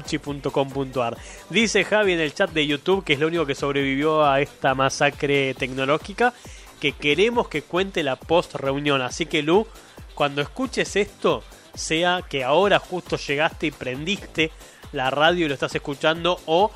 Dice 1.50 1.84
Javi 1.84 2.12
en 2.12 2.20
el 2.20 2.34
chat 2.34 2.50
de 2.50 2.66
YouTube, 2.66 3.04
que 3.04 3.14
es 3.14 3.18
lo 3.20 3.26
único 3.26 3.46
que 3.46 3.54
sobrevivió 3.54 4.24
a 4.24 4.40
esta 4.40 4.74
masacre 4.74 5.54
tecnológica, 5.54 6.32
que 6.80 6.92
queremos 6.92 7.48
que 7.48 7.62
cuente 7.62 8.02
la 8.02 8.16
post 8.16 8.54
reunión. 8.54 9.02
Así 9.02 9.26
que 9.26 9.42
Lu, 9.42 9.66
cuando 10.14 10.42
escuches 10.42 10.96
esto, 10.96 11.42
sea 11.74 12.22
que 12.28 12.44
ahora 12.44 12.78
justo 12.78 13.16
llegaste 13.16 13.66
y 13.66 13.70
prendiste 13.70 14.52
la 14.92 15.10
radio 15.10 15.44
y 15.44 15.48
lo 15.48 15.54
estás 15.54 15.74
escuchando 15.74 16.38
o 16.46 16.70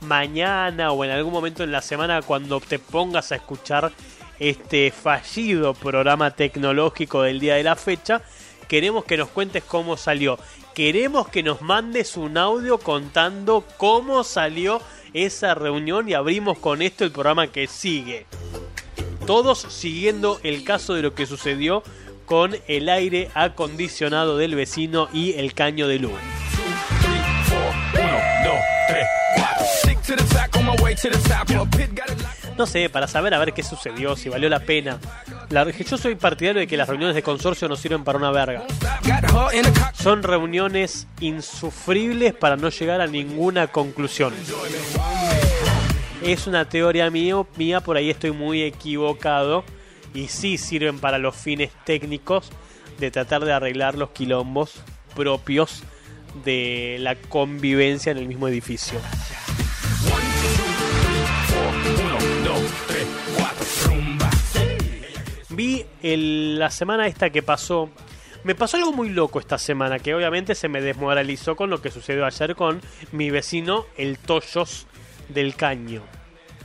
mañana 0.00 0.92
o 0.92 1.04
en 1.04 1.10
algún 1.10 1.32
momento 1.32 1.62
en 1.62 1.72
la 1.72 1.82
semana 1.82 2.22
cuando 2.22 2.60
te 2.60 2.78
pongas 2.78 3.32
a 3.32 3.36
escuchar 3.36 3.92
este 4.38 4.90
fallido 4.90 5.74
programa 5.74 6.30
tecnológico 6.30 7.22
del 7.22 7.40
día 7.40 7.56
de 7.56 7.62
la 7.62 7.76
fecha, 7.76 8.22
queremos 8.68 9.04
que 9.04 9.16
nos 9.16 9.28
cuentes 9.28 9.62
cómo 9.64 9.96
salió. 9.96 10.38
Queremos 10.80 11.28
que 11.28 11.42
nos 11.42 11.60
mandes 11.60 12.16
un 12.16 12.38
audio 12.38 12.78
contando 12.78 13.66
cómo 13.76 14.24
salió 14.24 14.80
esa 15.12 15.54
reunión 15.54 16.08
y 16.08 16.14
abrimos 16.14 16.58
con 16.58 16.80
esto 16.80 17.04
el 17.04 17.12
programa 17.12 17.48
que 17.48 17.66
sigue. 17.66 18.24
Todos 19.26 19.58
siguiendo 19.58 20.40
el 20.42 20.64
caso 20.64 20.94
de 20.94 21.02
lo 21.02 21.14
que 21.14 21.26
sucedió 21.26 21.82
con 22.24 22.56
el 22.66 22.88
aire 22.88 23.28
acondicionado 23.34 24.38
del 24.38 24.54
vecino 24.54 25.10
y 25.12 25.34
el 25.34 25.52
caño 25.52 25.86
de 25.86 25.98
luz. 25.98 26.18
No 32.56 32.66
sé, 32.66 32.90
para 32.90 33.06
saber 33.06 33.32
a 33.32 33.38
ver 33.38 33.52
qué 33.52 33.62
sucedió, 33.62 34.16
si 34.16 34.28
valió 34.28 34.48
la 34.48 34.60
pena. 34.60 34.98
La, 35.48 35.68
yo 35.70 35.96
soy 35.96 36.14
partidario 36.14 36.60
de 36.60 36.66
que 36.66 36.76
las 36.76 36.88
reuniones 36.88 37.14
de 37.14 37.22
consorcio 37.22 37.68
no 37.68 37.76
sirven 37.76 38.04
para 38.04 38.18
una 38.18 38.30
verga. 38.30 38.64
Son 39.94 40.22
reuniones 40.22 41.06
insufribles 41.20 42.34
para 42.34 42.56
no 42.56 42.68
llegar 42.68 43.00
a 43.00 43.06
ninguna 43.06 43.68
conclusión. 43.68 44.34
Es 46.22 46.46
una 46.46 46.68
teoría 46.68 47.10
mía, 47.10 47.36
mía, 47.56 47.80
por 47.80 47.96
ahí 47.96 48.10
estoy 48.10 48.32
muy 48.32 48.62
equivocado. 48.62 49.64
Y 50.12 50.28
sí 50.28 50.58
sirven 50.58 50.98
para 50.98 51.18
los 51.18 51.36
fines 51.36 51.70
técnicos 51.84 52.50
de 52.98 53.10
tratar 53.10 53.44
de 53.44 53.52
arreglar 53.52 53.96
los 53.96 54.10
quilombos 54.10 54.74
propios 55.14 55.82
de 56.44 56.96
la 57.00 57.14
convivencia 57.14 58.12
en 58.12 58.18
el 58.18 58.26
mismo 58.26 58.48
edificio. 58.48 58.98
Vi 65.50 65.84
el- 66.02 66.58
la 66.58 66.70
semana 66.70 67.06
esta 67.06 67.30
que 67.30 67.42
pasó. 67.42 67.90
Me 68.44 68.54
pasó 68.54 68.76
algo 68.78 68.92
muy 68.92 69.10
loco 69.10 69.38
esta 69.38 69.58
semana, 69.58 69.98
que 69.98 70.14
obviamente 70.14 70.54
se 70.54 70.68
me 70.68 70.80
desmoralizó 70.80 71.56
con 71.56 71.68
lo 71.68 71.82
que 71.82 71.90
sucedió 71.90 72.24
ayer 72.24 72.54
con 72.54 72.80
mi 73.12 73.30
vecino, 73.30 73.84
el 73.96 74.16
Toyos 74.18 74.86
del 75.28 75.54
Caño. 75.56 76.02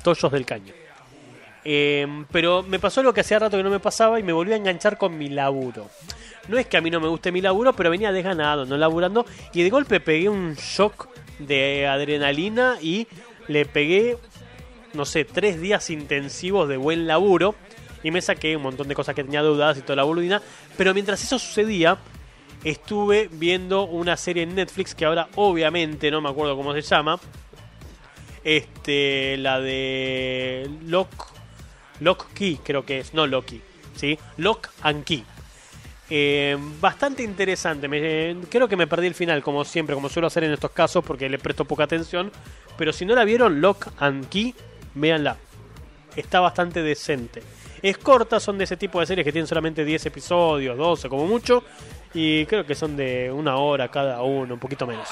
Toyos 0.04 0.32
del 0.32 0.46
Caño. 0.46 0.74
Eh, 1.66 2.08
pero 2.32 2.64
me 2.64 2.80
pasó 2.80 3.02
lo 3.04 3.14
que 3.14 3.22
hacía 3.22 3.40
rato 3.40 3.58
que 3.58 3.64
no 3.64 3.72
me 3.72 3.80
pasaba 3.80 4.20
y 4.20 4.24
me 4.24 4.32
volví 4.32 4.54
a 4.54 4.56
enganchar 4.56 4.98
con 4.98 5.18
mi 5.18 5.30
laburo. 5.30 5.90
No 6.48 6.58
es 6.60 6.68
que 6.68 6.78
a 6.78 6.82
mí 6.82 6.92
no 6.92 7.00
me 7.02 7.08
guste 7.08 7.32
mi 7.32 7.42
laburo, 7.42 7.74
pero 7.74 7.90
venía 7.90 8.12
desganado, 8.12 8.66
no 8.66 8.78
laburando. 8.78 9.26
Y 9.52 9.64
de 9.64 9.70
golpe 9.72 10.00
pegué 10.00 10.30
un 10.30 10.54
shock 10.54 11.10
de 11.40 11.88
adrenalina 11.88 12.78
y 12.82 13.08
le 13.48 13.66
pegué, 13.66 14.18
no 14.94 15.06
sé, 15.06 15.26
tres 15.26 15.60
días 15.60 15.90
intensivos 15.90 16.68
de 16.68 16.78
buen 16.78 17.08
laburo. 17.08 17.56
Y 18.04 18.12
me 18.12 18.22
saqué 18.22 18.56
un 18.56 18.64
montón 18.64 18.88
de 18.88 18.94
cosas 18.94 19.16
que 19.16 19.24
tenía 19.24 19.42
dudas 19.42 19.78
y 19.78 19.82
toda 19.82 19.96
la 19.96 20.04
boludina. 20.04 20.42
Pero 20.78 20.94
mientras 20.94 21.24
eso 21.24 21.40
sucedía, 21.40 21.98
estuve 22.64 23.30
viendo 23.32 23.86
una 23.86 24.16
serie 24.18 24.44
en 24.44 24.56
Netflix 24.56 24.94
que 24.94 25.06
ahora 25.06 25.28
obviamente 25.36 26.12
no 26.12 26.22
me 26.22 26.30
acuerdo 26.30 26.56
cómo 26.56 26.74
se 26.74 26.82
llama. 26.82 27.20
Este, 28.44 29.38
la 29.38 29.60
de 29.60 30.70
Lock, 30.86 31.10
Lock 32.00 32.32
Key, 32.34 32.60
creo 32.64 32.86
que 32.86 33.00
es, 33.00 33.16
no 33.16 33.26
Loki, 33.26 33.62
¿sí? 33.96 34.20
Lock 34.38 34.70
and 34.84 35.04
Key. 35.04 35.24
Eh, 36.10 36.58
bastante 36.80 37.24
interesante. 37.24 37.88
Me- 37.88 38.36
creo 38.50 38.68
que 38.68 38.76
me 38.76 38.88
perdí 38.88 39.08
el 39.08 39.16
final, 39.16 39.42
como 39.42 39.64
siempre, 39.66 39.96
como 39.96 40.10
suelo 40.10 40.28
hacer 40.28 40.44
en 40.44 40.52
estos 40.52 40.72
casos, 40.72 41.04
porque 41.04 41.28
le 41.30 41.40
presto 41.40 41.66
poca 41.66 41.84
atención. 41.86 42.32
Pero 42.78 42.94
si 42.94 43.06
no 43.06 43.16
la 43.16 43.24
vieron, 43.24 43.62
Lock 43.62 43.88
and 44.00 44.28
Key, 44.30 44.54
véanla. 44.94 45.38
Está 46.16 46.40
bastante 46.40 46.82
decente. 46.82 47.42
Es 47.82 47.98
corta, 47.98 48.40
son 48.40 48.58
de 48.58 48.64
ese 48.64 48.78
tipo 48.78 49.00
de 49.00 49.06
series 49.06 49.26
que 49.26 49.32
tienen 49.32 49.48
solamente 49.48 49.84
10 49.84 50.06
episodios, 50.06 50.78
12 50.78 51.10
como 51.10 51.26
mucho. 51.26 51.64
Y 52.14 52.46
creo 52.46 52.66
que 52.66 52.76
son 52.76 52.96
de 52.96 53.32
una 53.32 53.58
hora 53.58 53.90
cada 53.90 54.22
uno, 54.22 54.54
un 54.54 54.60
poquito 54.60 54.88
menos. 54.88 55.08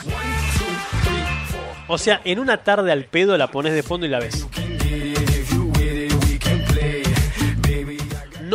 O 1.87 1.97
sea, 1.97 2.21
en 2.23 2.39
una 2.39 2.63
tarde 2.63 2.91
al 2.91 3.05
pedo 3.05 3.37
la 3.37 3.47
pones 3.47 3.73
de 3.73 3.83
fondo 3.83 4.05
y 4.05 4.09
la 4.09 4.19
ves. 4.19 4.47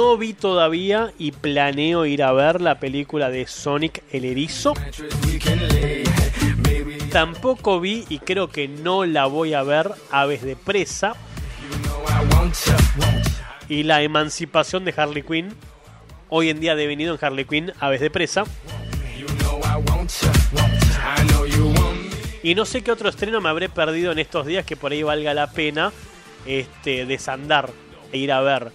No 0.09 0.17
vi 0.17 0.33
todavía 0.33 1.13
y 1.19 1.33
planeo 1.33 2.07
ir 2.07 2.23
a 2.23 2.33
ver 2.33 2.63
la 2.63 2.81
película 2.81 3.29
de 3.29 3.47
Sonic 3.47 4.03
el 4.11 4.25
Erizo. 4.25 4.73
Tampoco 7.13 7.79
vi 7.79 8.07
y 8.09 8.19
creo 8.19 8.49
que 8.49 8.69
no 8.69 9.05
la 9.05 9.27
voy 9.27 9.53
a 9.53 9.63
ver 9.63 9.91
Aves 10.11 10.41
de 10.41 10.57
Presa. 10.57 11.13
Y 13.69 13.83
la 13.83 14.01
emancipación 14.01 14.87
de 14.87 14.95
Harley 14.97 15.23
Quinn. 15.23 15.55
Hoy 16.31 16.49
en 16.49 16.61
día 16.61 16.75
devenido 16.75 17.13
en 17.15 17.23
Harley 17.23 17.45
Quinn 17.45 17.75
Aves 17.79 18.01
de 18.01 18.09
Presa. 18.09 18.45
Y 22.43 22.55
no 22.55 22.65
sé 22.65 22.81
qué 22.81 22.93
otro 22.93 23.11
estreno 23.11 23.43
me 23.43 23.51
habré 23.51 23.69
perdido 23.69 24.13
en 24.13 24.21
estos 24.21 24.47
días 24.47 24.65
que 24.65 24.75
por 24.75 24.91
ahí 24.91 25.03
valga 25.03 25.35
la 25.35 25.51
pena 25.51 25.93
este, 26.47 27.05
desandar 27.05 27.69
e 28.11 28.17
ir 28.17 28.33
a 28.33 28.41
ver 28.41 28.73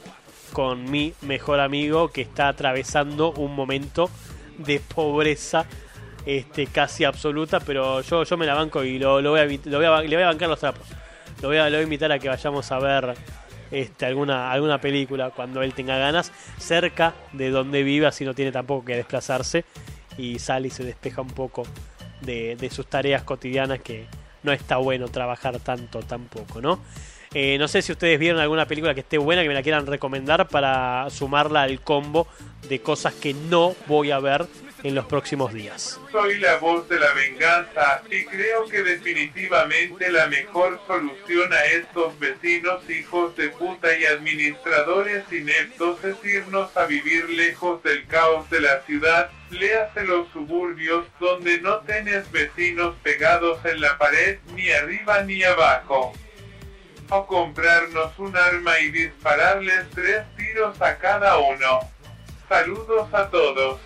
con 0.53 0.89
mi 0.89 1.13
mejor 1.21 1.59
amigo 1.59 2.09
que 2.09 2.21
está 2.21 2.47
atravesando 2.47 3.33
un 3.33 3.55
momento 3.55 4.09
de 4.59 4.79
pobreza 4.79 5.65
este, 6.25 6.67
casi 6.67 7.03
absoluta, 7.03 7.59
pero 7.59 8.01
yo, 8.01 8.23
yo 8.23 8.37
me 8.37 8.45
la 8.45 8.53
banco 8.53 8.83
y 8.83 8.97
lo, 8.99 9.19
lo 9.21 9.31
voy 9.31 9.39
a, 9.41 9.45
lo 9.45 9.77
voy 9.77 9.85
a- 9.85 10.01
le 10.01 10.15
voy 10.15 10.23
a 10.23 10.27
bancar 10.27 10.47
los 10.47 10.59
trapos. 10.59 10.87
Lo 11.41 11.49
voy 11.49 11.57
a, 11.57 11.65
lo 11.65 11.71
voy 11.71 11.79
a 11.81 11.83
invitar 11.83 12.11
a 12.11 12.19
que 12.19 12.29
vayamos 12.29 12.71
a 12.71 12.79
ver 12.79 13.15
este, 13.71 14.05
alguna, 14.05 14.51
alguna 14.51 14.79
película 14.79 15.31
cuando 15.31 15.61
él 15.63 15.73
tenga 15.73 15.97
ganas, 15.97 16.31
cerca 16.59 17.13
de 17.33 17.49
donde 17.49 17.83
vive, 17.83 18.05
así 18.07 18.23
no 18.23 18.33
tiene 18.33 18.51
tampoco 18.51 18.85
que 18.85 18.95
desplazarse 18.95 19.65
y 20.17 20.39
sale 20.39 20.67
y 20.67 20.71
se 20.71 20.83
despeja 20.83 21.21
un 21.21 21.29
poco 21.31 21.63
de, 22.21 22.55
de 22.55 22.69
sus 22.69 22.85
tareas 22.85 23.23
cotidianas 23.23 23.79
que 23.81 24.05
no 24.43 24.53
está 24.53 24.77
bueno 24.77 25.07
trabajar 25.07 25.59
tanto 25.59 25.99
tampoco, 26.01 26.61
¿no? 26.61 26.79
Eh, 27.33 27.57
no 27.57 27.67
sé 27.67 27.81
si 27.81 27.91
ustedes 27.91 28.19
vieron 28.19 28.39
alguna 28.39 28.67
película 28.67 28.93
que 28.93 28.99
esté 28.99 29.17
buena 29.17 29.41
que 29.41 29.47
me 29.47 29.55
la 29.55 29.63
quieran 29.63 29.87
recomendar 29.87 30.47
para 30.47 31.09
sumarla 31.09 31.63
al 31.63 31.81
combo 31.81 32.27
de 32.69 32.79
cosas 32.79 33.13
que 33.13 33.33
no 33.33 33.75
voy 33.87 34.11
a 34.11 34.19
ver 34.19 34.45
en 34.83 34.95
los 34.95 35.05
próximos 35.05 35.53
días. 35.53 35.99
Soy 36.11 36.39
la 36.39 36.57
voz 36.57 36.87
de 36.89 36.99
la 36.99 37.11
venganza 37.13 38.03
y 38.09 38.25
creo 38.25 38.65
que 38.65 38.83
definitivamente 38.83 40.11
la 40.11 40.27
mejor 40.27 40.79
solución 40.85 41.51
a 41.53 41.65
estos 41.65 42.19
vecinos 42.19 42.87
hijos 42.89 43.35
de 43.37 43.49
puta 43.49 43.97
y 43.97 44.05
administradores 44.05 45.23
ineptos 45.31 46.03
es 46.03 46.17
irnos 46.25 46.75
a 46.75 46.85
vivir 46.85 47.29
lejos 47.29 47.81
del 47.83 48.05
caos 48.07 48.49
de 48.49 48.59
la 48.59 48.81
ciudad, 48.81 49.31
léase 49.49 50.03
los 50.03 50.27
suburbios 50.31 51.05
donde 51.19 51.61
no 51.61 51.79
tenés 51.79 52.29
vecinos 52.31 52.95
pegados 53.03 53.63
en 53.65 53.79
la 53.79 53.97
pared 53.97 54.39
ni 54.53 54.69
arriba 54.69 55.23
ni 55.23 55.43
abajo. 55.43 56.13
O 57.09 57.25
comprarnos 57.25 58.17
un 58.17 58.35
arma 58.35 58.79
y 58.79 58.91
dispararles 58.91 59.89
tres 59.93 60.23
tiros 60.37 60.81
a 60.81 60.97
cada 60.97 61.37
uno. 61.37 61.79
Saludos 62.49 63.07
a 63.13 63.29
todos. 63.29 63.79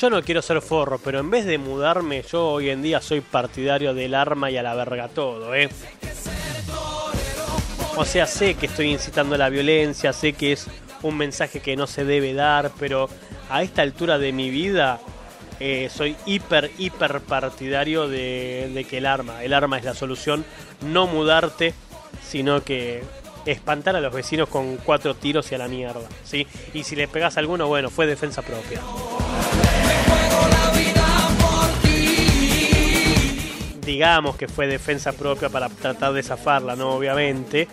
Yo 0.00 0.08
no 0.08 0.22
quiero 0.22 0.40
ser 0.40 0.62
forro, 0.62 0.98
pero 0.98 1.20
en 1.20 1.30
vez 1.30 1.44
de 1.44 1.58
mudarme, 1.58 2.22
yo 2.22 2.46
hoy 2.46 2.70
en 2.70 2.82
día 2.82 3.00
soy 3.00 3.20
partidario 3.20 3.92
del 3.92 4.14
arma 4.14 4.50
y 4.50 4.56
a 4.56 4.62
la 4.62 4.74
verga 4.74 5.08
todo, 5.08 5.54
¿eh? 5.54 5.68
O 7.96 8.04
sea, 8.06 8.26
sé 8.26 8.54
que 8.54 8.66
estoy 8.66 8.90
incitando 8.90 9.34
a 9.34 9.38
la 9.38 9.50
violencia, 9.50 10.14
sé 10.14 10.32
que 10.32 10.52
es 10.52 10.66
un 11.02 11.18
mensaje 11.18 11.60
que 11.60 11.76
no 11.76 11.86
se 11.86 12.06
debe 12.06 12.32
dar, 12.32 12.70
pero 12.78 13.10
a 13.50 13.62
esta 13.62 13.82
altura 13.82 14.16
de 14.16 14.32
mi 14.32 14.48
vida 14.48 14.98
eh, 15.60 15.90
soy 15.94 16.16
hiper, 16.24 16.70
hiper 16.78 17.20
partidario 17.20 18.08
de, 18.08 18.70
de 18.72 18.84
que 18.84 18.98
el 18.98 19.06
arma, 19.06 19.44
el 19.44 19.52
arma 19.52 19.76
es 19.76 19.84
la 19.84 19.94
solución, 19.94 20.44
no 20.80 21.06
mudarte, 21.06 21.74
sino 22.26 22.62
que 22.62 23.02
espantar 23.46 23.96
a 23.96 24.00
los 24.00 24.12
vecinos 24.12 24.48
con 24.48 24.76
cuatro 24.78 25.14
tiros 25.14 25.50
y 25.52 25.54
a 25.54 25.58
la 25.58 25.68
mierda, 25.68 26.00
¿sí? 26.24 26.46
Y 26.74 26.84
si 26.84 26.94
le 26.96 27.08
pegas 27.08 27.36
a 27.36 27.40
alguno, 27.40 27.66
bueno, 27.66 27.90
fue 27.90 28.06
defensa 28.06 28.42
propia. 28.42 28.80
Digamos 33.84 34.36
que 34.36 34.46
fue 34.46 34.66
defensa 34.68 35.12
propia 35.12 35.48
para 35.48 35.68
tratar 35.68 36.12
de 36.12 36.22
zafarla, 36.22 36.76
¿no? 36.76 36.90
Obviamente, 36.94 37.66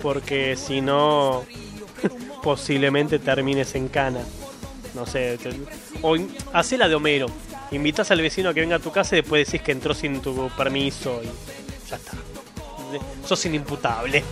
porque 0.00 0.54
si 0.56 0.80
no, 0.80 1.44
posiblemente 2.42 3.18
termines 3.18 3.74
en 3.74 3.88
cana. 3.88 4.20
No 4.94 5.04
sé, 5.04 5.36
o 6.02 6.16
in- 6.16 6.32
hacé 6.52 6.78
la 6.78 6.88
de 6.88 6.94
Homero. 6.94 7.26
Invitas 7.72 8.10
al 8.12 8.20
vecino 8.22 8.50
a 8.50 8.54
que 8.54 8.60
venga 8.60 8.76
a 8.76 8.78
tu 8.78 8.92
casa 8.92 9.16
y 9.16 9.20
después 9.20 9.46
decís 9.46 9.60
que 9.62 9.72
entró 9.72 9.92
sin 9.94 10.22
tu 10.22 10.48
permiso 10.56 11.20
y 11.22 11.90
ya 11.90 11.96
está. 11.96 12.12
Sos 13.24 13.44
inimputable. 13.46 14.24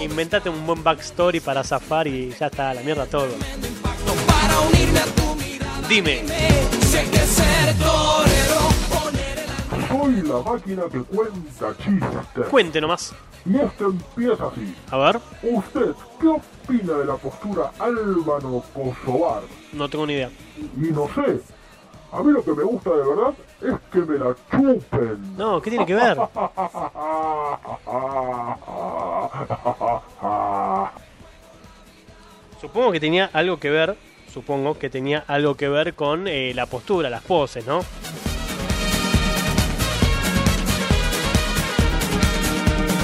Inventate 0.00 0.48
un 0.48 0.66
buen 0.66 0.82
backstory 0.82 1.40
para 1.40 1.62
zafar 1.64 2.06
y 2.06 2.30
ya 2.38 2.46
está, 2.46 2.72
la 2.74 2.82
mierda 2.82 3.06
todo. 3.06 3.28
Dime. 5.88 6.22
Soy 9.88 10.22
la 10.22 10.38
máquina 10.42 10.82
que 10.92 11.00
cuenta 11.02 11.74
chistes. 11.78 12.46
Cuente 12.50 12.80
nomás. 12.80 13.14
Y 13.46 13.56
este 13.56 13.84
empieza 13.84 14.48
así. 14.48 14.74
A 14.90 14.98
ver, 14.98 15.20
¿Usted 15.42 15.92
qué 16.20 16.28
opina 16.28 16.92
de 16.94 17.04
la 17.06 17.16
postura 17.16 17.72
Álvaro 17.78 18.62
Kosovar? 18.74 19.42
no 19.72 19.88
tengo 19.88 20.06
ni 20.06 20.14
idea. 20.14 20.30
Y 20.76 20.90
no 20.92 21.08
sé. 21.14 21.40
A 22.10 22.22
mí 22.22 22.32
lo 22.32 22.42
que 22.42 22.52
me 22.52 22.62
gusta 22.62 22.90
de 22.90 23.06
verdad 23.06 23.34
es 23.60 23.74
que 23.92 23.98
me 23.98 24.18
la 24.18 24.34
chupen. 24.50 25.36
No, 25.36 25.60
¿qué 25.60 25.70
tiene 25.70 25.84
que 25.84 25.94
ver? 25.94 26.16
Supongo 32.60 32.92
que 32.92 33.00
tenía 33.00 33.30
algo 33.32 33.58
que 33.58 33.70
ver, 33.70 33.96
supongo 34.32 34.78
que 34.78 34.90
tenía 34.90 35.22
algo 35.28 35.54
que 35.54 35.68
ver 35.68 35.94
con 35.94 36.26
eh, 36.26 36.52
la 36.54 36.66
postura, 36.66 37.08
las 37.08 37.22
poses, 37.22 37.64
¿no? 37.66 37.84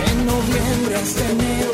En 0.09 0.27
noviembre 0.27 0.95
hasta 0.97 1.31
enero. 1.31 1.71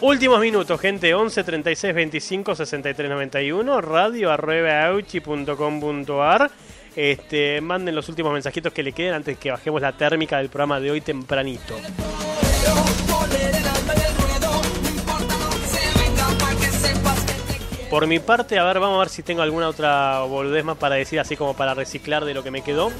Últimos 0.00 0.38
minutos, 0.38 0.80
gente. 0.80 1.14
11 1.14 1.44
36 1.44 1.94
25 1.94 2.54
63 2.54 3.10
91. 3.10 3.80
Radio 3.80 4.30
arroba. 4.30 4.90
Este, 6.96 7.60
manden 7.60 7.94
los 7.94 8.08
últimos 8.08 8.32
mensajitos 8.32 8.72
que 8.72 8.82
le 8.82 8.92
queden 8.92 9.14
antes 9.14 9.36
que 9.38 9.50
bajemos 9.50 9.82
la 9.82 9.92
térmica 9.92 10.38
del 10.38 10.48
programa 10.48 10.78
de 10.80 10.90
hoy 10.90 11.00
tempranito. 11.00 11.74
Por 17.90 18.06
mi 18.06 18.18
parte, 18.18 18.58
a 18.58 18.64
ver, 18.64 18.80
vamos 18.80 18.96
a 18.96 18.98
ver 19.00 19.08
si 19.08 19.22
tengo 19.22 19.42
alguna 19.42 19.68
otra 19.68 20.20
boludez 20.22 20.64
más 20.64 20.76
para 20.76 20.96
decir, 20.96 21.20
así 21.20 21.36
como 21.36 21.54
para 21.54 21.74
reciclar 21.74 22.24
de 22.24 22.34
lo 22.34 22.42
que 22.42 22.50
me 22.50 22.62
quedó. 22.62 22.90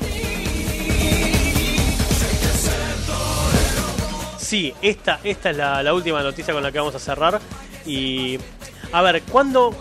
Sí, 4.38 4.72
esta, 4.82 5.18
esta 5.24 5.50
es 5.50 5.56
la, 5.56 5.82
la 5.82 5.94
última 5.94 6.22
noticia 6.22 6.54
con 6.54 6.62
la 6.62 6.70
que 6.70 6.78
vamos 6.78 6.94
a 6.94 7.00
cerrar. 7.00 7.40
Y. 7.86 8.38
A 8.92 9.02
ver, 9.02 9.22
¿cuándo.? 9.22 9.74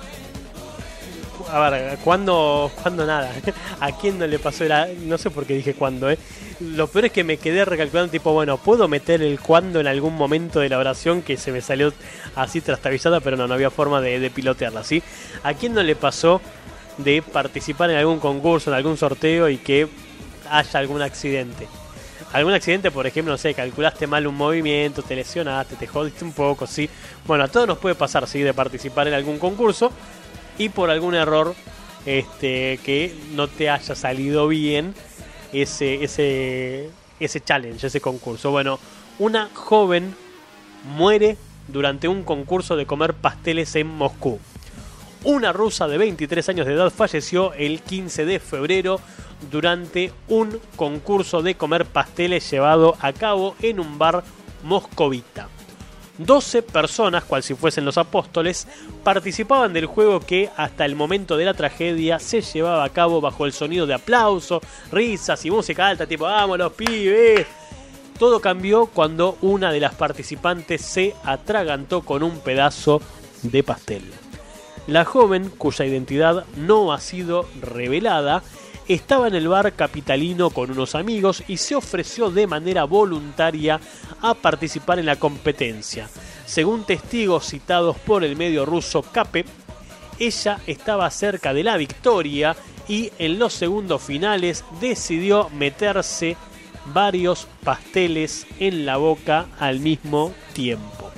A 1.54 1.70
ver, 1.70 2.00
¿cuándo, 2.00 2.72
¿cuándo 2.82 3.06
nada? 3.06 3.32
¿A 3.80 3.92
quién 3.92 4.18
no 4.18 4.26
le 4.26 4.40
pasó? 4.40 4.64
Era, 4.64 4.88
no 4.88 5.20
sé 5.20 5.30
por 5.30 5.46
qué 5.46 5.54
dije 5.54 5.76
cuándo, 5.76 6.10
¿eh? 6.10 6.18
Lo 6.60 6.88
peor 6.88 7.06
es 7.06 7.12
que 7.12 7.24
me 7.24 7.38
quedé 7.38 7.64
recalculando, 7.64 8.12
tipo, 8.12 8.34
bueno, 8.34 8.58
¿puedo 8.58 8.88
meter 8.88 9.22
el 9.22 9.40
cuándo 9.40 9.80
en 9.80 9.86
algún 9.86 10.16
momento 10.16 10.62
de 10.62 10.70
la 10.70 10.80
oración 10.80 11.22
que 11.22 11.38
se 11.38 11.52
me 11.52 11.62
salió 11.62 11.94
así 12.36 12.60
trastabillada, 12.60 13.20
pero 13.20 13.38
no, 13.38 13.48
no 13.48 13.54
había 13.54 13.70
forma 13.70 14.02
de, 14.02 14.32
pilotearla, 14.32 14.84
¿sí? 14.84 15.04
¿A 15.44 15.54
quién 15.54 15.76
no 15.76 15.84
le 15.84 15.96
pasó 15.96 16.42
de 16.98 17.22
participar 17.22 17.92
en 17.92 17.98
algún 17.98 18.20
concurso, 18.20 18.72
en 18.72 18.78
algún 18.78 18.98
sorteo 18.98 19.48
y 19.48 19.58
que 19.58 19.88
haya 20.50 20.80
algún 20.80 21.04
accidente? 21.04 21.68
algún 22.32 22.54
accidente, 22.54 22.90
por 22.90 23.06
ejemplo, 23.06 23.32
no 23.32 23.38
sé, 23.38 23.54
calculaste 23.54 24.08
mal 24.08 24.26
un 24.26 24.34
movimiento, 24.34 25.04
te 25.04 25.16
lesionaste, 25.16 25.76
te 25.76 25.86
jodiste 25.86 26.26
un 26.26 26.32
poco, 26.32 26.66
sí. 26.66 26.90
Bueno, 27.28 27.44
a 27.44 27.48
todos 27.48 27.68
nos 27.68 27.78
puede 27.78 27.94
pasar, 27.94 28.28
sí, 28.28 28.42
de 28.42 28.56
participar 28.56 29.08
en 29.08 29.14
algún 29.14 29.38
concurso 29.38 29.92
y 30.58 30.70
por 30.70 30.90
algún 30.90 31.16
error 31.16 31.56
este 32.06 32.80
que 32.84 33.16
no 33.34 33.48
te 33.48 33.70
haya 33.70 33.96
salido 33.96 34.48
bien 34.48 34.94
ese 35.52 36.04
ese 36.04 36.90
ese 37.20 37.42
challenge, 37.42 37.88
ese 37.88 38.02
concurso. 38.02 38.52
Bueno, 38.52 38.80
una 39.20 39.50
joven 39.54 40.16
muere 40.98 41.38
durante 41.68 42.08
un 42.08 42.24
concurso 42.24 42.76
de 42.76 42.86
comer 42.86 43.14
pasteles 43.14 43.76
en 43.76 43.88
Moscú. 43.88 44.40
Una 45.24 45.54
rusa 45.54 45.88
de 45.88 45.98
23 45.98 46.50
años 46.50 46.68
de 46.68 46.74
edad 46.74 46.90
falleció 46.90 47.54
el 47.54 47.82
15 47.82 48.26
de 48.26 48.40
febrero 48.40 49.00
durante 49.50 50.12
un 50.28 50.60
concurso 50.76 51.42
de 51.42 51.56
comer 51.56 51.86
pasteles 51.86 52.50
llevado 52.50 52.98
a 53.00 53.14
cabo 53.14 53.56
en 53.62 53.80
un 53.80 53.98
bar 53.98 54.24
moscovita. 54.64 55.48
12 56.18 56.62
personas, 56.62 57.24
cual 57.24 57.44
si 57.44 57.56
fuesen 57.56 57.86
los 57.86 57.98
apóstoles, 57.98 58.68
participaban 59.04 59.74
del 59.74 59.88
juego 59.88 60.20
que 60.20 60.50
hasta 60.56 60.86
el 60.86 60.96
momento 60.96 61.38
de 61.38 61.46
la 61.46 61.54
tragedia 61.54 62.20
se 62.20 62.42
llevaba 62.42 62.84
a 62.84 62.90
cabo 62.90 63.20
bajo 63.22 63.46
el 63.46 63.54
sonido 63.54 63.88
de 63.88 63.96
aplauso, 63.96 64.62
risas 64.92 65.44
y 65.46 65.52
música 65.52 65.88
alta, 65.88 66.06
tipo 66.06 66.26
¡Vamos 66.26 66.58
los 66.58 66.74
pibes! 66.74 67.48
Todo 68.20 68.40
cambió 68.40 68.86
cuando 68.86 69.38
una 69.42 69.72
de 69.72 69.80
las 69.80 69.96
participantes 69.96 70.82
se 70.82 71.16
atragantó 71.24 72.02
con 72.02 72.22
un 72.22 72.40
pedazo 72.40 73.02
de 73.42 73.64
pastel. 73.64 74.04
La 74.86 75.06
joven, 75.06 75.50
cuya 75.50 75.86
identidad 75.86 76.46
no 76.56 76.94
ha 76.94 77.00
sido 77.00 77.48
revelada, 77.62 78.44
estaba 78.88 79.28
en 79.28 79.36
el 79.36 79.48
bar 79.48 79.74
capitalino 79.74 80.50
con 80.50 80.72
unos 80.72 80.96
amigos 80.96 81.44
y 81.48 81.58
se 81.58 81.76
ofreció 81.76 82.30
de 82.30 82.48
manera 82.48 82.84
voluntaria 82.84 83.80
a 84.22 84.34
participar 84.34 85.00
en 85.00 85.06
la 85.06 85.16
competencia. 85.16 86.10
Según 86.46 86.86
testigos 86.86 87.48
citados 87.48 87.98
por 87.98 88.24
el 88.24 88.36
medio 88.36 88.66
ruso 88.66 89.02
KP, 89.02 89.46
ella 90.20 90.60
estaba 90.68 91.10
cerca 91.10 91.54
de 91.54 91.64
la 91.64 91.78
victoria 91.78 92.56
y 92.88 93.12
en 93.18 93.40
los 93.40 93.54
segundos 93.54 94.02
finales 94.02 94.64
decidió 94.80 95.50
meterse 95.50 96.36
varios 96.94 97.48
pasteles 97.64 98.46
en 98.60 98.86
la 98.86 98.98
boca 98.98 99.48
al 99.60 99.80
mismo 99.80 100.34
tiempo. 100.54 101.12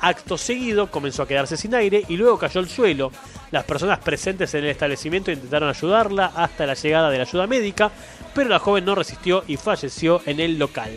Acto 0.00 0.36
seguido 0.36 0.90
comenzó 0.90 1.22
a 1.22 1.28
quedarse 1.28 1.56
sin 1.56 1.74
aire 1.74 2.04
y 2.08 2.16
luego 2.16 2.38
cayó 2.38 2.60
al 2.60 2.68
suelo. 2.68 3.10
Las 3.50 3.64
personas 3.64 4.00
presentes 4.00 4.52
en 4.54 4.64
el 4.64 4.70
establecimiento 4.70 5.30
intentaron 5.30 5.68
ayudarla 5.68 6.32
hasta 6.34 6.66
la 6.66 6.74
llegada 6.74 7.10
de 7.10 7.18
la 7.18 7.24
ayuda 7.24 7.46
médica, 7.46 7.90
pero 8.34 8.48
la 8.48 8.58
joven 8.58 8.84
no 8.84 8.94
resistió 8.94 9.44
y 9.46 9.56
falleció 9.56 10.20
en 10.26 10.40
el 10.40 10.58
local. 10.58 10.90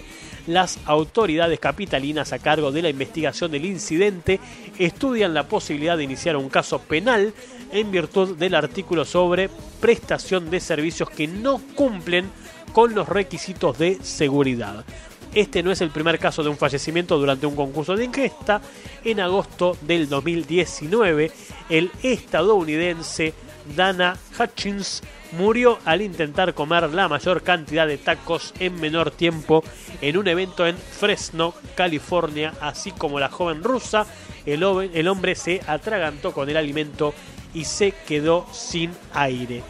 Las 0.47 0.79
autoridades 0.85 1.59
capitalinas 1.59 2.33
a 2.33 2.39
cargo 2.39 2.71
de 2.71 2.81
la 2.81 2.89
investigación 2.89 3.51
del 3.51 3.65
incidente 3.65 4.39
estudian 4.79 5.33
la 5.35 5.47
posibilidad 5.47 5.95
de 5.95 6.05
iniciar 6.05 6.35
un 6.37 6.49
caso 6.49 6.79
penal 6.79 7.33
en 7.71 7.91
virtud 7.91 8.35
del 8.35 8.55
artículo 8.55 9.05
sobre 9.05 9.49
prestación 9.79 10.49
de 10.49 10.59
servicios 10.59 11.09
que 11.09 11.27
no 11.27 11.61
cumplen 11.75 12.31
con 12.73 12.95
los 12.95 13.07
requisitos 13.07 13.77
de 13.77 13.99
seguridad. 14.01 14.85
Este 15.33 15.61
no 15.61 15.71
es 15.71 15.81
el 15.81 15.91
primer 15.91 16.17
caso 16.17 16.41
de 16.41 16.49
un 16.49 16.57
fallecimiento 16.57 17.17
durante 17.17 17.45
un 17.45 17.55
concurso 17.55 17.95
de 17.95 18.05
ingesta. 18.05 18.61
En 19.03 19.19
agosto 19.19 19.77
del 19.81 20.09
2019, 20.09 21.31
el 21.69 21.91
estadounidense 22.01 23.33
Dana 23.75 24.17
Hutchins 24.39 25.03
murió 25.33 25.77
al 25.85 26.01
intentar 26.01 26.55
comer 26.55 26.89
la 26.89 27.07
mayor 27.07 27.43
cantidad 27.43 27.85
de 27.85 27.99
tacos 27.99 28.53
en 28.59 28.79
menor 28.81 29.11
tiempo 29.11 29.63
en 30.01 30.17
un 30.17 30.27
evento 30.27 30.65
en 30.65 30.75
Fresno, 30.75 31.53
California, 31.75 32.53
así 32.61 32.91
como 32.91 33.19
la 33.19 33.29
joven 33.29 33.63
rusa. 33.63 34.07
El 34.45 34.63
hombre 35.07 35.35
se 35.35 35.61
atragantó 35.67 36.33
con 36.33 36.49
el 36.49 36.57
alimento 36.57 37.13
y 37.53 37.65
se 37.65 37.91
quedó 37.91 38.47
sin 38.51 38.91
aire. 39.13 39.61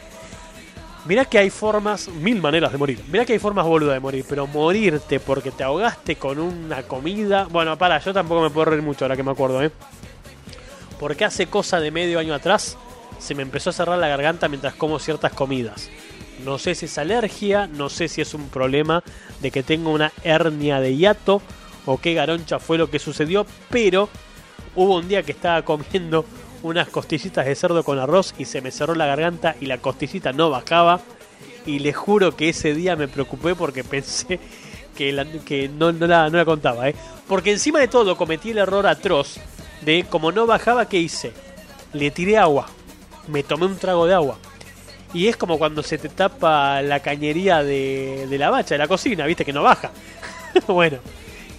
Mirá 1.09 1.25
que 1.25 1.39
hay 1.39 1.49
formas, 1.49 2.07
mil 2.07 2.39
maneras 2.39 2.71
de 2.71 2.77
morir. 2.77 3.03
Mirá 3.11 3.25
que 3.25 3.33
hay 3.33 3.39
formas 3.39 3.65
boludas 3.65 3.95
de 3.95 3.99
morir, 3.99 4.23
pero 4.29 4.45
morirte 4.45 5.19
porque 5.19 5.49
te 5.49 5.63
ahogaste 5.63 6.17
con 6.17 6.37
una 6.37 6.83
comida. 6.83 7.47
Bueno, 7.49 7.75
para, 7.79 7.97
yo 7.97 8.13
tampoco 8.13 8.41
me 8.43 8.51
puedo 8.51 8.65
reír 8.65 8.83
mucho 8.83 9.05
ahora 9.05 9.17
que 9.17 9.23
me 9.23 9.31
acuerdo, 9.31 9.63
¿eh? 9.63 9.71
Porque 10.99 11.25
hace 11.25 11.47
cosa 11.47 11.79
de 11.79 11.89
medio 11.89 12.19
año 12.19 12.35
atrás 12.35 12.77
se 13.17 13.33
me 13.33 13.41
empezó 13.41 13.71
a 13.71 13.73
cerrar 13.73 13.97
la 13.97 14.07
garganta 14.07 14.47
mientras 14.49 14.75
como 14.75 14.99
ciertas 14.99 15.33
comidas. 15.33 15.89
No 16.45 16.59
sé 16.59 16.75
si 16.75 16.85
es 16.85 16.95
alergia, 16.99 17.65
no 17.65 17.89
sé 17.89 18.07
si 18.07 18.21
es 18.21 18.35
un 18.35 18.47
problema 18.47 19.03
de 19.41 19.49
que 19.49 19.63
tengo 19.63 19.89
una 19.89 20.11
hernia 20.23 20.79
de 20.79 20.95
hiato 20.95 21.41
o 21.87 21.97
qué 21.97 22.13
garoncha 22.13 22.59
fue 22.59 22.77
lo 22.77 22.91
que 22.91 22.99
sucedió, 22.99 23.47
pero 23.71 24.09
hubo 24.75 24.97
un 24.97 25.07
día 25.07 25.23
que 25.23 25.31
estaba 25.31 25.63
comiendo 25.63 26.23
unas 26.63 26.89
costillitas 26.89 27.45
de 27.45 27.55
cerdo 27.55 27.83
con 27.83 27.99
arroz 27.99 28.33
y 28.37 28.45
se 28.45 28.61
me 28.61 28.71
cerró 28.71 28.95
la 28.95 29.05
garganta 29.05 29.55
y 29.61 29.65
la 29.65 29.77
costillita 29.79 30.33
no 30.33 30.49
bajaba. 30.49 31.01
Y 31.65 31.79
les 31.79 31.95
juro 31.95 32.35
que 32.35 32.49
ese 32.49 32.73
día 32.73 32.95
me 32.95 33.07
preocupé 33.07 33.55
porque 33.55 33.83
pensé 33.83 34.39
que, 34.95 35.41
que 35.45 35.69
no, 35.69 35.91
la, 35.91 36.29
no 36.29 36.37
la 36.37 36.45
contaba. 36.45 36.89
¿eh? 36.89 36.95
Porque 37.27 37.51
encima 37.51 37.79
de 37.79 37.87
todo 37.87 38.17
cometí 38.17 38.51
el 38.51 38.57
error 38.57 38.87
atroz 38.87 39.35
de 39.81 40.05
como 40.09 40.31
no 40.31 40.45
bajaba, 40.47 40.87
¿qué 40.89 40.97
hice? 40.97 41.31
Le 41.93 42.11
tiré 42.11 42.37
agua. 42.37 42.67
Me 43.27 43.43
tomé 43.43 43.65
un 43.65 43.77
trago 43.77 44.05
de 44.07 44.13
agua. 44.15 44.37
Y 45.13 45.27
es 45.27 45.37
como 45.37 45.57
cuando 45.57 45.81
se 45.83 45.97
te 45.97 46.09
tapa 46.09 46.81
la 46.81 46.99
cañería 47.01 47.63
de, 47.63 48.27
de 48.29 48.37
la 48.37 48.49
bacha, 48.49 48.75
de 48.75 48.79
la 48.79 48.87
cocina, 48.87 49.25
viste 49.25 49.43
que 49.45 49.53
no 49.53 49.63
baja. 49.63 49.91
bueno, 50.67 50.97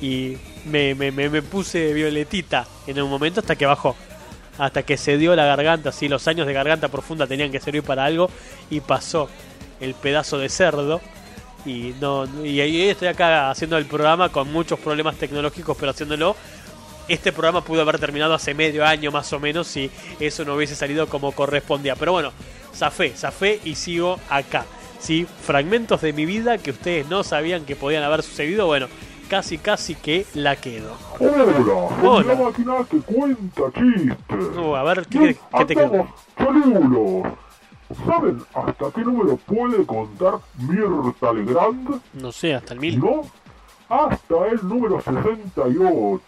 y 0.00 0.36
me- 0.66 0.94
me- 0.94 1.10
me 1.12 1.42
puse 1.42 1.92
violetita 1.92 2.66
en 2.86 3.00
un 3.02 3.10
momento 3.10 3.40
hasta 3.40 3.56
que 3.56 3.66
bajó. 3.66 3.96
Hasta 4.60 4.82
que 4.82 4.98
se 4.98 5.16
dio 5.16 5.34
la 5.34 5.46
garganta, 5.46 5.90
sí, 5.90 6.06
los 6.06 6.28
años 6.28 6.46
de 6.46 6.52
garganta 6.52 6.88
profunda 6.88 7.26
tenían 7.26 7.50
que 7.50 7.60
servir 7.60 7.82
para 7.82 8.04
algo. 8.04 8.28
Y 8.68 8.80
pasó 8.80 9.30
el 9.80 9.94
pedazo 9.94 10.38
de 10.38 10.50
cerdo. 10.50 11.00
Y 11.64 11.94
no 11.98 12.26
y 12.44 12.60
ahí 12.60 12.82
estoy 12.82 13.08
acá 13.08 13.50
haciendo 13.50 13.78
el 13.78 13.86
programa 13.86 14.28
con 14.28 14.52
muchos 14.52 14.78
problemas 14.78 15.16
tecnológicos, 15.16 15.76
pero 15.80 15.92
haciéndolo. 15.92 16.36
Este 17.08 17.32
programa 17.32 17.64
pudo 17.64 17.80
haber 17.80 17.98
terminado 17.98 18.34
hace 18.34 18.52
medio 18.52 18.84
año 18.84 19.10
más 19.10 19.32
o 19.32 19.40
menos 19.40 19.66
si 19.66 19.90
eso 20.20 20.44
no 20.44 20.54
hubiese 20.54 20.76
salido 20.76 21.08
como 21.08 21.32
correspondía. 21.32 21.96
Pero 21.96 22.12
bueno, 22.12 22.30
zafé, 22.74 23.10
zafé 23.16 23.60
y 23.64 23.74
sigo 23.76 24.20
acá. 24.28 24.66
¿sí? 25.00 25.26
Fragmentos 25.42 26.02
de 26.02 26.12
mi 26.12 26.26
vida 26.26 26.58
que 26.58 26.70
ustedes 26.70 27.08
no 27.08 27.24
sabían 27.24 27.64
que 27.64 27.76
podían 27.76 28.02
haber 28.02 28.22
sucedido. 28.22 28.66
Bueno, 28.66 28.88
casi 29.30 29.58
casi 29.58 29.94
que 29.94 30.26
la 30.34 30.56
quedo. 30.56 30.92
Hola, 31.20 31.44
Hola. 32.02 32.24
soy 32.24 32.24
la 32.24 32.34
máquina 32.34 32.74
que 32.90 32.98
cuenta 32.98 33.62
chistes. 33.72 34.56
Uh, 34.56 34.74
a 34.74 34.82
ver, 34.82 35.06
¿qué, 35.06 35.36
qué 35.56 35.64
te 35.64 35.76
quedó? 35.76 36.08
¿Saben 38.06 38.42
hasta 38.54 38.90
qué 38.92 39.02
número 39.02 39.36
puede 39.36 39.86
contar 39.86 40.40
Mirta 40.58 41.32
Legrand? 41.32 42.00
No 42.14 42.32
sé, 42.32 42.54
hasta 42.54 42.74
el 42.74 42.80
mil. 42.80 42.98
¿No? 42.98 43.22
Hasta 43.88 44.46
el 44.48 44.68
número 44.68 45.00
68. 45.00 46.20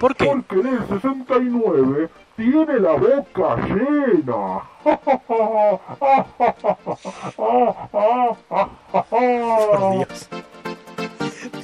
¿Por 0.00 0.16
qué? 0.16 0.26
Porque 0.26 0.60
en 0.60 0.66
el 0.68 0.88
69 0.88 2.08
tiene 2.36 2.80
la 2.80 2.92
boca 2.92 3.56
llena. 3.66 4.62
Por 9.10 9.92
Dios. 9.92 10.28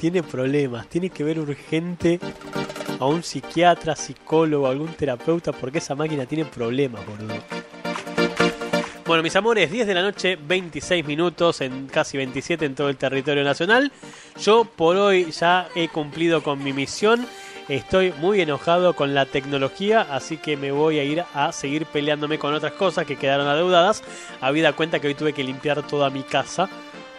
Tiene 0.05 0.21
problemas, 0.21 0.87
tiene 0.87 1.09
que 1.09 1.23
ver 1.23 1.39
urgente 1.39 2.19
a 2.99 3.05
un 3.07 3.23
psiquiatra, 3.23 3.95
psicólogo, 3.95 4.67
algún 4.67 4.93
terapeuta, 4.93 5.51
porque 5.51 5.79
esa 5.79 5.95
máquina 5.95 6.27
tiene 6.27 6.45
problemas, 6.45 7.03
boludo. 7.07 7.33
Bueno, 9.07 9.23
mis 9.23 9.35
amores, 9.35 9.71
10 9.71 9.87
de 9.87 9.93
la 9.95 10.03
noche, 10.03 10.35
26 10.35 11.03
minutos, 11.07 11.59
en 11.61 11.87
casi 11.87 12.17
27 12.17 12.65
en 12.65 12.75
todo 12.75 12.89
el 12.89 12.97
territorio 12.97 13.43
nacional. 13.43 13.91
Yo 14.39 14.65
por 14.65 14.95
hoy 14.95 15.31
ya 15.31 15.69
he 15.73 15.87
cumplido 15.87 16.43
con 16.43 16.63
mi 16.63 16.71
misión. 16.71 17.25
Estoy 17.67 18.13
muy 18.19 18.39
enojado 18.41 18.95
con 18.95 19.15
la 19.15 19.25
tecnología, 19.25 20.01
así 20.01 20.37
que 20.37 20.55
me 20.55 20.71
voy 20.71 20.99
a 20.99 21.03
ir 21.03 21.23
a 21.33 21.51
seguir 21.51 21.87
peleándome 21.87 22.37
con 22.37 22.53
otras 22.53 22.73
cosas 22.73 23.07
que 23.07 23.15
quedaron 23.15 23.47
adeudadas. 23.47 24.03
Habida 24.39 24.73
cuenta 24.73 24.99
que 24.99 25.07
hoy 25.07 25.15
tuve 25.15 25.33
que 25.33 25.43
limpiar 25.43 25.81
toda 25.81 26.11
mi 26.11 26.21
casa 26.21 26.69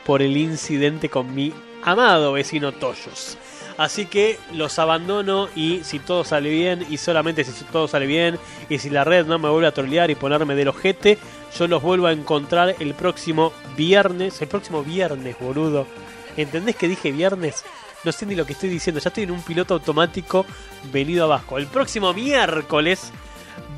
por 0.05 0.23
el 0.23 0.37
incidente 0.37 1.09
con 1.09 1.35
mi 1.35 1.53
amado 1.83 2.33
vecino 2.33 2.73
Toyos. 2.73 3.39
Así 3.79 4.07
que 4.07 4.39
los 4.53 4.79
abandono 4.79 5.49
y 5.55 5.81
si 5.85 5.99
todo 5.99 6.25
sale 6.25 6.49
bien 6.49 6.87
y 6.89 6.97
solamente 6.97 7.45
si 7.45 7.53
todo 7.65 7.89
sale 7.89 8.07
bien 8.07 8.39
y 8.71 8.79
si 8.79 8.89
la 8.89 9.05
red 9.05 9.27
no 9.27 9.39
me 9.39 9.51
vuelve 9.51 9.69
a 9.69 9.73
trolear 9.73 10.11
y 10.11 10.15
ponerme 10.15 10.55
del 10.55 10.69
ojete, 10.69 11.19
yo 11.59 11.69
los 11.69 11.83
vuelvo 11.83 12.07
a 12.07 12.13
encontrar 12.13 12.75
el 12.79 12.95
próximo 12.95 13.53
viernes. 13.77 14.41
El 14.41 14.49
próximo 14.49 14.83
viernes, 14.83 15.37
boludo. 15.39 15.87
¿Entendés 16.39 16.77
que 16.77 16.89
dije 16.89 17.13
viernes? 17.13 17.65
No 18.05 18.13
sé 18.13 18.25
ni 18.25 18.35
lo 18.35 18.47
que 18.47 18.55
estoy 18.55 18.71
diciendo. 18.71 19.01
Ya 19.01 19.09
estoy 19.09 19.25
en 19.25 19.31
un 19.31 19.43
piloto 19.43 19.75
automático 19.75 20.47
venido 20.91 21.25
abajo. 21.25 21.59
El 21.59 21.67
próximo 21.67 22.15
miércoles 22.15 23.13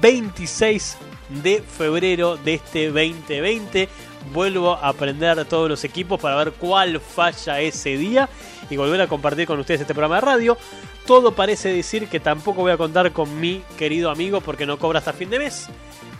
26 0.00 0.96
de 1.42 1.62
febrero 1.62 2.36
de 2.36 2.54
este 2.54 2.86
2020 2.86 3.88
vuelvo 4.28 4.74
a 4.74 4.88
aprender 4.88 5.44
todos 5.46 5.68
los 5.68 5.84
equipos 5.84 6.20
para 6.20 6.36
ver 6.36 6.52
cuál 6.52 7.00
falla 7.00 7.60
ese 7.60 7.96
día 7.96 8.28
y 8.70 8.76
volver 8.76 9.00
a 9.00 9.06
compartir 9.06 9.46
con 9.46 9.58
ustedes 9.58 9.80
este 9.80 9.94
programa 9.94 10.16
de 10.16 10.20
radio. 10.22 10.58
Todo 11.06 11.32
parece 11.32 11.72
decir 11.72 12.08
que 12.08 12.20
tampoco 12.20 12.60
voy 12.60 12.72
a 12.72 12.76
contar 12.76 13.12
con 13.12 13.40
mi 13.40 13.62
querido 13.78 14.10
amigo 14.10 14.40
porque 14.40 14.66
no 14.66 14.78
cobra 14.78 14.98
hasta 14.98 15.12
fin 15.12 15.30
de 15.30 15.38
mes. 15.38 15.68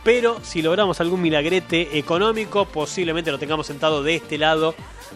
Pero 0.02 0.38
si 0.42 0.62
logramos 0.62 1.00
algún 1.00 1.20
milagrete 1.20 1.98
económico, 1.98 2.64
posiblemente 2.64 3.30
lo 3.30 3.38
tengamos 3.38 3.66
sentado 3.66 4.02
de 4.02 4.14
este 4.14 4.38
lado 4.38 4.74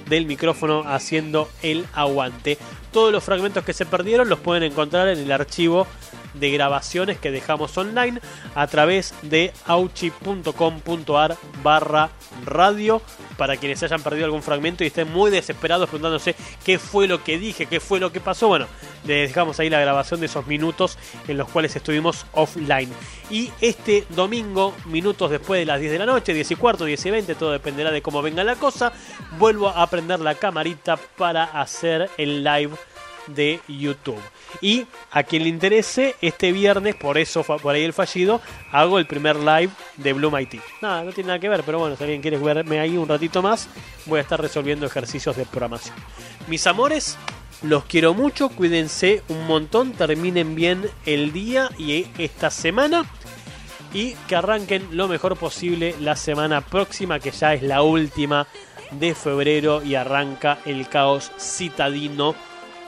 del 0.08 0.26
micrófono 0.26 0.84
haciendo 0.86 1.48
el 1.62 1.86
aguante. 1.94 2.58
Todos 2.92 3.12
los 3.12 3.24
fragmentos 3.24 3.64
que 3.64 3.72
se 3.72 3.86
perdieron 3.86 4.28
los 4.28 4.40
pueden 4.40 4.64
encontrar 4.64 5.08
en 5.08 5.18
el 5.18 5.32
archivo 5.32 5.86
de 6.34 6.50
grabaciones 6.50 7.18
que 7.18 7.30
dejamos 7.30 7.76
online 7.76 8.20
a 8.54 8.66
través 8.66 9.14
de 9.22 9.52
auchi.com.ar 9.66 11.36
barra 11.62 12.10
radio 12.44 13.02
para 13.36 13.56
quienes 13.56 13.82
hayan 13.82 14.02
perdido 14.02 14.26
algún 14.26 14.42
fragmento 14.42 14.84
y 14.84 14.88
estén 14.88 15.10
muy 15.12 15.30
desesperados 15.30 15.88
preguntándose 15.88 16.34
qué 16.64 16.78
fue 16.78 17.06
lo 17.06 17.22
que 17.22 17.38
dije, 17.38 17.66
qué 17.66 17.80
fue 17.80 18.00
lo 18.00 18.12
que 18.12 18.20
pasó. 18.20 18.48
Bueno, 18.48 18.66
les 19.06 19.30
dejamos 19.30 19.58
ahí 19.60 19.70
la 19.70 19.80
grabación 19.80 20.20
de 20.20 20.26
esos 20.26 20.46
minutos 20.46 20.98
en 21.28 21.38
los 21.38 21.48
cuales 21.48 21.74
estuvimos 21.74 22.26
offline. 22.32 22.90
Y 23.30 23.50
este 23.60 24.04
domingo, 24.10 24.74
minutos 24.86 25.30
después 25.30 25.60
de 25.60 25.66
las 25.66 25.80
10 25.80 25.92
de 25.92 25.98
la 25.98 26.06
noche, 26.06 26.34
10 26.34 26.50
y 26.50 26.56
cuarto, 26.56 26.84
10 26.84 27.06
y 27.06 27.10
20, 27.10 27.34
todo 27.34 27.52
dependerá 27.52 27.90
de 27.90 28.02
cómo 28.02 28.22
venga 28.22 28.44
la 28.44 28.56
cosa, 28.56 28.92
vuelvo 29.38 29.68
a 29.68 29.86
prender 29.88 30.20
la 30.20 30.34
camarita 30.34 30.96
para 30.96 31.44
hacer 31.44 32.10
el 32.18 32.44
live 32.44 32.76
de 33.28 33.60
YouTube. 33.68 34.20
Y 34.60 34.86
a 35.10 35.22
quien 35.22 35.42
le 35.42 35.48
interese, 35.48 36.14
este 36.20 36.52
viernes, 36.52 36.94
por 36.94 37.18
eso 37.18 37.42
por 37.42 37.74
ahí 37.74 37.82
el 37.82 37.92
fallido, 37.92 38.40
hago 38.70 38.98
el 38.98 39.06
primer 39.06 39.36
live 39.36 39.70
de 39.96 40.12
Blue 40.12 40.30
Mighty. 40.30 40.60
Nada, 40.80 41.04
no 41.04 41.12
tiene 41.12 41.28
nada 41.28 41.38
que 41.38 41.48
ver, 41.48 41.62
pero 41.64 41.78
bueno, 41.78 41.96
si 41.96 42.04
alguien 42.04 42.22
quiere 42.22 42.38
verme 42.38 42.80
ahí 42.80 42.96
un 42.96 43.08
ratito 43.08 43.42
más, 43.42 43.68
voy 44.06 44.18
a 44.18 44.22
estar 44.22 44.40
resolviendo 44.40 44.86
ejercicios 44.86 45.36
de 45.36 45.46
programación. 45.46 45.96
Mis 46.48 46.66
amores, 46.66 47.16
los 47.62 47.84
quiero 47.84 48.14
mucho, 48.14 48.48
cuídense 48.48 49.22
un 49.28 49.46
montón, 49.46 49.92
terminen 49.92 50.54
bien 50.54 50.88
el 51.06 51.32
día 51.32 51.70
y 51.78 52.06
esta 52.18 52.50
semana. 52.50 53.04
Y 53.94 54.14
que 54.26 54.36
arranquen 54.36 54.88
lo 54.92 55.06
mejor 55.06 55.36
posible 55.36 55.94
la 56.00 56.16
semana 56.16 56.62
próxima, 56.62 57.20
que 57.20 57.30
ya 57.30 57.52
es 57.52 57.62
la 57.62 57.82
última 57.82 58.46
de 58.90 59.14
febrero 59.14 59.82
y 59.82 59.94
arranca 59.94 60.58
el 60.64 60.88
caos 60.88 61.30
citadino 61.38 62.34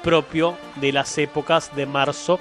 propio 0.04 0.56
de 0.76 0.92
las 0.92 1.18
épocas 1.18 1.74
de 1.74 1.86
marzo 1.86 2.38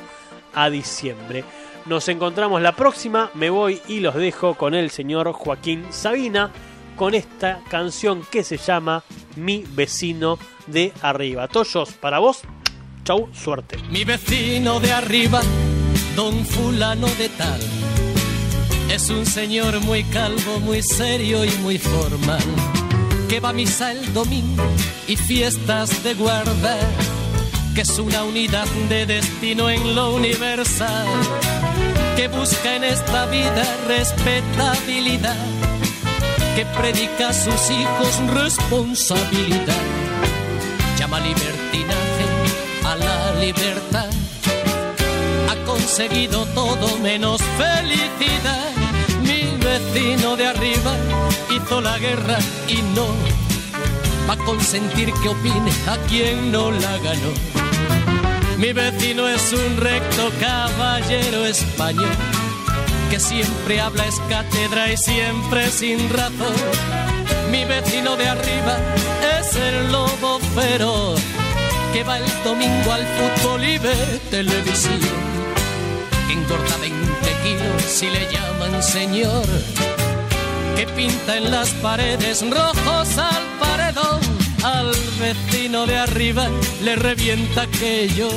a 0.54 0.70
diciembre. 0.70 1.44
Nos 1.86 2.08
encontramos 2.10 2.62
la 2.62 2.76
próxima, 2.76 3.32
me 3.34 3.50
voy 3.50 3.82
y 3.88 4.02
los 4.02 4.14
dejo 4.14 4.54
con 4.56 4.76
el 4.76 4.92
señor 4.92 5.32
Joaquín 5.32 5.88
Sabina 5.90 6.52
con 6.96 7.16
esta 7.16 7.62
canción 7.70 8.24
que 8.30 8.44
se 8.44 8.58
llama 8.58 9.04
Mi 9.36 9.66
vecino 9.68 10.38
de 10.68 10.94
arriba. 11.02 11.48
Toyos, 11.48 11.94
para 11.94 12.20
vos, 12.20 12.42
chau, 13.04 13.30
suerte. 13.34 13.78
Mi 13.90 14.04
vecino 14.04 14.80
de 14.80 14.92
arriba, 14.92 15.42
don 16.16 16.46
fulano 16.46 17.08
de 17.08 17.30
tal, 17.30 17.60
es 18.92 19.10
un 19.10 19.26
señor 19.26 19.80
muy 19.82 20.04
calvo, 20.04 20.60
muy 20.60 20.82
serio 20.84 21.44
y 21.44 21.50
muy 21.64 21.78
formal, 21.78 22.44
que 23.28 23.40
va 23.40 23.50
a 23.50 23.54
misa 23.54 23.92
el 23.92 24.14
domingo 24.14 24.64
y 25.08 25.16
fiestas 25.16 26.04
de 26.04 26.14
guarda, 26.14 26.78
que 27.74 27.82
es 27.82 27.98
una 28.00 28.24
unidad 28.24 28.68
de 28.90 29.06
destino 29.06 29.70
en 29.70 29.96
lo 29.96 30.14
universal, 30.14 31.08
que 32.16 32.28
busca 32.28 32.76
en 32.76 32.84
esta 32.84 33.26
vida 33.26 33.64
respetabilidad 33.88 35.38
que 36.56 36.66
predica 36.66 37.30
a 37.30 37.34
sus 37.34 37.72
hijos 37.72 38.22
responsabilidad. 38.34 39.84
Llama 41.00 41.20
libertinaje 41.20 42.26
a 42.86 42.96
la 42.96 43.34
libertad. 43.40 44.10
Ha 45.50 45.66
conseguido 45.66 46.46
todo 46.48 46.98
menos 47.00 47.42
felicidad. 47.58 48.72
Mi 49.24 49.58
vecino 49.64 50.36
de 50.36 50.48
arriba 50.48 50.96
hizo 51.50 51.82
la 51.82 51.98
guerra 51.98 52.38
y 52.68 52.82
no 52.96 53.43
va 54.28 54.34
a 54.34 54.38
consentir 54.38 55.12
que 55.22 55.30
opine 55.30 55.72
a 55.88 55.98
quien 56.08 56.52
no 56.52 56.72
la 56.72 56.98
ganó. 57.00 57.34
Mi 58.58 58.72
vecino 58.74 59.28
es 59.28 59.52
un 59.54 59.78
recto 59.78 60.32
caballero 60.40 61.46
español 61.46 62.16
que 63.14 63.20
siempre 63.20 63.80
habla 63.80 64.08
es 64.08 64.20
cátedra 64.28 64.92
y 64.92 64.98
siempre 64.98 65.70
sin 65.70 66.10
razón. 66.10 66.56
Mi 67.52 67.64
vecino 67.64 68.16
de 68.16 68.28
arriba 68.28 68.76
es 69.40 69.56
el 69.56 69.92
lobo 69.92 70.40
feroz 70.56 71.22
que 71.94 72.04
va 72.04 72.18
el 72.18 72.26
domingo 72.44 72.92
al 72.92 73.06
fútbol 73.06 73.64
y 73.64 73.78
ve 73.78 74.20
televisión. 74.32 75.00
Que 76.28 76.34
engorda 76.34 76.76
20 76.78 76.98
kilos 77.44 77.84
si 77.84 78.10
le 78.10 78.28
llaman 78.32 78.82
señor. 78.82 79.46
Que 80.76 80.88
pinta 80.88 81.38
en 81.38 81.52
las 81.52 81.70
paredes 81.76 82.44
rojos 82.50 83.18
al 83.18 83.44
paredón. 83.60 84.20
Al 84.64 84.92
vecino 85.20 85.86
de 85.86 85.98
arriba 85.98 86.48
le 86.84 86.96
revienta 86.96 87.64
aquello 87.64 88.30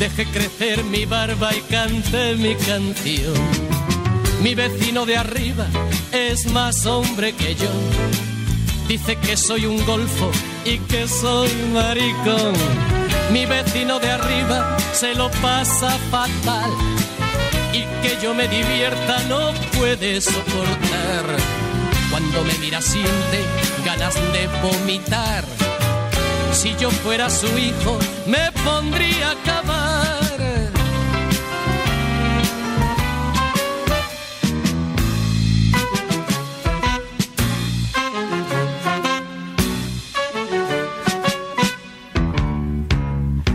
Deje 0.00 0.24
crecer 0.24 0.82
mi 0.84 1.04
barba 1.04 1.54
y 1.54 1.60
cante 1.60 2.34
mi 2.36 2.54
canción. 2.54 3.34
Mi 4.42 4.54
vecino 4.54 5.04
de 5.04 5.18
arriba 5.18 5.66
es 6.10 6.50
más 6.52 6.86
hombre 6.86 7.34
que 7.34 7.54
yo. 7.54 7.68
Dice 8.88 9.16
que 9.16 9.36
soy 9.36 9.66
un 9.66 9.84
golfo 9.84 10.30
y 10.64 10.78
que 10.78 11.06
soy 11.06 11.50
maricón. 11.74 12.54
Mi 13.30 13.44
vecino 13.44 14.00
de 14.00 14.10
arriba 14.10 14.78
se 14.94 15.14
lo 15.14 15.30
pasa 15.42 15.90
fatal. 16.10 16.70
Y 17.72 17.84
que 18.02 18.18
yo 18.22 18.34
me 18.34 18.48
divierta 18.48 19.22
no 19.28 19.52
puede 19.78 20.20
soportar. 20.20 21.24
Cuando 22.10 22.42
me 22.44 22.54
mira 22.58 22.80
siente 22.80 23.44
ganas 23.84 24.14
de 24.32 24.48
vomitar. 24.62 25.44
Si 26.52 26.74
yo 26.76 26.90
fuera 26.90 27.30
su 27.30 27.46
hijo, 27.58 27.98
me 28.26 28.50
pondría 28.64 29.28
a 29.28 29.32
acabar. 29.32 30.10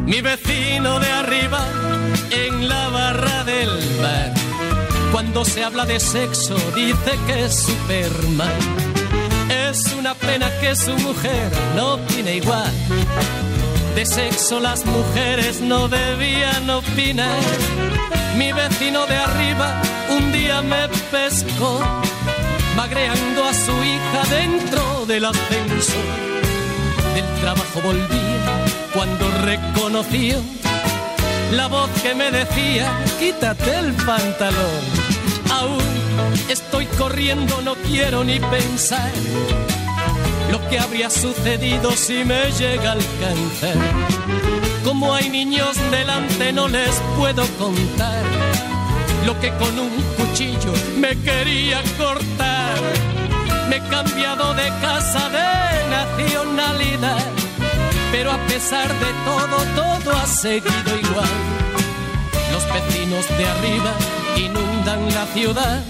Mi 0.06 0.22
vecino 0.22 1.00
de 1.00 1.15
Cuando 5.26 5.44
se 5.44 5.64
habla 5.64 5.86
de 5.88 6.00
sexo 6.00 6.56
dice 6.76 7.12
que 7.26 7.46
es 7.46 7.56
Superman. 7.56 8.60
Es 9.68 9.92
una 9.98 10.14
pena 10.14 10.52
que 10.62 10.76
su 10.76 10.96
mujer 11.00 11.52
no 11.76 11.96
opine 11.96 12.36
igual. 12.36 12.72
De 13.96 14.06
sexo 14.06 14.60
las 14.60 14.86
mujeres 14.86 15.62
no 15.62 15.88
debían 15.88 16.70
opinar. 16.70 17.40
Mi 18.38 18.54
vecino 18.54 19.08
de 19.08 19.18
arriba 19.18 19.82
un 20.16 20.32
día 20.32 20.62
me 20.62 20.88
pescó, 21.10 21.80
magreando 22.76 23.46
a 23.46 23.54
su 23.54 23.72
hija 23.72 24.24
dentro 24.30 25.06
del 25.08 25.26
ascensor. 25.26 26.06
Del 27.16 27.42
trabajo 27.42 27.82
volvía 27.84 28.64
cuando 28.94 29.28
reconoció 29.44 30.40
la 31.52 31.68
voz 31.68 31.90
que 32.04 32.14
me 32.14 32.30
decía, 32.30 32.92
quítate 33.20 33.80
el 33.80 33.92
pantalón. 33.94 35.05
Aún 35.60 35.82
estoy 36.50 36.86
corriendo, 36.98 37.62
no 37.62 37.76
quiero 37.76 38.24
ni 38.24 38.40
pensar 38.40 39.12
lo 40.52 40.60
que 40.70 40.80
habría 40.80 41.10
sucedido 41.10 41.92
si 41.92 42.24
me 42.24 42.52
llega 42.52 42.92
al 42.92 43.04
cáncer. 43.22 43.78
Como 44.84 45.14
hay 45.14 45.30
niños 45.30 45.76
delante 45.92 46.52
no 46.52 46.68
les 46.68 46.96
puedo 47.18 47.44
contar 47.58 48.24
lo 49.26 49.40
que 49.40 49.50
con 49.62 49.80
un 49.80 49.92
cuchillo 50.18 50.74
me 50.98 51.18
quería 51.22 51.82
cortar. 51.98 52.76
Me 53.70 53.78
he 53.78 53.82
cambiado 53.90 54.54
de 54.54 54.68
casa 54.82 55.30
de 55.30 55.90
nacionalidad, 55.90 57.26
pero 58.12 58.32
a 58.32 58.38
pesar 58.48 58.88
de 58.88 59.12
todo, 59.30 59.58
todo 59.76 60.18
ha 60.18 60.28
seguido 60.28 60.92
igual. 61.02 61.36
Los 62.52 62.64
vecinos 62.74 63.26
de 63.38 63.46
arriba 63.46 63.94
inundan 64.38 65.14
la 65.14 65.26
ciudad. 65.34 65.82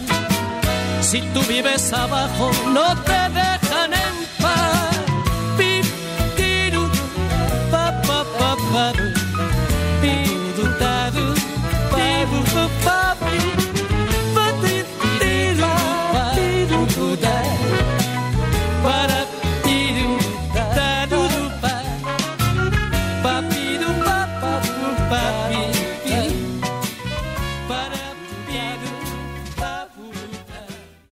Si 1.02 1.22
tú 1.34 1.42
vives 1.48 1.94
abajo, 1.94 2.52
no 2.74 2.96
te 3.04 3.20
dejan 3.34 3.65